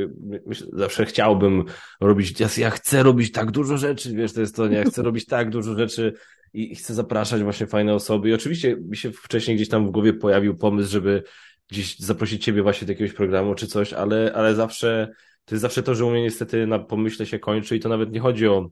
myśl, 0.47 0.67
zawsze 0.73 1.07
chciałbym 1.07 1.65
robić, 2.01 2.41
ja, 2.41 2.49
ja 2.59 2.71
chcę 2.71 3.03
robić 3.03 3.33
tak 3.33 3.51
dużo 3.51 3.77
rzeczy, 3.77 4.15
wiesz, 4.15 4.33
to 4.33 4.41
jest 4.41 4.57
to, 4.57 4.69
nie, 4.69 4.77
ja 4.77 4.85
chcę 4.85 5.03
robić 5.09 5.27
tak 5.27 5.51
dużo 5.51 5.75
rzeczy 5.75 6.13
i, 6.55 6.73
i 6.73 6.75
chcę 6.75 6.95
zapraszać 6.95 7.43
właśnie 7.43 7.67
fajne 7.67 7.95
osoby 7.95 8.29
i 8.29 8.35
oczywiście 8.35 8.77
mi 8.77 8.97
się 8.97 9.13
wcześniej 9.13 9.57
gdzieś 9.57 9.69
tam 9.69 9.87
w 9.87 9.91
głowie 9.91 10.13
pojawił 10.13 10.57
pomysł, 10.57 10.91
żeby 10.91 11.23
gdzieś 11.71 11.99
zaprosić 11.99 12.45
ciebie 12.45 12.63
właśnie 12.63 12.87
do 12.87 12.93
jakiegoś 12.93 13.13
programu 13.13 13.55
czy 13.55 13.67
coś, 13.67 13.93
ale, 13.93 14.33
ale 14.35 14.55
zawsze, 14.55 15.13
to 15.45 15.55
jest 15.55 15.63
zawsze 15.63 15.83
to, 15.83 15.95
że 15.95 16.05
u 16.05 16.11
mnie 16.11 16.23
niestety 16.23 16.67
na 16.67 16.79
pomyśle 16.79 17.27
się 17.27 17.39
kończy 17.39 17.77
i 17.77 17.81
to 17.81 17.89
nawet 17.89 18.13
nie 18.13 18.21
chodzi 18.21 18.49
o 18.49 18.71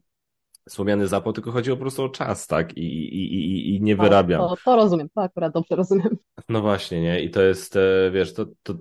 słomiany 0.68 1.06
zapał, 1.06 1.32
tylko 1.32 1.52
chodzi 1.52 1.70
po 1.70 1.76
prostu 1.76 2.04
o 2.04 2.08
czas, 2.08 2.46
tak? 2.46 2.76
I, 2.76 2.82
i, 2.84 3.34
i, 3.34 3.76
i 3.76 3.80
nie 3.80 3.96
To, 3.96 4.02
wyrabiam. 4.02 4.40
to, 4.40 4.56
to 4.64 4.76
rozumiem, 4.76 5.08
to 5.14 5.22
akurat 5.22 5.52
dobrze 5.52 5.76
rozumiem. 5.76 6.16
No 6.48 6.60
właśnie, 6.60 7.00
nie? 7.02 7.20
I 7.22 7.30
to 7.30 7.42
jest, 7.42 7.76
e, 7.76 8.10
wiesz, 8.12 8.34
to, 8.34 8.46
to 8.62 8.74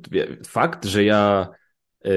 fakt, 0.47 0.85
że 0.85 1.03
ja 1.03 1.49
y, 2.05 2.09
y, 2.09 2.13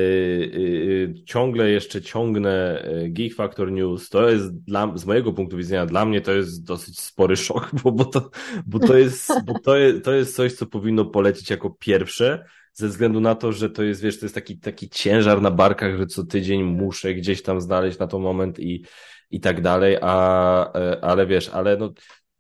y, 1.19 1.25
ciągle 1.27 1.71
jeszcze 1.71 2.03
ciągnę 2.03 2.85
Geek 3.09 3.35
Factor 3.35 3.73
News, 3.73 4.09
to 4.09 4.31
jest 4.31 4.57
dla, 4.65 4.93
z 4.97 5.07
mojego 5.07 5.33
punktu 5.33 5.57
widzenia, 5.57 5.87
dla 5.87 6.05
mnie 6.05 6.21
to 6.21 6.33
jest 6.33 6.65
dosyć 6.65 7.01
spory 7.01 7.37
szok, 7.37 7.71
bo, 7.85 7.93
bo, 7.93 8.05
to, 8.05 8.31
bo, 8.67 8.79
to, 8.79 8.99
jest, 8.99 9.33
bo 9.47 9.59
to, 9.59 9.77
jest, 9.77 10.05
to 10.05 10.13
jest 10.13 10.37
coś, 10.37 10.53
co 10.53 10.67
powinno 10.67 11.05
polecieć 11.05 11.51
jako 11.51 11.71
pierwsze, 11.71 12.45
ze 12.73 12.89
względu 12.89 13.21
na 13.21 13.35
to, 13.35 13.53
że 13.53 13.71
to 13.71 13.83
jest, 13.83 14.01
wiesz, 14.01 14.19
to 14.21 14.25
jest 14.25 14.35
taki, 14.35 14.59
taki 14.59 14.89
ciężar 14.89 15.43
na 15.43 15.51
barkach, 15.51 15.97
że 15.97 16.07
co 16.07 16.25
tydzień 16.25 16.63
muszę 16.63 17.15
gdzieś 17.15 17.43
tam 17.43 17.61
znaleźć 17.61 17.99
na 17.99 18.07
to 18.07 18.19
moment 18.19 18.61
i, 18.61 18.85
i 19.31 19.41
tak 19.41 19.61
dalej, 19.61 19.99
a, 20.01 20.73
e, 20.75 21.05
ale 21.05 21.27
wiesz, 21.27 21.49
ale 21.49 21.77
no, 21.77 21.93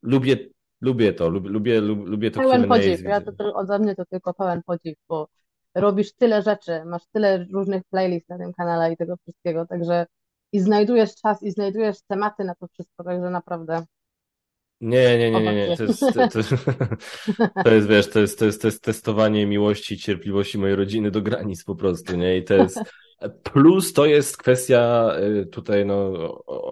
lubię, 0.03 0.37
lubię 0.80 1.12
to, 1.12 1.28
lubię, 1.28 1.51
lubię, 1.51 1.80
lub- 1.80 2.07
lubię 2.09 2.30
to 2.30 2.41
Pełen 2.41 2.68
podziw. 2.68 3.03
Ja 3.03 3.20
to, 3.20 3.33
to 3.33 3.55
ode 3.55 3.78
mnie 3.78 3.95
to 3.95 4.05
tylko 4.05 4.35
pełen 4.35 4.62
podziw, 4.66 4.95
bo 5.09 5.28
robisz 5.74 6.14
tyle 6.14 6.43
rzeczy, 6.43 6.85
masz 6.85 7.03
tyle 7.12 7.47
różnych 7.53 7.83
playlist 7.91 8.28
na 8.28 8.39
tym 8.39 8.53
kanale 8.53 8.93
i 8.93 8.97
tego 8.97 9.16
wszystkiego, 9.16 9.66
także 9.66 10.07
i 10.53 10.61
znajdujesz 10.61 11.14
czas 11.14 11.43
i 11.43 11.51
znajdujesz 11.51 11.97
tematy 12.07 12.45
na 12.45 12.55
to 12.55 12.66
wszystko, 12.68 13.05
także 13.05 13.30
naprawdę 13.30 13.85
Nie, 14.83 15.18
nie, 15.18 15.30
nie, 15.30 15.41
nie, 15.43 15.55
nie. 15.55 15.76
To 15.76 15.85
jest, 15.85 16.01
to, 16.01 16.28
to, 16.28 16.39
to 17.64 17.74
jest, 17.74 17.89
wiesz, 17.89 18.11
to 18.11 18.20
jest, 18.20 18.39
to 18.39 18.45
jest, 18.45 18.62
to 18.62 18.68
jest 18.68 18.83
testowanie 18.83 19.47
miłości 19.47 19.95
i 19.95 19.99
cierpliwości 19.99 20.59
mojej 20.59 20.76
rodziny 20.76 21.11
do 21.11 21.22
granic 21.22 21.64
po 21.64 21.74
prostu, 21.76 22.16
nie? 22.16 22.37
I 22.37 22.45
to 22.45 22.55
jest, 22.55 22.80
plus 23.43 23.93
to 23.93 24.07
jest 24.07 24.37
kwestia 24.37 25.11
y, 25.43 25.47
tutaj, 25.47 25.87
no, 25.87 26.12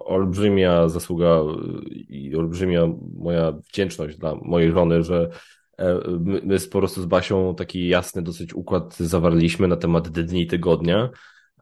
olbrzymia 0.05 0.89
zasługa 0.89 1.39
y, 1.41 1.89
i 1.89 2.35
olbrzymia 2.35 2.87
moja 3.17 3.51
wdzięczność 3.51 4.17
dla 4.17 4.35
mojej 4.35 4.71
żony, 4.71 5.03
że 5.03 5.29
e, 5.77 5.99
my, 6.19 6.41
my 6.43 6.59
z- 6.59 6.67
po 6.69 6.79
prostu 6.79 7.01
z 7.01 7.05
Basią 7.05 7.55
taki 7.55 7.87
jasny 7.87 8.21
dosyć 8.21 8.53
układ 8.53 8.97
zawarliśmy 8.97 9.67
na 9.67 9.75
temat 9.77 10.09
dni 10.09 10.47
tygodnia. 10.47 11.09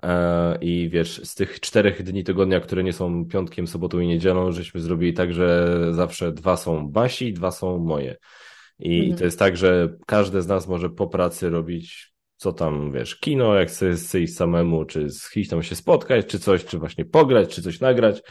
E, 0.04 0.58
I 0.62 0.89
wiesz, 0.89 1.22
z 1.24 1.36
tych 1.36 1.60
czterech 1.60 2.04
dni 2.04 2.24
tygodnia, 2.24 2.60
które 2.60 2.84
nie 2.84 2.93
są 2.93 3.26
piątkiem, 3.26 3.68
sobotą 3.68 4.00
i 4.00 4.08
niedzielą, 4.08 4.52
żeśmy 4.52 4.82
zrobili 4.82 5.14
tak, 5.14 5.34
że 5.34 5.76
zawsze 5.91 6.32
dwa 6.32 6.58
są 6.58 6.91
Basi, 6.91 7.34
dwa 7.34 7.52
są 7.52 7.78
moje. 7.78 8.16
I, 8.80 8.97
i 8.97 9.02
to 9.02 9.12
Mhm. 9.12 9.26
jest 9.26 9.39
tak, 9.39 9.58
że 9.58 9.97
każdy 10.08 10.41
z 10.41 10.47
nas 10.47 10.68
może 10.68 10.89
po 10.89 11.08
pracy 11.08 11.50
robić 11.50 12.14
co 12.39 12.54
tam, 12.54 12.91
wiesz, 12.91 13.16
kino, 13.16 13.56
jak 13.56 13.70
chce 13.70 14.20
iść 14.20 14.36
samemu, 14.36 14.86
czy 14.86 15.10
z 15.10 15.30
kimś 15.30 15.47
tam 15.47 15.64
się 15.64 15.76
spotkać, 15.76 16.26
czy 16.26 16.39
coś, 16.39 16.66
czy 16.66 16.80
właśnie 16.80 17.06
pograć, 17.06 17.56
czy 17.56 17.62
coś 17.62 17.80
nagrać. 17.80 18.22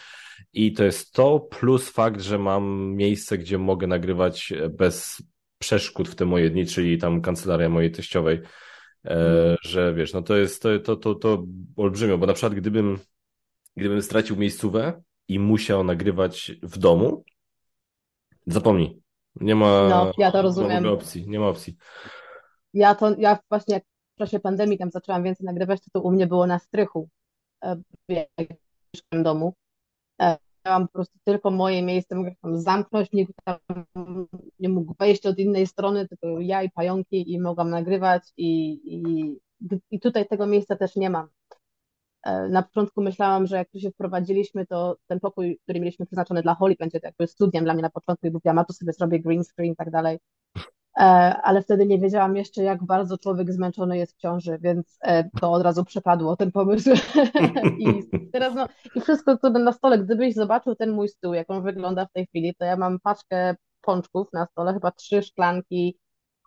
I 0.53 0.73
to 0.73 0.85
jest 0.85 1.13
to, 1.13 1.41
plus 1.41 1.91
fakt, 1.91 2.21
że 2.21 2.39
mam 2.39 2.95
miejsce, 2.97 3.39
gdzie 3.39 3.59
mogę 3.59 3.87
nagrywać 3.87 4.53
bez 4.71 5.23
przeszkód 5.59 6.09
w 6.09 6.15
te 6.15 6.25
moje 6.25 6.51
dni, 6.51 6.67
czyli 6.67 6.99
tam 6.99 7.21
kancelaria 7.21 7.69
mojej 7.69 7.91
teściowej, 7.91 8.41
e, 9.05 9.57
że 9.63 9.95
wiesz, 9.95 10.13
no 10.13 10.23
to 10.23 10.37
jest 10.37 10.63
to, 10.63 10.79
to, 10.79 10.97
to, 10.97 11.15
to 11.15 11.45
olbrzymio, 11.77 12.19
bo 12.19 12.27
na 12.27 12.33
przykład 12.33 12.55
gdybym, 12.55 12.99
gdybym 13.77 14.03
stracił 14.03 14.37
miejscówę 14.37 15.03
i 15.29 15.39
musiał 15.39 15.85
nagrywać 15.85 16.53
w 16.63 16.79
domu, 16.79 17.25
zapomnij. 18.47 19.01
Nie 19.41 19.55
ma, 19.55 19.89
No, 19.89 20.13
ja 20.19 20.31
to 20.31 20.39
nie 20.39 20.43
ma 20.43 20.43
rozumiem. 20.43 20.87
opcji, 20.87 21.29
nie 21.29 21.41
ma 21.41 21.49
opcji. 21.49 21.77
Ja 22.75 22.95
to, 22.95 23.15
ja 23.19 23.39
właśnie 23.51 23.75
jak 23.75 23.85
w 24.15 24.19
czasie 24.19 24.41
pandemii 24.41 24.79
tam 24.79 24.91
zaczęłam 24.91 25.23
więcej 25.23 25.45
nagrywać, 25.47 25.81
to 25.81 25.91
to 25.93 26.01
u 26.01 26.11
mnie 26.11 26.27
było 26.27 26.47
na 26.47 26.59
strychu, 26.59 27.09
e, 27.65 27.77
w 29.13 29.23
domu. 29.23 29.55
Miałam 30.67 30.87
po 30.89 30.93
prostu 30.93 31.19
tylko 31.25 31.51
moje 31.51 31.83
miejsce, 31.83 32.15
mogę 32.15 32.33
tam 32.43 32.61
zamknąć, 32.61 33.13
nikt 33.13 33.33
tam 33.45 33.59
nie 34.59 34.69
mógł 34.69 34.95
wejść 34.99 35.27
od 35.27 35.39
innej 35.39 35.67
strony, 35.67 36.09
tylko 36.09 36.41
ja 36.41 36.63
i 36.63 36.71
pająki 36.71 37.33
i 37.33 37.41
mogłam 37.41 37.71
nagrywać 37.71 38.23
i, 38.37 38.71
i, 38.85 39.37
i 39.91 40.01
tutaj 40.01 40.29
tego 40.29 40.47
miejsca 40.47 40.77
też 40.77 40.97
nie 40.97 41.11
mam. 41.11 41.29
E, 42.27 42.49
Na 42.49 42.63
początku 42.63 43.03
myślałam, 43.03 43.47
że 43.47 43.57
jak 43.57 43.71
tu 43.71 43.81
się 43.81 43.91
wprowadziliśmy, 43.91 44.67
to 44.67 44.97
ten 45.07 45.21
pokój, 45.21 45.59
który 45.65 45.81
mieliśmy 45.81 46.07
przeznaczony 46.07 46.43
dla 46.43 46.55
Holly, 46.55 46.77
będzie 46.79 47.01
jakby 47.03 47.27
studiem 47.27 47.65
dla 47.65 47.75
mnie 47.75 47.83
na 47.83 47.91
początku 47.91 48.27
i 48.27 48.31
mówiłam, 48.31 48.59
a 48.59 48.65
tu 48.65 48.73
sobie 48.73 48.93
zrobię 48.93 49.21
green 49.21 49.45
screen 49.45 49.73
i 49.73 49.77
tak 49.77 49.91
dalej. 49.91 50.19
E, 50.99 51.03
Ale 51.43 51.63
wtedy 51.63 51.87
nie 51.87 51.99
wiedziałam 51.99 52.37
jeszcze, 52.37 52.63
jak 52.63 52.85
bardzo 52.85 53.19
człowiek 53.19 53.53
zmęczony 53.53 53.99
jest 53.99 54.17
w 54.17 54.21
ciąży, 54.21 54.59
więc 54.61 54.99
e, 55.01 55.31
to 55.41 55.53
od 55.53 55.63
razu 55.63 55.85
przepadło, 55.85 56.37
ten 56.37 56.53
pomysł. 56.53 56.91
I 57.79 58.03
teraz 58.33 58.55
no, 58.55 58.69
i 58.95 59.01
wszystko, 59.01 59.37
co 59.37 59.51
na 59.51 59.73
stole, 59.73 59.99
gdybyś 59.99 60.35
zobaczył 60.35 60.75
ten 60.75 60.91
mój 60.91 61.09
stół, 61.09 61.35
jak 61.35 61.51
on 61.51 61.63
wygląda 61.63 62.07
w 62.07 62.13
tej 62.13 62.27
chwili, 62.27 62.55
to 62.55 62.65
ja 62.65 62.77
mam 62.77 63.01
paczkę 63.01 63.57
pączków 63.81 64.29
na 64.33 64.47
stole, 64.47 64.75
chyba 64.75 64.91
trzy 64.91 65.23
szklanki, 65.23 65.99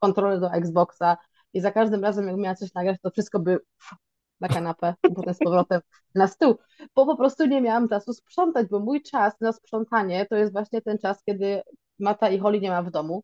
kontroler 0.02 0.40
do 0.40 0.54
Xboxa, 0.54 1.18
i 1.54 1.62
za 1.62 1.72
każdym 1.72 2.04
razem, 2.04 2.28
jak 2.28 2.38
miała 2.38 2.56
coś 2.56 2.74
nagrać, 2.74 2.98
to 3.02 3.12
wszystko 3.12 3.40
by 3.40 3.60
na 4.42 4.48
kanapę 4.48 4.94
potem 5.16 5.34
z 5.34 5.40
powrotem 5.40 5.82
na 6.16 6.28
stół, 6.28 6.58
bo 6.96 7.06
po 7.06 7.18
prostu 7.18 7.46
nie 7.46 7.62
miałam 7.62 7.90
czasu 7.90 8.14
sprzątać, 8.14 8.68
bo 8.68 8.80
mój 8.80 9.02
czas 9.02 9.34
na 9.42 9.52
sprzątanie 9.52 10.26
to 10.26 10.36
jest 10.36 10.52
właśnie 10.52 10.82
ten 10.82 10.98
czas, 10.98 11.24
kiedy 11.24 11.62
Mata 12.00 12.30
i 12.30 12.40
Holly 12.40 12.60
nie 12.60 12.70
ma 12.70 12.84
w 12.84 12.92
domu 12.92 13.24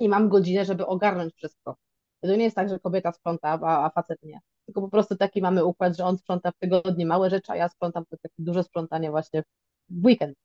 i 0.00 0.08
mam 0.08 0.28
godzinę, 0.28 0.64
żeby 0.64 0.86
ogarnąć 0.86 1.34
wszystko. 1.34 1.76
To 2.20 2.36
nie 2.36 2.44
jest 2.44 2.56
tak, 2.56 2.68
że 2.68 2.78
kobieta 2.78 3.12
sprząta, 3.12 3.48
a, 3.48 3.86
a 3.86 3.90
facet 3.90 4.18
nie. 4.22 4.40
Tylko 4.66 4.80
po 4.80 4.88
prostu 4.88 5.16
taki 5.16 5.42
mamy 5.42 5.64
układ, 5.64 5.96
że 5.96 6.04
on 6.04 6.18
sprząta 6.18 6.50
w 6.50 6.58
tygodniu 6.58 7.06
małe 7.06 7.30
rzeczy, 7.30 7.52
a 7.52 7.56
ja 7.56 7.68
sprzątam 7.68 8.04
to 8.04 8.16
takie 8.16 8.34
duże 8.38 8.62
sprzątanie 8.62 9.10
właśnie 9.10 9.42
w 9.88 10.06
weekend. 10.06 10.36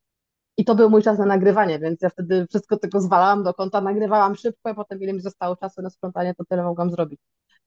I 0.58 0.66
to 0.66 0.76
był 0.76 0.90
mój 0.90 1.04
czas 1.04 1.20
na 1.20 1.26
nagrywanie, 1.26 1.80
więc 1.80 2.02
ja 2.02 2.10
wtedy 2.10 2.48
wszystko 2.50 2.78
tylko 2.78 3.02
zwalałam 3.02 3.44
do 3.44 3.54
konta, 3.54 3.82
nagrywałam 3.82 4.36
szybko, 4.36 4.70
a 4.70 4.74
potem 4.74 5.02
ile 5.02 5.14
mi 5.14 5.22
zostało 5.22 5.56
czasu 5.56 5.82
na 5.82 5.90
sprzątanie, 5.90 6.36
to 6.36 6.46
tyle 6.46 6.64
mogłam 6.64 6.92
zrobić. 6.92 7.20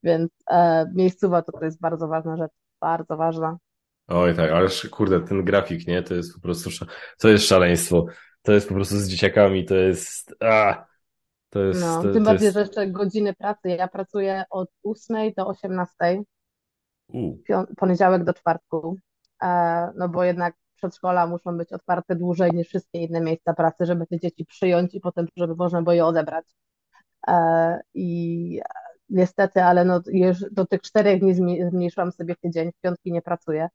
Więc 0.03 0.31
e, 0.51 0.87
miejscowa 0.95 1.43
to, 1.43 1.53
to 1.53 1.64
jest 1.64 1.81
bardzo 1.81 2.09
ważna 2.09 2.37
rzecz, 2.37 2.53
bardzo 2.81 3.16
ważna. 3.16 3.59
Oj 4.09 4.37
tak, 4.37 4.51
ale 4.51 4.68
kurde, 4.91 5.20
ten 5.20 5.45
grafik, 5.45 5.87
nie? 5.87 6.03
To 6.03 6.14
jest 6.14 6.35
po 6.35 6.41
prostu, 6.41 6.70
to 7.18 7.28
jest 7.28 7.47
szaleństwo. 7.47 8.07
To 8.43 8.53
jest 8.53 8.68
po 8.68 8.74
prostu 8.74 8.97
z 8.97 9.09
dzieciakami, 9.09 9.64
to 9.64 9.74
jest, 9.74 10.35
to 11.51 11.61
jest... 11.61 11.81
No, 11.81 12.03
tym 12.03 12.13
to 12.13 12.21
bardziej, 12.21 12.45
jest... 12.45 12.55
że 12.55 12.61
jeszcze 12.61 12.87
godziny 12.87 13.35
pracy. 13.35 13.69
Ja 13.69 13.89
pracuję 13.89 14.45
od 14.51 14.69
8 14.83 15.33
do 15.37 15.47
18, 15.47 16.23
U. 17.13 17.37
poniedziałek 17.77 18.25
do 18.25 18.35
czwartku, 18.35 18.97
e, 19.43 19.93
no 19.97 20.09
bo 20.09 20.25
jednak 20.25 20.55
przedszkola 20.77 21.27
muszą 21.27 21.57
być 21.57 21.73
otwarte 21.73 22.17
dłużej 22.17 22.51
niż 22.53 22.69
wszystkie 22.69 22.99
inne 22.99 23.21
miejsca 23.21 23.55
pracy, 23.55 23.87
żeby 23.87 24.07
te 24.07 24.21
dzieci 24.21 24.47
przyjąć 24.47 24.95
i 24.95 25.01
potem, 25.01 25.27
żeby 25.37 25.55
można 25.55 25.83
było 25.83 25.93
je 25.93 26.05
odebrać. 26.05 26.45
E, 27.29 27.81
I 27.95 28.61
niestety, 29.09 29.63
ale 29.63 29.85
no, 29.85 30.01
już 30.07 30.41
do 30.53 30.67
tych 30.67 30.81
czterech 30.81 31.21
dni 31.21 31.35
zmniejszyłam 31.71 32.13
sobie 32.13 32.37
tydzień, 32.37 32.73
w 32.73 32.81
piątki 32.81 33.13
nie 33.13 33.23
pracuję. 33.23 33.69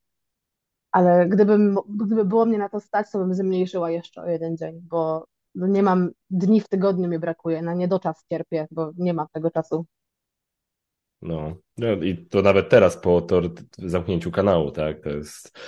Ale 0.91 1.27
gdybym, 1.27 1.77
gdyby 1.89 2.25
było 2.25 2.45
mnie 2.45 2.57
na 2.57 2.69
to 2.69 2.79
stać, 2.79 3.11
to 3.11 3.19
bym 3.19 3.33
zmniejszyła 3.33 3.91
jeszcze 3.91 4.21
o 4.21 4.29
jeden 4.29 4.57
dzień, 4.57 4.81
bo 4.83 5.25
nie 5.55 5.83
mam 5.83 6.11
dni 6.29 6.61
w 6.61 6.67
tygodniu 6.67 7.09
mi 7.09 7.19
brakuje, 7.19 7.61
na 7.61 7.73
niedoczas 7.73 8.25
cierpię, 8.29 8.67
bo 8.71 8.91
nie 8.97 9.13
mam 9.13 9.27
tego 9.33 9.51
czasu. 9.51 9.85
No, 11.21 11.55
no 11.77 11.91
i 11.91 12.25
to 12.25 12.41
nawet 12.41 12.69
teraz 12.69 12.97
po 12.97 13.21
to 13.21 13.41
zamknięciu 13.77 14.31
kanału, 14.31 14.71
tak? 14.71 15.03
To 15.03 15.09
jest. 15.09 15.59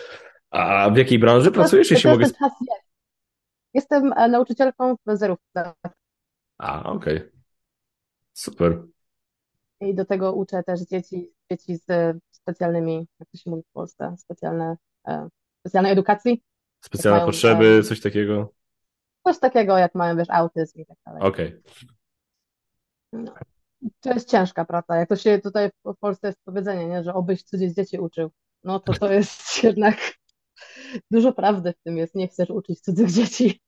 A 0.50 0.90
w 0.90 0.98
jakiej 0.98 1.20
branży 1.20 1.52
pracujesz, 1.52 1.92
jeśli 1.92 2.10
mogę. 2.10 2.26
Czas 2.26 2.40
jest. 2.40 2.88
Jestem 3.74 4.14
e, 4.14 4.28
nauczycielką 4.28 4.96
w 5.06 5.18
zerówce. 5.18 5.74
A, 6.58 6.84
okej. 6.84 7.18
Okay. 7.18 7.32
Super. 8.34 8.84
I 9.82 9.96
do 9.96 10.06
tego 10.06 10.34
uczę 10.34 10.64
też 10.64 10.82
dzieci, 10.82 11.34
dzieci 11.52 11.76
z 11.76 12.18
specjalnymi, 12.32 13.08
jak 13.20 13.30
to 13.30 13.38
się 13.38 13.50
mówi 13.50 13.64
w 13.64 13.72
Polsce, 13.72 14.16
specjalne, 14.18 14.78
e, 15.08 15.30
specjalnej 15.60 15.92
edukacji. 15.92 16.44
Specjalne 16.82 17.26
potrzeby, 17.26 17.84
coś 17.84 18.02
takiego. 18.02 18.54
Coś 19.28 19.40
takiego, 19.40 19.78
jak 19.78 19.96
mają, 19.96 20.18
wiesz, 20.18 20.30
autyzm 20.30 20.80
i 20.80 20.86
tak 20.86 20.98
dalej. 21.06 21.22
Okej. 21.22 21.48
Okay. 21.48 21.62
No. 23.14 23.34
To 24.00 24.14
jest 24.14 24.30
ciężka 24.30 24.66
praca. 24.66 24.96
Jak 24.96 25.10
to 25.10 25.16
się 25.16 25.40
tutaj 25.40 25.70
w 25.86 25.98
Polsce 26.00 26.28
jest 26.28 26.40
powiedzenie, 26.46 26.88
nie? 26.88 27.04
że 27.04 27.14
obyś 27.14 27.44
cudzych 27.44 27.74
dzieci 27.74 28.00
uczył. 28.00 28.32
No 28.64 28.80
to 28.80 28.94
to 28.94 29.14
jest 29.14 29.42
jednak 29.64 29.98
dużo 31.12 31.34
prawdy 31.34 31.74
w 31.74 31.84
tym 31.84 31.98
jest. 31.98 32.16
Nie 32.16 32.28
chcesz 32.28 32.50
uczyć 32.50 32.82
cudzych 32.82 33.12
dzieci. 33.12 33.62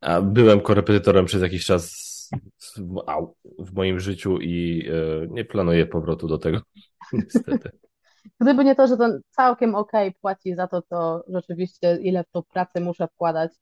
A 0.00 0.20
byłem 0.20 0.60
korepetytorem 0.60 1.24
przez 1.24 1.42
jakiś 1.42 1.64
czas 1.64 2.10
w 3.58 3.72
moim 3.72 4.00
życiu 4.00 4.38
i 4.40 4.88
e, 4.88 5.26
nie 5.28 5.44
planuję 5.44 5.86
powrotu 5.86 6.28
do 6.28 6.38
tego, 6.38 6.60
niestety. 7.12 7.70
Gdyby 8.40 8.64
nie 8.64 8.74
to, 8.74 8.86
że 8.86 8.96
to 8.96 9.18
całkiem 9.30 9.74
ok 9.74 9.92
płaci 10.20 10.54
za 10.54 10.66
to, 10.66 10.82
to 10.82 11.24
rzeczywiście 11.28 11.98
ile 12.02 12.24
w 12.24 12.30
to 12.30 12.42
pracy 12.42 12.80
muszę 12.80 13.08
wkładać. 13.08 13.52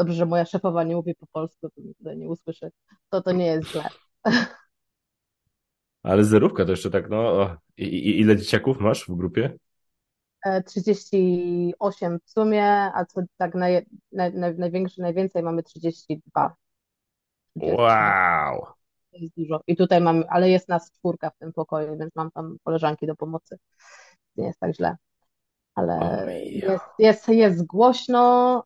Dobrze, 0.00 0.14
że 0.14 0.26
moja 0.26 0.44
szefowa 0.44 0.84
nie 0.84 0.96
mówi 0.96 1.14
po 1.14 1.26
polsku, 1.26 1.70
to 1.70 1.82
tutaj 1.98 2.16
nie 2.16 2.28
usłyszy. 2.28 2.70
To 3.10 3.22
to 3.22 3.32
nie 3.32 3.46
jest 3.46 3.68
źle. 3.68 3.88
Ale 6.02 6.24
zerówka 6.24 6.64
to 6.64 6.70
jeszcze 6.70 6.90
tak, 6.90 7.10
no. 7.10 7.56
I, 7.76 7.84
i 7.84 8.20
ile 8.20 8.36
dzieciaków 8.36 8.80
masz 8.80 9.04
w 9.08 9.16
grupie? 9.16 9.58
38 10.66 12.12
e, 12.12 12.18
w 12.24 12.30
sumie, 12.30 12.66
a 12.94 13.04
co 13.04 13.20
tak 13.36 13.54
naj, 13.54 13.86
naj, 14.12 14.34
naj, 14.34 14.54
największy, 14.58 15.00
najwięcej 15.00 15.42
mamy 15.42 15.62
32. 15.62 16.54
Wow. 17.56 18.66
To 19.10 19.18
jest 19.18 19.36
dużo. 19.36 19.60
I 19.66 19.76
tutaj 19.76 20.00
mam, 20.00 20.24
ale 20.28 20.50
jest 20.50 20.68
nas 20.68 20.92
czwórka 20.92 21.30
w 21.30 21.38
tym 21.38 21.52
pokoju, 21.52 21.98
więc 21.98 22.14
mam 22.14 22.30
tam 22.30 22.56
koleżanki 22.64 23.06
do 23.06 23.16
pomocy. 23.16 23.58
Nie 24.36 24.46
jest 24.46 24.60
tak 24.60 24.74
źle. 24.74 24.96
Ale 25.74 26.26
jest, 26.44 26.84
jest, 26.98 27.28
jest 27.28 27.66
głośno. 27.66 28.64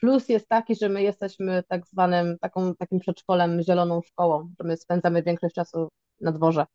Plus 0.00 0.28
jest 0.28 0.48
taki, 0.48 0.76
że 0.76 0.88
my 0.88 1.02
jesteśmy 1.02 1.62
tak 1.68 1.86
zwanym 1.86 2.38
taką, 2.38 2.74
takim 2.74 2.98
przedszkolem, 2.98 3.62
zieloną 3.62 4.02
szkołą, 4.02 4.54
że 4.60 4.68
my 4.68 4.76
spędzamy 4.76 5.22
większość 5.22 5.54
czasu 5.54 5.88
na 6.20 6.32
dworze. 6.32 6.66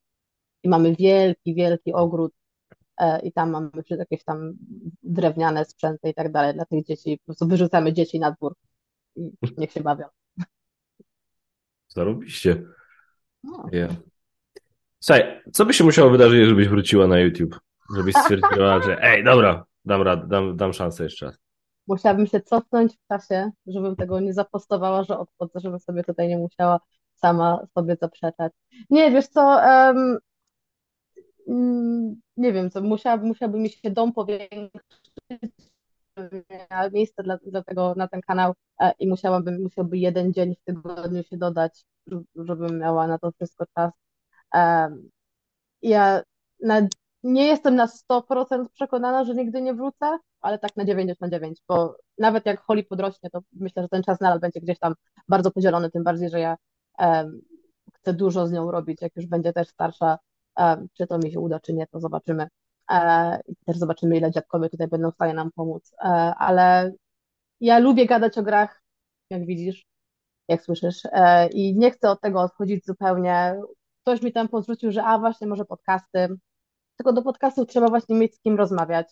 I 0.63 0.69
mamy 0.69 0.95
wielki, 0.95 1.55
wielki 1.55 1.93
ogród 1.93 2.33
e, 2.97 3.19
i 3.21 3.31
tam 3.31 3.49
mamy 3.49 3.69
jakieś 3.89 4.23
tam 4.23 4.53
drewniane 5.03 5.65
sprzęty 5.65 6.09
i 6.09 6.13
tak 6.13 6.31
dalej 6.31 6.53
dla 6.53 6.65
tych 6.65 6.85
dzieci. 6.85 7.17
Po 7.17 7.25
prostu 7.25 7.47
wyrzucamy 7.47 7.93
dzieci 7.93 8.19
na 8.19 8.31
dwór 8.31 8.55
i 9.15 9.31
niech 9.57 9.71
się 9.71 9.81
bawią. 9.81 10.05
Zarobiście. 11.87 12.63
No. 13.43 13.65
Yeah. 13.71 13.91
Słuchaj, 14.99 15.41
co 15.53 15.65
by 15.65 15.73
się 15.73 15.83
musiało 15.83 16.09
wydarzyć, 16.09 16.47
żebyś 16.47 16.67
wróciła 16.67 17.07
na 17.07 17.19
YouTube? 17.19 17.59
Żebyś 17.95 18.15
stwierdziła, 18.15 18.83
że 18.83 19.01
ej, 19.01 19.23
dobra, 19.23 19.65
dam 19.85 20.01
rad, 20.01 20.27
dam, 20.27 20.57
dam 20.57 20.73
szansę 20.73 21.03
jeszcze 21.03 21.25
raz. 21.25 21.37
Musiałabym 21.89 22.27
się 22.27 22.41
cofnąć 22.41 22.97
w 22.97 23.07
czasie, 23.07 23.51
żebym 23.67 23.95
tego 23.95 24.19
nie 24.19 24.33
zapostowała, 24.33 25.03
że 25.03 25.17
odchodzę, 25.17 25.59
żebym 25.59 25.79
sobie 25.79 26.03
tutaj 26.03 26.27
nie 26.27 26.37
musiała 26.37 26.79
sama 27.15 27.67
sobie 27.75 27.95
zaprzeczać. 28.01 28.53
Nie, 28.89 29.11
wiesz 29.11 29.27
co, 29.27 29.41
um, 29.41 30.17
nie 32.37 32.53
wiem, 32.53 32.69
co 32.71 32.81
musiałby 32.81 33.59
mi 33.59 33.69
się 33.69 33.91
dom 33.91 34.13
powiększyć, 34.13 34.71
miejsce 36.93 37.23
dla, 37.23 37.37
dla 37.37 37.63
tego, 37.63 37.93
na 37.97 38.07
ten 38.07 38.21
kanał 38.21 38.53
e, 38.79 38.93
i 38.99 39.07
musiałabym, 39.07 39.63
musiałby 39.63 39.97
jeden 39.97 40.33
dzień 40.33 40.55
w 40.55 40.63
tygodniu 40.63 41.23
się 41.23 41.37
dodać, 41.37 41.85
żebym 42.35 42.79
miała 42.79 43.07
na 43.07 43.19
to 43.19 43.31
wszystko 43.31 43.65
czas. 43.75 43.91
Ja 45.81 46.21
na, 46.61 46.87
nie 47.23 47.45
jestem 47.47 47.75
na 47.75 47.87
100% 47.87 48.69
przekonana, 48.73 49.23
że 49.23 49.35
nigdy 49.35 49.61
nie 49.61 49.73
wrócę, 49.73 50.17
ale 50.41 50.59
tak 50.59 50.75
na 50.75 50.85
99, 50.85 51.61
bo 51.67 51.97
nawet 52.17 52.45
jak 52.45 52.61
Holly 52.61 52.83
podrośnie, 52.83 53.29
to 53.29 53.39
myślę, 53.53 53.83
że 53.83 53.89
ten 53.89 54.03
czas 54.03 54.19
nadal 54.19 54.39
będzie 54.39 54.61
gdzieś 54.61 54.79
tam 54.79 54.93
bardzo 55.27 55.51
podzielony, 55.51 55.91
tym 55.91 56.03
bardziej, 56.03 56.29
że 56.29 56.39
ja 56.39 56.57
um, 56.99 57.41
chcę 57.93 58.13
dużo 58.13 58.47
z 58.47 58.51
nią 58.51 58.71
robić, 58.71 59.01
jak 59.01 59.15
już 59.15 59.25
będzie 59.25 59.53
też 59.53 59.67
starsza, 59.67 60.17
um, 60.57 60.87
czy 60.93 61.07
to 61.07 61.17
mi 61.17 61.31
się 61.31 61.39
uda, 61.39 61.59
czy 61.59 61.73
nie, 61.73 61.87
to 61.87 61.99
zobaczymy. 61.99 62.47
E, 62.91 63.39
też 63.65 63.77
zobaczymy, 63.77 64.17
ile 64.17 64.31
dziadkowie 64.31 64.69
tutaj 64.69 64.87
będą 64.87 65.11
w 65.11 65.15
stanie 65.15 65.33
nam 65.33 65.51
pomóc. 65.51 65.93
E, 66.03 66.07
ale 66.37 66.93
ja 67.61 67.79
lubię 67.79 68.05
gadać 68.05 68.37
o 68.37 68.43
grach, 68.43 68.81
jak 69.29 69.45
widzisz, 69.45 69.85
jak 70.47 70.63
słyszysz, 70.63 71.01
e, 71.11 71.47
i 71.49 71.75
nie 71.75 71.91
chcę 71.91 72.09
od 72.09 72.21
tego 72.21 72.41
odchodzić 72.41 72.85
zupełnie. 72.85 73.61
Ktoś 74.01 74.21
mi 74.21 74.33
tam 74.33 74.47
podrzucił, 74.47 74.91
że 74.91 75.03
a 75.03 75.19
właśnie 75.19 75.47
może 75.47 75.65
podcasty, 75.65 76.27
tylko 76.97 77.13
do 77.13 77.21
podcastu 77.21 77.65
trzeba 77.65 77.87
właśnie 77.87 78.15
mieć 78.15 78.35
z 78.35 78.39
kim 78.41 78.57
rozmawiać. 78.57 79.07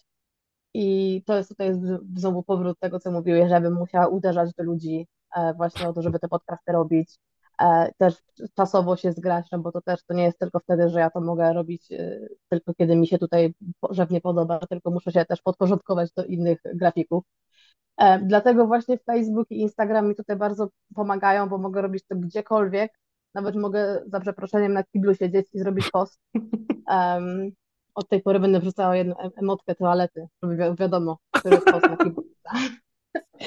I 0.79 1.23
to 1.25 1.37
jest 1.37 1.49
tutaj 1.49 1.71
znowu 2.15 2.43
powrót 2.43 2.79
tego, 2.79 2.99
co 2.99 3.11
mówiłeś, 3.11 3.49
żebym 3.49 3.73
musiała 3.73 4.07
uderzać 4.07 4.53
do 4.57 4.63
ludzi 4.63 5.07
właśnie 5.57 5.89
o 5.89 5.93
to, 5.93 6.01
żeby 6.01 6.19
te 6.19 6.27
podcasty 6.27 6.71
robić, 6.71 7.19
E, 7.61 7.91
też 7.97 8.15
czasowo 8.55 8.95
się 8.95 9.11
zgrać, 9.11 9.47
no 9.51 9.59
bo 9.59 9.71
to 9.71 9.81
też 9.81 10.03
to 10.03 10.13
nie 10.13 10.23
jest 10.23 10.39
tylko 10.39 10.59
wtedy, 10.59 10.89
że 10.89 10.99
ja 10.99 11.09
to 11.09 11.21
mogę 11.21 11.53
robić 11.53 11.91
e, 11.91 12.19
tylko 12.49 12.73
kiedy 12.73 12.95
mi 12.95 13.07
się 13.07 13.17
tutaj 13.17 13.53
żywnie 13.89 14.21
podoba, 14.21 14.59
tylko 14.59 14.91
muszę 14.91 15.11
się 15.11 15.25
też 15.25 15.41
podporządkować 15.41 16.11
do 16.13 16.25
innych 16.25 16.59
grafików. 16.75 17.23
E, 17.97 18.19
dlatego 18.19 18.67
właśnie 18.67 18.97
Facebook 18.97 19.51
i 19.51 19.61
Instagram 19.61 20.07
mi 20.09 20.15
tutaj 20.15 20.35
bardzo 20.35 20.69
pomagają, 20.95 21.49
bo 21.49 21.57
mogę 21.57 21.81
robić 21.81 22.03
to 22.07 22.15
gdziekolwiek. 22.15 22.91
Nawet 23.33 23.55
mogę 23.55 24.03
za 24.07 24.19
przeproszeniem 24.19 24.73
na 24.73 24.83
kiblu 24.83 25.15
siedzieć 25.15 25.47
i 25.53 25.59
zrobić 25.59 25.89
post. 25.91 26.19
od 27.97 28.09
tej 28.09 28.21
pory 28.21 28.39
będę 28.39 28.59
wrzucała 28.59 28.95
jedną 28.95 29.15
emotkę 29.17 29.75
toalety, 29.75 30.27
żeby 30.43 30.55
wi 30.55 30.63
wiadomo, 30.79 31.17
który 31.31 31.55
jest. 31.55 31.67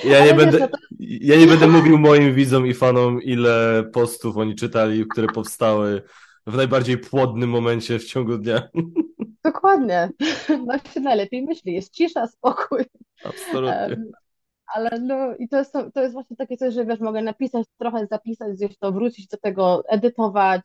Ja 0.04 0.24
nie, 0.26 0.34
będę, 0.34 0.58
no 0.58 0.68
ja 1.00 1.36
nie 1.36 1.46
będę 1.46 1.68
mówił 1.68 1.98
moim 1.98 2.34
widzom 2.34 2.66
i 2.66 2.74
fanom, 2.74 3.22
ile 3.22 3.84
postów 3.92 4.36
oni 4.36 4.54
czytali, 4.54 5.06
które 5.10 5.26
powstały 5.26 6.02
w 6.46 6.56
najbardziej 6.56 6.98
płodnym 6.98 7.50
momencie 7.50 7.98
w 7.98 8.04
ciągu 8.04 8.38
dnia. 8.38 8.68
Dokładnie. 9.44 10.10
No 10.66 10.78
się 10.94 11.00
najlepiej 11.00 11.42
myśli. 11.42 11.74
Jest 11.74 11.94
cisza, 11.94 12.26
spokój. 12.26 12.84
Absolutnie. 13.24 13.96
Ale 14.74 15.00
no 15.00 15.36
i 15.36 15.48
to 15.48 15.58
jest, 15.58 15.72
to 15.94 16.02
jest 16.02 16.12
właśnie 16.12 16.36
takie 16.36 16.56
coś, 16.56 16.74
że 16.74 16.86
wiesz, 16.86 17.00
mogę 17.00 17.22
napisać, 17.22 17.66
trochę 17.78 18.06
zapisać 18.06 18.52
gdzieś 18.56 18.78
to, 18.78 18.92
wrócić 18.92 19.26
do 19.26 19.36
tego, 19.36 19.82
edytować 19.88 20.62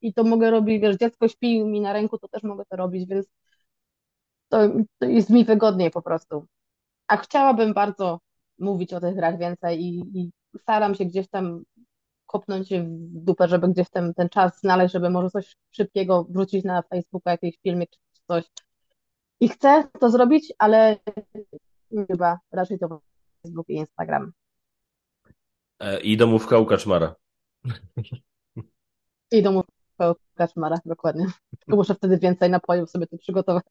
i 0.00 0.14
to 0.14 0.24
mogę 0.24 0.50
robić, 0.50 0.82
wiesz, 0.82 0.96
dziecko 0.96 1.28
śpi 1.28 1.64
mi 1.64 1.80
na 1.80 1.92
ręku, 1.92 2.18
to 2.18 2.28
też 2.28 2.42
mogę 2.42 2.64
to 2.70 2.76
robić, 2.76 3.08
więc 3.08 3.26
to, 4.48 4.58
to 4.98 5.06
jest 5.06 5.30
mi 5.30 5.44
wygodniej 5.44 5.90
po 5.90 6.02
prostu. 6.02 6.46
A 7.08 7.16
chciałabym 7.16 7.74
bardzo 7.74 8.20
mówić 8.58 8.92
o 8.92 9.00
tych 9.00 9.14
grach 9.14 9.38
więcej 9.38 9.80
i, 9.82 10.18
i 10.20 10.30
staram 10.60 10.94
się 10.94 11.04
gdzieś 11.04 11.28
tam 11.28 11.62
kopnąć 12.26 12.70
w 12.70 13.24
dupę, 13.24 13.48
żeby 13.48 13.68
gdzieś 13.68 13.90
ten, 13.90 14.14
ten 14.14 14.28
czas 14.28 14.60
znaleźć, 14.60 14.92
żeby 14.92 15.10
może 15.10 15.30
coś 15.30 15.56
szybkiego 15.70 16.24
wrzucić 16.24 16.64
na 16.64 16.82
Facebooka, 16.82 17.30
jakiś 17.30 17.58
filmik 17.62 17.90
czy 17.90 18.22
coś. 18.28 18.44
I 19.40 19.48
chcę 19.48 19.84
to 20.00 20.10
zrobić, 20.10 20.52
ale 20.58 20.96
chyba 22.08 22.38
raczej 22.52 22.78
to 22.78 23.00
Facebook 23.42 23.68
i 23.68 23.74
Instagram. 23.74 24.32
E, 25.80 26.00
I 26.00 26.16
domówka 26.16 26.58
u 26.58 26.66
Kaczmara. 26.66 27.14
I 29.32 29.42
domówka 29.42 30.10
u 30.10 30.14
Kaczmara, 30.34 30.76
dokładnie. 30.84 31.26
Tylko 31.58 31.76
muszę 31.76 31.94
wtedy 31.94 32.18
więcej 32.18 32.50
napojów 32.50 32.90
sobie 32.90 33.06
tu 33.06 33.18
przygotować. 33.18 33.64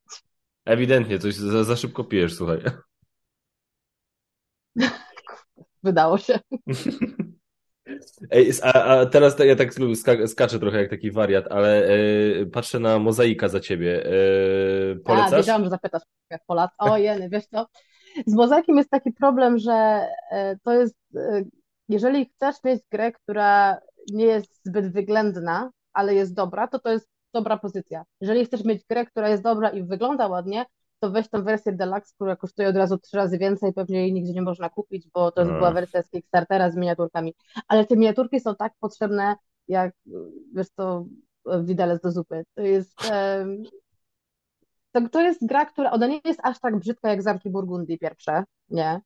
Ewidentnie, 0.64 1.18
coś 1.18 1.34
za, 1.34 1.64
za 1.64 1.76
szybko 1.76 2.04
pijesz, 2.04 2.34
słuchaj. 2.34 2.60
Wydało 5.82 6.18
się. 6.18 6.38
Ej, 8.30 8.52
a, 8.62 8.84
a 8.84 9.06
teraz 9.06 9.38
ja 9.38 9.56
tak 9.56 9.74
skaczę 10.26 10.58
trochę 10.58 10.78
jak 10.78 10.90
taki 10.90 11.10
wariat, 11.10 11.46
ale 11.50 11.84
e, 11.84 12.46
patrzę 12.46 12.78
na 12.80 12.98
mozaika 12.98 13.48
za 13.48 13.60
ciebie. 13.60 14.06
E, 14.06 14.96
polecasz? 14.96 15.32
A, 15.32 15.36
wiedziałam, 15.36 15.64
że 15.64 15.70
zapytasz 15.70 16.02
Polacy. 16.46 16.74
O 16.78 16.98
jeny, 16.98 17.28
wiesz 17.28 17.46
co? 17.46 17.66
Z 18.26 18.34
mozaikiem 18.34 18.76
jest 18.76 18.90
taki 18.90 19.12
problem, 19.12 19.58
że 19.58 20.08
e, 20.30 20.56
to 20.62 20.72
jest, 20.72 20.96
e, 21.16 21.44
jeżeli 21.88 22.26
chcesz 22.26 22.56
mieć 22.64 22.82
grę, 22.90 23.12
która 23.12 23.78
nie 24.12 24.24
jest 24.24 24.64
zbyt 24.64 24.92
wyględna, 24.92 25.70
ale 25.92 26.14
jest 26.14 26.34
dobra, 26.34 26.68
to 26.68 26.78
to 26.78 26.90
jest 26.90 27.08
dobra 27.34 27.58
pozycja. 27.58 28.04
Jeżeli 28.20 28.44
chcesz 28.44 28.64
mieć 28.64 28.84
grę, 28.90 29.06
która 29.06 29.28
jest 29.28 29.42
dobra 29.42 29.70
i 29.70 29.82
wygląda 29.82 30.28
ładnie, 30.28 30.66
to 31.00 31.10
weź 31.10 31.28
tą 31.28 31.42
wersję 31.42 31.72
Deluxe, 31.72 32.14
która 32.14 32.36
kosztuje 32.36 32.68
od 32.68 32.76
razu 32.76 32.98
trzy 32.98 33.16
razy 33.16 33.38
więcej, 33.38 33.72
pewnie 33.72 34.00
jej 34.00 34.12
nigdzie 34.12 34.32
nie 34.32 34.42
można 34.42 34.70
kupić, 34.70 35.08
bo 35.14 35.32
to 35.32 35.44
była 35.44 35.70
wersja 35.70 36.02
z 36.02 36.10
Kickstartera 36.10 36.70
z 36.70 36.76
miniaturkami. 36.76 37.34
Ale 37.68 37.86
te 37.86 37.96
miniaturki 37.96 38.40
są 38.40 38.54
tak 38.54 38.72
potrzebne, 38.80 39.36
jak 39.68 39.94
wiesz 40.54 40.70
to 40.70 41.06
widelec 41.62 42.02
do 42.02 42.12
zupy. 42.12 42.44
To 42.54 42.62
jest 42.62 42.94
to, 44.92 45.08
to 45.08 45.20
jest 45.20 45.46
gra, 45.46 45.66
która, 45.66 45.90
ona 45.90 46.06
nie 46.06 46.20
jest 46.24 46.40
aż 46.42 46.60
tak 46.60 46.76
brzydka 46.78 47.08
jak 47.08 47.22
Zamki 47.22 47.50
Burgundii 47.50 47.98
pierwsze, 47.98 48.44
nie? 48.68 49.00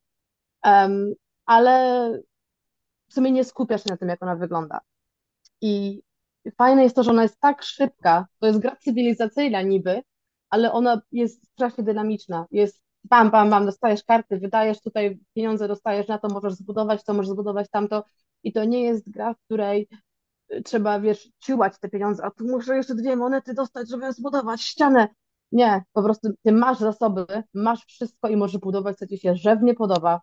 Um, 0.64 1.12
ale 1.46 2.12
w 3.08 3.14
sumie 3.14 3.32
nie 3.32 3.44
skupiasz 3.44 3.84
się 3.84 3.90
na 3.90 3.96
tym, 3.96 4.08
jak 4.08 4.22
ona 4.22 4.36
wygląda. 4.36 4.80
I 5.60 6.02
fajne 6.58 6.82
jest 6.82 6.96
to, 6.96 7.02
że 7.02 7.10
ona 7.10 7.22
jest 7.22 7.40
tak 7.40 7.62
szybka, 7.62 8.26
to 8.38 8.46
jest 8.46 8.58
gra 8.58 8.76
cywilizacyjna 8.76 9.62
niby, 9.62 10.02
ale 10.50 10.72
ona 10.72 11.00
jest 11.12 11.46
strasznie 11.52 11.84
dynamiczna. 11.84 12.46
Jest 12.50 12.82
bam, 13.04 13.30
bam, 13.30 13.50
bam, 13.50 13.66
dostajesz 13.66 14.04
karty, 14.04 14.38
wydajesz 14.38 14.80
tutaj 14.80 15.20
pieniądze, 15.34 15.68
dostajesz 15.68 16.08
na 16.08 16.18
to, 16.18 16.28
możesz 16.28 16.54
zbudować 16.54 17.04
to, 17.04 17.14
możesz 17.14 17.30
zbudować 17.30 17.70
tamto. 17.70 18.04
I 18.42 18.52
to 18.52 18.64
nie 18.64 18.82
jest 18.82 19.10
gra, 19.10 19.34
w 19.34 19.40
której 19.44 19.88
trzeba, 20.64 21.00
wiesz, 21.00 21.28
ciułać 21.38 21.78
te 21.78 21.88
pieniądze, 21.88 22.24
a 22.24 22.30
tu 22.30 22.44
muszę 22.44 22.76
jeszcze 22.76 22.94
dwie 22.94 23.16
monety 23.16 23.54
dostać, 23.54 23.90
żeby 23.90 24.12
zbudować 24.12 24.62
ścianę. 24.62 25.08
Nie, 25.52 25.82
po 25.92 26.02
prostu 26.02 26.28
ty 26.42 26.52
masz 26.52 26.78
zasoby, 26.78 27.26
masz 27.54 27.84
wszystko 27.84 28.28
i 28.28 28.36
możesz 28.36 28.60
budować, 28.60 28.98
co 28.98 29.06
ci 29.06 29.18
się 29.18 29.36
żewnie 29.36 29.74
podoba. 29.74 30.20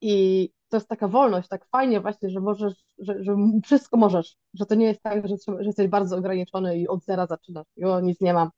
I 0.00 0.50
to 0.68 0.76
jest 0.76 0.88
taka 0.88 1.08
wolność, 1.08 1.48
tak 1.48 1.66
fajnie 1.66 2.00
właśnie, 2.00 2.30
że 2.30 2.40
możesz, 2.40 2.74
że, 2.98 3.24
że 3.24 3.36
wszystko 3.64 3.96
możesz, 3.96 4.36
że 4.54 4.66
to 4.66 4.74
nie 4.74 4.86
jest 4.86 5.02
tak, 5.02 5.28
że, 5.28 5.36
że 5.48 5.64
jesteś 5.64 5.88
bardzo 5.88 6.16
ograniczony 6.16 6.78
i 6.78 6.88
od 6.88 7.04
zera 7.04 7.26
zaczynasz. 7.26 7.66
I 7.76 7.84
o, 7.84 8.00
nic 8.00 8.20
nie 8.20 8.34
mam. 8.34 8.50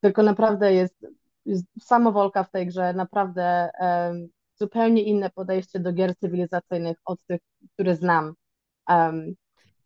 Tylko 0.00 0.22
naprawdę 0.22 0.74
jest, 0.74 1.06
jest 1.46 1.64
samowolka 1.80 2.44
w 2.44 2.50
tej 2.50 2.66
grze, 2.66 2.94
naprawdę 2.94 3.70
um, 3.80 4.28
zupełnie 4.54 5.02
inne 5.02 5.30
podejście 5.30 5.80
do 5.80 5.92
gier 5.92 6.16
cywilizacyjnych 6.16 6.96
od 7.04 7.18
tych, 7.26 7.40
które 7.74 7.96
znam. 7.96 8.34
Um, 8.88 9.34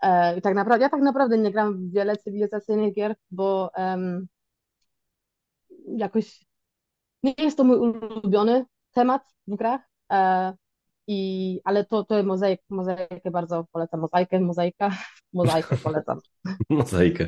e, 0.02 0.40
tak 0.40 0.54
naprawdę, 0.54 0.82
ja 0.82 0.90
tak 0.90 1.02
naprawdę 1.02 1.38
nie 1.38 1.50
gram 1.50 1.74
w 1.74 1.92
wiele 1.92 2.16
cywilizacyjnych 2.16 2.94
gier, 2.94 3.14
bo 3.30 3.70
um, 3.76 4.26
jakoś 5.96 6.44
nie 7.22 7.34
jest 7.38 7.56
to 7.56 7.64
mój 7.64 7.78
ulubiony 7.78 8.64
temat 8.92 9.22
w 9.46 9.56
grach, 9.56 9.80
e, 10.12 10.52
i, 11.12 11.60
ale 11.64 11.84
to, 11.84 12.04
to 12.04 12.22
mozaik, 12.22 12.60
mozaikę 12.68 13.30
bardzo 13.30 13.66
polecam. 13.72 14.00
Mozaikę, 14.00 14.40
mozaika, 14.40 14.90
mozaikę 15.32 15.76
polecam. 15.76 16.18
Mozaikę. 16.70 17.26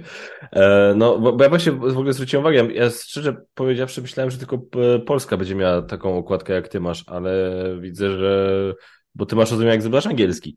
E, 0.53 0.95
no, 0.97 1.19
bo, 1.19 1.43
ja 1.43 1.49
właśnie 1.49 1.73
w 1.73 1.99
ogóle 1.99 2.13
zwróciłem 2.13 2.45
uwagę, 2.45 2.73
ja 2.73 2.91
szczerze 2.91 3.45
powiedziawszy 3.55 4.03
myślałem, 4.03 4.31
że 4.31 4.39
tylko 4.39 4.59
Polska 5.07 5.37
będzie 5.37 5.55
miała 5.55 5.83
taką 5.83 6.17
okładkę 6.17 6.53
jak 6.53 6.69
ty 6.69 6.81
masz, 6.81 7.05
ale 7.07 7.53
widzę, 7.81 8.19
że 8.19 8.73
bo 9.15 9.27
ty 9.27 9.37
masz 9.37 9.51
rozumiem 9.51 9.69
jak 9.69 9.77
egzemplarz 9.77 10.07
angielski. 10.07 10.57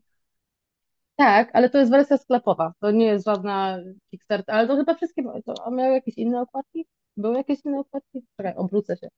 Tak, 1.16 1.50
ale 1.52 1.70
to 1.70 1.78
jest 1.78 1.90
wersja 1.90 2.18
sklepowa. 2.18 2.72
To 2.80 2.90
nie 2.90 3.06
jest 3.06 3.26
żadna 3.26 3.78
Kickstarter, 4.10 4.54
ale 4.54 4.68
to 4.68 4.76
chyba 4.76 4.94
wszystkie, 4.94 5.22
to 5.46 5.70
miały 5.70 5.94
jakieś 5.94 6.18
inne 6.18 6.40
okładki? 6.40 6.86
Były 7.16 7.36
jakieś 7.36 7.64
inne 7.64 7.78
okładki? 7.78 8.22
Czekaj, 8.36 8.54
obrócę 8.56 8.96
się. 8.96 9.08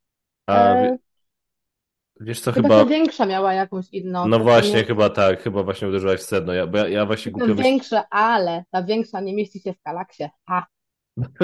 A, 0.47 0.75
e... 0.75 0.99
Wiesz 2.21 2.41
co, 2.41 2.53
chyba... 2.53 2.85
większa 2.85 3.27
miała 3.27 3.55
jakąś 3.55 3.91
inną. 3.91 4.29
No 4.29 4.39
właśnie, 4.39 4.77
nie... 4.77 4.85
chyba 4.85 5.11
tak, 5.11 5.43
chyba 5.43 5.63
właśnie 5.63 5.89
uderzyłaś 5.89 6.21
w 6.21 6.23
sedno. 6.23 6.53
Ja, 6.53 6.67
bo 6.67 6.79
ja, 6.79 6.89
ja 6.89 7.07
właśnie 7.07 7.33
głupio... 7.33 7.47
Myśl... 7.47 7.63
Większa, 7.63 8.05
ale 8.11 8.65
ta 8.71 8.83
większa 8.83 9.21
nie 9.21 9.35
mieści 9.35 9.61
się 9.61 9.73
w 9.73 9.81
kalaksie. 9.81 10.29
Ha! 10.49 10.67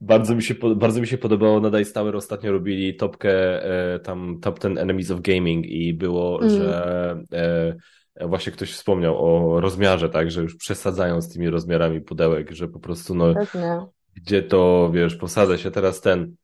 bardzo, 0.00 0.34
mi 0.34 0.42
się, 0.42 0.54
bardzo 0.76 1.00
mi 1.00 1.06
się 1.06 1.18
podobało, 1.18 1.60
na 1.60 1.70
Dice 1.70 1.92
Tower 1.92 2.16
ostatnio 2.16 2.52
robili 2.52 2.96
topkę, 2.96 3.64
e, 3.94 3.98
tam 3.98 4.40
Top 4.40 4.58
10 4.58 4.78
Enemies 4.78 5.10
of 5.10 5.20
Gaming 5.20 5.66
i 5.66 5.94
było, 5.94 6.42
mm. 6.42 6.50
że 6.50 7.24
e, 7.32 7.76
właśnie 8.20 8.52
ktoś 8.52 8.72
wspomniał 8.72 9.16
o 9.18 9.60
rozmiarze, 9.60 10.08
tak, 10.08 10.30
że 10.30 10.42
już 10.42 10.56
przesadzają 10.56 11.20
z 11.20 11.28
tymi 11.28 11.50
rozmiarami 11.50 12.00
pudełek, 12.00 12.50
że 12.50 12.68
po 12.68 12.80
prostu 12.80 13.14
no, 13.14 13.34
gdzie 14.14 14.42
to, 14.42 14.90
wiesz, 14.92 15.16
posadza 15.16 15.58
się 15.58 15.70
teraz 15.70 16.00
ten 16.00 16.36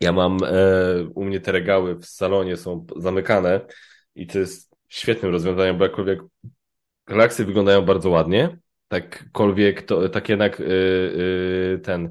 ja 0.00 0.12
mam, 0.12 0.38
e, 0.44 1.04
u 1.14 1.24
mnie 1.24 1.40
te 1.40 1.52
regały 1.52 1.96
w 1.96 2.06
salonie 2.06 2.56
są 2.56 2.86
zamykane 2.96 3.60
i 4.14 4.26
to 4.26 4.38
jest 4.38 4.76
świetnym 4.88 5.32
rozwiązaniem, 5.32 5.78
bo 5.78 5.84
jakkolwiek 5.84 6.20
relaksy 7.08 7.44
wyglądają 7.44 7.82
bardzo 7.82 8.10
ładnie, 8.10 8.58
takkolwiek 8.88 9.82
to, 9.82 10.08
tak 10.08 10.28
jednak 10.28 10.60
y, 10.60 10.64
y, 10.64 11.80
ten 11.82 12.10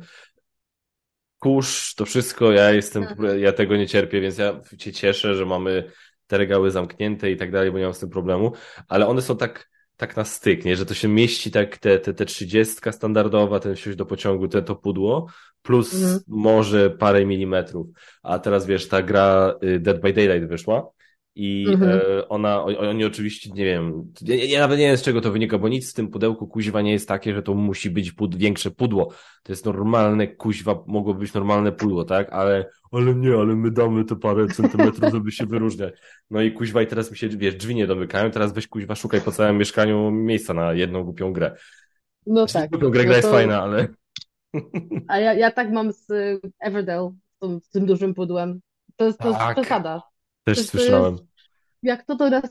kurz, 1.39 1.95
to 1.95 2.05
wszystko, 2.05 2.51
ja 2.51 2.71
jestem, 2.71 3.03
mhm. 3.03 3.39
ja 3.39 3.53
tego 3.53 3.77
nie 3.77 3.87
cierpię, 3.87 4.21
więc 4.21 4.37
ja 4.37 4.61
się 4.79 4.91
cieszę, 4.91 5.35
że 5.35 5.45
mamy 5.45 5.91
te 6.27 6.37
regały 6.37 6.71
zamknięte 6.71 7.31
i 7.31 7.37
tak 7.37 7.51
dalej, 7.51 7.71
bo 7.71 7.77
nie 7.77 7.83
mam 7.83 7.93
z 7.93 7.99
tym 7.99 8.09
problemu, 8.09 8.51
ale 8.87 9.07
one 9.07 9.21
są 9.21 9.37
tak 9.37 9.69
tak 9.97 10.17
na 10.17 10.23
styk, 10.23 10.65
nie? 10.65 10.75
Że 10.75 10.85
to 10.85 10.93
się 10.93 11.07
mieści 11.07 11.51
tak 11.51 11.77
te, 11.77 11.99
te, 11.99 12.13
te 12.13 12.25
30 12.25 12.75
standardowa, 12.91 13.59
ten 13.59 13.75
wsiąść 13.75 13.97
do 13.97 14.05
pociągu, 14.05 14.47
te, 14.47 14.61
to 14.61 14.75
pudło, 14.75 15.27
plus 15.61 15.93
mhm. 15.93 16.19
może 16.27 16.89
parę 16.89 17.25
milimetrów. 17.25 17.87
A 18.23 18.39
teraz 18.39 18.65
wiesz, 18.65 18.87
ta 18.87 19.01
gra 19.01 19.55
y, 19.63 19.79
Dead 19.79 20.01
by 20.01 20.13
Daylight 20.13 20.49
wyszła 20.49 20.96
i 21.39 21.65
mhm. 21.69 21.91
e, 21.91 22.27
ona, 22.27 22.63
oni 22.63 23.05
oczywiście, 23.05 23.49
nie 23.51 23.65
wiem, 23.65 24.13
ja, 24.21 24.35
ja, 24.35 24.59
nawet 24.59 24.79
nie 24.79 24.87
wiem 24.87 24.97
z 24.97 25.01
czego 25.01 25.21
to 25.21 25.31
wynika, 25.31 25.57
bo 25.57 25.69
nic 25.69 25.91
w 25.91 25.93
tym 25.93 26.07
pudełku 26.07 26.47
kuźwa 26.47 26.81
nie 26.81 26.91
jest 26.91 27.07
takie, 27.07 27.33
że 27.33 27.43
to 27.43 27.53
musi 27.53 27.89
być 27.89 28.11
pud 28.11 28.35
większe 28.35 28.71
pudło. 28.71 29.09
To 29.43 29.51
jest 29.51 29.65
normalne 29.65 30.27
kuźwa, 30.27 30.83
mogło 30.87 31.13
być 31.13 31.33
normalne 31.33 31.71
pudło, 31.71 32.03
tak? 32.03 32.33
Ale, 32.33 32.69
ale 32.91 33.15
nie, 33.15 33.33
ale 33.33 33.55
my 33.55 33.71
damy 33.71 34.05
te 34.05 34.15
parę 34.15 34.47
centymetrów, 34.47 35.11
żeby 35.11 35.31
się 35.31 35.45
wyróżniać. 35.45 35.93
No 36.29 36.41
i 36.41 36.51
kuźwa 36.51 36.81
i 36.81 36.87
teraz 36.87 37.11
mi 37.11 37.17
się, 37.17 37.29
wiesz, 37.29 37.55
drzwi 37.55 37.75
nie 37.75 37.87
domykają, 37.87 38.31
teraz 38.31 38.53
weź 38.53 38.67
kuźwa 38.67 38.95
szukaj 38.95 39.21
po 39.21 39.31
całym 39.31 39.57
mieszkaniu 39.57 40.11
miejsca 40.11 40.53
na 40.53 40.73
jedną 40.73 41.03
głupią 41.03 41.33
grę. 41.33 41.55
No 42.25 42.47
znaczy, 42.47 42.53
tak. 42.53 42.69
Głupią 42.69 42.89
grę 42.89 43.03
no 43.03 43.07
gra 43.07 43.17
jest 43.17 43.29
fajna, 43.29 43.61
ale... 43.61 43.87
A 45.07 45.19
ja, 45.19 45.33
ja 45.33 45.51
tak 45.51 45.71
mam 45.71 45.91
z 45.91 46.07
Everdell, 46.59 47.09
z 47.63 47.69
tym 47.69 47.85
dużym 47.85 48.13
pudłem. 48.13 48.59
To 48.95 49.05
jest, 49.05 49.19
to 49.19 49.31
tak. 49.31 49.55
przesada. 49.55 50.01
Też 50.43 50.65
słyszałem. 50.65 51.13
Jest, 51.13 51.26
jak 51.83 52.05
to 52.05 52.15
teraz 52.15 52.43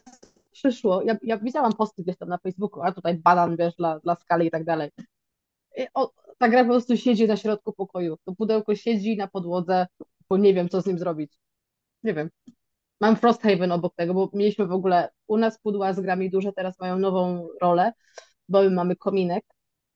przyszło, 0.52 1.02
ja, 1.02 1.16
ja 1.22 1.38
widziałam 1.38 1.72
posty 1.72 2.02
gdzieś 2.02 2.16
tam 2.16 2.28
na 2.28 2.38
Facebooku, 2.38 2.82
a 2.82 2.92
tutaj 2.92 3.14
banan, 3.14 3.56
wiesz, 3.56 3.74
dla, 3.74 4.00
dla 4.00 4.14
skali 4.14 4.46
i 4.46 4.50
tak 4.50 4.64
dalej. 4.64 4.90
I, 5.76 5.86
o, 5.94 6.12
ta 6.38 6.48
gra 6.48 6.64
po 6.64 6.70
prostu 6.70 6.96
siedzi 6.96 7.26
na 7.26 7.36
środku 7.36 7.72
pokoju. 7.72 8.16
To 8.24 8.34
pudełko 8.34 8.74
siedzi 8.74 9.16
na 9.16 9.28
podłodze, 9.28 9.86
bo 10.28 10.36
nie 10.36 10.54
wiem, 10.54 10.68
co 10.68 10.80
z 10.82 10.86
nim 10.86 10.98
zrobić. 10.98 11.32
Nie 12.02 12.14
wiem. 12.14 12.30
Mam 13.00 13.16
Frosthaven 13.16 13.72
obok 13.72 13.94
tego, 13.94 14.14
bo 14.14 14.30
mieliśmy 14.32 14.66
w 14.66 14.72
ogóle 14.72 15.08
u 15.26 15.36
nas 15.36 15.58
pudła 15.58 15.92
z 15.92 16.00
grami 16.00 16.30
duże, 16.30 16.52
teraz 16.52 16.78
mają 16.80 16.98
nową 16.98 17.48
rolę, 17.62 17.92
bo 18.48 18.62
my 18.62 18.70
mamy 18.70 18.96
kominek. 18.96 19.44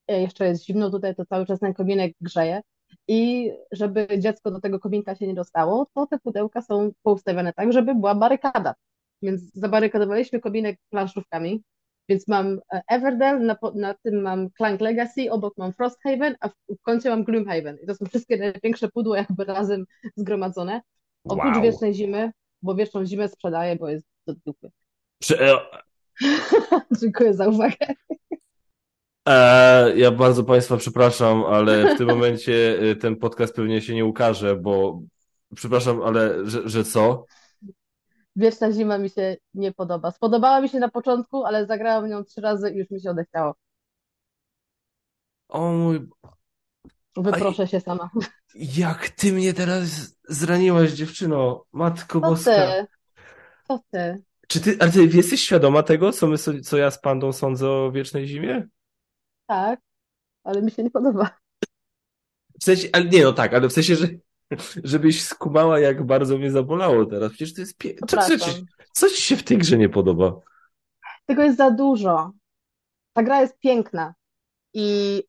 E, 0.08 0.20
jeszcze 0.20 0.46
jest 0.46 0.64
zimno 0.64 0.90
tutaj, 0.90 1.14
to 1.14 1.26
cały 1.26 1.46
czas 1.46 1.60
ten 1.60 1.74
kominek 1.74 2.12
grzeje 2.20 2.62
I 3.08 3.50
żeby 3.72 4.08
dziecko 4.18 4.50
do 4.50 4.60
tego 4.60 4.80
kominka 4.80 5.14
się 5.14 5.26
nie 5.26 5.34
dostało, 5.34 5.86
to 5.94 6.06
te 6.06 6.18
pudełka 6.18 6.62
są 6.62 6.90
poustawione 7.02 7.52
tak, 7.52 7.72
żeby 7.72 7.94
była 7.94 8.14
barykada. 8.14 8.74
Więc 9.22 9.42
zabarykadowaliśmy 9.54 10.40
kominek 10.40 10.78
planszówkami, 10.90 11.62
więc 12.08 12.28
mam 12.28 12.58
e, 12.72 12.82
Everdell, 12.88 13.40
na, 13.46 13.56
na 13.74 13.94
tym 13.94 14.22
mam 14.22 14.48
Clank 14.56 14.80
Legacy, 14.80 15.30
obok 15.30 15.54
mam 15.56 15.72
Frosthaven, 15.72 16.36
a 16.40 16.48
w, 16.48 16.52
w 16.78 16.82
końcu 16.82 17.08
mam 17.08 17.24
Gloomhaven. 17.24 17.78
I 17.82 17.86
to 17.86 17.94
są 17.94 18.06
wszystkie 18.06 18.36
największe 18.36 18.88
pudło 18.88 19.16
jakby 19.16 19.44
razem 19.44 19.84
zgromadzone. 20.16 20.80
Oprócz 21.24 21.54
Wow. 21.54 21.62
wiecznej 21.62 21.94
zimy, 21.94 22.30
bo 22.62 22.74
wieczną 22.74 23.06
zimę 23.06 23.28
sprzedaję, 23.28 23.76
bo 23.76 23.88
jest 23.88 24.06
do 24.26 24.34
dupy. 24.46 24.70
Prze- 25.22 25.58
Dziękuję 27.00 27.34
za 27.34 27.48
uwagę. 27.48 27.76
E, 29.28 29.92
ja 29.96 30.10
bardzo 30.10 30.44
Państwa 30.44 30.76
przepraszam, 30.76 31.44
ale 31.44 31.94
w 31.94 31.98
tym 31.98 32.08
momencie 32.08 32.78
e, 32.90 32.96
ten 32.96 33.16
podcast 33.16 33.54
pewnie 33.56 33.80
się 33.80 33.94
nie 33.94 34.04
ukaże, 34.04 34.56
bo 34.56 35.02
przepraszam, 35.54 36.02
ale 36.02 36.46
że, 36.46 36.68
że 36.68 36.84
co? 36.84 37.24
Wieczna 38.36 38.72
zima 38.72 38.98
mi 38.98 39.10
się 39.10 39.36
nie 39.54 39.72
podoba. 39.72 40.10
Spodobała 40.10 40.60
mi 40.60 40.68
się 40.68 40.78
na 40.78 40.88
początku, 40.88 41.44
ale 41.44 41.66
zagrałam 41.66 42.08
nią 42.08 42.24
trzy 42.24 42.40
razy 42.40 42.70
i 42.70 42.76
już 42.76 42.90
mi 42.90 43.00
się 43.00 43.10
odechciało. 43.10 43.54
O 45.48 45.72
mój, 45.72 46.08
Wyproszę 47.16 47.66
się 47.66 47.80
sama. 47.80 48.10
jak 48.54 49.08
ty 49.08 49.32
mnie 49.32 49.54
teraz 49.54 50.16
zraniłaś, 50.28 50.90
dziewczyno, 50.92 51.64
matko 51.72 52.20
Co 52.20 52.28
boska. 52.28 52.50
ty? 52.52 52.86
Co 53.68 53.80
ty? 53.90 54.22
Czy 54.48 54.60
ty, 54.60 54.76
ale 54.80 54.90
ty 54.92 55.04
jesteś 55.06 55.40
świadoma 55.40 55.82
tego, 55.82 56.12
co 56.12 56.26
my, 56.26 56.36
co 56.38 56.76
ja 56.78 56.90
z 56.90 57.00
Pandą 57.00 57.32
sądzę 57.32 57.70
o 57.70 57.92
Wiecznej 57.92 58.26
Zimie? 58.26 58.68
Tak, 59.46 59.80
ale 60.44 60.62
mi 60.62 60.70
się 60.70 60.82
nie 60.82 60.90
podoba. 60.90 61.38
W 62.60 62.64
sensie, 62.64 62.88
ale 62.92 63.04
nie, 63.04 63.24
no 63.24 63.32
tak, 63.32 63.54
ale 63.54 63.68
w 63.68 63.72
sensie, 63.72 63.96
że 63.96 64.08
żebyś 64.84 65.22
skumała, 65.22 65.80
jak 65.80 66.06
bardzo 66.06 66.38
mnie 66.38 66.50
zabolało 66.50 67.06
teraz. 67.06 67.32
Przecież 67.32 67.54
to 67.54 67.60
jest 67.60 67.78
pie... 67.78 67.94
co, 68.08 68.16
co, 68.16 68.38
ci, 68.38 68.64
co 68.92 69.08
ci 69.08 69.22
się 69.22 69.36
w 69.36 69.42
tej 69.42 69.58
grze 69.58 69.78
nie 69.78 69.88
podoba? 69.88 70.40
Tego 71.26 71.42
jest 71.42 71.56
za 71.56 71.70
dużo. 71.70 72.32
Ta 73.12 73.22
gra 73.22 73.40
jest 73.40 73.58
piękna. 73.58 74.14
I... 74.74 75.22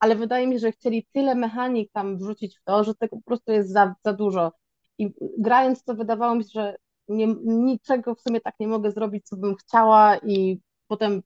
Ale 0.00 0.16
wydaje 0.16 0.46
mi 0.46 0.54
się, 0.54 0.58
że 0.58 0.72
chcieli 0.72 1.06
tyle 1.12 1.34
mechanik 1.34 1.92
tam 1.92 2.18
wrzucić 2.18 2.58
w 2.58 2.64
to, 2.64 2.84
że 2.84 2.94
tego 2.94 3.16
po 3.16 3.22
prostu 3.22 3.52
jest 3.52 3.72
za, 3.72 3.94
za 4.04 4.12
dużo. 4.12 4.52
I 4.98 5.10
grając 5.38 5.84
to 5.84 5.94
wydawało 5.94 6.34
mi 6.34 6.44
się, 6.44 6.50
że 6.54 6.76
nie, 7.08 7.26
niczego 7.44 8.14
w 8.14 8.20
sumie 8.20 8.40
tak 8.40 8.54
nie 8.60 8.68
mogę 8.68 8.90
zrobić, 8.90 9.26
co 9.26 9.36
bym 9.36 9.56
chciała 9.56 10.18
i 10.18 10.60
potem 10.86 11.22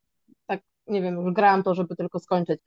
tak, 0.47 0.61
nie 0.87 1.03
wiem, 1.03 1.17
już 1.17 1.35
grałam 1.35 1.63
to, 1.63 1.75
żeby 1.75 1.97
tylko 1.97 2.19
skończyć. 2.19 2.61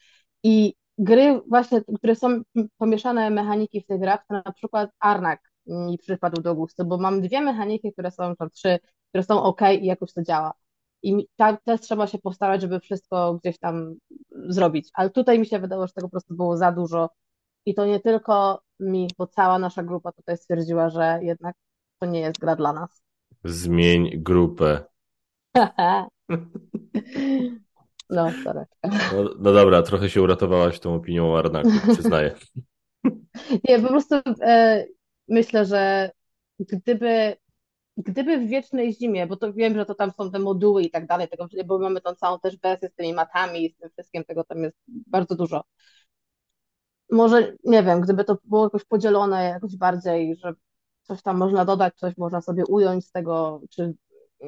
I 0.44 0.74
gry 0.98 1.42
właśnie, 1.50 1.82
które 1.98 2.16
są 2.16 2.42
pomieszane 2.78 3.30
mechaniki 3.30 3.82
w 3.82 3.86
tych 3.86 4.00
grach, 4.00 4.26
to 4.28 4.42
na 4.46 4.52
przykład 4.54 4.90
Arnak 5.00 5.42
mi 5.68 5.98
przypadł 5.98 6.42
do 6.42 6.56
gustu, 6.56 6.86
bo 6.86 6.98
mam 6.98 7.22
dwie 7.22 7.42
mechaniki, 7.42 7.94
które 7.94 8.12
są, 8.12 8.36
tam 8.36 8.50
trzy, 8.50 8.80
które 9.10 9.24
są 9.24 9.44
ok 9.44 9.62
i 9.82 9.86
jakoś 9.86 10.14
to 10.14 10.24
działa. 10.24 10.54
I 11.04 11.16
mi- 11.16 11.28
ta- 11.36 11.58
też 11.58 11.82
trzeba 11.82 12.08
się 12.08 12.18
postarać, 12.18 12.62
żeby 12.62 12.80
wszystko 12.80 13.34
gdzieś 13.34 13.60
tam 13.60 13.96
zrobić. 14.48 14.90
Ale 14.94 15.10
tutaj 15.10 15.40
mi 15.40 15.46
się 15.46 15.60
wydało, 15.60 15.88
że 15.88 15.94
tego 15.94 16.08
po 16.08 16.12
prostu 16.12 16.36
było 16.36 16.58
za 16.58 16.72
dużo. 16.72 17.10
I 17.66 17.76
to 17.76 17.86
nie 17.86 18.00
tylko 18.00 18.62
mi, 18.80 19.08
bo 19.18 19.28
cała 19.28 19.60
nasza 19.60 19.84
grupa 19.84 20.12
tutaj 20.12 20.38
stwierdziła, 20.38 20.90
że 20.90 21.20
jednak 21.22 21.56
to 22.00 22.06
nie 22.06 22.20
jest 22.20 22.40
gra 22.40 22.56
dla 22.56 22.74
nas. 22.74 23.02
Zmień 23.44 24.24
grupę. 24.24 24.84
No, 28.10 28.32
sorry. 28.44 28.66
No, 28.84 29.24
no 29.40 29.54
dobra, 29.54 29.84
trochę 29.84 30.10
się 30.10 30.22
uratowałaś 30.22 30.80
tą 30.80 30.96
opinią 30.96 31.34
o 31.34 31.40
Arnaku, 31.40 31.70
przyznaję. 31.94 32.36
Nie, 33.70 33.80
po 33.80 33.88
prostu 33.88 34.16
e, 34.42 34.86
myślę, 35.28 35.66
że 35.66 36.12
gdyby, 36.60 37.36
gdyby 37.98 38.38
w 38.38 38.48
Wiecznej 38.48 38.94
Zimie, 38.94 39.28
bo 39.28 39.38
to 39.38 39.54
wiem, 39.54 39.76
że 39.76 39.86
to 39.86 39.96
tam 39.96 40.12
są 40.12 40.32
te 40.32 40.40
moduły 40.40 40.84
i 40.84 40.92
tak 40.92 41.08
dalej, 41.08 41.28
tego, 41.28 41.48
bo 41.66 41.80
mamy 41.80 42.02
tą 42.02 42.16
całą 42.16 42.40
też 42.40 42.58
wersję 42.58 42.90
z 42.90 42.96
tymi 42.96 43.14
matami 43.14 43.66
i 43.66 43.70
z 43.70 43.78
tym 43.78 43.90
wszystkim, 43.90 44.24
tego 44.24 44.44
tam 44.44 44.64
jest 44.64 44.78
bardzo 44.88 45.36
dużo. 45.36 45.64
Może, 47.12 47.56
nie 47.64 47.84
wiem, 47.84 48.02
gdyby 48.02 48.24
to 48.24 48.38
było 48.44 48.64
jakoś 48.64 48.86
podzielone 48.86 49.44
jakoś 49.44 49.78
bardziej, 49.78 50.36
że 50.36 50.54
coś 51.02 51.22
tam 51.22 51.38
można 51.38 51.66
dodać, 51.66 51.94
coś 51.96 52.18
można 52.18 52.42
sobie 52.42 52.66
ująć 52.66 53.06
z 53.06 53.12
tego, 53.12 53.62
czy 53.70 53.94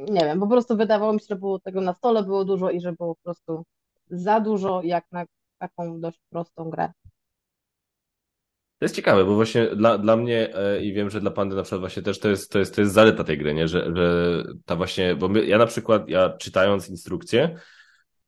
nie 0.09 0.25
wiem, 0.25 0.39
po 0.39 0.47
prostu 0.47 0.77
wydawało 0.77 1.13
mi 1.13 1.19
się, 1.19 1.25
że 1.29 1.35
było 1.35 1.59
tego 1.59 1.81
na 1.81 1.93
stole 1.93 2.23
było 2.23 2.45
dużo 2.45 2.69
i 2.69 2.81
że 2.81 2.93
było 2.93 3.15
po 3.15 3.21
prostu 3.23 3.65
za 4.09 4.39
dużo 4.39 4.81
jak 4.83 5.05
na 5.11 5.25
taką 5.57 6.01
dość 6.01 6.19
prostą 6.29 6.69
grę. 6.69 6.91
To 8.79 8.85
jest 8.85 8.95
ciekawe, 8.95 9.25
bo 9.25 9.35
właśnie 9.35 9.67
dla, 9.75 9.97
dla 9.97 10.17
mnie 10.17 10.55
e, 10.55 10.83
i 10.83 10.93
wiem, 10.93 11.09
że 11.09 11.21
dla 11.21 11.31
Pandy 11.31 11.55
na 11.55 11.63
przykład 11.63 11.81
właśnie 11.81 12.03
też 12.03 12.19
to 12.19 12.29
jest, 12.29 12.51
to 12.51 12.59
jest, 12.59 12.75
to 12.75 12.81
jest 12.81 12.93
zaleta 12.93 13.23
tej 13.23 13.37
gry, 13.37 13.53
nie? 13.53 13.67
Że, 13.67 13.95
że 13.95 14.43
ta 14.65 14.75
właśnie, 14.75 15.15
bo 15.15 15.27
my, 15.27 15.45
ja 15.45 15.57
na 15.57 15.65
przykład, 15.65 16.09
ja 16.09 16.29
czytając 16.29 16.89
instrukcję, 16.89 17.59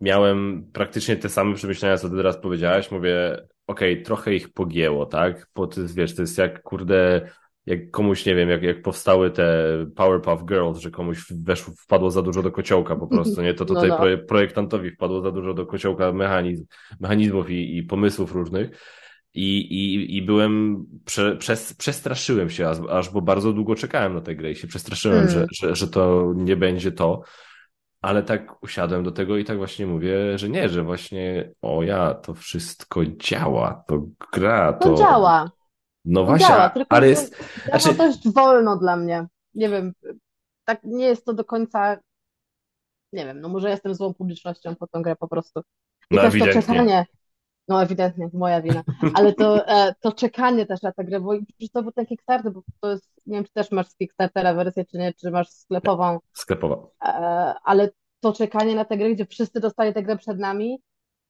miałem 0.02 0.70
praktycznie 0.74 1.16
te 1.16 1.30
same 1.30 1.56
przemyślenia, 1.56 1.98
co 1.98 2.10
ty 2.10 2.16
teraz 2.16 2.38
powiedziałaś. 2.38 2.92
Mówię, 2.92 3.48
okej, 3.68 4.04
trochę 4.04 4.34
ich 4.34 4.54
pogięło, 4.54 5.06
tak? 5.06 5.48
Bo 5.56 5.70
jest, 5.78 5.96
wiesz, 5.96 6.16
to 6.16 6.22
jest 6.22 6.38
jak, 6.38 6.62
kurde, 6.62 7.30
jak 7.66 7.92
komuś, 7.92 8.26
nie 8.26 8.36
wiem, 8.36 8.50
jak, 8.50 8.64
jak 8.64 8.82
powstały 8.82 9.32
te 9.32 9.68
Powerpuff 9.96 10.46
Girls, 10.46 10.80
że 10.80 10.92
komuś 10.92 11.26
weszło, 11.44 11.74
wpadło 11.78 12.12
za 12.12 12.22
dużo 12.22 12.44
do 12.44 12.52
kociołka 12.52 12.96
po 12.96 13.08
prostu, 13.08 13.42
nie? 13.42 13.54
To 13.54 13.66
No, 13.70 13.76
tutaj 13.76 13.90
no. 13.90 13.98
proje- 13.98 14.18
projektantowi 14.26 14.92
wpadło 14.92 15.22
za 15.22 15.32
dużo 15.32 15.54
do 15.54 15.66
kociołka 15.66 16.12
mechanizm, 16.14 16.66
mechanizmów 17.00 17.50
i, 17.50 17.78
i 17.78 17.84
pomysłów 17.84 18.32
różnych. 18.32 18.70
I, 19.34 19.58
i, 19.60 20.18
i 20.18 20.22
byłem, 20.22 20.86
prze, 21.06 21.36
przez, 21.36 21.74
przestraszyłem 21.74 22.50
się, 22.50 22.70
aż, 22.70 22.78
aż 22.90 23.10
bo 23.10 23.22
bardzo 23.22 23.54
długo 23.54 23.76
czekałem 23.76 24.14
na 24.14 24.22
tę 24.22 24.36
grę 24.36 24.52
i 24.52 24.56
się 24.56 24.68
przestraszyłem, 24.68 25.18
Mm. 25.18 25.30
że, 25.30 25.46
że, 25.52 25.76
że 25.76 25.88
to 25.88 26.34
nie 26.36 26.56
będzie 26.56 26.92
to. 26.92 27.22
Ale 28.02 28.24
tak 28.24 28.64
usiadłem 28.64 29.04
do 29.04 29.12
tego 29.12 29.38
i 29.38 29.46
tak 29.46 29.58
właśnie 29.58 29.88
mówię, 29.88 30.38
że 30.38 30.50
nie, 30.50 30.70
że 30.70 30.84
właśnie 30.84 31.52
o 31.62 31.84
ja, 31.84 32.14
to 32.14 32.34
wszystko 32.34 33.06
działa, 33.06 33.84
to 33.88 34.06
gra, 34.34 34.74
To 34.74 34.90
to... 34.90 34.96
działa. 34.96 35.52
No 36.10 36.26
właśnie, 36.26 36.48
działa, 36.48 36.70
tylko 36.70 36.92
ale 36.96 37.02
to 37.02 37.10
jest, 37.10 37.36
działa 37.68 37.80
znaczy- 37.80 37.98
dość 37.98 38.30
wolno 38.34 38.78
dla 38.78 38.96
mnie. 38.96 39.28
Nie 39.54 39.70
wiem, 39.70 39.94
tak 40.66 40.84
nie 40.84 41.06
jest 41.06 41.26
to 41.26 41.34
do 41.34 41.44
końca, 41.46 41.98
nie 43.14 43.26
wiem, 43.26 43.42
no 43.42 43.50
może 43.50 43.70
jestem 43.70 43.96
złą 43.96 44.14
publicznością 44.14 44.76
po 44.76 44.88
tą 44.88 45.02
grę 45.02 45.16
po 45.16 45.28
prostu. 45.28 45.62
I 46.12 46.16
no 46.16 46.22
też 46.22 46.40
to 46.40 46.46
czekanie, 46.46 47.06
no 47.68 47.84
ewidentnie, 47.84 48.30
moja 48.34 48.62
wina, 48.62 48.84
ale 49.14 49.34
to, 49.34 49.68
e, 49.68 49.94
to 50.02 50.12
czekanie 50.12 50.66
też 50.66 50.82
na 50.82 50.92
tę 50.92 51.04
grę, 51.04 51.20
bo 51.20 51.34
to 51.74 51.84
był 51.84 51.92
ten 51.92 52.06
Kickstarter, 52.06 52.52
bo 52.52 52.62
to 52.82 52.92
jest, 52.92 53.12
nie 53.26 53.36
wiem, 53.36 53.44
czy 53.44 53.54
też 53.54 53.72
masz 53.72 53.88
z 53.88 53.96
Kickstartera 53.96 54.54
wersję, 54.54 54.86
czy 54.86 54.98
nie, 54.98 55.14
czy 55.14 55.32
masz 55.32 55.50
sklepową, 55.50 56.20
Sklepowa. 56.34 56.88
e, 57.06 57.10
ale 57.64 57.90
to 58.20 58.34
czekanie 58.34 58.76
na 58.76 58.86
tę 58.86 58.98
grę, 58.98 59.10
gdzie 59.10 59.26
wszyscy 59.26 59.60
dostali 59.60 59.94
tę 59.94 60.04
grę 60.04 60.18
przed 60.18 60.40
nami, 60.40 60.82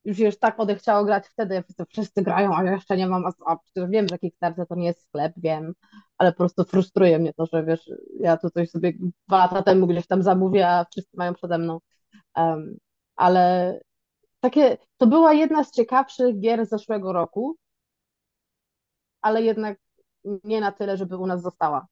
już 0.06 0.20
już 0.20 0.40
tak 0.40 0.60
odechciało 0.60 1.06
grać 1.06 1.28
wtedy, 1.28 1.64
wszyscy, 1.90 2.22
grają, 2.22 2.56
a 2.56 2.64
ja 2.64 2.72
jeszcze 2.72 2.98
nie 2.98 3.08
mam, 3.08 3.24
a, 3.46 3.58
przecież 3.58 3.90
wiem, 3.90 4.08
że 4.08 4.20
Kickstarter 4.20 4.68
to 4.68 4.76
nie 4.76 4.86
jest 4.88 5.02
sklep, 5.04 5.34
wiem, 5.38 5.74
ale 6.18 6.32
po 6.32 6.38
prostu 6.38 6.64
frustruje 6.64 7.20
mnie 7.20 7.34
to, 7.34 7.46
że 7.46 7.64
wiesz, 7.66 7.92
ja 8.20 8.38
tu 8.38 8.50
coś 8.50 8.70
sobie 8.70 8.94
dwa 9.28 9.38
lata 9.38 9.64
temu 9.64 9.88
gdzieś 9.88 10.08
tam 10.08 10.24
zamówię, 10.24 10.70
a 10.70 10.86
wszyscy 10.92 11.18
mają 11.18 11.34
przede 11.34 11.58
mną. 11.58 11.80
Em, 12.36 12.78
ale 13.16 13.74
takie, 14.40 14.78
to 14.98 15.08
była 15.08 15.34
jedna 15.34 15.64
z 15.64 15.72
ciekawszych 15.72 16.40
gier 16.40 16.66
zeszłego 16.66 17.14
roku, 17.14 17.56
ale 19.22 19.42
jednak 19.42 19.78
nie 20.44 20.62
na 20.62 20.72
tyle, 20.72 20.98
żeby 20.98 21.18
u 21.18 21.28
nas 21.28 21.42
została. 21.42 21.88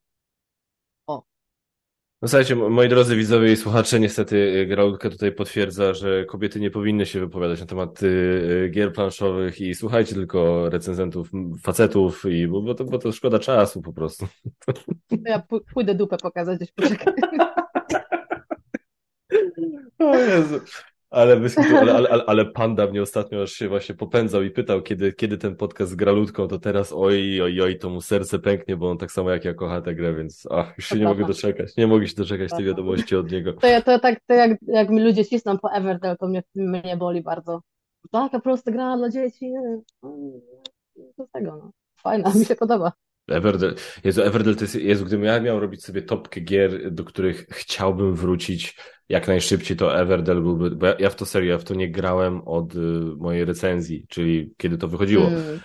No 2.22 2.28
słuchajcie, 2.28 2.56
mo- 2.56 2.70
moi 2.70 2.90
drodzy 2.90 3.16
widzowie 3.16 3.52
i 3.52 3.58
słuchacze, 3.58 4.00
niestety 4.00 4.36
y, 4.36 4.66
Graulka 4.66 5.10
tutaj 5.10 5.32
potwierdza, 5.32 5.94
że 5.94 6.26
kobiety 6.26 6.60
nie 6.60 6.72
powinny 6.72 7.06
się 7.06 7.20
wypowiadać 7.20 7.60
na 7.60 7.66
temat 7.66 8.04
y, 8.04 8.06
y, 8.08 8.70
gier 8.74 8.94
planszowych 8.94 9.62
i 9.62 9.76
słuchajcie 9.76 10.16
tylko 10.16 10.70
recenzentów 10.70 11.30
facetów, 11.64 12.26
i, 12.26 12.48
bo, 12.48 12.62
bo, 12.62 12.74
to, 12.76 12.84
bo 12.86 12.98
to 12.98 13.12
szkoda 13.12 13.40
czasu 13.40 13.82
po 13.82 13.94
prostu. 13.94 14.28
Ja 15.26 15.40
pó- 15.52 15.62
pójdę 15.74 15.96
dupę 15.96 16.18
pokazać, 16.18 16.58
gdzieś 16.58 16.72
poczekaj. 16.72 17.14
O 20.00 20.16
Jezu. 20.18 20.60
Ale, 21.10 21.42
ale, 21.80 21.92
ale, 22.12 22.24
ale, 22.28 22.46
panda 22.46 22.88
mnie 22.88 23.02
ostatnio 23.02 23.42
aż 23.42 23.52
się 23.52 23.70
właśnie 23.70 23.96
popędzał 23.96 24.44
i 24.44 24.52
pytał, 24.52 24.82
kiedy, 24.82 25.14
kiedy 25.14 25.38
ten 25.38 25.56
podcast 25.56 25.92
z 25.92 25.96
Gralutką, 25.96 26.48
to 26.48 26.60
teraz 26.60 26.94
oj, 26.94 27.42
oj, 27.42 27.62
oj, 27.62 27.80
to 27.80 27.90
mu 27.90 28.02
serce 28.02 28.40
pęknie, 28.40 28.78
bo 28.78 28.90
on 28.90 28.98
tak 28.98 29.12
samo 29.12 29.30
jak 29.30 29.46
ja 29.46 29.54
kocha 29.54 29.82
tę 29.82 29.96
grę, 29.96 30.16
więc 30.16 30.48
ach, 30.52 30.74
już 30.78 30.88
się 30.88 31.00
nie 31.00 31.06
mogę 31.06 31.26
doczekać. 31.26 31.78
Nie 31.78 31.88
mogę 31.88 32.08
się 32.08 32.16
doczekać 32.16 32.52
tej 32.52 32.66
wiadomości 32.66 33.16
od 33.16 33.32
niego. 33.32 33.54
To, 33.54 33.68
ja, 33.68 33.82
to 33.82 34.00
tak, 34.00 34.20
to 34.28 34.34
jak, 34.34 34.58
jak 34.68 34.90
mi 34.90 35.02
ludzie 35.02 35.26
cisną 35.26 35.58
po 35.58 35.72
Everdell, 35.72 36.18
to 36.18 36.28
mnie, 36.28 36.44
mnie 36.56 36.98
boli 36.98 37.22
bardzo. 37.22 37.62
Taka 38.12 38.40
prosta 38.40 38.72
gra 38.72 38.98
dla 38.98 39.10
dzieci. 39.10 39.52
Co 41.16 41.26
z 41.26 41.32
tego, 41.32 41.52
no. 41.52 41.72
Fajna, 42.02 42.34
mi 42.36 42.46
się 42.46 42.56
podoba. 42.56 42.92
Everdell, 43.28 43.76
Jezu, 44.04 44.22
Everdell 44.22 44.56
to 44.56 44.64
jest, 44.64 44.76
Jezu, 44.76 45.06
gdybym 45.06 45.26
ja 45.26 45.40
miał 45.40 45.60
robić 45.60 45.84
sobie 45.84 46.02
topkę 46.02 46.42
gier, 46.42 46.92
do 46.92 47.04
których 47.04 47.48
chciałbym 47.52 48.16
wrócić 48.16 48.76
jak 49.10 49.28
najszybciej, 49.28 49.78
to 49.78 50.00
Everdell 50.00 50.42
byłby, 50.42 50.72
bo 50.72 50.86
ja, 50.86 50.96
ja 51.00 51.10
w 51.10 51.16
to 51.16 51.26
serio, 51.26 51.52
ja 51.52 51.58
w 51.58 51.64
to 51.64 51.74
nie 51.74 51.92
grałem 51.92 52.42
od 52.42 52.76
y, 52.76 52.80
mojej 53.18 53.46
recenzji, 53.46 54.06
czyli 54.10 54.54
kiedy 54.58 54.78
to 54.78 54.88
wychodziło. 54.88 55.28
Mm. 55.28 55.60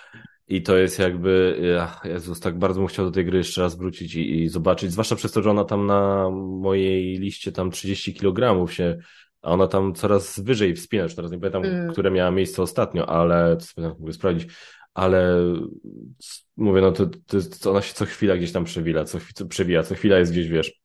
I 0.47 0.61
to 0.61 0.77
jest 0.77 0.99
jakby, 0.99 1.57
ach, 1.81 2.01
Jezus, 2.05 2.39
tak 2.39 2.59
bardzo 2.59 2.79
bym 2.79 2.87
chciał 2.87 3.05
do 3.05 3.11
tej 3.11 3.25
gry 3.25 3.37
jeszcze 3.37 3.61
raz 3.61 3.77
wrócić 3.77 4.15
i, 4.15 4.41
i 4.41 4.49
zobaczyć, 4.49 4.91
zwłaszcza 4.91 5.15
przez 5.15 5.31
to, 5.31 5.41
że 5.41 5.51
ona 5.51 5.63
tam 5.63 5.85
na 5.85 6.29
mojej 6.61 7.17
liście 7.17 7.51
tam 7.51 7.71
30 7.71 8.13
kg 8.13 8.67
się, 8.71 8.97
a 9.41 9.51
ona 9.51 9.67
tam 9.67 9.93
coraz 9.93 10.39
wyżej 10.39 10.75
wspina, 10.75 11.07
teraz 11.15 11.31
nie 11.31 11.39
pamiętam, 11.39 11.65
mm. 11.65 11.91
które 11.91 12.11
miała 12.11 12.31
miejsce 12.31 12.61
ostatnio, 12.61 13.09
ale, 13.09 13.57
to 13.57 13.65
sobie 13.65 13.87
mogę 13.99 14.13
sprawdzić, 14.13 14.49
ale 14.93 15.37
mówię, 16.57 16.81
no 16.81 16.91
to, 16.91 17.05
to, 17.05 17.37
to 17.61 17.71
ona 17.71 17.81
się 17.81 17.93
co 17.93 18.05
chwila 18.05 18.37
gdzieś 18.37 18.51
tam 18.51 18.63
przewila, 18.63 19.05
co, 19.05 19.17
co 19.35 19.45
przewija, 19.45 19.83
co 19.83 19.95
chwila 19.95 20.17
jest 20.17 20.31
gdzieś, 20.31 20.47
wiesz, 20.47 20.81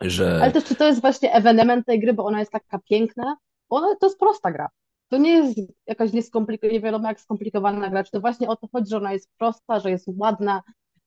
że... 0.00 0.38
Ale 0.42 0.52
też 0.52 0.64
czy 0.64 0.74
to 0.74 0.86
jest 0.86 1.00
właśnie 1.00 1.32
ewenement 1.34 1.86
tej 1.86 2.00
gry, 2.00 2.12
bo 2.12 2.24
ona 2.24 2.40
jest 2.40 2.52
taka 2.52 2.78
piękna, 2.78 3.36
bo 3.70 3.76
ona 3.76 3.96
to 4.00 4.06
jest 4.06 4.18
prosta 4.18 4.52
gra. 4.52 4.68
To 5.08 5.18
nie 5.18 5.30
jest 5.30 5.58
jakaś 5.86 6.12
nieskomplikowana, 6.12 6.72
nie 6.72 6.80
wiadomo 6.80 7.08
jak 7.08 7.20
skomplikowana 7.20 7.90
gra, 7.90 8.04
czy 8.04 8.10
to 8.10 8.20
właśnie 8.20 8.48
o 8.48 8.56
to 8.56 8.68
chodzi, 8.72 8.90
że 8.90 8.96
ona 8.96 9.12
jest 9.12 9.30
prosta, 9.38 9.80
że 9.80 9.90
jest 9.90 10.06
ładna, 10.16 10.62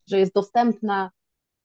że 0.07 0.19
jest 0.19 0.33
dostępna, 0.33 1.11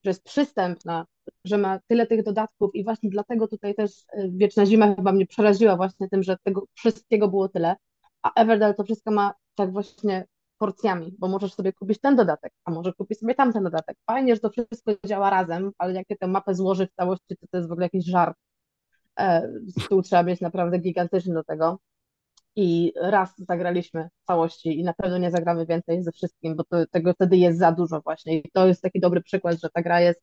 że 0.05 0.11
jest 0.11 0.25
przystępna, 0.25 1.07
że 1.45 1.59
ma 1.59 1.81
tyle 1.87 2.07
tych 2.07 2.23
dodatków? 2.23 2.71
I 2.75 2.85
właśnie 2.85 3.11
dlatego 3.11 3.49
tutaj 3.49 3.75
też 3.75 3.91
y, 3.91 4.31
Wieczna 4.33 4.67
Zima 4.67 4.95
chyba 4.95 5.13
mnie 5.13 5.27
przeraziła 5.27 5.77
właśnie 5.77 6.09
tym, 6.09 6.23
że 6.23 6.37
tego 6.43 6.65
wszystkiego 6.75 7.29
było 7.29 7.49
tyle, 7.49 7.77
a 8.23 8.33
Everdell 8.35 8.75
to 8.75 8.85
wszystko 8.85 9.11
ma 9.11 9.35
tak 9.55 9.73
właśnie 9.73 10.27
porcjami, 10.61 11.15
bo 11.19 11.29
możesz 11.29 11.55
sobie 11.55 11.73
kupić 11.73 12.01
ten 12.01 12.17
dodatek, 12.17 12.53
a 12.65 12.71
może 12.71 12.93
kupić 12.93 13.19
sobie 13.19 13.35
tamten 13.35 13.65
dodatek. 13.65 13.97
Fajnie, 14.07 14.35
że 14.35 14.41
to 14.41 14.51
wszystko 14.51 14.93
działa 15.07 15.31
razem, 15.31 15.73
ale 15.79 15.95
jak 15.95 16.07
tę 16.21 16.27
mapę 16.27 16.55
złoży 16.55 16.87
w 16.87 16.93
całości, 16.93 17.37
to 17.41 17.47
to 17.51 17.57
jest 17.57 17.69
w 17.69 17.73
ogóle 17.73 17.87
jakiś 17.87 18.07
żart. 18.07 18.37
E, 19.19 19.53
stół 19.81 20.03
trzeba 20.03 20.23
mieć 20.23 20.41
naprawdę 20.41 20.79
gigantyczny 20.79 21.35
do 21.35 21.45
tego. 21.45 21.79
I 22.57 22.93
raz 22.97 23.35
zagraliśmy 23.39 24.09
w 24.23 24.27
całości 24.27 24.81
i 24.81 24.85
na 24.85 24.93
pewno 24.95 25.19
nie 25.19 25.31
zagramy 25.31 25.67
więcej 25.67 26.03
ze 26.03 26.13
wszystkim, 26.13 26.57
bo 26.57 26.65
to, 26.65 26.87
tego 26.87 27.15
wtedy 27.15 27.37
jest 27.37 27.59
za 27.59 27.73
dużo 27.73 28.01
właśnie. 28.01 28.39
I 28.39 28.51
to 28.53 28.67
jest 28.67 28.83
taki 28.83 29.01
dobry 29.01 29.23
przykład, 29.23 29.61
że 29.61 29.71
ta 29.71 29.83
gra 29.83 30.01
jest 30.01 30.23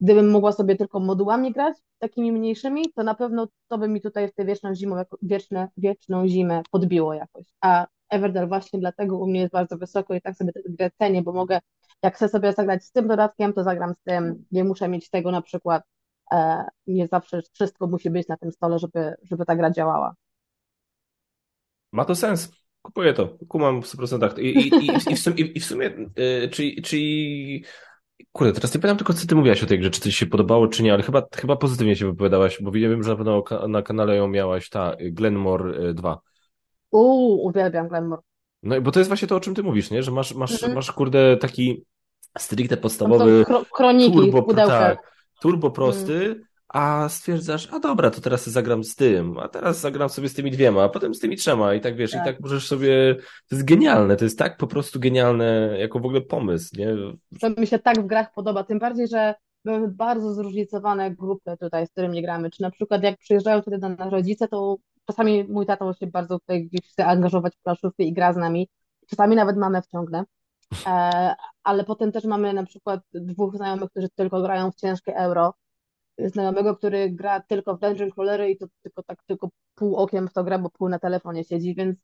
gdybym 0.00 0.30
mogła 0.30 0.52
sobie 0.52 0.76
tylko 0.76 1.00
modułami 1.00 1.52
grać, 1.52 1.76
takimi 1.98 2.32
mniejszymi, 2.32 2.92
to 2.92 3.02
na 3.02 3.14
pewno 3.14 3.48
to 3.68 3.78
by 3.78 3.88
mi 3.88 4.00
tutaj 4.00 4.28
w 4.28 4.34
tę 4.34 4.44
wieczną 4.44 4.72
wieczne, 5.22 5.68
wieczną 5.76 6.28
zimę 6.28 6.62
podbiło 6.70 7.14
jakoś. 7.14 7.44
A 7.60 7.86
Everdell 8.14 8.48
właśnie 8.48 8.80
dlatego 8.80 9.18
u 9.18 9.26
mnie 9.26 9.40
jest 9.40 9.52
bardzo 9.52 9.78
wysoko 9.78 10.14
i 10.14 10.20
tak 10.20 10.36
sobie 10.36 10.52
tę 10.52 10.60
grę 10.64 10.90
cenię, 10.98 11.22
bo 11.22 11.32
mogę, 11.32 11.60
jak 12.02 12.16
chcę 12.16 12.28
sobie 12.28 12.52
zagrać 12.52 12.84
z 12.84 12.92
tym 12.92 13.08
dodatkiem, 13.08 13.52
to 13.52 13.64
zagram 13.64 13.94
z 13.94 14.02
tym, 14.04 14.44
nie 14.52 14.64
muszę 14.64 14.88
mieć 14.88 15.10
tego 15.10 15.30
na 15.30 15.42
przykład, 15.42 15.82
e, 16.32 16.64
nie 16.86 17.06
zawsze 17.06 17.40
wszystko 17.52 17.86
musi 17.86 18.10
być 18.10 18.28
na 18.28 18.36
tym 18.36 18.52
stole, 18.52 18.78
żeby, 18.78 19.14
żeby 19.22 19.44
ta 19.44 19.56
gra 19.56 19.70
działała. 19.70 20.14
Ma 21.92 22.04
to 22.04 22.14
sens. 22.14 22.52
Kupuję 22.82 23.14
to. 23.14 23.38
Kumam 23.48 23.82
w 23.82 23.86
100%. 23.86 24.38
I, 24.38 24.42
i, 24.42 24.68
i, 24.68 25.12
i, 25.12 25.16
w, 25.16 25.20
sumie, 25.20 25.44
i 25.44 25.60
w 25.60 25.64
sumie, 25.64 25.90
yy, 26.16 26.48
czyli, 26.48 26.82
czyli 26.82 27.64
Kurde, 28.32 28.52
teraz 28.52 28.74
nie 28.74 28.80
pamiętam 28.80 28.98
tylko, 28.98 29.12
co 29.14 29.26
ty 29.26 29.34
mówiłaś 29.34 29.62
o 29.62 29.66
tej 29.66 29.78
grze, 29.78 29.90
czy 29.90 30.00
coś 30.00 30.16
się 30.16 30.26
podobało, 30.26 30.68
czy 30.68 30.82
nie, 30.82 30.92
ale 30.92 31.02
chyba, 31.02 31.22
chyba 31.36 31.56
pozytywnie 31.56 31.96
się 31.96 32.06
wypowiadałaś, 32.06 32.62
bo 32.62 32.70
wiem, 32.70 33.02
że 33.02 33.10
na 33.10 33.16
pewno 33.16 33.44
na 33.68 33.82
kanale 33.82 34.16
ją 34.16 34.28
miałaś, 34.28 34.68
ta 34.68 34.96
Glenmore 35.00 35.94
2. 35.94 36.20
Uuu, 36.94 37.46
uwielbiam 37.48 37.88
Glenmore. 37.88 38.22
No 38.62 38.80
bo 38.80 38.90
to 38.90 39.00
jest 39.00 39.10
właśnie 39.10 39.28
to, 39.28 39.36
o 39.36 39.40
czym 39.40 39.54
ty 39.54 39.62
mówisz, 39.62 39.90
nie? 39.90 40.02
Że 40.02 40.10
masz, 40.10 40.34
masz, 40.34 40.52
mhm. 40.52 40.74
masz 40.74 40.92
kurde 40.92 41.36
taki 41.36 41.84
stricte 42.38 42.76
podstawowy 42.76 43.44
kro 43.44 43.64
kroniki 43.74 44.30
turbo, 44.30 44.54
tak, 44.54 44.98
turbo 45.40 45.70
prosty, 45.70 46.14
mm 46.14 46.44
a 46.74 47.08
stwierdzasz, 47.08 47.68
a 47.72 47.78
dobra, 47.78 48.10
to 48.10 48.20
teraz 48.20 48.46
zagram 48.46 48.84
z 48.84 48.94
tym, 48.94 49.38
a 49.38 49.48
teraz 49.48 49.80
zagram 49.80 50.08
sobie 50.08 50.28
z 50.28 50.34
tymi 50.34 50.50
dwiema, 50.50 50.84
a 50.84 50.88
potem 50.88 51.14
z 51.14 51.20
tymi 51.20 51.36
trzema 51.36 51.74
i 51.74 51.80
tak 51.80 51.96
wiesz, 51.96 52.10
tak. 52.10 52.22
i 52.22 52.24
tak 52.24 52.40
możesz 52.40 52.66
sobie, 52.66 53.16
to 53.48 53.56
jest 53.56 53.64
genialne, 53.64 54.16
to 54.16 54.24
jest 54.24 54.38
tak 54.38 54.56
po 54.56 54.66
prostu 54.66 55.00
genialne 55.00 55.76
jako 55.78 56.00
w 56.00 56.04
ogóle 56.04 56.20
pomysł, 56.20 56.76
nie? 56.78 56.94
To 57.40 57.60
mi 57.60 57.66
się 57.66 57.78
tak 57.78 58.02
w 58.02 58.06
grach 58.06 58.32
podoba, 58.34 58.64
tym 58.64 58.78
bardziej, 58.78 59.08
że 59.08 59.34
mamy 59.64 59.88
bardzo 59.88 60.34
zróżnicowane 60.34 61.10
grupy 61.10 61.56
tutaj, 61.60 61.86
z 61.86 61.90
którymi 61.90 62.22
gramy, 62.22 62.50
czy 62.50 62.62
na 62.62 62.70
przykład 62.70 63.02
jak 63.02 63.18
przyjeżdżają 63.18 63.62
tutaj 63.62 63.80
do 63.80 63.88
nas 63.88 64.12
rodzice, 64.12 64.48
to 64.48 64.76
czasami 65.06 65.44
mój 65.44 65.66
tato 65.66 65.94
się 65.94 66.06
bardzo 66.06 66.38
tutaj 66.38 66.64
gdzieś 66.64 66.90
chce 66.90 67.06
angażować 67.06 67.56
w 67.56 67.62
planszówkę 67.62 68.04
i 68.04 68.12
gra 68.12 68.32
z 68.32 68.36
nami, 68.36 68.68
czasami 69.06 69.36
nawet 69.36 69.56
mamy 69.56 69.82
wciągnę, 69.82 70.24
e, 70.86 71.34
ale 71.62 71.84
potem 71.84 72.12
też 72.12 72.24
mamy 72.24 72.52
na 72.52 72.66
przykład 72.66 73.00
dwóch 73.14 73.56
znajomych, 73.56 73.90
którzy 73.90 74.08
tylko 74.08 74.42
grają 74.42 74.70
w 74.70 74.76
ciężkie 74.76 75.16
euro, 75.16 75.54
znajomego, 76.18 76.76
który 76.76 77.10
gra 77.10 77.40
tylko 77.40 77.76
w 77.76 77.80
Dungeon 77.80 78.10
Crawlery 78.10 78.50
i 78.50 78.58
to 78.58 78.66
tylko 78.82 79.02
tak 79.02 79.22
tylko 79.26 79.48
pół 79.74 79.96
okiem 79.96 80.28
w 80.28 80.32
to 80.32 80.44
gra, 80.44 80.58
bo 80.58 80.70
pół 80.70 80.88
na 80.88 80.98
telefonie 80.98 81.44
siedzi, 81.44 81.74
więc 81.74 81.98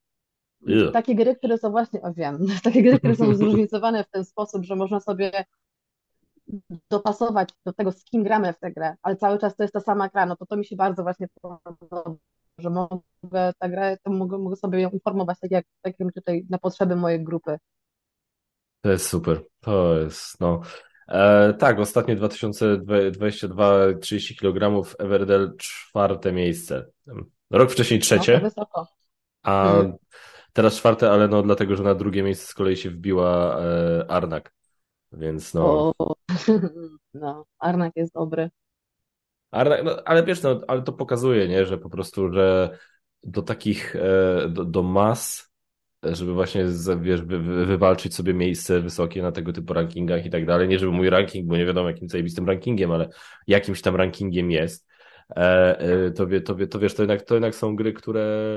yeah. 0.67 0.93
takie 0.93 1.15
gry, 1.15 1.37
które 1.37 1.59
są 1.59 1.71
właśnie, 1.71 2.03
o 2.03 2.13
wiem, 2.13 2.47
takie 2.65 2.83
gry, 2.83 2.99
które 2.99 3.17
są 3.17 3.35
zróżnicowane 3.35 4.05
w 4.05 4.11
ten 4.11 4.25
sposób, 4.25 4.65
że 4.65 4.77
można 4.77 5.01
sobie 5.01 5.45
dopasować 6.91 7.49
do 7.67 7.73
tego, 7.73 7.93
z 7.93 8.05
kim 8.05 8.23
gramy 8.23 8.53
w 8.53 8.59
tę 8.59 8.73
grę, 8.73 8.97
ale 9.03 9.17
cały 9.17 9.39
czas 9.39 9.57
to 9.57 9.63
jest 9.65 9.75
ta 9.75 9.81
sama 9.81 10.09
gra, 10.09 10.27
no 10.27 10.37
to 10.37 10.47
to 10.47 10.57
mi 10.57 10.65
się 10.65 10.77
bardzo 10.77 11.03
właśnie 11.03 11.29
podoba, 11.41 12.17
że 12.61 12.71
mogę 12.71 13.53
grę, 13.63 13.97
to 14.03 14.11
mogę, 14.11 14.39
mogę 14.39 14.57
sobie 14.57 14.81
ją 14.81 14.91
informować 14.91 15.39
tak 15.41 15.51
jak, 15.51 15.65
tak 15.83 15.95
jak 15.99 16.15
tutaj 16.15 16.47
na 16.51 16.59
potrzeby 16.59 16.97
mojej 16.97 17.25
grupy. 17.25 17.59
To 18.81 18.91
jest 18.91 19.07
super. 19.07 19.43
To 19.61 19.99
jest, 19.99 20.41
no. 20.41 20.61
E, 21.09 21.55
tak, 21.55 21.79
ostatnie 21.79 22.17
2022 22.17 23.95
30 24.01 24.37
kg, 24.37 24.87
Everdell 24.99 25.57
czwarte 25.57 26.33
miejsce. 26.33 26.87
Rok 27.51 27.71
wcześniej 27.71 28.01
trzecie. 28.01 28.35
No, 28.35 28.41
wysoko. 28.41 28.87
A 29.43 29.65
hmm. 29.73 29.97
teraz 30.53 30.77
czwarte, 30.77 31.11
ale 31.11 31.29
no 31.29 31.43
dlatego, 31.43 31.77
że 31.77 31.83
na 31.83 31.95
drugie 31.95 32.23
miejsce 32.23 32.47
z 32.47 32.55
kolei 32.55 32.77
się 32.77 32.91
wbiła 32.91 33.61
e, 33.61 34.11
Arnak. 34.11 34.53
Więc 35.13 35.55
no. 35.55 35.93
O, 35.99 36.15
no, 37.15 37.45
Arnak 37.59 37.93
jest 37.97 38.15
dobry. 38.15 38.51
Arnak, 39.51 39.85
no, 39.85 40.03
ale 40.05 40.25
wiesz, 40.25 40.43
no, 40.43 40.61
ale 40.69 40.83
to 40.83 40.93
pokazuje, 40.93 41.49
nie, 41.49 41.67
że 41.67 41.79
po 41.79 41.91
prostu, 41.91 42.33
że 42.33 42.79
do 43.23 43.43
takich, 43.43 43.97
e, 43.97 44.49
do, 44.49 44.65
do 44.65 44.83
mas 44.83 45.51
żeby 46.03 46.35
właśnie 46.35 46.65
wiesz, 47.01 47.23
wy, 47.23 47.39
wywalczyć 47.67 48.15
sobie 48.15 48.35
miejsce 48.35 48.81
wysokie 48.81 49.23
na 49.23 49.33
tego 49.33 49.53
typu 49.53 49.73
rankingach 49.73 50.27
i 50.27 50.31
tak 50.31 50.47
dalej. 50.47 50.69
Nie 50.69 50.79
żeby 50.79 50.93
mój 50.93 51.11
ranking, 51.11 51.49
bo 51.49 51.57
nie 51.57 51.67
wiadomo 51.67 51.89
jakim 51.89 52.09
zajebistym 52.09 52.47
rankingiem, 52.47 52.91
ale 52.91 53.09
jakimś 53.47 53.83
tam 53.83 53.97
rankingiem 53.97 54.51
jest. 54.51 54.87
E, 55.37 55.79
e, 55.79 56.11
to, 56.11 56.27
wie, 56.27 56.41
to, 56.41 56.57
wie, 56.57 56.67
to 56.67 56.79
wiesz, 56.79 56.95
to 56.95 57.03
jednak, 57.03 57.23
to 57.23 57.35
jednak 57.35 57.55
są 57.55 57.77
gry, 57.77 57.93
które 57.93 58.51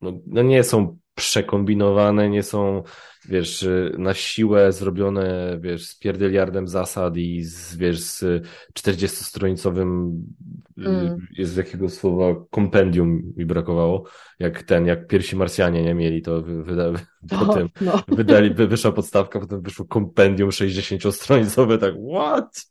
no, 0.00 0.12
no 0.26 0.42
nie 0.42 0.64
są 0.64 0.98
przekombinowane, 1.14 2.28
nie 2.28 2.42
są, 2.42 2.82
wiesz, 3.28 3.68
na 3.98 4.14
siłę 4.14 4.72
zrobione, 4.72 5.58
wiesz, 5.60 5.86
z 5.86 5.98
pierdyliardem 5.98 6.68
zasad 6.68 7.16
i 7.16 7.42
z, 7.42 7.76
wiesz, 7.76 8.00
z 8.00 8.24
40-stronicowym 8.78 10.10
mm. 10.78 11.26
jest 11.38 11.56
jakiego 11.56 11.88
słowa 11.88 12.44
kompendium 12.50 13.32
mi 13.36 13.46
brakowało, 13.46 14.04
jak 14.38 14.62
ten, 14.62 14.86
jak 14.86 15.06
pierwsi 15.06 15.36
Marsjanie 15.36 15.82
nie 15.82 15.94
mieli, 15.94 16.22
to 16.22 16.42
wyda, 16.42 16.90
no, 17.32 17.46
potem 17.46 17.68
no. 17.80 18.02
wydali, 18.16 18.54
wyszła 18.54 18.92
podstawka, 18.92 19.40
potem 19.40 19.62
wyszło 19.62 19.86
kompendium 19.86 20.50
60-stronicowe, 20.50 21.78
tak 21.78 21.94
what? 22.14 22.66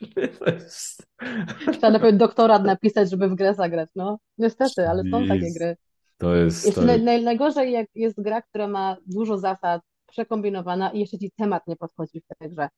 Trzeba 1.72 1.90
najpierw 1.90 2.16
doktorat 2.16 2.64
napisać, 2.64 3.10
żeby 3.10 3.28
w 3.28 3.34
grę 3.34 3.54
zagrać, 3.54 3.90
no. 3.96 4.18
Niestety, 4.38 4.88
ale 4.88 5.02
są 5.10 5.26
takie 5.26 5.52
gry. 5.58 5.76
To 6.18 6.34
jest. 6.34 6.74
To... 6.74 6.82
Naj, 6.82 7.22
najgorzej, 7.22 7.72
jak 7.72 7.86
jest 7.94 8.22
gra, 8.22 8.42
która 8.42 8.68
ma 8.68 8.96
dużo 9.06 9.38
zasad, 9.38 9.82
przekombinowana 10.06 10.90
i 10.90 11.00
jeszcze 11.00 11.18
ci 11.18 11.30
temat 11.30 11.66
nie 11.66 11.76
podchodzi 11.76 12.20
w 12.20 12.38
tej 12.38 12.50
grze. 12.50 12.68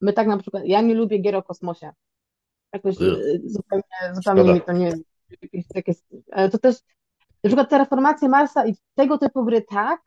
My 0.00 0.12
tak 0.12 0.26
na 0.26 0.38
przykład, 0.38 0.62
ja 0.66 0.80
nie 0.80 0.94
lubię 0.94 1.18
gier 1.18 1.36
o 1.36 1.42
kosmosie. 1.42 1.90
Jakoś 2.72 3.00
y, 3.00 3.42
zupełnie, 3.44 4.14
zupełnie 4.14 4.54
mi 4.54 4.60
to 4.60 4.72
nie. 4.72 4.92
Takie, 5.74 5.92
to 6.52 6.58
też, 6.58 6.76
na 7.44 7.48
przykład 7.48 7.70
Terraformacja 7.70 8.28
Marsa 8.28 8.66
i 8.66 8.74
tego 8.94 9.18
typu 9.18 9.44
gry 9.44 9.62
tak, 9.62 10.00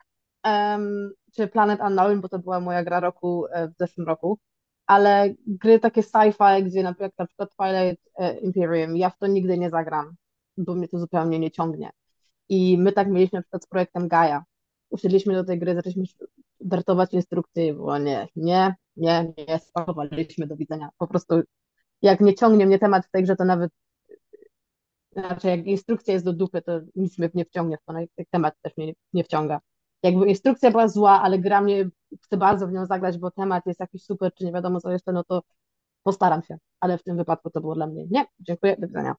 um, 0.46 1.12
czy 1.36 1.48
Planet 1.48 1.80
Unknown, 1.82 2.22
bo 2.22 2.30
to 2.30 2.40
była 2.40 2.60
moja 2.60 2.84
gra 2.84 3.00
roku 3.00 3.46
e, 3.52 3.68
w 3.68 3.74
zeszłym 3.80 4.08
roku, 4.08 4.40
ale 4.86 5.34
gry 5.48 5.80
takie 5.80 6.02
sci-fi, 6.02 6.64
gdzie 6.64 6.84
na 6.84 6.94
przykład, 6.94 7.12
na 7.18 7.26
przykład 7.28 7.50
Twilight 7.56 8.10
e, 8.16 8.40
Imperium, 8.40 8.98
ja 8.98 9.10
w 9.10 9.18
to 9.18 9.28
nigdy 9.28 9.58
nie 9.58 9.70
zagram, 9.70 10.16
bo 10.58 10.76
mnie 10.76 10.88
to 10.88 11.00
zupełnie 11.00 11.40
nie 11.40 11.52
ciągnie. 11.52 11.90
I 12.52 12.78
my 12.78 12.92
tak 12.92 13.08
mieliśmy 13.10 13.40
na 13.40 13.42
przykład 13.42 13.64
z 13.64 13.68
projektem 13.68 14.08
Gaia. 14.08 14.44
Usiedliśmy 14.90 15.34
do 15.34 15.44
tej 15.44 15.60
gry, 15.60 15.76
zaczęliśmy 15.76 16.28
wertować 16.60 17.14
instrukcje 17.14 17.68
i 17.68 17.74
było 17.74 17.98
nie, 17.98 18.28
nie, 18.36 18.76
nie, 18.96 19.34
nie, 19.48 19.60
spakowaliśmy 19.60 20.48
do 20.48 20.56
widzenia. 20.56 20.90
Po 20.98 21.08
prostu 21.08 21.42
jak 22.02 22.22
nie 22.22 22.34
ciągnie 22.34 22.66
mnie 22.66 22.80
temat 22.80 23.06
w 23.06 23.12
tej 23.12 23.24
grze, 23.24 23.36
to 23.36 23.46
nawet 23.46 23.72
znaczy 25.12 25.48
jak 25.48 25.66
instrukcja 25.66 26.14
jest 26.14 26.26
do 26.26 26.34
dupy, 26.34 26.62
to 26.62 26.80
nic 26.96 27.18
mnie 27.18 27.30
nie 27.34 27.46
wciągnie 27.46 27.78
w 27.78 27.84
to, 27.86 27.94
no 27.94 28.00
temat 28.32 28.54
też 28.62 28.78
mnie 28.78 28.94
nie 29.14 29.24
wciąga. 29.24 29.60
Jakby 30.04 30.28
instrukcja 30.28 30.72
była 30.72 30.88
zła, 30.88 31.22
ale 31.22 31.40
gra 31.40 31.62
mnie, 31.62 31.90
chcę 32.24 32.38
bardzo 32.38 32.68
w 32.68 32.72
nią 32.72 32.86
zagrać, 32.86 33.18
bo 33.18 33.32
temat 33.32 33.66
jest 33.66 33.80
jakiś 33.80 34.04
super, 34.04 34.34
czy 34.34 34.46
nie 34.46 34.52
wiadomo 34.52 34.82
co 34.82 34.92
jeszcze, 34.92 35.12
no 35.12 35.24
to 35.24 35.42
postaram 36.04 36.44
się. 36.44 36.58
Ale 36.80 36.98
w 36.98 37.04
tym 37.04 37.18
wypadku 37.18 37.50
to 37.50 37.62
było 37.62 37.76
dla 37.76 37.88
mnie 37.88 38.06
nie, 38.10 38.26
dziękuję, 38.40 38.78
do 38.80 38.88
widzenia. 38.88 39.16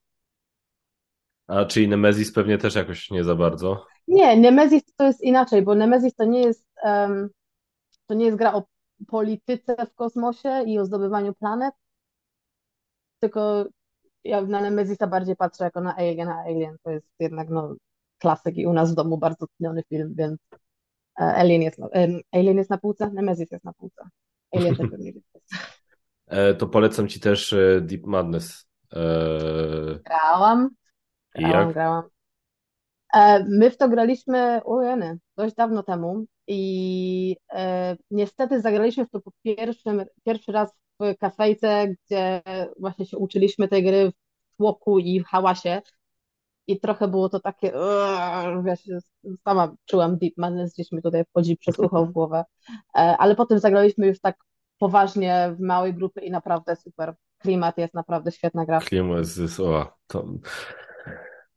A 1.47 1.65
czyli 1.65 1.87
Nemesis 1.87 2.33
pewnie 2.33 2.57
też 2.57 2.75
jakoś 2.75 3.11
nie 3.11 3.23
za 3.23 3.35
bardzo? 3.35 3.85
Nie, 4.07 4.37
Nemesis 4.37 4.83
to 4.95 5.03
jest 5.05 5.21
inaczej, 5.21 5.61
bo 5.61 5.75
Nemesis 5.75 6.15
to 6.15 6.25
nie 6.25 6.41
jest 6.41 6.65
um, 6.83 7.29
to 8.07 8.13
nie 8.13 8.25
jest 8.25 8.37
gra 8.37 8.53
o 8.53 8.63
polityce 9.07 9.75
w 9.85 9.95
kosmosie 9.95 10.63
i 10.67 10.79
o 10.79 10.85
zdobywaniu 10.85 11.33
planet, 11.33 11.73
tylko 13.19 13.65
ja 14.23 14.41
na 14.41 14.61
Nemezisa 14.61 15.07
bardziej 15.07 15.35
patrzę 15.35 15.63
jako 15.63 15.81
na 15.81 15.95
Alien, 15.95 16.29
a 16.29 16.43
Alien 16.43 16.77
to 16.83 16.91
jest 16.91 17.07
jednak 17.19 17.49
no, 17.49 17.75
klasyk 18.17 18.57
i 18.57 18.67
u 18.67 18.73
nas 18.73 18.91
w 18.91 18.95
domu 18.95 19.17
bardzo 19.17 19.45
ceniony 19.57 19.83
film, 19.89 20.13
więc 20.17 20.39
e, 21.19 21.23
Alien 21.23 21.61
jest, 21.61 21.79
Alien 22.31 22.57
jest 22.57 22.69
na 22.69 22.77
półce, 22.77 23.09
Nemesis 23.13 23.51
jest 23.51 23.63
na 23.63 23.73
półce. 23.73 24.03
Alien 24.55 24.75
też 24.75 24.89
pewnie 24.89 25.11
jest. 25.11 25.27
E, 26.27 26.53
to 26.53 26.67
polecam 26.67 27.07
ci 27.07 27.19
też 27.19 27.53
e, 27.53 27.81
Deep 27.81 28.05
Madness. 28.05 28.65
Grałam, 30.05 30.69
grałam, 31.35 31.73
grałam. 31.73 32.03
My 33.49 33.71
w 33.71 33.77
to 33.77 33.89
graliśmy, 33.89 34.61
ujeny, 34.65 35.19
dość 35.37 35.55
dawno 35.55 35.83
temu 35.83 36.25
i 36.47 37.37
e, 37.53 37.97
niestety 38.11 38.61
zagraliśmy 38.61 39.05
w 39.05 39.09
to 39.09 39.21
po 39.21 39.31
pierwszym, 39.43 40.05
pierwszy 40.23 40.51
raz 40.51 40.73
w 40.99 41.17
kafejce, 41.17 41.87
gdzie 41.87 42.41
właśnie 42.79 43.05
się 43.05 43.17
uczyliśmy 43.17 43.67
tej 43.67 43.83
gry 43.83 44.11
w 44.53 44.57
tłoku 44.57 44.99
i 44.99 45.19
w 45.19 45.25
hałasie. 45.25 45.81
I 46.67 46.79
trochę 46.79 47.07
było 47.07 47.29
to 47.29 47.39
takie, 47.39 47.73
wiesz, 48.63 48.89
sama 49.43 49.75
czułam 49.85 50.17
Deep 50.17 50.33
Madness, 50.37 50.73
gdzieś 50.73 50.91
mi 50.91 51.01
tutaj 51.01 51.25
wchodzi 51.25 51.57
przez 51.57 51.79
ucho 51.79 52.05
w 52.05 52.11
głowę. 52.11 52.43
E, 52.95 53.17
ale 53.19 53.35
potem 53.35 53.59
zagraliśmy 53.59 54.07
już 54.07 54.19
tak 54.19 54.35
poważnie 54.77 55.55
w 55.57 55.59
małej 55.59 55.93
grupy 55.93 56.21
i 56.21 56.31
naprawdę 56.31 56.75
super. 56.75 57.15
Klimat 57.37 57.77
jest 57.77 57.93
naprawdę 57.93 58.31
świetna 58.31 58.65
gra. 58.65 58.79
Klimat 58.79 59.37
jest, 59.37 59.59
o, 59.59 59.93
to 60.07 60.25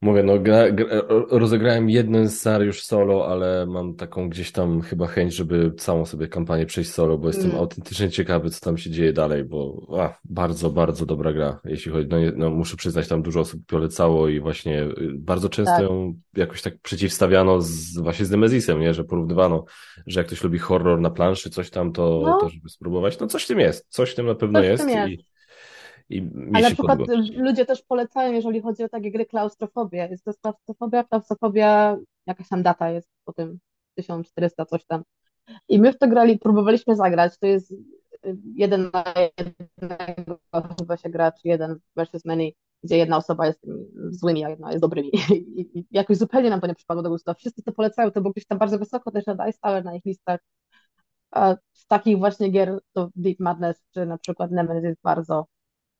Mówię, 0.02 0.22
no 0.22 0.38
gra, 0.38 0.70
gra, 0.70 0.86
rozegrałem 1.30 1.90
jeden 1.90 2.30
scenariusz 2.30 2.82
solo, 2.82 3.28
ale 3.28 3.66
mam 3.66 3.94
taką 3.94 4.28
gdzieś 4.28 4.52
tam 4.52 4.80
chyba 4.80 5.06
chęć, 5.06 5.34
żeby 5.34 5.72
całą 5.78 6.04
sobie 6.04 6.28
kampanię 6.28 6.66
przejść 6.66 6.90
solo, 6.90 7.18
bo 7.18 7.26
jestem 7.26 7.46
mm. 7.46 7.58
autentycznie 7.58 8.10
ciekawy, 8.10 8.50
co 8.50 8.60
tam 8.60 8.78
się 8.78 8.90
dzieje 8.90 9.12
dalej, 9.12 9.44
bo 9.44 9.86
a, 10.00 10.18
bardzo, 10.24 10.70
bardzo 10.70 11.06
dobra 11.06 11.32
gra, 11.32 11.60
jeśli 11.64 11.92
chodzi, 11.92 12.08
no, 12.08 12.16
no 12.36 12.50
muszę 12.50 12.76
przyznać, 12.76 13.08
tam 13.08 13.22
dużo 13.22 13.40
osób 13.40 13.60
polecało 13.66 14.28
i 14.28 14.40
właśnie 14.40 14.82
y, 14.84 14.94
bardzo 15.14 15.48
często 15.48 15.72
tak. 15.72 15.82
ją 15.82 16.14
jakoś 16.36 16.62
tak 16.62 16.78
przeciwstawiano 16.78 17.60
z, 17.60 17.98
właśnie 17.98 18.24
z 18.24 18.30
Nemezisem, 18.30 18.80
nie, 18.80 18.94
że 18.94 19.04
porównywano, 19.04 19.64
że 20.06 20.20
jak 20.20 20.26
ktoś 20.26 20.44
lubi 20.44 20.58
horror 20.58 21.00
na 21.00 21.10
planszy, 21.10 21.50
coś 21.50 21.70
tam, 21.70 21.92
to, 21.92 22.22
no. 22.24 22.38
to 22.40 22.48
żeby 22.48 22.68
spróbować, 22.68 23.18
no 23.18 23.26
coś 23.26 23.44
w 23.44 23.48
tym 23.48 23.60
jest, 23.60 23.86
coś 23.88 24.10
w 24.10 24.14
tym 24.14 24.26
na 24.26 24.34
pewno 24.34 24.60
coś 24.60 24.68
jest, 24.68 24.88
jest. 24.88 25.08
I, 25.08 25.35
i 26.10 26.30
Ale 26.54 26.68
na 26.68 26.74
przykład 26.74 26.98
podoba. 26.98 27.22
ludzie 27.36 27.66
też 27.66 27.82
polecają, 27.82 28.32
jeżeli 28.32 28.60
chodzi 28.60 28.84
o 28.84 28.88
takie 28.88 29.10
gry 29.10 29.26
klaustrofobia. 29.26 30.06
Jest 30.06 30.24
to 30.24 30.32
klaustrofobia, 30.42 31.04
klaustrofobia, 31.04 31.96
jakaś 32.26 32.48
tam 32.48 32.62
data 32.62 32.90
jest 32.90 33.08
po 33.24 33.32
tym 33.32 33.58
1400 33.94 34.66
coś 34.66 34.84
tam. 34.84 35.02
I 35.68 35.78
my 35.78 35.92
w 35.92 35.98
to 35.98 36.08
grali, 36.08 36.38
próbowaliśmy 36.38 36.96
zagrać. 36.96 37.38
To 37.38 37.46
jest 37.46 37.70
y, 37.72 38.36
jeden 38.54 38.90
na 38.92 39.04
jednego 39.38 40.38
chyba 40.78 40.96
się 40.96 41.08
gra, 41.10 41.32
czy 41.32 41.48
jeden 41.48 41.78
versus 41.96 42.24
many, 42.24 42.50
gdzie 42.82 42.96
jedna 42.96 43.16
osoba 43.16 43.46
jest 43.46 43.60
złymi, 44.10 44.44
a 44.44 44.50
jedna 44.50 44.70
jest 44.70 44.82
dobrymi. 44.82 45.10
I, 45.34 45.78
i 45.78 45.86
jakoś 45.90 46.16
zupełnie 46.16 46.50
nam 46.50 46.60
to 46.60 46.66
nie 46.66 46.74
przypadło 46.74 47.02
do 47.02 47.10
gustu. 47.10 47.34
Wszyscy 47.34 47.62
to 47.62 47.72
polecają, 47.72 48.10
to 48.10 48.20
było 48.20 48.32
gdzieś 48.32 48.46
tam 48.46 48.58
bardzo 48.58 48.78
wysoko 48.78 49.10
też 49.10 49.26
na 49.26 49.34
Dice 49.34 49.58
Tower, 49.62 49.84
na 49.84 49.94
ich 49.94 50.04
listach. 50.04 50.40
A 51.30 51.56
z 51.72 51.86
takich 51.86 52.18
właśnie 52.18 52.48
gier 52.50 52.78
to 52.92 53.10
Deep 53.16 53.40
Madness, 53.40 53.82
czy 53.94 54.06
na 54.06 54.18
przykład 54.18 54.50
Nemesis 54.50 54.84
jest 54.84 55.02
bardzo 55.02 55.46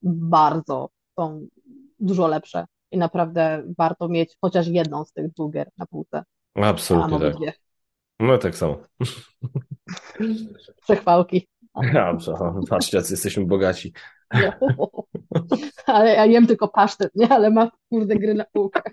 bardzo 0.03 0.89
są 1.19 1.47
dużo 2.01 2.27
lepsze 2.27 2.67
i 2.91 2.99
naprawdę 2.99 3.63
warto 3.79 4.09
mieć 4.09 4.37
chociaż 4.41 4.67
jedną 4.67 5.05
z 5.05 5.13
tych 5.13 5.33
dwóch 5.33 5.53
gier 5.53 5.71
na 5.79 5.87
półce. 5.87 6.23
Absolutnie 6.55 7.21
tak. 7.21 7.37
Dwie. 7.37 7.53
No 8.21 8.39
tak 8.39 8.55
samo. 8.55 8.79
Przechwałki. 10.83 11.49
Dobrze, 11.95 12.35
patrzcie, 12.69 12.97
jesteśmy 12.97 13.47
bogaci. 13.47 13.93
No. 14.35 14.89
Ale 15.87 16.15
ja 16.15 16.27
jem 16.27 16.47
tylko 16.47 16.69
pasztet, 16.69 17.15
nie? 17.15 17.29
Ale 17.29 17.51
mam 17.51 17.69
kurde 17.89 18.17
gry 18.17 18.35
na 18.35 18.45
półkach. 18.53 18.93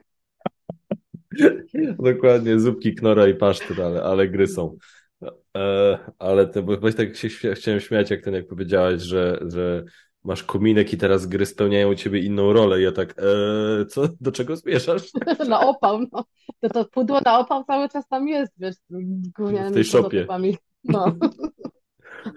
Dokładnie, 2.00 2.60
zupki, 2.60 2.96
knora 2.96 3.28
i 3.28 3.36
pasztet, 3.36 3.80
ale, 3.80 4.04
ale 4.04 4.28
gry 4.28 4.48
są. 4.48 4.78
E, 5.58 5.98
ale 6.20 6.48
to, 6.48 6.64
bo 6.64 6.92
tak 6.92 7.16
się 7.16 7.30
chciałem 7.54 7.80
śmiać, 7.80 8.10
jak 8.12 8.22
ten, 8.22 8.34
jak 8.34 8.48
powiedziałaś, 8.48 9.02
że, 9.02 9.40
że 9.48 9.84
masz 10.24 10.44
kominek 10.44 10.94
i 10.94 10.98
teraz 10.98 11.26
gry 11.26 11.46
spełniają 11.46 11.92
u 11.92 11.96
ciebie 11.96 12.20
inną 12.20 12.54
rolę. 12.54 12.80
I 12.80 12.84
ja 12.84 12.92
tak, 12.92 13.16
e, 13.18 13.86
co, 13.86 14.08
do 14.22 14.32
czego 14.32 14.56
zmierzasz? 14.56 15.12
na 15.50 15.60
opał, 15.60 16.00
no. 16.12 16.26
To, 16.60 16.70
to 16.70 16.86
pudło 16.86 17.22
na 17.26 17.40
opał 17.40 17.64
cały 17.64 17.90
czas 17.90 18.08
tam 18.08 18.28
jest, 18.28 18.54
wiesz, 18.58 18.76
w 19.70 19.74
tej 19.74 19.84
szopie. 19.84 20.28
No. 20.84 21.06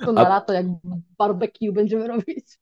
To 0.04 0.12
na 0.12 0.26
a... 0.26 0.28
lato, 0.28 0.52
jak 0.52 0.66
barbecue 1.18 1.72
będziemy 1.72 2.06
robić. 2.06 2.58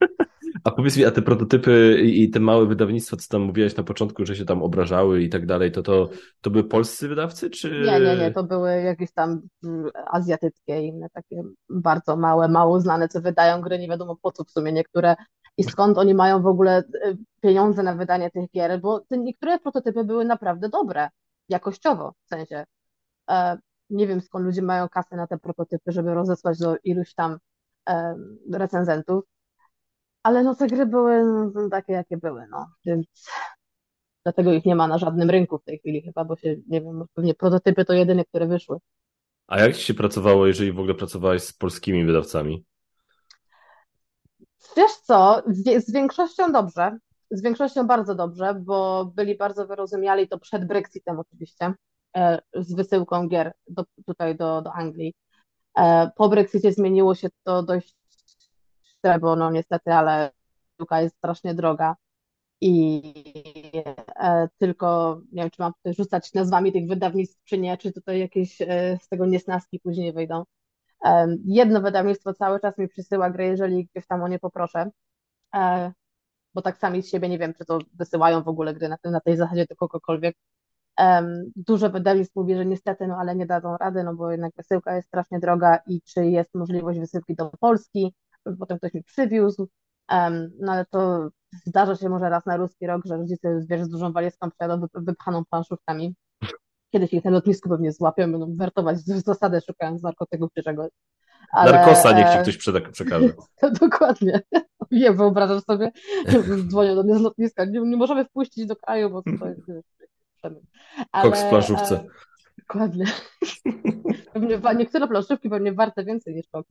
A 0.64 0.70
powiedz 0.70 0.96
mi, 0.96 1.04
a 1.04 1.10
te 1.10 1.22
prototypy 1.22 2.00
i 2.04 2.30
te 2.30 2.40
małe 2.40 2.66
wydawnictwa, 2.66 3.16
co 3.16 3.28
tam 3.28 3.42
mówiłeś 3.42 3.76
na 3.76 3.82
początku, 3.82 4.26
że 4.26 4.36
się 4.36 4.44
tam 4.44 4.62
obrażały 4.62 5.22
i 5.22 5.28
tak 5.28 5.46
dalej, 5.46 5.72
to, 5.72 5.82
to, 5.82 6.08
to 6.40 6.50
były 6.50 6.64
polscy 6.64 7.08
wydawcy, 7.08 7.50
czy... 7.50 7.70
Nie, 7.70 8.00
nie, 8.00 8.16
nie, 8.16 8.30
to 8.30 8.44
były 8.44 8.82
jakieś 8.82 9.12
tam 9.12 9.40
mm, 9.64 9.90
azjatyckie, 10.06 10.82
inne 10.82 11.10
takie 11.10 11.42
bardzo 11.68 12.16
małe, 12.16 12.48
mało 12.48 12.80
znane, 12.80 13.08
co 13.08 13.20
wydają 13.20 13.60
gry, 13.60 13.78
nie 13.78 13.88
wiadomo 13.88 14.16
po 14.22 14.32
co 14.32 14.44
w 14.44 14.50
sumie 14.50 14.72
niektóre 14.72 15.16
i 15.56 15.64
skąd 15.64 15.98
oni 15.98 16.14
mają 16.14 16.42
w 16.42 16.46
ogóle 16.46 16.82
y, 17.04 17.16
pieniądze 17.40 17.82
na 17.82 17.94
wydanie 17.94 18.30
tych 18.30 18.50
gier, 18.50 18.80
bo 18.80 19.00
te 19.00 19.18
niektóre 19.18 19.58
prototypy 19.58 20.04
były 20.04 20.24
naprawdę 20.24 20.68
dobre, 20.68 21.08
jakościowo 21.48 22.14
w 22.24 22.28
sensie. 22.28 22.64
E, 23.30 23.58
nie 23.90 24.06
wiem 24.06 24.20
skąd 24.20 24.44
ludzie 24.44 24.62
mają 24.62 24.88
kasę 24.88 25.16
na 25.16 25.26
te 25.26 25.38
prototypy, 25.38 25.92
żeby 25.92 26.14
rozesłać 26.14 26.58
do 26.58 26.76
iluś 26.84 27.14
tam 27.14 27.38
recenzentów, 28.52 29.24
ale 30.24 30.42
no 30.42 30.54
te 30.54 30.66
gry 30.66 30.86
były 30.86 31.24
no, 31.54 31.68
takie, 31.70 31.92
jakie 31.92 32.16
były, 32.16 32.46
no, 32.50 32.66
więc 32.86 33.06
dlatego 34.22 34.52
ich 34.52 34.64
nie 34.64 34.74
ma 34.74 34.86
na 34.86 34.98
żadnym 34.98 35.30
rynku 35.30 35.58
w 35.58 35.64
tej 35.64 35.78
chwili 35.78 36.02
chyba, 36.02 36.24
bo 36.24 36.36
się, 36.36 36.56
nie 36.68 36.80
wiem, 36.80 37.04
pewnie 37.14 37.34
prototypy 37.34 37.84
to 37.84 37.92
jedyne, 37.92 38.24
które 38.24 38.46
wyszły. 38.46 38.78
A 39.46 39.60
jak 39.60 39.76
ci 39.76 39.82
się 39.82 39.94
pracowało, 39.94 40.46
jeżeli 40.46 40.72
w 40.72 40.78
ogóle 40.78 40.94
pracowałeś 40.94 41.42
z 41.42 41.52
polskimi 41.52 42.06
wydawcami? 42.06 42.64
Wiesz 44.76 44.92
co, 44.92 45.42
z 45.86 45.92
większością 45.92 46.52
dobrze, 46.52 46.98
z 47.30 47.42
większością 47.42 47.86
bardzo 47.86 48.14
dobrze, 48.14 48.54
bo 48.54 49.04
byli 49.04 49.36
bardzo 49.36 49.66
wyrozumiali 49.66 50.28
to 50.28 50.38
przed 50.38 50.66
Brexitem 50.66 51.18
oczywiście, 51.18 51.74
e, 52.16 52.40
z 52.54 52.74
wysyłką 52.74 53.28
gier 53.28 53.52
do, 53.68 53.84
tutaj 54.06 54.36
do, 54.36 54.62
do 54.62 54.72
Anglii. 54.72 55.14
E, 55.78 56.10
po 56.16 56.28
Brexicie 56.28 56.72
zmieniło 56.72 57.14
się 57.14 57.28
to 57.42 57.62
dość 57.62 57.96
bo 59.20 59.36
no 59.36 59.50
niestety, 59.50 59.92
ale 59.92 60.30
sztuka 60.74 61.00
jest 61.00 61.16
strasznie 61.16 61.54
droga 61.54 61.96
i 62.60 63.02
e, 64.16 64.48
tylko, 64.58 65.20
nie 65.32 65.42
wiem, 65.42 65.50
czy 65.50 65.62
mam 65.62 65.72
tutaj 65.74 65.94
rzucać 65.94 66.32
nazwami 66.34 66.72
tych 66.72 66.88
wydawnictw, 66.88 67.44
czy 67.44 67.58
nie, 67.58 67.76
czy 67.78 67.92
tutaj 67.92 68.20
jakieś 68.20 68.60
e, 68.60 68.98
z 69.02 69.08
tego 69.08 69.26
niesnaski 69.26 69.80
później 69.80 70.12
wyjdą. 70.12 70.44
Jedno 71.44 71.80
wydawnictwo 71.80 72.34
cały 72.34 72.60
czas 72.60 72.78
mi 72.78 72.88
przysyła 72.88 73.30
gry, 73.30 73.44
jeżeli 73.46 73.86
gdzieś 73.86 74.06
tam 74.06 74.22
o 74.22 74.28
nie 74.28 74.38
poproszę, 74.38 74.90
e, 75.54 75.92
bo 76.54 76.62
tak 76.62 76.78
sami 76.78 77.02
z 77.02 77.10
siebie 77.10 77.28
nie 77.28 77.38
wiem, 77.38 77.54
czy 77.54 77.64
to 77.64 77.78
wysyłają 77.94 78.42
w 78.42 78.48
ogóle 78.48 78.74
gry 78.74 78.88
na, 78.88 78.96
na 79.04 79.20
tej 79.20 79.36
zasadzie 79.36 79.66
do 79.66 79.76
kogokolwiek. 79.76 80.36
Dużo 81.56 81.90
wydawnictw 81.90 82.36
mówi, 82.36 82.54
że 82.54 82.66
niestety, 82.66 83.06
no 83.06 83.16
ale 83.16 83.36
nie 83.36 83.46
dadzą 83.46 83.76
rady, 83.76 84.04
no 84.04 84.14
bo 84.14 84.30
jednak 84.30 84.52
wysyłka 84.56 84.96
jest 84.96 85.08
strasznie 85.08 85.40
droga 85.40 85.78
i 85.86 86.02
czy 86.02 86.26
jest 86.26 86.54
możliwość 86.54 86.98
wysyłki 87.00 87.34
do 87.34 87.50
Polski, 87.60 88.14
potem 88.58 88.78
ktoś 88.78 88.94
mi 88.94 89.02
przywiózł, 89.02 89.68
no 90.60 90.72
ale 90.72 90.86
to 90.90 91.28
zdarza 91.66 91.96
się 91.96 92.08
może 92.08 92.28
raz 92.28 92.46
na 92.46 92.56
ruski 92.56 92.86
rok, 92.86 93.02
że 93.04 93.16
rodzice 93.16 93.60
wiesz, 93.68 93.82
z 93.82 93.88
dużą 93.88 94.12
walizką 94.12 94.50
przyjadą 94.50 94.86
wypchaną 94.94 95.44
planszówkami. 95.44 96.14
Kiedyś 96.90 97.12
ich 97.12 97.24
na 97.24 97.30
lotnisku 97.30 97.68
pewnie 97.68 97.92
złapią, 97.92 98.32
będą 98.32 98.56
wertować 98.56 98.98
z 98.98 99.24
zasady 99.24 99.60
szukając 99.60 100.02
narkotyków 100.02 100.50
czy 100.54 100.62
czegoś. 100.62 100.90
Ale, 101.52 101.72
Narkosa 101.72 102.12
niech 102.12 102.28
ci 102.28 102.58
ktoś 102.58 102.90
przekaże. 102.92 103.28
To 103.60 103.70
dokładnie. 103.70 104.40
Nie 104.90 105.12
wyobrażam 105.12 105.60
sobie, 105.60 105.92
dzwonią 106.68 106.94
do 106.94 107.02
mnie 107.02 107.18
z 107.18 107.20
lotniska, 107.20 107.64
nie, 107.64 107.80
nie 107.80 107.96
możemy 107.96 108.24
wpuścić 108.24 108.66
do 108.66 108.76
kraju, 108.76 109.10
bo 109.10 109.22
to 109.22 109.30
jest 109.46 109.60
Ale, 111.12 111.24
Koks 111.24 111.42
w 111.42 111.48
planszówce. 111.48 112.04
E, 112.64 112.72
dokładnie. 112.72 113.04
Pewnie, 114.32 114.60
niektóre 114.76 115.08
planszówki 115.08 115.50
pewnie 115.50 115.72
warte 115.72 116.04
więcej 116.04 116.34
niż 116.34 116.48
koks. 116.48 116.68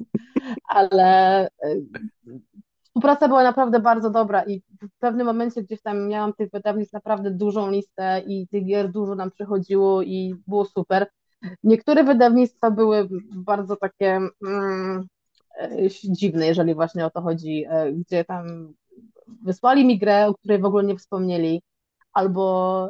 Ale 0.67 1.47
e, 1.47 1.49
współpraca 2.83 3.27
była 3.27 3.43
naprawdę 3.43 3.79
bardzo 3.79 4.09
dobra 4.09 4.43
i 4.43 4.61
w 4.81 4.99
pewnym 4.99 5.27
momencie 5.27 5.63
gdzieś 5.63 5.81
tam 5.81 6.07
miałam 6.07 6.33
tych 6.33 6.51
wydawnictw 6.51 6.93
naprawdę 6.93 7.31
dużą 7.31 7.71
listę 7.71 8.21
i 8.27 8.47
tych 8.47 8.65
gier 8.65 8.91
dużo 8.91 9.15
nam 9.15 9.31
przychodziło 9.31 10.01
i 10.01 10.35
było 10.47 10.65
super. 10.65 11.07
Niektóre 11.63 12.03
wydawnictwa 12.03 12.71
były 12.71 13.09
bardzo 13.35 13.75
takie 13.75 14.19
mm, 14.47 15.07
e, 15.59 15.89
dziwne, 16.03 16.47
jeżeli 16.47 16.75
właśnie 16.75 17.05
o 17.05 17.09
to 17.09 17.21
chodzi, 17.21 17.65
e, 17.69 17.93
gdzie 17.93 18.25
tam 18.25 18.73
wysłali 19.43 19.85
mi 19.85 19.99
grę, 19.99 20.27
o 20.27 20.33
której 20.33 20.59
w 20.59 20.65
ogóle 20.65 20.83
nie 20.83 20.97
wspomnieli, 20.97 21.61
albo 22.13 22.89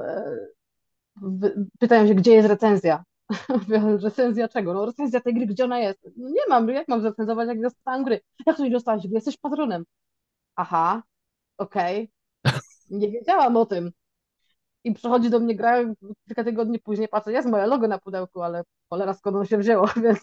pytają 1.79 2.07
się, 2.07 2.15
gdzie 2.15 2.31
jest 2.33 2.47
recenzja 2.47 3.03
Recenzja 4.03 4.47
czego? 4.47 4.73
No 4.73 4.85
recenzja 4.85 5.21
tej 5.21 5.33
gry, 5.33 5.45
gdzie 5.45 5.65
ona 5.65 5.79
jest? 5.79 6.09
No 6.17 6.29
nie 6.29 6.41
mam, 6.49 6.69
jak 6.69 6.87
mam 6.87 7.03
recenzować, 7.03 7.47
jak 7.47 7.61
dostałam 7.61 8.03
gry? 8.03 8.21
Jak 8.45 8.57
to 8.57 8.63
nie 8.63 8.71
dostałeś 8.71 9.07
gry? 9.07 9.15
Jesteś 9.15 9.37
patronem. 9.37 9.85
Aha, 10.55 11.03
okej. 11.57 12.11
Nie 12.89 13.11
wiedziałam 13.11 13.57
o 13.57 13.65
tym. 13.65 13.91
I 14.83 14.93
przychodzi 14.93 15.29
do 15.29 15.39
mnie 15.39 15.55
gra, 15.55 15.77
kilka 16.27 16.43
tygodni 16.43 16.79
później 16.79 17.07
patrzę, 17.07 17.31
jest 17.31 17.47
moje 17.47 17.65
logo 17.65 17.87
na 17.87 17.97
pudełku, 17.99 18.41
ale 18.41 18.63
cholera 18.89 19.13
skąd 19.13 19.37
on 19.37 19.45
się 19.45 19.57
wzięło, 19.57 19.87
więc 20.03 20.19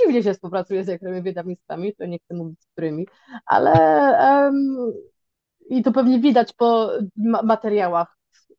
dziwnie 0.00 0.22
się 0.22 0.34
współpracuje 0.34 0.84
z 0.84 0.88
niektórymi 0.88 1.22
wydawnictwami, 1.22 1.94
to 1.96 2.06
nie 2.06 2.18
chcę 2.18 2.34
mówić 2.34 2.62
z 2.62 2.66
którymi, 2.66 3.06
ale 3.46 3.72
um, 4.20 4.92
i 5.68 5.82
to 5.82 5.92
pewnie 5.92 6.20
widać 6.20 6.52
po 6.52 6.90
ma 7.16 7.42
materiałach, 7.42 8.15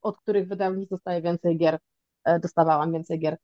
od 0.07 0.17
których 0.17 0.47
wydawnictw 0.47 0.91
dostaje 0.91 1.21
więcej 1.21 1.57
gier, 1.57 1.79
e, 2.23 2.39
dostawałam 2.39 2.91
więcej 2.91 3.19
gier, 3.19 3.37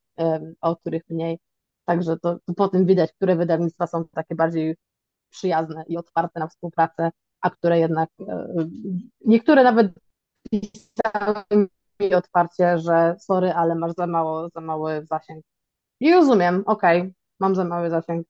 a 0.61 0.69
od 0.69 0.79
których 0.79 1.03
mniej. 1.09 1.39
Także 1.85 2.19
to, 2.19 2.39
to 2.45 2.53
po 2.53 2.67
tym 2.67 2.85
widać, 2.85 3.13
które 3.13 3.35
wydawnictwa 3.35 3.87
są 3.87 4.07
takie 4.07 4.35
bardziej 4.35 4.75
przyjazne 5.29 5.83
i 5.87 5.97
otwarte 5.97 6.39
na 6.39 6.47
współpracę, 6.47 7.11
a 7.41 7.49
które 7.49 7.79
jednak, 7.79 8.09
e, 8.27 8.47
niektóre 9.25 9.63
nawet 9.63 9.91
pisały 10.51 11.67
mi 11.99 12.13
otwarcie, 12.15 12.77
że 12.77 13.15
sorry, 13.19 13.51
ale 13.53 13.75
masz 13.75 13.93
za 13.93 14.07
mało, 14.07 14.49
za 14.49 14.61
mały 14.61 15.05
zasięg. 15.11 15.45
I 15.99 16.11
rozumiem, 16.11 16.63
okej, 16.65 17.01
okay, 17.01 17.13
mam 17.39 17.55
za 17.55 17.63
mały 17.63 17.89
zasięg. 17.89 18.27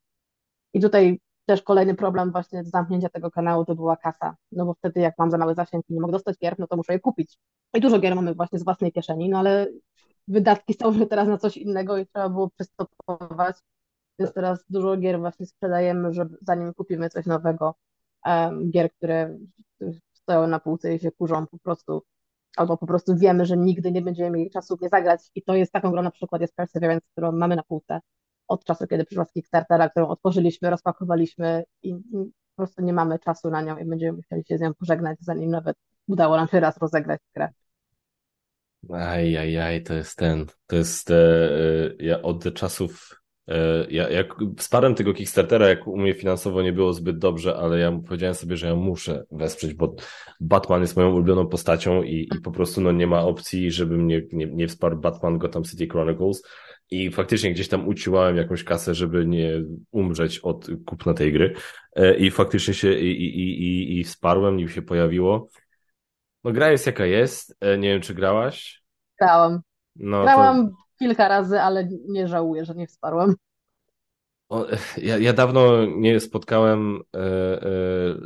I 0.74 0.82
tutaj 0.82 1.20
też 1.46 1.62
kolejny 1.62 1.96
problem 1.96 2.32
właśnie 2.32 2.64
zamknięcia 2.64 3.10
tego 3.10 3.32
kanału 3.32 3.66
to 3.66 3.76
była 3.76 3.98
kasa. 3.98 4.36
No 4.52 4.66
bo 4.66 4.74
wtedy 4.74 5.00
jak 5.00 5.18
mam 5.18 5.32
za 5.32 5.38
mały 5.38 5.56
zasięg 5.56 5.86
i 5.90 5.94
nie 5.94 6.02
mogę 6.02 6.12
dostać 6.12 6.38
gier, 6.38 6.56
no 6.60 6.68
to 6.68 6.78
muszę 6.78 6.94
je 6.94 7.00
kupić. 7.00 7.38
I 7.74 7.82
dużo 7.82 8.00
gier 8.00 8.16
mamy 8.16 8.36
właśnie 8.36 8.60
z 8.60 8.64
własnej 8.64 8.92
kieszeni, 8.92 9.30
no 9.30 9.40
ale 9.40 9.68
wydatki 10.28 10.74
są 10.74 10.94
teraz 11.10 11.28
na 11.28 11.38
coś 11.38 11.58
innego 11.58 11.98
i 11.98 12.08
trzeba 12.08 12.30
było 12.30 12.50
przystopować. 12.50 13.58
Więc 14.20 14.34
teraz 14.34 14.66
dużo 14.70 14.98
gier 14.98 15.20
właśnie 15.20 15.46
sprzedajemy, 15.46 16.14
żeby 16.14 16.38
zanim 16.42 16.74
kupimy 16.74 17.10
coś 17.10 17.26
nowego, 17.26 17.76
um, 18.26 18.72
gier, 18.72 18.92
które 18.92 19.38
stoją 20.14 20.48
na 20.48 20.60
półce 20.60 20.96
i 20.96 21.00
się 21.00 21.12
kurzą 21.12 21.48
po 21.48 21.60
prostu, 21.60 22.04
albo 22.58 22.78
po 22.78 22.88
prostu 22.88 23.16
wiemy, 23.16 23.46
że 23.46 23.58
nigdy 23.58 23.92
nie 23.92 24.02
będziemy 24.02 24.30
mieli 24.38 24.52
czasu 24.52 24.78
nie 24.82 24.90
zagrać 24.90 25.32
i 25.36 25.44
to 25.44 25.56
jest 25.56 25.72
taką 25.72 25.92
grą 25.92 26.02
na 26.02 26.12
przykład 26.12 26.42
jest 26.42 26.56
Perseverance, 26.56 27.08
którą 27.12 27.32
mamy 27.32 27.56
na 27.56 27.64
półce 27.64 28.00
od 28.48 28.64
czasu, 28.64 28.88
kiedy 28.88 29.06
przyszła 29.06 29.26
z 29.26 29.32
Kickstartera, 29.32 29.90
którą 29.90 30.08
otworzyliśmy, 30.08 30.70
rozpakowaliśmy 30.70 31.64
i 31.84 31.96
po 32.56 32.56
prostu 32.56 32.82
nie 32.82 32.94
mamy 32.94 33.20
czasu 33.20 33.50
na 33.50 33.62
nią 33.62 33.78
i 33.78 33.86
będziemy 33.86 34.18
musieli 34.18 34.44
się 34.46 34.58
z 34.58 34.62
nią 34.62 34.74
pożegnać, 34.74 35.18
zanim 35.22 35.52
nawet 35.52 35.78
udało 36.08 36.38
nam 36.38 36.48
się 36.48 36.60
raz 36.60 36.78
rozegrać 36.78 37.22
grę. 37.36 37.50
Aj, 38.90 39.38
aj, 39.38 39.60
aj, 39.60 39.84
to 39.84 39.94
jest 39.94 40.18
ten, 40.18 40.46
to 40.68 40.76
jest, 40.76 41.12
e, 41.12 41.16
ja 42.00 42.22
od 42.22 42.54
czasów 42.54 43.24
E, 43.48 43.88
ja, 43.90 44.10
jak 44.10 44.36
wsparłem 44.58 44.96
tego 44.96 45.14
Kickstartera, 45.14 45.70
jak 45.70 45.88
u 45.88 45.98
mnie 45.98 46.14
finansowo 46.14 46.62
nie 46.62 46.74
było 46.74 46.94
zbyt 46.94 47.18
dobrze, 47.18 47.56
ale 47.56 47.80
ja 47.80 48.00
powiedziałem 48.08 48.36
sobie, 48.36 48.58
że 48.58 48.68
ja 48.68 48.76
muszę 48.76 49.26
wesprzeć, 49.32 49.74
bo 49.74 49.96
Batman 50.40 50.82
jest 50.82 50.96
moją 50.96 51.14
ulubioną 51.14 51.48
postacią 51.48 52.04
i, 52.04 52.30
i 52.36 52.42
po 52.42 52.52
prostu 52.52 52.82
no, 52.82 52.92
nie 52.92 53.08
ma 53.08 53.22
opcji, 53.22 53.72
żebym 53.72 54.08
nie, 54.08 54.22
nie 54.32 54.68
wsparł 54.68 54.98
Batman 54.98 55.38
Gotham 55.38 55.64
City 55.64 55.88
Chronicles. 55.88 56.44
I 56.94 57.12
faktycznie 57.12 57.54
gdzieś 57.54 57.68
tam 57.68 57.88
uciłałem 57.88 58.38
jakąś 58.38 58.64
kasę, 58.64 58.96
żeby 58.96 59.26
nie 59.26 59.64
umrzeć 59.92 60.40
od 60.40 60.68
kupna 60.86 61.14
tej 61.14 61.34
gry. 61.34 61.56
E, 61.96 62.16
I 62.16 62.32
faktycznie 62.32 62.74
się 62.74 62.94
i, 62.94 63.12
i, 63.26 63.40
i, 63.40 64.00
i 64.00 64.04
wsparłem, 64.04 64.58
nim 64.58 64.70
się 64.70 64.82
pojawiło. 64.82 65.48
No 66.44 66.52
gra 66.52 66.72
jest 66.72 66.86
jaka 66.86 67.06
jest. 67.06 67.58
E, 67.60 67.78
nie 67.78 67.90
wiem, 67.90 68.02
czy 68.02 68.14
grałaś? 68.14 68.84
Grałam. 69.20 69.62
No, 69.96 70.24
Grałam 70.24 70.70
to 70.70 70.76
kilka 71.00 71.28
razy, 71.28 71.62
ale 71.62 71.90
nie 72.08 72.28
żałuję, 72.28 72.66
że 72.66 72.76
nie 72.76 72.88
wsparłam. 72.88 73.36
O, 74.50 74.66
ja, 74.98 75.18
ja 75.18 75.34
dawno 75.34 75.86
nie 75.86 76.20
spotkałem, 76.20 77.02
e, 77.16 77.20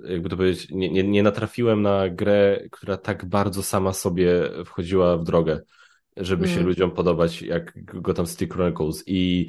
e, 0.05 0.11
jakby 0.11 0.29
to 0.29 0.37
powiedzieć, 0.37 0.67
nie, 0.71 0.89
nie, 0.89 1.03
nie 1.03 1.23
natrafiłem 1.23 1.81
na 1.81 2.09
grę, 2.09 2.59
która 2.71 2.97
tak 2.97 3.25
bardzo 3.25 3.63
sama 3.63 3.93
sobie 3.93 4.49
wchodziła 4.65 5.17
w 5.17 5.23
drogę, 5.23 5.61
żeby 6.19 6.45
mm. 6.45 6.55
się 6.57 6.63
ludziom 6.63 6.91
podobać, 6.91 7.41
jak 7.41 7.73
Gotham 7.83 8.25
City 8.25 8.47
Chronicles. 8.47 9.03
I, 9.07 9.47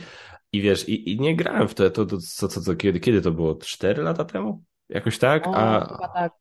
i 0.52 0.60
wiesz, 0.60 0.88
i, 0.88 1.12
i 1.12 1.20
nie 1.20 1.36
grałem 1.36 1.68
w 1.68 1.74
to, 1.74 1.90
to, 1.90 2.06
to 2.06 2.16
co, 2.18 2.48
co, 2.48 2.60
co, 2.60 2.76
kiedy, 2.76 3.00
kiedy 3.00 3.22
to 3.22 3.30
było? 3.30 3.54
Cztery 3.54 4.02
lata 4.02 4.24
temu? 4.24 4.62
Jakoś 4.88 5.18
tak? 5.18 5.46
O, 5.46 5.56
A, 5.56 5.98
tak. 6.14 6.32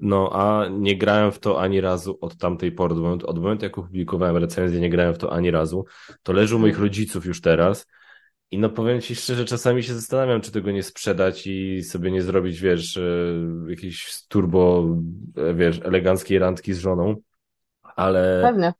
No, 0.00 0.30
a 0.32 0.68
nie 0.68 0.98
grałem 0.98 1.32
w 1.32 1.38
to 1.38 1.60
ani 1.60 1.80
razu 1.80 2.18
od 2.20 2.36
tamtej 2.36 2.72
pory, 2.72 2.94
od 2.94 3.00
momentu, 3.00 3.26
od 3.26 3.38
momentu 3.38 3.64
jak 3.64 3.78
opublikowałem 3.78 4.36
recenzję, 4.36 4.80
nie 4.80 4.90
grałem 4.90 5.14
w 5.14 5.18
to 5.18 5.32
ani 5.32 5.50
razu. 5.50 5.84
To 6.22 6.32
leży 6.32 6.56
u 6.56 6.58
moich 6.58 6.74
mhm. 6.74 6.88
rodziców 6.88 7.26
już 7.26 7.40
teraz. 7.40 7.86
I 8.50 8.58
no 8.58 8.68
powiem 8.68 9.00
ci 9.00 9.16
szczerze, 9.16 9.44
czasami 9.44 9.82
się 9.82 9.94
zastanawiam, 9.94 10.40
czy 10.40 10.52
tego 10.52 10.70
nie 10.70 10.82
sprzedać 10.82 11.46
i 11.46 11.82
sobie 11.82 12.10
nie 12.10 12.22
zrobić, 12.22 12.60
wiesz, 12.60 12.96
e, 12.96 13.02
jakiejś 13.68 14.26
turbo, 14.28 14.88
e, 15.36 15.54
wiesz, 15.54 15.80
eleganckiej 15.84 16.38
randki 16.38 16.74
z 16.74 16.78
żoną. 16.78 17.16
Ale. 17.82 18.42
Pewnie. 18.42 18.72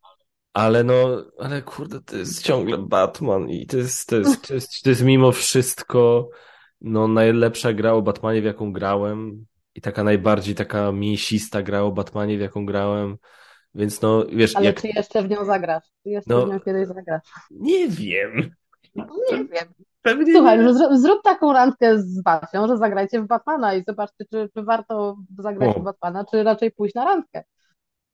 Ale 0.53 0.85
no, 0.85 1.25
ale 1.39 1.63
kurde, 1.63 2.01
to 2.01 2.17
jest 2.17 2.43
ciągle 2.43 2.79
Batman 2.79 3.49
i 3.49 3.67
to 3.67 3.77
jest, 3.77 4.09
to 4.09 4.17
jest, 4.17 4.49
to 4.49 4.55
jest, 4.55 4.83
to 4.83 4.91
jest 4.91 5.03
mimo 5.03 5.33
wszystko 5.33 6.29
no 6.81 7.09
najlepsza 7.09 7.73
gra 7.73 7.93
o 7.93 8.03
Batmanie, 8.03 8.43
w 8.43 8.45
jaką 8.45 8.73
grałem 8.73 9.47
i 9.75 9.81
taka 9.81 10.05
najbardziej 10.05 10.55
taka 10.55 10.93
mięsista 10.93 11.63
gra 11.63 11.83
o 11.83 11.93
Batmanie, 11.93 12.39
w 12.39 12.41
jaką 12.41 12.67
grałem. 12.67 13.17
Więc 13.75 14.03
no, 14.03 14.25
wiesz... 14.33 14.57
Ale 14.57 14.67
jak... 14.67 14.81
czy 14.81 14.89
jeszcze 14.89 15.23
w 15.23 15.31
nią 15.31 15.45
zagrasz? 15.45 15.85
Czy 16.03 16.09
jeszcze 16.09 16.35
no, 16.35 16.47
w 16.47 16.51
nią 16.51 16.61
kiedyś 16.61 16.87
zagrasz? 16.89 17.23
Nie 17.51 17.89
wiem. 17.89 18.51
No, 18.95 19.07
nie 19.33 19.39
wiem. 19.39 19.75
Pewnie 20.03 20.35
Słuchaj, 20.35 20.59
nie. 20.59 20.75
Zrób, 20.75 20.97
zrób 20.97 21.23
taką 21.23 21.53
randkę 21.53 21.99
z 21.99 22.23
Basią, 22.23 22.69
że 22.69 22.77
zagrajcie 22.77 23.23
w 23.23 23.27
Batmana 23.27 23.75
i 23.75 23.85
zobaczcie, 23.85 24.25
czy, 24.33 24.49
czy 24.55 24.63
warto 24.63 25.17
zagrać 25.39 25.77
o. 25.77 25.81
w 25.81 25.83
Batmana, 25.83 26.25
czy 26.31 26.43
raczej 26.43 26.71
pójść 26.71 26.95
na 26.95 27.05
randkę. 27.05 27.45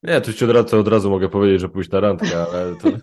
Nie, 0.02 0.20
to 0.20 0.32
ci 0.32 0.44
od 0.44 0.50
razu, 0.50 0.78
od 0.78 0.88
razu 0.88 1.10
mogę 1.10 1.28
powiedzieć, 1.28 1.60
że 1.60 1.68
pójść 1.68 1.90
na 1.90 2.00
randkę, 2.00 2.46
ale 2.52 2.76
to... 2.76 2.88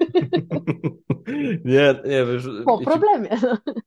nie, 1.65 1.95
nie, 2.05 2.25
wiesz... 2.25 2.47
Po 2.65 2.77
problemie. 2.77 3.29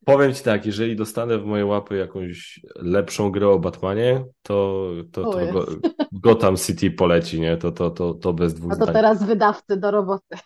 Powiem 0.04 0.34
ci 0.34 0.44
tak, 0.44 0.66
jeżeli 0.66 0.96
dostanę 0.96 1.38
w 1.38 1.44
moje 1.44 1.66
łapy 1.66 1.96
jakąś 1.96 2.60
lepszą 2.76 3.30
grę 3.30 3.48
o 3.48 3.58
Batmanie, 3.58 4.24
to, 4.42 4.90
to, 5.12 5.22
to 5.22 5.52
go, 5.52 5.66
Gotham 6.12 6.56
City 6.56 6.90
poleci, 6.90 7.40
nie? 7.40 7.56
To, 7.56 7.72
to, 7.72 7.90
to, 7.90 8.14
to 8.14 8.32
bez 8.32 8.54
dwóch 8.54 8.74
zdań. 8.74 8.80
No 8.80 8.86
to 8.86 8.92
teraz 8.92 9.24
wydawcy 9.24 9.76
do 9.76 9.90
roboty. 9.90 10.36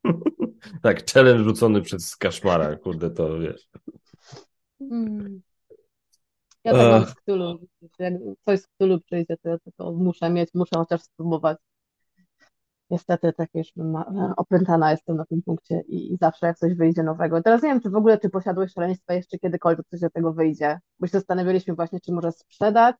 tak, 0.82 1.10
challenge 1.12 1.44
rzucony 1.44 1.82
przez 1.82 2.16
Kaszmara, 2.16 2.76
kurde, 2.76 3.10
to 3.10 3.38
wiesz. 3.38 3.68
Hmm. 4.78 5.40
Ja 6.64 6.72
tak 6.72 6.90
mam 6.90 7.04
z 7.04 7.14
Cthulhu. 7.14 7.58
Jak 7.98 8.12
coś 8.44 8.60
z 8.60 8.66
Cthulhu 8.66 9.00
przyjdzie, 9.00 9.36
to 9.42 9.48
ja 9.48 9.56
to 9.76 9.92
muszę 9.92 10.30
mieć, 10.30 10.50
muszę 10.54 10.76
chociaż 10.76 11.02
spróbować 11.02 11.58
niestety 12.90 13.32
tak 13.32 13.50
już 13.54 13.76
ma, 13.76 14.34
opętana 14.36 14.90
jestem 14.90 15.16
na 15.16 15.24
tym 15.24 15.42
punkcie 15.42 15.80
i, 15.88 16.16
zawsze 16.20 16.46
jak 16.46 16.58
coś 16.58 16.74
wyjdzie 16.74 17.02
nowego. 17.02 17.42
Teraz 17.42 17.62
nie 17.62 17.68
wiem, 17.68 17.80
czy 17.80 17.90
w 17.90 17.96
ogóle, 17.96 18.18
czy 18.18 18.30
posiadłeś 18.30 18.72
szaleństwa 18.72 19.14
jeszcze 19.14 19.38
kiedykolwiek 19.38 19.86
coś 19.90 20.00
do 20.00 20.10
tego 20.10 20.32
wyjdzie, 20.32 20.80
bo 21.00 21.06
się 21.06 21.10
zastanawialiśmy 21.10 21.74
właśnie, 21.74 22.00
czy 22.00 22.12
może 22.12 22.32
sprzedać, 22.32 22.96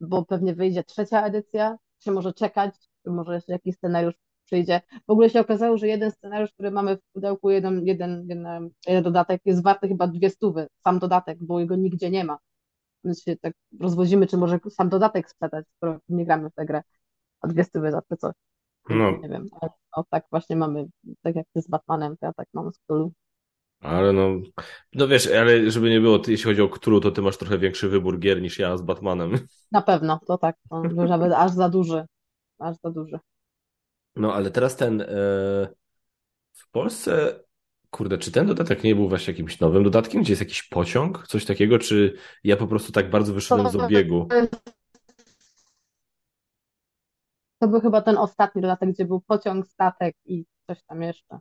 bo 0.00 0.24
pewnie 0.24 0.54
wyjdzie 0.54 0.84
trzecia 0.84 1.26
edycja, 1.26 1.78
czy 1.98 2.10
może 2.10 2.32
czekać, 2.32 2.74
czy 3.04 3.10
może 3.10 3.34
jeszcze 3.34 3.52
jakiś 3.52 3.76
scenariusz 3.76 4.14
przyjdzie. 4.44 4.80
W 5.06 5.10
ogóle 5.10 5.30
się 5.30 5.40
okazało, 5.40 5.76
że 5.78 5.88
jeden 5.88 6.10
scenariusz, 6.10 6.52
który 6.52 6.70
mamy 6.70 6.96
w 6.96 7.00
pudełku, 7.12 7.50
jeden, 7.50 7.86
jeden, 7.86 8.26
jeden, 8.28 8.70
jeden 8.86 9.02
dodatek 9.02 9.42
jest 9.44 9.62
warty 9.62 9.88
chyba 9.88 10.06
dwie 10.06 10.30
stówy, 10.30 10.66
sam 10.84 10.98
dodatek, 10.98 11.38
bo 11.40 11.60
jego 11.60 11.76
nigdzie 11.76 12.10
nie 12.10 12.24
ma. 12.24 12.38
Więc 13.04 13.22
się 13.22 13.36
tak 13.36 13.54
rozwozimy, 13.80 14.26
czy 14.26 14.36
może 14.36 14.58
sam 14.70 14.88
dodatek 14.88 15.30
sprzedać, 15.30 15.66
skoro 15.76 15.98
nie 16.08 16.24
gramy 16.26 16.50
w 16.50 16.54
tę 16.54 16.66
grę, 16.66 16.82
a 17.40 17.48
dwie 17.48 17.64
stówy 17.64 17.90
za 17.92 18.02
to 18.02 18.16
coś. 18.16 18.34
No. 18.90 19.10
Nie 19.10 19.28
wiem, 19.28 19.48
ale 19.60 19.70
no, 19.96 20.04
tak 20.10 20.24
właśnie 20.30 20.56
mamy, 20.56 20.86
tak 21.22 21.36
jak 21.36 21.46
ty 21.54 21.62
z 21.62 21.68
Batmanem, 21.68 22.16
to 22.16 22.26
ja 22.26 22.32
tak 22.32 22.48
mam 22.54 22.72
z 22.72 22.78
Cthulhu. 22.78 23.12
Ale 23.80 24.12
no, 24.12 24.28
no 24.94 25.08
wiesz, 25.08 25.26
ale 25.26 25.70
żeby 25.70 25.90
nie 25.90 26.00
było, 26.00 26.18
jeśli 26.28 26.44
chodzi 26.44 26.62
o 26.62 26.68
Cthulhu, 26.68 27.00
to 27.00 27.10
ty 27.10 27.22
masz 27.22 27.36
trochę 27.36 27.58
większy 27.58 27.88
wybór 27.88 28.18
gier 28.18 28.42
niż 28.42 28.58
ja 28.58 28.76
z 28.76 28.82
Batmanem. 28.82 29.38
Na 29.72 29.82
pewno, 29.82 30.20
to 30.26 30.38
tak, 30.38 30.56
to 30.70 30.82
nawet 30.82 31.32
aż 31.32 31.50
za 31.50 31.68
duży, 31.68 32.06
aż 32.58 32.76
za 32.84 32.90
duży. 32.90 33.18
No, 34.16 34.34
ale 34.34 34.50
teraz 34.50 34.76
ten, 34.76 35.00
e, 35.00 35.06
w 36.52 36.70
Polsce, 36.70 37.40
kurde, 37.90 38.18
czy 38.18 38.32
ten 38.32 38.46
dodatek 38.46 38.84
nie 38.84 38.94
był 38.94 39.08
właśnie 39.08 39.32
jakimś 39.32 39.60
nowym 39.60 39.84
dodatkiem, 39.84 40.22
gdzie 40.22 40.32
jest 40.32 40.42
jakiś 40.42 40.62
pociąg, 40.62 41.26
coś 41.26 41.44
takiego, 41.44 41.78
czy 41.78 42.14
ja 42.44 42.56
po 42.56 42.66
prostu 42.66 42.92
tak 42.92 43.10
bardzo 43.10 43.34
wyszedłem 43.34 43.70
z 43.70 43.76
obiegu? 43.76 44.28
To 47.58 47.68
był 47.68 47.80
chyba 47.80 48.02
ten 48.02 48.18
ostatni 48.18 48.62
dodatek, 48.62 48.90
gdzie 48.90 49.04
był 49.04 49.20
pociąg, 49.20 49.66
statek 49.66 50.16
i 50.24 50.46
coś 50.66 50.82
tam 50.82 51.02
jeszcze. 51.02 51.38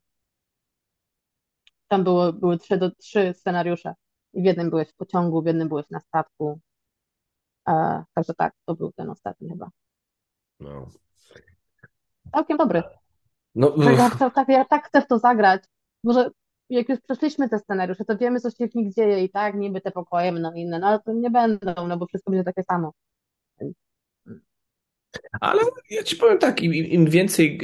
Tam 1.88 2.03
było, 2.03 2.34
były 2.34 2.57
trzy, 2.57 2.77
do, 2.77 2.91
trzy 2.91 3.34
scenariusze. 3.34 3.94
I 4.34 4.41
w 4.41 4.45
jednym 4.45 4.69
byłeś 4.69 4.89
w 4.89 4.95
pociągu, 4.95 5.41
w 5.41 5.45
jednym 5.45 5.68
byłeś 5.68 5.89
na 5.89 5.99
statku. 5.99 6.60
E, 7.68 8.03
także 8.14 8.34
tak, 8.34 8.53
to 8.65 8.76
był 8.76 8.91
ten 8.91 9.10
ostatni 9.10 9.49
chyba. 9.49 9.69
No. 10.60 10.88
Całkiem 12.31 12.57
dobry. 12.57 12.84
No, 13.56 13.76
ja, 13.77 14.30
tak, 14.30 14.49
ja 14.49 14.65
tak 14.65 14.88
chcę 14.88 15.02
w 15.02 15.07
to 15.07 15.19
zagrać. 15.19 15.64
Może 16.03 16.31
jak 16.69 16.89
już 16.89 16.99
przeszliśmy 16.99 17.49
te 17.49 17.60
scenariusze, 17.60 18.06
to 18.06 18.18
wiemy, 18.18 18.39
co 18.39 18.49
się 18.49 18.68
w 18.68 18.76
nich 18.76 18.94
dzieje 18.94 19.23
i 19.23 19.30
tak, 19.30 19.56
niby 19.56 19.81
te 19.81 19.91
pokoje 19.91 20.31
będą 20.31 20.53
inne, 20.53 20.80
no 20.80 20.88
ale 20.88 20.99
to 20.99 21.14
nie 21.14 21.30
będą, 21.30 21.88
no 21.88 21.98
bo 21.98 22.06
wszystko 22.06 22.31
będzie 22.31 22.44
takie 22.44 22.64
samo. 22.64 22.94
Ale 25.41 25.61
ja 25.89 26.03
ci 26.03 26.15
powiem 26.15 26.38
tak, 26.38 26.61
im, 26.61 26.73
im 26.73 27.05
więcej 27.05 27.59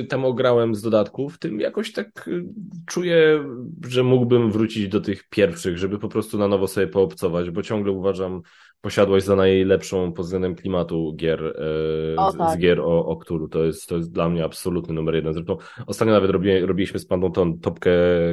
y, 0.00 0.06
tam 0.06 0.24
ograłem 0.24 0.74
z 0.74 0.82
dodatków, 0.82 1.38
tym 1.38 1.60
jakoś 1.60 1.92
tak 1.92 2.28
y, 2.28 2.44
czuję, 2.86 3.44
że 3.88 4.02
mógłbym 4.02 4.52
wrócić 4.52 4.88
do 4.88 5.00
tych 5.00 5.28
pierwszych, 5.28 5.78
żeby 5.78 5.98
po 5.98 6.08
prostu 6.08 6.38
na 6.38 6.48
nowo 6.48 6.68
sobie 6.68 6.86
poobcować, 6.86 7.50
bo 7.50 7.62
ciągle 7.62 7.92
uważam 7.92 8.42
posiadłość 8.80 9.26
za 9.26 9.36
najlepszą 9.36 10.12
pod 10.12 10.24
względem 10.24 10.54
klimatu 10.54 11.14
gier, 11.16 11.42
y, 11.42 12.16
o, 12.18 12.32
z, 12.32 12.36
tak. 12.36 12.56
z, 12.56 12.60
gier 12.60 12.80
o, 12.80 13.06
o 13.06 13.16
Cthulhu. 13.16 13.48
To 13.48 13.64
jest, 13.64 13.88
to 13.88 13.96
jest 13.96 14.12
dla 14.12 14.28
mnie 14.28 14.44
absolutny 14.44 14.94
numer 14.94 15.14
jeden. 15.14 15.32
Zresztą 15.32 15.56
ostatnio 15.86 16.14
nawet 16.14 16.30
robi, 16.30 16.60
robiliśmy 16.60 16.98
z 16.98 17.06
Pandą 17.06 17.32
tą 17.32 17.58
topkę 17.58 17.90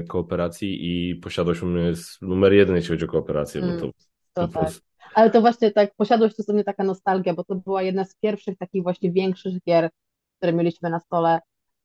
kooperacji 0.07 0.79
i 0.81 1.15
posiadłość 1.15 1.61
u 1.61 1.65
mnie 1.65 1.83
jest 1.83 2.21
numer 2.21 2.53
jeden, 2.53 2.75
jeśli 2.75 2.89
chodzi 2.89 3.05
o 3.05 3.07
kooperację, 3.07 3.61
mm, 3.61 3.75
bo 3.75 3.81
to, 3.81 3.91
to, 4.33 4.47
tak. 4.47 4.88
Ale 5.13 5.29
to 5.29 5.41
właśnie 5.41 5.71
tak, 5.71 5.95
posiadłość 5.95 6.35
to 6.35 6.43
sobie 6.43 6.63
taka 6.63 6.83
nostalgia, 6.83 7.33
bo 7.33 7.43
to 7.43 7.55
była 7.55 7.81
jedna 7.81 8.05
z 8.05 8.15
pierwszych 8.15 8.57
takich 8.57 8.83
właśnie 8.83 9.11
większych 9.11 9.63
gier, 9.63 9.89
które 10.37 10.53
mieliśmy 10.53 10.89
na 10.89 10.99
stole. 10.99 11.39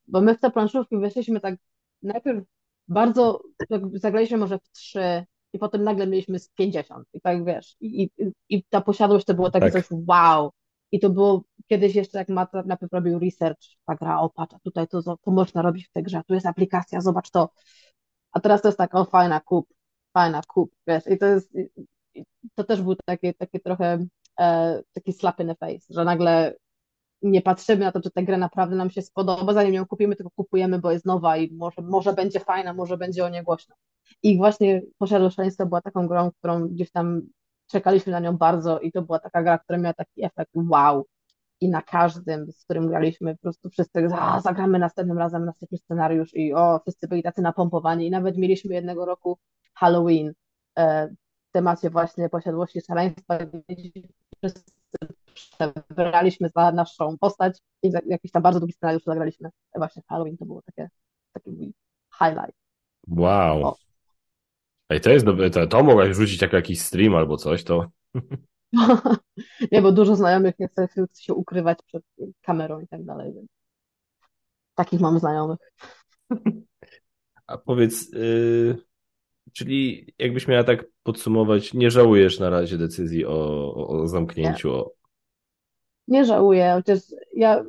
Bo 0.06 0.20
my 0.20 0.34
w 0.34 0.40
te 0.40 0.50
planszówki 0.50 0.98
weszliśmy 0.98 1.40
tak 1.40 1.54
najpierw 2.02 2.44
bardzo, 2.88 3.42
tak 3.68 3.82
zagraliśmy 3.92 4.36
może 4.36 4.58
w 4.58 4.70
trzy 4.70 5.24
i 5.52 5.58
potem 5.58 5.84
nagle 5.84 6.06
mieliśmy 6.06 6.38
z 6.38 6.48
50 6.48 7.08
i 7.12 7.20
tak 7.20 7.44
wiesz, 7.44 7.76
i, 7.80 8.02
i, 8.02 8.32
i 8.48 8.64
ta 8.64 8.80
posiadłość 8.80 9.26
to 9.26 9.34
było 9.34 9.50
takie 9.50 9.70
tak. 9.70 9.86
coś 9.86 9.98
wow. 10.08 10.50
I 10.92 11.00
to 11.00 11.10
było 11.10 11.42
kiedyś 11.66 11.94
jeszcze, 11.94 12.18
jak 12.18 12.28
Matt 12.28 12.52
najpierw 12.66 12.92
robił 12.92 13.18
research, 13.18 13.60
ta 13.86 13.94
gra, 13.94 14.20
o 14.20 14.30
patrz, 14.30 14.56
tutaj 14.62 14.88
to, 14.88 15.02
to 15.02 15.18
można 15.26 15.62
robić 15.62 15.88
w 15.88 15.92
tej 15.92 16.02
grze, 16.02 16.22
tu 16.26 16.34
jest 16.34 16.46
aplikacja, 16.46 17.00
zobacz 17.00 17.30
to. 17.30 17.50
A 18.32 18.40
teraz 18.40 18.62
to 18.62 18.68
jest 18.68 18.78
tak, 18.78 18.94
o 18.94 19.04
fajna, 19.04 19.40
kup, 19.40 19.68
fajna, 20.12 20.40
kup, 20.48 20.74
wiesz, 20.86 21.06
i 21.06 21.18
to 21.18 21.26
jest, 21.26 21.52
to 22.54 22.64
też 22.64 22.82
był 22.82 22.96
taki, 23.04 23.34
taki 23.34 23.60
trochę 23.60 24.06
e, 24.40 24.82
taki 24.92 25.12
slap 25.12 25.40
in 25.40 25.48
the 25.48 25.54
face, 25.54 25.86
że 25.90 26.04
nagle 26.04 26.54
nie 27.22 27.42
patrzymy 27.42 27.84
na 27.84 27.92
to, 27.92 28.00
czy 28.00 28.10
ta 28.10 28.22
gra 28.22 28.38
naprawdę 28.38 28.76
nam 28.76 28.90
się 28.90 29.02
spodoba, 29.02 29.52
zanim 29.52 29.74
ją 29.74 29.86
kupimy, 29.86 30.16
tylko 30.16 30.30
kupujemy, 30.36 30.78
bo 30.78 30.90
jest 30.92 31.06
nowa 31.06 31.36
i 31.36 31.54
może, 31.54 31.82
może 31.82 32.12
będzie 32.12 32.40
fajna, 32.40 32.74
może 32.74 32.96
będzie 32.96 33.24
o 33.24 33.28
niej 33.28 33.42
głośno. 33.42 33.74
I 34.22 34.36
właśnie 34.36 34.82
Posiadłość 34.98 35.36
Szaleństwa 35.36 35.66
była 35.66 35.80
taką 35.80 36.08
grą, 36.08 36.30
którą 36.38 36.68
gdzieś 36.68 36.90
tam 36.90 37.22
czekaliśmy 37.66 38.12
na 38.12 38.20
nią 38.20 38.36
bardzo 38.36 38.80
i 38.80 38.92
to 38.92 39.02
była 39.02 39.18
taka 39.18 39.42
gra, 39.42 39.58
która 39.58 39.78
miała 39.78 39.94
taki 39.94 40.24
efekt 40.24 40.50
wow. 40.54 41.06
I 41.60 41.68
na 41.68 41.82
każdym, 41.82 42.52
z 42.52 42.64
którym 42.64 42.88
graliśmy, 42.88 43.34
po 43.34 43.42
prostu 43.42 43.70
wszyscy 43.70 44.08
a, 44.18 44.40
zagramy 44.40 44.78
następnym 44.78 45.18
razem 45.18 45.44
następny 45.44 45.78
scenariusz 45.78 46.34
i 46.34 46.54
o, 46.54 46.78
wszyscy 46.78 47.08
byli 47.08 47.22
tacy 47.22 47.42
napompowani 47.42 48.06
i 48.06 48.10
nawet 48.10 48.36
mieliśmy 48.36 48.74
jednego 48.74 49.04
roku 49.04 49.38
Halloween, 49.74 50.32
e, 50.78 51.14
temacie 51.54 51.90
właśnie 51.90 52.28
posiadłości 52.28 52.80
szaleństwa, 52.80 53.38
wszyscy 54.36 54.72
przebraliśmy 55.34 56.48
za 56.48 56.72
naszą 56.72 57.18
postać 57.18 57.58
i 57.82 57.92
jakiś 58.06 58.32
tam 58.32 58.42
bardzo 58.42 58.60
długi 58.60 58.72
scenariusz 58.72 59.04
zagraliśmy. 59.04 59.50
Właśnie 59.76 60.02
Halloween 60.08 60.36
to 60.36 60.44
było 60.44 60.62
takie, 60.62 60.90
taki 61.32 61.50
mój 61.50 61.72
highlight. 62.18 62.56
Wow. 63.08 63.66
O. 63.66 63.76
Ej, 64.88 65.00
to 65.00 65.10
jest 65.10 65.26
dobre, 65.26 65.50
to, 65.50 65.66
to 65.66 65.82
mogłaś 65.82 66.10
wrzucić 66.10 66.42
jako 66.42 66.56
jakiś 66.56 66.80
stream 66.80 67.14
albo 67.14 67.36
coś, 67.36 67.64
to... 67.64 67.86
nie, 69.72 69.82
bo 69.82 69.92
dużo 69.92 70.16
znajomych 70.16 70.58
nie 70.58 70.68
chce 70.68 70.88
się 71.20 71.34
ukrywać 71.34 71.78
przed 71.86 72.02
kamerą 72.42 72.80
i 72.80 72.88
tak 72.88 73.04
dalej, 73.04 73.32
więc 73.34 73.50
takich 74.74 75.00
mam 75.00 75.18
znajomych. 75.18 75.58
A 77.46 77.58
powiedz, 77.58 78.12
yy, 78.12 78.78
Czyli 79.52 80.12
jakbyś 80.18 80.48
miała 80.48 80.64
tak 80.64 80.84
podsumować, 81.02 81.74
nie 81.74 81.90
żałujesz 81.90 82.40
na 82.40 82.50
razie 82.50 82.78
decyzji 82.78 83.26
o, 83.26 83.74
o 83.88 84.06
zamknięciu? 84.08 84.68
Nie. 84.68 84.84
nie 86.08 86.24
żałuję, 86.24 86.72
chociaż 86.76 87.00
ja 87.36 87.64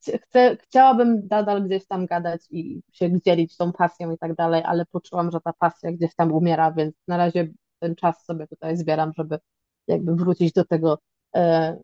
chcę, 0.00 0.56
chciałabym 0.56 1.28
nadal 1.30 1.62
gdzieś 1.62 1.86
tam 1.86 2.06
gadać 2.06 2.42
i 2.50 2.82
się 2.92 3.20
dzielić 3.20 3.56
tą 3.56 3.72
pasją 3.72 4.12
i 4.12 4.18
tak 4.18 4.34
dalej, 4.34 4.62
ale 4.64 4.86
poczułam, 4.86 5.30
że 5.30 5.40
ta 5.40 5.52
pasja 5.52 5.92
gdzieś 5.92 6.14
tam 6.14 6.32
umiera, 6.32 6.72
więc 6.72 6.94
na 7.08 7.16
razie 7.16 7.48
ten 7.78 7.94
czas 7.96 8.24
sobie 8.24 8.46
tutaj 8.46 8.76
zbieram, 8.76 9.12
żeby 9.16 9.38
jakby 9.86 10.16
wrócić 10.16 10.52
do 10.52 10.64
tego, 10.64 10.98
e, 11.36 11.76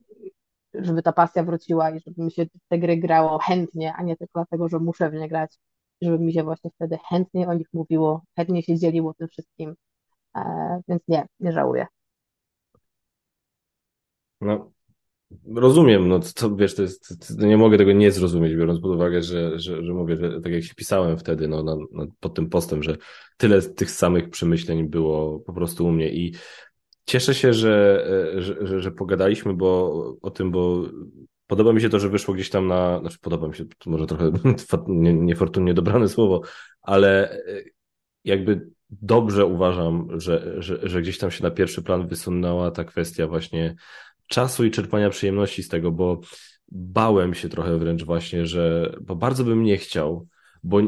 żeby 0.74 1.02
ta 1.02 1.12
pasja 1.12 1.44
wróciła 1.44 1.90
i 1.90 2.00
żeby 2.00 2.22
mi 2.22 2.32
się 2.32 2.46
te 2.68 2.78
gry 2.78 2.96
grało 2.96 3.38
chętnie, 3.38 3.94
a 3.96 4.02
nie 4.02 4.16
tylko 4.16 4.40
dlatego, 4.40 4.68
że 4.68 4.78
muszę 4.78 5.10
w 5.10 5.14
nie 5.14 5.28
grać 5.28 5.58
żeby 6.02 6.18
mi 6.18 6.32
się 6.32 6.42
właśnie 6.42 6.70
wtedy 6.70 6.98
chętniej 7.08 7.46
o 7.46 7.54
nich 7.54 7.68
mówiło, 7.72 8.22
chętnie 8.36 8.62
się 8.62 8.78
dzieliło 8.78 9.14
tym 9.14 9.28
wszystkim, 9.28 9.74
e, 10.36 10.40
więc 10.88 11.02
nie, 11.08 11.26
nie 11.40 11.52
żałuję. 11.52 11.86
No, 14.40 14.72
rozumiem, 15.54 16.08
no 16.08 16.20
to 16.34 16.56
wiesz, 16.56 16.74
to 16.74 16.82
jest, 16.82 17.28
to 17.38 17.46
nie 17.46 17.56
mogę 17.56 17.78
tego 17.78 17.92
nie 17.92 18.12
zrozumieć, 18.12 18.54
biorąc 18.54 18.80
pod 18.80 18.90
uwagę, 18.90 19.22
że, 19.22 19.58
że, 19.58 19.84
że 19.84 19.94
mówię, 19.94 20.16
że, 20.16 20.40
tak 20.40 20.52
jak 20.52 20.64
się 20.64 20.74
pisałem 20.74 21.18
wtedy, 21.18 21.48
no, 21.48 21.62
na, 21.62 21.76
na, 21.92 22.06
pod 22.20 22.34
tym 22.34 22.48
postem, 22.48 22.82
że 22.82 22.96
tyle 23.36 23.62
tych 23.62 23.90
samych 23.90 24.30
przemyśleń 24.30 24.88
było 24.88 25.40
po 25.40 25.52
prostu 25.52 25.86
u 25.86 25.92
mnie 25.92 26.12
i 26.12 26.34
cieszę 27.06 27.34
się, 27.34 27.52
że, 27.52 28.06
e, 28.36 28.42
że, 28.42 28.66
że, 28.66 28.80
że 28.80 28.92
pogadaliśmy, 28.92 29.54
bo 29.54 29.92
o 30.22 30.30
tym, 30.30 30.50
bo 30.50 30.82
Podoba 31.46 31.72
mi 31.72 31.80
się 31.80 31.88
to, 31.88 31.98
że 31.98 32.08
wyszło 32.08 32.34
gdzieś 32.34 32.50
tam 32.50 32.66
na, 32.66 33.00
znaczy 33.00 33.18
podoba 33.18 33.48
mi 33.48 33.54
się, 33.54 33.64
to 33.78 33.90
może 33.90 34.06
trochę 34.06 34.32
niefortunnie 35.14 35.74
dobrane 35.74 36.08
słowo, 36.08 36.42
ale 36.82 37.30
e, 37.30 37.62
jakby 38.24 38.70
dobrze 38.90 39.46
uważam, 39.46 40.20
że, 40.20 40.62
że, 40.62 40.88
że 40.88 41.02
gdzieś 41.02 41.18
tam 41.18 41.30
się 41.30 41.42
na 41.42 41.50
pierwszy 41.50 41.82
plan 41.82 42.08
wysunęła 42.08 42.70
ta 42.70 42.84
kwestia 42.84 43.26
właśnie 43.26 43.74
czasu 44.28 44.64
i 44.64 44.70
czerpania 44.70 45.10
przyjemności 45.10 45.62
z 45.62 45.68
tego, 45.68 45.92
bo 45.92 46.20
bałem 46.68 47.34
się 47.34 47.48
trochę 47.48 47.78
wręcz 47.78 48.04
właśnie, 48.04 48.46
że, 48.46 48.94
bo 49.00 49.16
bardzo 49.16 49.44
bym 49.44 49.62
nie 49.62 49.76
chciał, 49.76 50.28
bo 50.62 50.80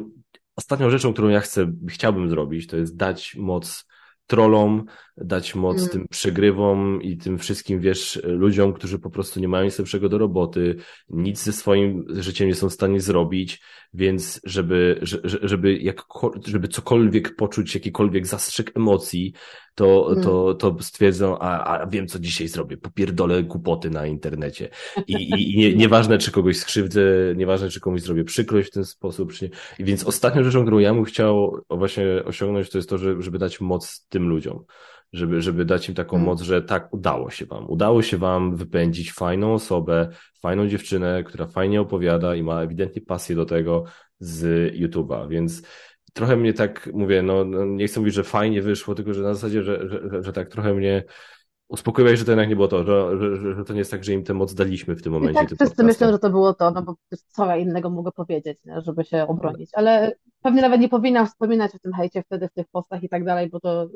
ostatnią 0.56 0.90
rzeczą, 0.90 1.12
którą 1.12 1.28
ja 1.28 1.40
chcę, 1.40 1.72
chciałbym 1.88 2.30
zrobić, 2.30 2.66
to 2.66 2.76
jest 2.76 2.96
dać 2.96 3.36
moc 3.36 3.86
trollom, 4.28 4.84
dać 5.16 5.54
moc 5.54 5.78
mm. 5.78 5.88
tym 5.88 6.08
przegrywom 6.08 7.02
i 7.02 7.16
tym 7.16 7.38
wszystkim, 7.38 7.80
wiesz, 7.80 8.20
ludziom, 8.24 8.72
którzy 8.72 8.98
po 8.98 9.10
prostu 9.10 9.40
nie 9.40 9.48
mają 9.48 9.64
nic 9.64 9.78
lepszego 9.78 10.08
do 10.08 10.18
roboty, 10.18 10.76
nic 11.10 11.42
ze 11.42 11.52
swoim 11.52 12.04
życiem 12.08 12.48
nie 12.48 12.54
są 12.54 12.68
w 12.68 12.72
stanie 12.72 13.00
zrobić, 13.00 13.60
więc 13.94 14.40
żeby, 14.44 15.00
żeby, 15.22 15.78
jak, 15.78 16.02
żeby 16.46 16.68
cokolwiek 16.68 17.36
poczuć, 17.36 17.74
jakikolwiek 17.74 18.26
zastrzyk 18.26 18.72
emocji, 18.76 19.32
to, 19.78 20.12
mm. 20.12 20.24
to, 20.24 20.54
to 20.54 20.76
stwierdzą, 20.80 21.38
a, 21.38 21.64
a 21.64 21.86
wiem, 21.86 22.06
co 22.06 22.18
dzisiaj 22.18 22.48
zrobię, 22.48 22.76
popierdolę 22.76 23.42
głupoty 23.42 23.90
na 23.90 24.06
internecie. 24.06 24.68
I, 25.06 25.12
i, 25.12 25.54
i 25.54 25.58
nie, 25.58 25.74
nieważne, 25.84 26.18
czy 26.18 26.30
kogoś 26.30 26.56
skrzywdzę, 26.56 27.00
nieważne, 27.36 27.70
czy 27.70 27.80
komuś 27.80 28.00
zrobię 28.00 28.24
przykrość 28.24 28.68
w 28.68 28.72
ten 28.72 28.84
sposób, 28.84 29.32
czy 29.32 29.44
nie. 29.44 29.50
I 29.78 29.84
więc 29.84 30.04
ostatnią 30.04 30.44
rzeczą, 30.44 30.62
którą 30.62 30.78
ja 30.78 30.94
bym 30.94 31.04
chciał 31.04 31.56
właśnie 31.70 32.04
osiągnąć, 32.24 32.70
to 32.70 32.78
jest 32.78 32.90
to, 32.90 32.98
żeby 32.98 33.38
dać 33.38 33.60
moc 33.60 34.06
tym 34.08 34.17
ludziom 34.22 34.64
żeby, 35.12 35.42
żeby 35.42 35.64
dać 35.64 35.88
im 35.88 35.94
taką 35.94 36.16
hmm. 36.16 36.26
moc, 36.26 36.42
że 36.42 36.62
tak, 36.62 36.94
udało 36.94 37.30
się 37.30 37.46
wam. 37.46 37.70
Udało 37.70 38.02
się 38.02 38.16
wam 38.16 38.56
wypędzić 38.56 39.12
fajną 39.12 39.54
osobę, 39.54 40.08
fajną 40.40 40.68
dziewczynę, 40.68 41.24
która 41.24 41.46
fajnie 41.46 41.80
opowiada 41.80 42.34
i 42.34 42.42
ma 42.42 42.62
ewidentnie 42.62 43.02
pasję 43.02 43.36
do 43.36 43.44
tego 43.44 43.84
z 44.20 44.74
YouTube'a, 44.74 45.28
więc 45.28 45.62
trochę 46.12 46.36
mnie 46.36 46.52
tak, 46.52 46.90
mówię, 46.92 47.22
no, 47.22 47.44
no 47.44 47.64
nie 47.64 47.86
chcę 47.86 48.00
mówić, 48.00 48.14
że 48.14 48.24
fajnie 48.24 48.62
wyszło, 48.62 48.94
tylko 48.94 49.14
że 49.14 49.22
na 49.22 49.34
zasadzie, 49.34 49.62
że, 49.62 49.88
że, 49.88 50.10
że, 50.10 50.22
że 50.22 50.32
tak 50.32 50.48
trochę 50.48 50.74
mnie 50.74 51.04
uspokoiłeś, 51.68 52.18
że 52.18 52.24
to 52.24 52.30
jednak 52.30 52.48
nie 52.48 52.56
było 52.56 52.68
to, 52.68 52.84
że, 52.84 53.18
że, 53.18 53.54
że 53.54 53.64
to 53.64 53.72
nie 53.72 53.78
jest 53.78 53.90
tak, 53.90 54.04
że 54.04 54.12
im 54.12 54.24
tę 54.24 54.34
moc 54.34 54.54
daliśmy 54.54 54.96
w 54.96 55.02
tym 55.02 55.12
momencie. 55.12 55.42
I 55.42 55.46
tak 55.46 55.58
wszyscy 55.58 55.84
myślą, 55.84 56.12
że 56.12 56.18
to 56.18 56.30
było 56.30 56.54
to, 56.54 56.70
no 56.70 56.82
bo 56.82 56.94
co 57.28 57.46
ja 57.46 57.56
innego 57.56 57.90
mogę 57.90 58.12
powiedzieć, 58.12 58.58
żeby 58.76 59.04
się 59.04 59.26
obronić, 59.26 59.70
ale 59.72 60.12
pewnie 60.42 60.62
nawet 60.62 60.80
nie 60.80 60.88
powinnam 60.88 61.26
wspominać 61.26 61.74
o 61.74 61.78
tym 61.78 61.92
hejcie 61.92 62.22
wtedy 62.22 62.48
w 62.48 62.52
tych 62.52 62.68
postach 62.68 63.02
i 63.02 63.08
tak 63.08 63.24
dalej, 63.24 63.48
bo 63.48 63.60
to 63.60 63.88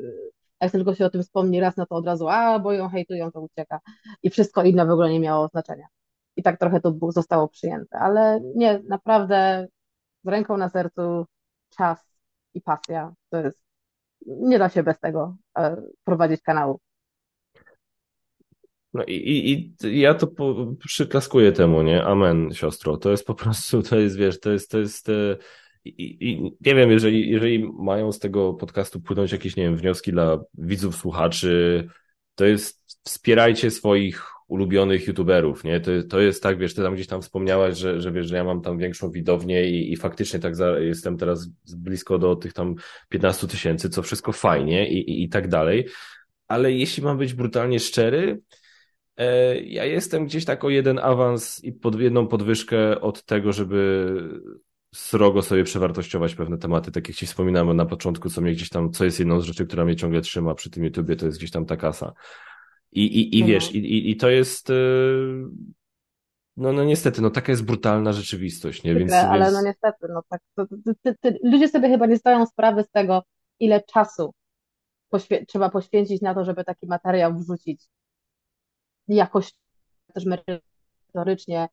jak 0.63 0.71
tylko 0.71 0.95
się 0.95 1.05
o 1.05 1.09
tym 1.09 1.23
wspomni 1.23 1.59
raz, 1.59 1.77
no 1.77 1.85
to 1.85 1.95
od 1.95 2.05
razu, 2.05 2.27
a, 2.29 2.59
bo 2.59 2.73
ją 2.73 2.89
hejtują, 2.89 3.31
to 3.31 3.41
ucieka. 3.41 3.79
I 4.23 4.29
wszystko 4.29 4.63
inne 4.63 4.85
w 4.85 4.89
ogóle 4.89 5.09
nie 5.09 5.19
miało 5.19 5.47
znaczenia. 5.47 5.87
I 6.35 6.43
tak 6.43 6.59
trochę 6.59 6.81
to 6.81 6.93
zostało 7.09 7.47
przyjęte. 7.47 7.99
Ale 7.99 8.39
nie, 8.55 8.81
naprawdę 8.87 9.67
z 10.23 10.27
ręką 10.27 10.57
na 10.57 10.69
sercu 10.69 11.25
czas 11.69 12.17
i 12.53 12.61
pasja 12.61 13.13
to 13.29 13.37
jest, 13.37 13.59
nie 14.25 14.59
da 14.59 14.69
się 14.69 14.83
bez 14.83 14.99
tego 14.99 15.35
e, 15.57 15.81
prowadzić 16.03 16.41
kanału. 16.41 16.79
No 18.93 19.03
i, 19.03 19.13
i, 19.13 19.87
i 19.87 19.99
ja 19.99 20.13
to 20.13 20.27
po, 20.27 20.73
przyklaskuję 20.79 21.51
temu, 21.51 21.81
nie? 21.81 22.03
Amen, 22.03 22.53
siostro. 22.53 22.97
To 22.97 23.11
jest 23.11 23.25
po 23.25 23.35
prostu, 23.35 23.83
to 23.83 23.99
jest, 23.99 24.17
wiesz, 24.17 24.39
to 24.39 24.51
jest, 24.51 24.71
to 24.71 24.79
jest, 24.79 25.07
i, 25.85 26.29
I, 26.29 26.41
nie 26.65 26.75
wiem, 26.75 26.91
jeżeli, 26.91 27.29
jeżeli 27.29 27.71
mają 27.79 28.11
z 28.11 28.19
tego 28.19 28.53
podcastu 28.53 29.01
płynąć 29.01 29.31
jakieś, 29.31 29.55
nie 29.55 29.63
wiem, 29.63 29.77
wnioski 29.77 30.11
dla 30.11 30.39
widzów, 30.57 30.95
słuchaczy, 30.95 31.87
to 32.35 32.45
jest 32.45 32.99
wspierajcie 33.03 33.71
swoich 33.71 34.25
ulubionych 34.47 35.07
youtuberów, 35.07 35.63
nie? 35.63 35.79
To, 35.79 35.91
to 36.09 36.19
jest 36.19 36.43
tak, 36.43 36.57
wiesz, 36.57 36.73
ty 36.73 36.81
tam 36.83 36.93
gdzieś 36.93 37.07
tam 37.07 37.21
wspomniałaś, 37.21 37.77
że, 37.77 38.01
że 38.01 38.11
wiesz, 38.11 38.27
że 38.27 38.35
ja 38.35 38.43
mam 38.43 38.61
tam 38.61 38.77
większą 38.77 39.11
widownię 39.11 39.69
i, 39.69 39.93
i 39.93 39.95
faktycznie 39.95 40.39
tak 40.39 40.55
za, 40.55 40.79
jestem 40.79 41.17
teraz 41.17 41.47
blisko 41.77 42.17
do 42.17 42.35
tych 42.35 42.53
tam 42.53 42.75
15 43.09 43.47
tysięcy, 43.47 43.89
co 43.89 44.01
wszystko 44.01 44.31
fajnie 44.31 44.89
i, 44.89 44.97
i, 44.97 45.23
i 45.23 45.29
tak 45.29 45.47
dalej, 45.47 45.87
ale 46.47 46.71
jeśli 46.71 47.03
mam 47.03 47.17
być 47.17 47.33
brutalnie 47.33 47.79
szczery, 47.79 48.41
ja 49.65 49.85
jestem 49.85 50.25
gdzieś 50.25 50.45
tak 50.45 50.63
o 50.63 50.69
jeden 50.69 50.99
awans 50.99 51.63
i 51.63 51.73
pod 51.73 51.99
jedną 51.99 52.27
podwyżkę 52.27 53.01
od 53.01 53.23
tego, 53.23 53.53
żeby 53.53 54.13
srogo 54.93 55.41
sobie 55.41 55.63
przewartościować 55.63 56.35
pewne 56.35 56.57
tematy, 56.57 56.91
tak 56.91 57.07
jak 57.07 57.17
ci 57.17 57.25
wspominałem 57.25 57.77
na 57.77 57.85
początku, 57.85 58.29
co 58.29 58.41
mnie 58.41 58.51
gdzieś 58.51 58.69
tam, 58.69 58.91
co 58.91 59.05
jest 59.05 59.19
jedną 59.19 59.41
z 59.41 59.43
rzeczy, 59.43 59.65
która 59.65 59.85
mnie 59.85 59.95
ciągle 59.95 60.21
trzyma 60.21 60.55
przy 60.55 60.69
tym 60.69 60.83
YouTubie, 60.83 61.15
to 61.15 61.25
jest 61.25 61.37
gdzieś 61.37 61.51
tam 61.51 61.65
ta 61.65 61.77
kasa. 61.77 62.13
I, 62.91 63.05
i, 63.05 63.37
i 63.37 63.41
mhm. 63.41 63.51
wiesz, 63.51 63.75
i, 63.75 64.11
i 64.11 64.17
to 64.17 64.29
jest. 64.29 64.69
Y, 64.69 64.73
no, 66.57 66.73
no 66.73 66.83
niestety, 66.83 67.21
no 67.21 67.29
taka 67.29 67.51
jest 67.51 67.65
brutalna 67.65 68.13
rzeczywistość, 68.13 68.83
nie? 68.83 68.95
Więc, 68.95 69.13
ale 69.13 69.45
więc... 69.45 69.53
no 69.53 69.61
niestety, 69.61 70.07
no 70.09 70.23
tak. 70.29 70.41
To, 70.55 70.65
to, 71.03 71.13
to, 71.21 71.29
ludzie 71.43 71.67
sobie 71.67 71.89
chyba 71.89 72.05
nie 72.05 72.17
zdają 72.17 72.45
sprawy 72.45 72.83
z 72.83 72.89
tego, 72.91 73.23
ile 73.59 73.83
czasu 73.93 74.33
poświę 75.09 75.45
trzeba 75.45 75.69
poświęcić 75.69 76.21
na 76.21 76.33
to, 76.33 76.45
żeby 76.45 76.63
taki 76.63 76.87
materiał 76.87 77.39
wrzucić 77.39 77.87
jakoś 79.07 79.53
też 80.13 80.25
merytorycznie, 80.25 81.69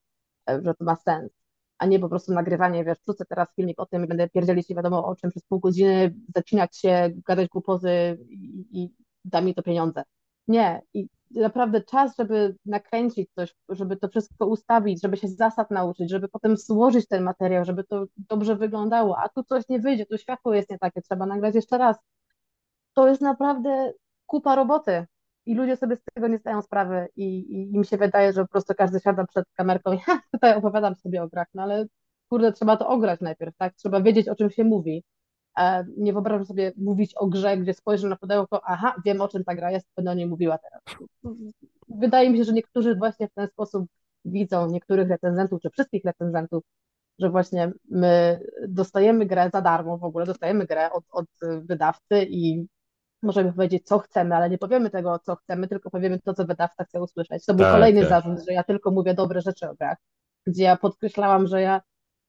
e, 0.50 0.60
że 0.62 0.74
to 0.74 0.84
ma 0.84 0.96
sens, 0.96 1.32
a 1.78 1.86
nie 1.86 1.98
po 1.98 2.08
prostu 2.08 2.32
nagrywanie, 2.32 2.84
wiesz, 2.84 2.98
wrzucę 2.98 3.24
teraz 3.24 3.48
filmik 3.56 3.80
o 3.80 3.86
tym 3.86 4.04
i 4.04 4.08
będę 4.08 4.28
pierdzielić 4.28 4.68
nie 4.68 4.76
wiadomo 4.76 5.06
o 5.06 5.16
czym 5.16 5.30
przez 5.30 5.42
pół 5.44 5.60
godziny, 5.60 6.14
zacinać 6.34 6.76
się, 6.76 7.10
gadać 7.26 7.48
głupoty 7.48 8.18
i, 8.28 8.66
i 8.72 8.94
da 9.24 9.40
mi 9.40 9.54
to 9.54 9.62
pieniądze. 9.62 10.02
Nie. 10.48 10.82
I 10.94 11.08
naprawdę 11.30 11.80
czas, 11.82 12.16
żeby 12.18 12.56
nakręcić 12.66 13.30
coś, 13.34 13.54
żeby 13.68 13.96
to 13.96 14.08
wszystko 14.08 14.46
ustawić, 14.46 15.02
żeby 15.02 15.16
się 15.16 15.28
zasad 15.28 15.70
nauczyć, 15.70 16.10
żeby 16.10 16.28
potem 16.28 16.56
złożyć 16.56 17.08
ten 17.08 17.22
materiał, 17.22 17.64
żeby 17.64 17.84
to 17.84 18.04
dobrze 18.16 18.56
wyglądało, 18.56 19.18
a 19.18 19.28
tu 19.28 19.44
coś 19.44 19.68
nie 19.68 19.80
wyjdzie, 19.80 20.06
tu 20.06 20.18
światło 20.18 20.54
jest 20.54 20.70
nie 20.70 20.78
takie, 20.78 21.02
trzeba 21.02 21.26
nagrać 21.26 21.54
jeszcze 21.54 21.78
raz. 21.78 21.96
To 22.94 23.08
jest 23.08 23.20
naprawdę 23.20 23.92
kupa 24.26 24.56
roboty 24.56 25.06
i 25.46 25.54
ludzie 25.54 25.76
sobie 25.76 25.96
z 25.96 26.00
tego 26.14 26.28
nie 26.28 26.38
zdają 26.38 26.62
sprawy 26.62 27.08
i, 27.16 27.24
i 27.24 27.74
im 27.74 27.84
się 27.84 27.96
wydaje, 27.96 28.32
że 28.32 28.42
po 28.42 28.48
prostu 28.48 28.74
każdy 28.74 29.00
siada 29.00 29.26
przed 29.26 29.44
kamerką 29.54 29.92
i 29.92 29.98
ha, 30.06 30.20
tutaj 30.32 30.56
opowiadam 30.56 30.94
sobie 30.96 31.22
o 31.22 31.28
grach, 31.28 31.46
no 31.54 31.62
ale 31.62 31.86
kurde, 32.28 32.52
trzeba 32.52 32.76
to 32.76 32.88
ograć 32.88 33.20
najpierw, 33.20 33.56
tak? 33.56 33.74
Trzeba 33.74 34.00
wiedzieć, 34.00 34.28
o 34.28 34.34
czym 34.34 34.50
się 34.50 34.64
mówi. 34.64 35.04
E, 35.58 35.84
nie 35.96 36.12
wyobrażam 36.12 36.46
sobie 36.46 36.72
mówić 36.76 37.14
o 37.14 37.26
grze, 37.26 37.56
gdzie 37.56 37.74
spojrzę 37.74 38.08
na 38.08 38.16
pudełko, 38.16 38.60
aha, 38.64 38.94
wiem 39.04 39.20
o 39.20 39.28
czym 39.28 39.44
ta 39.44 39.54
gra 39.54 39.70
jest, 39.70 39.86
będę 39.96 40.10
o 40.10 40.14
niej 40.14 40.26
mówiła 40.26 40.58
teraz. 40.58 40.82
Wydaje 41.88 42.30
mi 42.30 42.38
się, 42.38 42.44
że 42.44 42.52
niektórzy 42.52 42.96
właśnie 42.96 43.28
w 43.28 43.34
ten 43.34 43.48
sposób 43.48 43.86
widzą, 44.24 44.70
niektórych 44.70 45.08
recenzentów, 45.08 45.60
czy 45.62 45.70
wszystkich 45.70 46.04
recenzentów, 46.04 46.64
że 47.18 47.30
właśnie 47.30 47.72
my 47.90 48.40
dostajemy 48.68 49.26
grę 49.26 49.50
za 49.52 49.60
darmo 49.60 49.98
w 49.98 50.04
ogóle, 50.04 50.26
dostajemy 50.26 50.66
grę 50.66 50.92
od, 50.92 51.04
od 51.10 51.26
wydawcy 51.62 52.26
i 52.28 52.66
możemy 53.22 53.52
powiedzieć, 53.52 53.86
co 53.86 53.98
chcemy, 53.98 54.36
ale 54.36 54.50
nie 54.50 54.58
powiemy 54.58 54.90
tego, 54.90 55.18
co 55.18 55.36
chcemy, 55.36 55.68
tylko 55.68 55.90
powiemy 55.90 56.18
to, 56.18 56.34
co 56.34 56.44
wydawca 56.44 56.84
chce 56.84 57.02
usłyszeć. 57.02 57.44
To 57.46 57.54
był 57.54 57.64
tak, 57.64 57.74
kolejny 57.74 58.00
tak. 58.00 58.08
zarzut, 58.08 58.46
że 58.48 58.52
ja 58.54 58.64
tylko 58.64 58.90
mówię 58.90 59.14
dobre 59.14 59.40
rzeczy 59.40 59.70
o 59.70 59.74
grach, 59.74 59.96
gdzie 60.46 60.64
ja 60.64 60.76
podkreślałam, 60.76 61.46
że 61.46 61.62
ja 61.62 61.80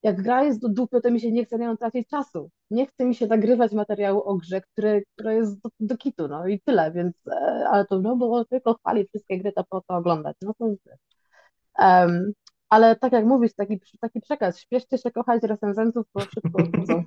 jak 0.03 0.21
gra 0.21 0.43
jest 0.43 0.61
do 0.61 0.69
dupy, 0.69 1.01
to 1.01 1.11
mi 1.11 1.21
się 1.21 1.31
nie 1.31 1.45
chce 1.45 1.57
na 1.57 1.65
nią 1.65 1.77
tracić 1.77 2.07
czasu. 2.07 2.49
Nie 2.71 2.87
chce 2.87 3.05
mi 3.05 3.15
się 3.15 3.27
nagrywać 3.27 3.71
materiału 3.71 4.21
o 4.21 4.35
grze, 4.35 4.61
który, 4.61 5.03
który 5.13 5.35
jest 5.35 5.61
do, 5.61 5.69
do 5.79 5.97
kitu, 5.97 6.27
no 6.27 6.47
i 6.47 6.61
tyle, 6.61 6.91
więc, 6.91 7.27
e, 7.27 7.65
ale 7.69 7.85
to 7.85 7.99
no, 7.99 8.15
bo 8.15 8.45
tylko 8.45 8.73
chwali 8.73 9.07
wszystkie 9.07 9.39
gry, 9.39 9.51
to 9.51 9.63
po 9.63 9.81
to 9.81 9.95
oglądać, 9.95 10.35
no 10.41 10.53
to 10.53 10.65
um, 11.79 12.33
ale 12.71 12.95
tak 12.95 13.13
jak 13.13 13.25
mówisz, 13.25 13.53
taki, 13.53 13.79
taki 14.01 14.21
przekaz, 14.21 14.59
śpieszcie 14.59 14.97
się 14.97 15.11
kochać 15.11 15.43
recenzentów, 15.43 16.05
bo 16.13 16.21
szybko 16.21 16.63
odbudzą. 16.63 17.03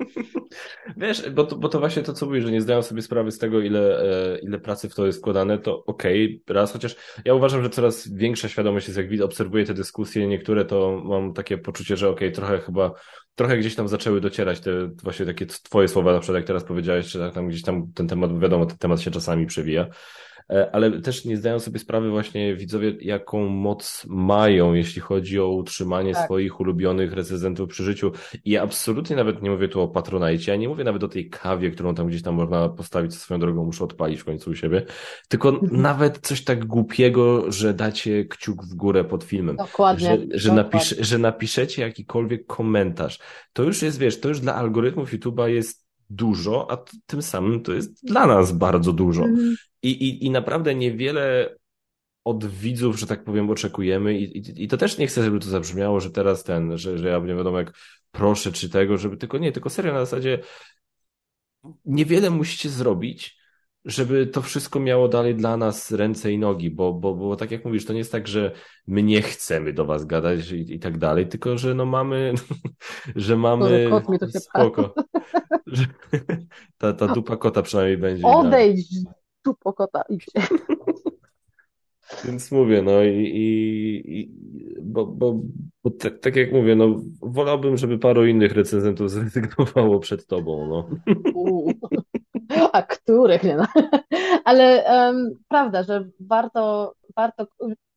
Wiesz, 0.97 1.31
bo 1.31 1.45
to, 1.45 1.57
bo 1.57 1.69
to 1.69 1.81
właśnie 1.81 2.03
to, 2.03 2.13
co 2.13 2.27
mówisz, 2.27 2.45
że 2.45 2.53
nie 2.53 2.61
zdają 2.61 2.83
sobie 2.83 3.03
sprawy 3.03 3.31
z 3.31 3.39
tego, 3.39 3.61
ile, 3.61 4.03
e, 4.03 4.39
ile 4.39 4.59
pracy 4.59 4.89
w 4.89 4.95
to 4.95 5.07
jest 5.07 5.19
wkładane, 5.19 5.59
to 5.59 5.85
okej, 5.85 6.43
okay, 6.45 6.55
raz, 6.55 6.73
chociaż 6.73 6.97
ja 7.25 7.35
uważam, 7.35 7.63
że 7.63 7.71
coraz 7.71 8.09
większa 8.09 8.49
świadomość 8.49 8.89
jest, 8.89 8.99
jak 8.99 9.09
widzę, 9.09 9.25
obserwuję 9.25 9.65
te 9.65 9.75
dyskusje, 9.75 10.27
niektóre 10.27 10.65
to 10.65 11.03
mam 11.05 11.33
takie 11.33 11.59
poczucie, 11.59 11.97
że 11.97 12.09
okej, 12.09 12.29
okay, 12.29 12.37
trochę 12.37 12.59
chyba, 12.59 12.93
trochę 13.35 13.59
gdzieś 13.59 13.75
tam 13.75 13.89
zaczęły 13.89 14.21
docierać 14.21 14.61
te 14.61 14.71
właśnie 15.03 15.27
takie 15.27 15.47
twoje 15.47 15.89
słowa, 15.89 16.13
na 16.13 16.21
przykład 16.21 16.37
jak 16.37 16.47
teraz 16.47 16.65
powiedziałeś, 16.65 17.07
czy 17.07 17.19
tak 17.19 17.35
tam 17.35 17.49
gdzieś 17.49 17.63
tam 17.63 17.93
ten 17.93 18.09
temat, 18.09 18.41
wiadomo, 18.41 18.67
ten 18.67 18.79
temat 18.79 19.01
się 19.01 19.11
czasami 19.11 19.47
przewija. 19.47 19.87
E, 20.51 20.75
ale 20.75 21.01
też 21.01 21.25
nie 21.25 21.37
zdają 21.37 21.59
sobie 21.59 21.79
sprawy 21.79 22.11
właśnie 22.11 22.57
widzowie, 22.57 22.97
jaką 23.01 23.49
moc 23.49 24.07
mają, 24.09 24.75
jeśli 24.75 25.01
chodzi 25.01 25.41
o 25.41 25.49
utrzymanie 25.49 26.15
tak. 26.15 26.25
swoich 26.25 26.61
ulubionych 26.61 27.13
recenzentów 27.13 27.69
przy 27.69 27.85
życiu. 27.85 28.13
I 28.45 28.51
ja 28.51 28.63
absolutnie 28.63 29.17
nawet 29.17 29.43
nie 29.43 29.51
mówię 29.51 29.69
tu 29.69 29.81
o 29.81 29.89
Patronite, 29.89 30.51
ja 30.51 30.57
nie 30.57 30.69
mówię 30.69 30.85
nawet 30.85 31.05
o 31.05 31.09
tej 31.09 31.31
kawie, 31.31 31.71
którą 31.71 31.95
tam 31.95 32.07
gdzieś 32.07 32.23
tam 32.23 32.35
można 32.35 32.69
postawić 32.69 33.15
swoją 33.15 33.41
drogą, 33.41 33.65
muszę 33.65 33.85
odpalić 33.85 34.21
w 34.21 34.25
końcu 34.25 34.51
u 34.51 34.55
siebie, 34.55 34.83
tylko 35.29 35.49
mhm. 35.49 35.83
nawet 35.83 36.19
coś 36.19 36.45
tak 36.45 36.65
głupiego, 36.65 37.53
że 37.53 37.75
dacie 37.75 38.25
kciuk 38.25 38.65
w 38.65 38.75
górę 38.75 39.05
pod 39.05 39.25
filmem. 39.25 39.57
Dokładnie. 39.57 40.19
Że, 40.31 40.39
że, 40.39 40.53
napisz, 40.53 40.97
że 41.01 41.19
napiszecie 41.19 41.83
jakikolwiek 41.83 42.47
komentarz. 42.47 43.19
To 43.53 43.63
już 43.63 43.83
jest, 43.83 43.99
wiesz, 43.99 44.21
to 44.21 44.29
już 44.29 44.41
dla 44.41 44.55
algorytmów 44.55 45.13
YouTube'a 45.13 45.47
jest 45.47 45.84
dużo, 46.11 46.71
a 46.71 46.77
tym 47.07 47.23
samym 47.23 47.63
to 47.63 47.73
jest 47.73 48.07
dla 48.07 48.27
nas 48.27 48.53
bardzo 48.53 48.93
dużo. 48.93 49.25
Mm. 49.25 49.55
I, 49.83 49.91
i, 49.91 50.27
I 50.27 50.31
naprawdę 50.31 50.75
niewiele 50.75 51.57
od 52.25 52.47
widzów, 52.47 52.99
że 52.99 53.07
tak 53.07 53.25
powiem, 53.25 53.51
oczekujemy 53.51 54.19
I, 54.19 54.39
i, 54.39 54.65
i 54.65 54.69
to 54.69 54.77
też 54.77 54.99
nie 54.99 55.07
chcę, 55.07 55.25
żeby 55.25 55.39
to 55.39 55.49
zabrzmiało, 55.49 56.01
że 56.01 56.11
teraz 56.11 56.45
ten, 56.45 56.79
że, 56.79 56.99
że 56.99 57.09
ja 57.09 57.19
nie 57.19 57.35
wiadomo 57.35 57.59
jak 57.59 57.73
proszę 58.11 58.53
czy 58.53 58.71
tego, 58.71 58.99
żeby 58.99 59.17
tylko 59.17 59.39
nie, 59.39 59.53
tylko 59.53 59.71
serio 59.71 59.93
na 59.93 60.01
zasadzie 60.01 60.39
niewiele 61.85 62.31
musicie 62.31 62.69
zrobić, 62.69 63.39
żeby 63.85 64.27
to 64.27 64.43
wszystko 64.43 64.81
miało 64.81 65.09
dalej 65.09 65.35
dla 65.35 65.57
nas 65.57 65.93
ręce 65.93 66.33
i 66.33 66.39
nogi, 66.39 66.71
bo, 66.71 66.93
bo, 66.93 67.15
bo 67.15 67.37
tak 67.37 67.51
jak 67.51 67.65
mówisz, 67.65 67.85
to 67.85 67.93
nie 67.93 67.99
jest 67.99 68.13
tak, 68.13 68.29
że 68.29 68.53
my 68.87 69.03
nie 69.03 69.23
chcemy 69.23 69.73
do 69.73 69.85
was 69.85 70.05
gadać 70.05 70.51
i, 70.53 70.75
i 70.75 70.79
tak 70.79 70.99
dalej, 70.99 71.29
tylko 71.29 71.59
że 71.59 71.75
no 71.75 71.87
mamy, 71.87 72.35
że 73.17 73.37
mamy 73.37 73.87
kot 73.91 74.09
mi 74.09 74.19
to 74.19 74.31
się 74.31 74.41
spoko. 74.41 74.95
Że, 75.67 75.87
ta, 76.79 76.93
ta 76.93 77.09
dupa 77.09 77.37
kota 77.37 77.63
przynajmniej 77.63 77.99
będzie. 77.99 78.27
Odejdź, 78.27 78.97
dupo 79.45 79.73
kota, 79.73 80.03
idźcie. 80.09 80.41
Więc 82.25 82.53
mówię, 82.53 82.83
no 82.83 83.03
i, 83.03 83.09
i, 83.09 84.21
i 84.21 84.31
bo, 84.83 85.07
bo, 85.07 85.41
bo 85.85 85.91
tak, 85.91 86.19
tak, 86.19 86.37
jak 86.37 86.53
mówię, 86.53 86.77
no 86.77 87.03
wolałbym, 87.23 87.77
żeby 87.77 87.99
paru 87.99 88.27
innych 88.27 88.53
recenzentów 88.53 89.11
zrezygnowało 89.11 90.01
przed 90.01 90.27
tobą, 90.27 90.69
no. 90.69 90.89
A 92.73 92.83
których, 92.83 93.43
nie 93.43 93.57
no. 93.57 93.67
Ale 94.45 94.85
um, 94.89 95.31
prawda, 95.49 95.83
że 95.83 96.09
warto, 96.21 96.95
warto, 97.17 97.47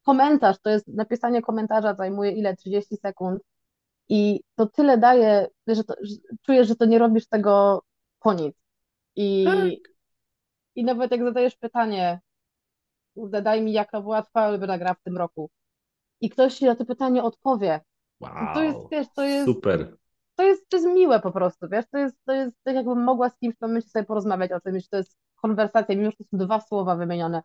komentarz, 0.05 0.57
to 0.61 0.69
jest, 0.69 0.87
napisanie 0.87 1.41
komentarza 1.41 1.95
zajmuje 1.95 2.31
ile? 2.31 2.55
30 2.55 2.97
sekund 2.97 3.41
i 4.09 4.41
to 4.55 4.65
tyle 4.65 4.97
daje, 4.97 5.47
że, 5.67 5.83
to, 5.83 5.93
że 6.01 6.15
czujesz, 6.45 6.67
że 6.67 6.75
to 6.75 6.85
nie 6.85 6.99
robisz 6.99 7.27
tego 7.27 7.81
po 8.19 8.33
nic. 8.33 8.55
I, 9.15 9.45
tak. 9.45 9.91
i 10.75 10.83
nawet 10.83 11.11
jak 11.11 11.23
zadajesz 11.23 11.55
pytanie, 11.55 12.19
kurde, 13.13 13.41
daj 13.41 13.61
mi 13.61 13.71
jaka 13.73 14.01
była 14.01 14.21
twoja 14.21 14.49
ulubiona 14.49 14.77
gra 14.77 14.93
w 14.93 15.01
tym 15.01 15.17
roku 15.17 15.49
i 16.21 16.29
ktoś 16.29 16.55
ci 16.55 16.65
na 16.65 16.75
to 16.75 16.85
pytanie 16.85 17.23
odpowie, 17.23 17.81
wow, 18.19 18.53
to 18.53 18.63
jest, 18.63 18.79
wiesz, 18.91 19.07
to 19.15 19.23
jest 19.23 19.45
super 19.45 19.96
to 20.37 20.43
jest, 20.43 20.69
to 20.69 20.77
jest 20.77 20.89
miłe 20.89 21.19
po 21.19 21.31
prostu, 21.31 21.69
wiesz, 21.69 21.85
to 21.91 21.97
jest, 21.97 22.17
to 22.25 22.33
jest 22.33 22.55
tak 22.63 22.75
jakbym 22.75 23.03
mogła 23.03 23.29
z 23.29 23.37
kimś 23.37 23.55
w 23.55 23.61
momencie 23.61 23.89
sobie 23.89 24.05
porozmawiać 24.05 24.51
o 24.51 24.61
czymś, 24.61 24.89
to 24.89 24.97
jest 24.97 25.17
konwersacja, 25.35 25.95
mimo 25.95 26.11
że 26.11 26.17
to 26.17 26.23
są 26.23 26.37
dwa 26.37 26.61
słowa 26.61 26.95
wymienione. 26.95 27.41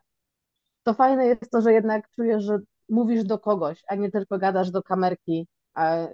To 0.83 0.93
fajne 0.93 1.25
jest 1.25 1.51
to, 1.51 1.61
że 1.61 1.73
jednak 1.73 2.09
czujesz, 2.15 2.43
że 2.43 2.59
mówisz 2.89 3.23
do 3.23 3.39
kogoś, 3.39 3.83
a 3.87 3.95
nie 3.95 4.11
tylko 4.11 4.37
gadasz 4.39 4.71
do 4.71 4.83
kamerki, 4.83 5.47
a 5.73 6.07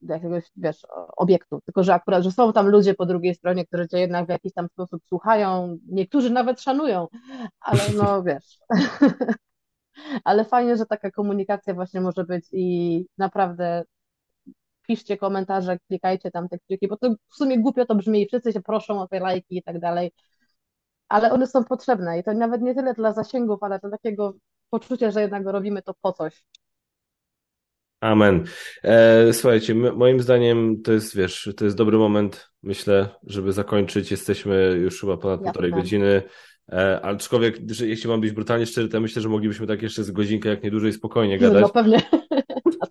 do 0.00 0.14
jakiegoś, 0.14 0.44
wiesz, 0.56 0.86
obiektu, 1.16 1.60
tylko 1.64 1.84
że 1.84 1.94
akurat, 1.94 2.24
że 2.24 2.32
są 2.32 2.52
tam 2.52 2.68
ludzie 2.68 2.94
po 2.94 3.06
drugiej 3.06 3.34
stronie, 3.34 3.66
którzy 3.66 3.88
cię 3.88 3.98
jednak 3.98 4.26
w 4.26 4.28
jakiś 4.28 4.52
tam 4.52 4.68
sposób 4.68 5.02
słuchają, 5.08 5.78
niektórzy 5.86 6.30
nawet 6.30 6.60
szanują, 6.60 7.08
ale 7.60 7.80
no 7.96 8.22
wiesz. 8.26 8.58
ale 10.24 10.44
fajnie, 10.44 10.76
że 10.76 10.86
taka 10.86 11.10
komunikacja 11.10 11.74
właśnie 11.74 12.00
może 12.00 12.24
być 12.24 12.46
i 12.52 13.06
naprawdę 13.18 13.84
piszcie 14.92 15.16
komentarze, 15.16 15.78
klikajcie 15.88 16.30
tam 16.30 16.48
te 16.48 16.58
kciuki, 16.58 16.88
bo 16.88 16.96
to 16.96 17.14
w 17.32 17.36
sumie 17.36 17.58
głupio 17.58 17.86
to 17.86 17.94
brzmi, 17.94 18.26
wszyscy 18.26 18.52
się 18.52 18.60
proszą 18.60 19.00
o 19.00 19.08
te 19.08 19.20
lajki 19.20 19.56
i 19.56 19.62
tak 19.62 19.80
dalej, 19.80 20.12
ale 21.08 21.32
one 21.32 21.46
są 21.46 21.64
potrzebne 21.64 22.18
i 22.18 22.24
to 22.24 22.34
nawet 22.34 22.62
nie 22.62 22.74
tyle 22.74 22.94
dla 22.94 23.12
zasięgów, 23.12 23.62
ale 23.62 23.78
dla 23.78 23.90
takiego 23.90 24.34
poczucia, 24.70 25.10
że 25.10 25.20
jednak 25.20 25.46
robimy 25.46 25.82
to 25.82 25.94
po 26.02 26.12
coś. 26.12 26.44
Amen. 28.00 28.44
E, 28.84 29.32
słuchajcie, 29.32 29.74
moim 29.74 30.20
zdaniem 30.20 30.82
to 30.82 30.92
jest, 30.92 31.16
wiesz, 31.16 31.52
to 31.56 31.64
jest 31.64 31.76
dobry 31.76 31.98
moment, 31.98 32.48
myślę, 32.62 33.08
żeby 33.26 33.52
zakończyć. 33.52 34.10
Jesteśmy 34.10 34.54
już 34.82 35.00
chyba 35.00 35.16
ponad 35.16 35.40
Jasne. 35.40 35.44
półtorej 35.44 35.70
godziny. 35.72 36.22
E, 36.72 37.00
aczkolwiek, 37.02 37.80
jeśli 37.80 38.10
mam 38.10 38.20
być 38.20 38.32
brutalnie 38.32 38.66
szczery, 38.66 38.88
to 38.88 39.00
myślę, 39.00 39.22
że 39.22 39.28
moglibyśmy 39.28 39.66
tak 39.66 39.82
jeszcze 39.82 40.04
z 40.04 40.10
godzinkę, 40.10 40.48
jak 40.48 40.62
nie 40.62 40.70
dłużej, 40.70 40.92
spokojnie 40.92 41.38
No 41.40 41.50
gadać. 41.50 41.72
pewnie. 41.72 42.02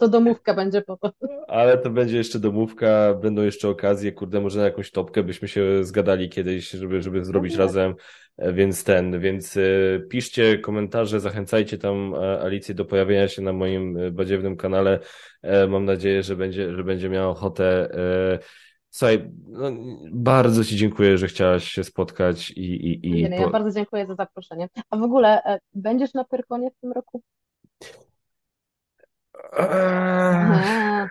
To 0.01 0.07
domówka 0.07 0.53
będzie 0.53 0.81
po 0.81 0.97
to. 0.97 1.11
Ale 1.47 1.77
to 1.77 1.89
będzie 1.89 2.17
jeszcze 2.17 2.39
domówka, 2.39 3.13
będą 3.13 3.41
jeszcze 3.41 3.69
okazje, 3.69 4.11
kurde, 4.11 4.41
może 4.41 4.59
na 4.59 4.65
jakąś 4.65 4.91
topkę 4.91 5.23
byśmy 5.23 5.47
się 5.47 5.83
zgadali 5.83 6.29
kiedyś, 6.29 6.69
żeby, 6.69 7.01
żeby 7.01 7.25
zrobić 7.25 7.51
Pewnie. 7.51 7.65
razem, 7.65 7.95
E, 8.37 8.53
więc 8.53 8.83
ten, 8.83 9.19
więc 9.19 9.57
e, 9.57 9.61
piszcie 10.09 10.59
komentarze, 10.59 11.19
zachęcajcie 11.19 11.77
tam 11.77 12.15
e, 12.15 12.41
Alicję 12.41 12.75
do 12.75 12.85
pojawienia 12.85 13.27
się 13.27 13.41
na 13.41 13.53
moim 13.53 13.97
badziewnym 14.11 14.57
kanale. 14.57 14.99
Mam 15.69 15.85
nadzieję, 15.85 16.23
że 16.23 16.35
będzie, 16.35 16.75
że 16.75 16.83
będzie 16.83 17.09
miała 17.09 17.27
ochotę. 17.27 17.89
Słuchaj, 18.89 19.31
no, 19.47 19.71
bardzo 20.11 20.63
Ci 20.63 20.75
dziękuję, 20.75 21.17
że 21.17 21.27
chciałaś 21.27 21.63
się 21.63 21.83
spotkać 21.83 22.51
i, 22.51 22.61
i, 22.61 23.07
i 23.07 23.11
Nie, 23.11 23.29
no, 23.29 23.35
ja 23.35 23.43
po- 23.43 23.49
bardzo 23.49 23.71
dziękuję 23.71 24.07
za 24.07 24.15
zaproszenie. 24.15 24.69
A 24.89 24.97
w 24.97 25.03
ogóle 25.03 25.41
będziesz 25.73 26.13
na 26.13 26.23
Pyrkonie 26.23 26.71
w 26.71 26.81
tym 26.81 26.91
roku? 26.91 27.21
Eee, 29.51 29.67
A, 29.67 31.07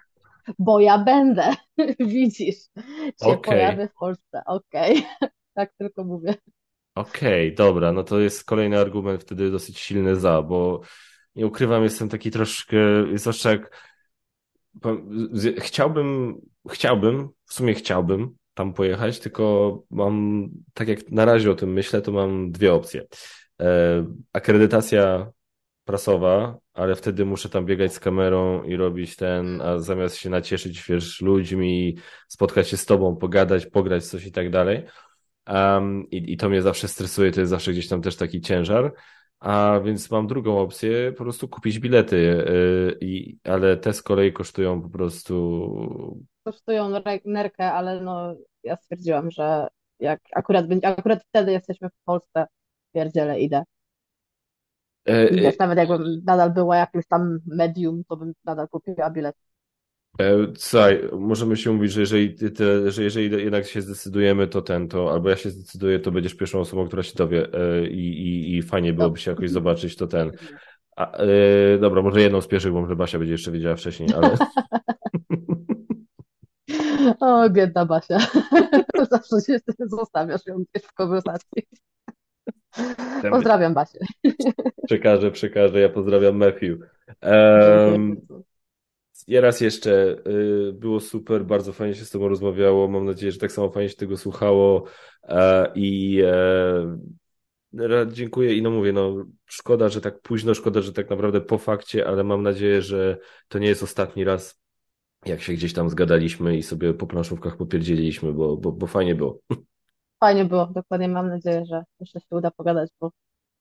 bo 0.59 0.81
ja 0.81 0.99
będę. 0.99 1.55
Widzisz, 2.01 2.57
się 3.23 3.27
Okej. 3.27 3.41
pojawię 3.41 3.89
w 3.89 3.95
Polsce. 3.95 4.43
Okej. 4.47 5.07
Tak 5.55 5.73
tylko 5.79 6.05
mówię. 6.05 6.35
Okej, 6.95 7.55
dobra, 7.55 7.93
no 7.93 8.05
to 8.05 8.21
jest 8.21 8.45
kolejny 8.45 8.79
argument 8.79 9.23
wtedy 9.23 9.51
dosyć 9.51 9.79
silny 9.79 10.17
za, 10.17 10.43
bo 10.43 10.81
nie 11.35 11.47
ukrywam, 11.47 11.83
jestem 11.83 12.09
taki 12.09 12.31
troszkę, 12.31 12.77
zwłaszcza 13.15 13.51
jak 13.51 13.91
chciałbym, 15.59 16.41
chciałbym, 16.71 17.29
w 17.45 17.55
sumie 17.55 17.75
chciałbym 17.75 18.37
tam 18.55 18.73
pojechać, 18.73 19.19
tylko 19.19 19.83
mam, 19.91 20.49
tak 20.75 20.89
jak 20.89 21.11
na 21.11 21.25
razie 21.25 21.51
o 21.51 21.55
tym 21.55 21.73
myślę, 21.73 22.03
to 22.03 22.13
mam 22.13 22.51
dwie 22.53 22.75
opcje. 22.75 23.07
E, 23.61 24.07
akredytacja 24.33 25.31
prasowa, 25.85 26.59
ale 26.75 26.95
wtedy 26.95 27.25
muszę 27.25 27.49
tam 27.49 27.67
biegać 27.67 27.95
z 27.95 28.01
kamerą 28.01 28.63
i 28.63 28.77
robić 28.77 29.17
ten, 29.17 29.61
a 29.61 29.79
zamiast 29.79 30.17
się 30.17 30.31
nacieszyć, 30.31 30.85
wiesz, 30.89 31.21
ludźmi, 31.21 31.97
spotkać 32.29 32.69
się 32.69 32.77
z 32.77 32.87
tobą, 32.87 33.17
pogadać, 33.17 33.67
pograć 33.67 34.07
coś 34.07 34.27
i 34.27 34.33
tak 34.33 34.51
dalej. 34.51 34.85
Um, 35.49 36.11
i, 36.11 36.33
I 36.33 36.37
to 36.37 36.49
mnie 36.49 36.63
zawsze 36.63 36.89
stresuje, 36.89 37.33
to 37.33 37.41
jest 37.41 37.51
zawsze 37.51 37.73
gdzieś 37.73 37.89
tam 37.89 38.03
też 38.03 38.17
taki 38.17 38.41
ciężar. 38.41 38.93
A 39.41 39.81
więc 39.85 40.11
mam 40.11 40.27
drugą 40.27 40.59
opcję, 40.59 41.13
po 41.13 41.25
prostu 41.25 41.49
kupić 41.49 41.79
bilety, 41.79 42.17
yy, 42.17 42.99
i, 43.01 43.39
ale 43.45 43.77
te 43.77 43.93
z 43.93 44.03
kolei 44.03 44.33
kosztują 44.33 44.83
po 44.83 44.89
prostu. 44.89 46.27
Kosztują 46.45 46.89
nerkę, 47.25 47.73
ale 47.73 48.01
no 48.01 48.35
ja 48.63 48.77
stwierdziłam, 48.77 49.31
że 49.31 49.69
jak 50.01 50.21
akurat 50.35 50.67
akurat 50.83 51.25
wtedy 51.29 51.53
jesteśmy 51.53 51.89
w 51.89 52.05
Polsce, 52.05 52.47
pierdzielę 52.95 53.41
idę. 53.41 53.63
I 55.11 55.39
e, 55.39 55.41
wiesz, 55.41 55.59
nawet 55.59 55.79
jakbym 55.79 56.23
nadal 56.25 56.51
była 56.51 56.77
jakimś 56.77 57.07
tam 57.07 57.39
medium, 57.47 58.03
to 58.09 58.17
bym 58.17 58.33
nadal 58.45 58.69
kupiła 58.69 59.11
bilet. 59.11 59.37
e, 60.21 60.47
słuchaj, 60.57 61.09
możemy 61.13 61.57
się 61.57 61.73
mówić, 61.73 61.93
że 61.93 62.01
jeżeli, 62.01 62.35
te, 62.35 62.91
że 62.91 63.03
jeżeli 63.03 63.45
jednak 63.45 63.67
się 63.67 63.83
zdecydujemy, 63.83 64.47
to 64.47 64.63
ten, 64.63 64.89
to 64.89 65.13
albo 65.13 65.31
ja 65.31 65.37
się 65.37 65.51
zdecyduję, 65.51 65.99
to 65.99 66.11
będziesz 66.11 66.35
pierwszą 66.35 66.61
osobą, 66.61 66.87
która 66.87 67.03
się 67.03 67.15
dowie 67.17 67.49
e, 67.55 67.87
i, 67.87 68.09
i, 68.09 68.57
i 68.57 68.63
fajnie 68.63 68.93
byłoby 68.93 69.19
się 69.19 69.31
jakoś 69.31 69.51
zobaczyć, 69.51 69.97
to 69.97 70.07
ten. 70.07 70.31
A, 70.97 71.19
dobra, 71.81 72.03
może 72.03 72.21
jedną 72.21 72.41
z 72.41 72.47
pierwszych, 72.47 72.73
bo 72.73 72.81
może 72.81 72.97
Basia 72.97 73.19
będzie 73.19 73.33
jeszcze 73.33 73.51
wiedziała 73.51 73.77
wcześniej, 73.77 74.09
ale. 74.15 74.37
O, 77.21 77.51
biedna 77.51 77.87
Basia. 77.87 78.19
Zawsze 79.11 79.41
się 79.47 79.59
zostawiasz 79.79 80.47
ją 80.47 80.57
gdzieś 80.57 80.89
w 80.89 80.93
konwersacji. 80.93 81.63
Pozdrawiam 83.31 83.75
Basię. 83.75 83.99
Przekażę, 84.87 85.31
przekażę. 85.31 85.81
Ja 85.81 85.89
pozdrawiam 85.89 86.37
Matthew. 86.37 86.79
Um, 87.23 88.17
i 89.27 89.41
raz 89.41 89.61
jeszcze, 89.61 90.17
y, 90.27 90.73
było 90.73 91.01
super, 91.01 91.45
bardzo 91.45 91.73
fajnie 91.73 91.95
się 91.95 92.05
z 92.05 92.11
Tobą 92.11 92.29
rozmawiało. 92.29 92.89
Mam 92.89 93.05
nadzieję, 93.05 93.33
że 93.33 93.39
tak 93.39 93.53
samo 93.53 93.71
fajnie 93.71 93.89
się 93.89 93.97
tego 93.97 94.17
słuchało. 94.17 94.85
E, 95.23 95.73
I 95.75 96.23
e, 96.25 98.07
dziękuję. 98.13 98.55
I 98.55 98.63
no 98.63 98.71
mówię, 98.71 98.93
no 98.93 99.25
szkoda, 99.47 99.89
że 99.89 100.01
tak 100.01 100.21
późno, 100.21 100.55
szkoda, 100.55 100.81
że 100.81 100.93
tak 100.93 101.11
naprawdę 101.11 101.41
po 101.41 101.59
fakcie, 101.59 102.07
ale 102.07 102.25
mam 102.25 102.43
nadzieję, 102.43 102.83
że 102.83 103.19
to 103.49 103.59
nie 103.59 103.69
jest 103.69 103.83
ostatni 103.83 104.25
raz, 104.25 104.61
jak 105.27 105.43
się 105.43 105.53
gdzieś 105.53 105.73
tam 105.73 105.91
zgadaliśmy 105.91 106.57
i 106.57 106.63
sobie 106.63 106.95
po 106.95 107.07
planszówkach 107.07 107.57
popierdzieliliśmy, 107.57 108.33
bo, 108.33 108.57
bo, 108.57 108.73
bo 108.73 108.87
fajnie 108.87 109.15
było. 109.15 109.41
Fajnie 110.21 110.45
było, 110.45 110.67
dokładnie. 110.67 111.09
Mam 111.09 111.29
nadzieję, 111.29 111.65
że 111.65 111.85
jeszcze 112.01 112.21
się 112.21 112.37
uda 112.37 112.51
pogadać, 112.51 112.91
bo 113.01 113.11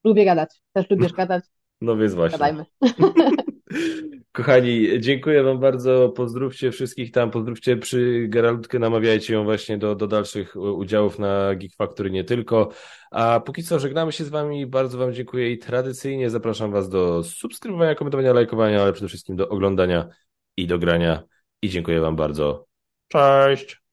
lubię 0.04 0.26
gadać. 0.26 0.50
Też 0.74 0.90
lubisz 0.90 1.14
gadać. 1.14 1.44
No 1.82 1.98
więc 1.98 2.14
właśnie. 2.14 2.40
Gadajmy. 2.40 2.66
Kochani, 4.32 4.88
dziękuję 5.00 5.44
Wam 5.44 5.60
bardzo. 5.60 6.10
Pozdrówcie 6.10 6.72
wszystkich 6.72 7.12
tam, 7.12 7.32
pozdrówcie 7.32 7.78
przy 7.78 8.26
Geraldkę, 8.30 8.80
namawiajcie 8.80 9.34
ją 9.34 9.44
właśnie 9.44 9.78
do, 9.78 9.96
do 9.96 10.08
dalszych 10.08 10.56
udziałów 10.56 11.20
na 11.20 11.56
Geek 11.56 11.76
Factory 11.76 12.12
nie 12.12 12.24
tylko. 12.24 12.70
A 13.12 13.40
póki 13.40 13.64
co 13.64 13.80
żegnamy 13.80 14.12
się 14.12 14.24
z 14.24 14.30
Wami. 14.30 14.68
Bardzo 14.68 14.98
Wam 14.98 15.14
dziękuję 15.14 15.52
i 15.52 15.58
tradycyjnie 15.58 16.30
zapraszam 16.30 16.72
Was 16.72 16.90
do 16.90 17.24
subskrybowania, 17.24 17.96
komentowania, 17.96 18.34
lajkowania, 18.34 18.82
ale 18.82 18.94
przede 18.94 19.08
wszystkim 19.08 19.36
do 19.36 19.50
oglądania 19.50 20.10
i 20.58 20.68
do 20.68 20.80
grania. 20.80 21.24
I 21.62 21.70
dziękuję 21.70 22.00
Wam 22.00 22.16
bardzo. 22.16 22.66
Cześć! 23.08 23.89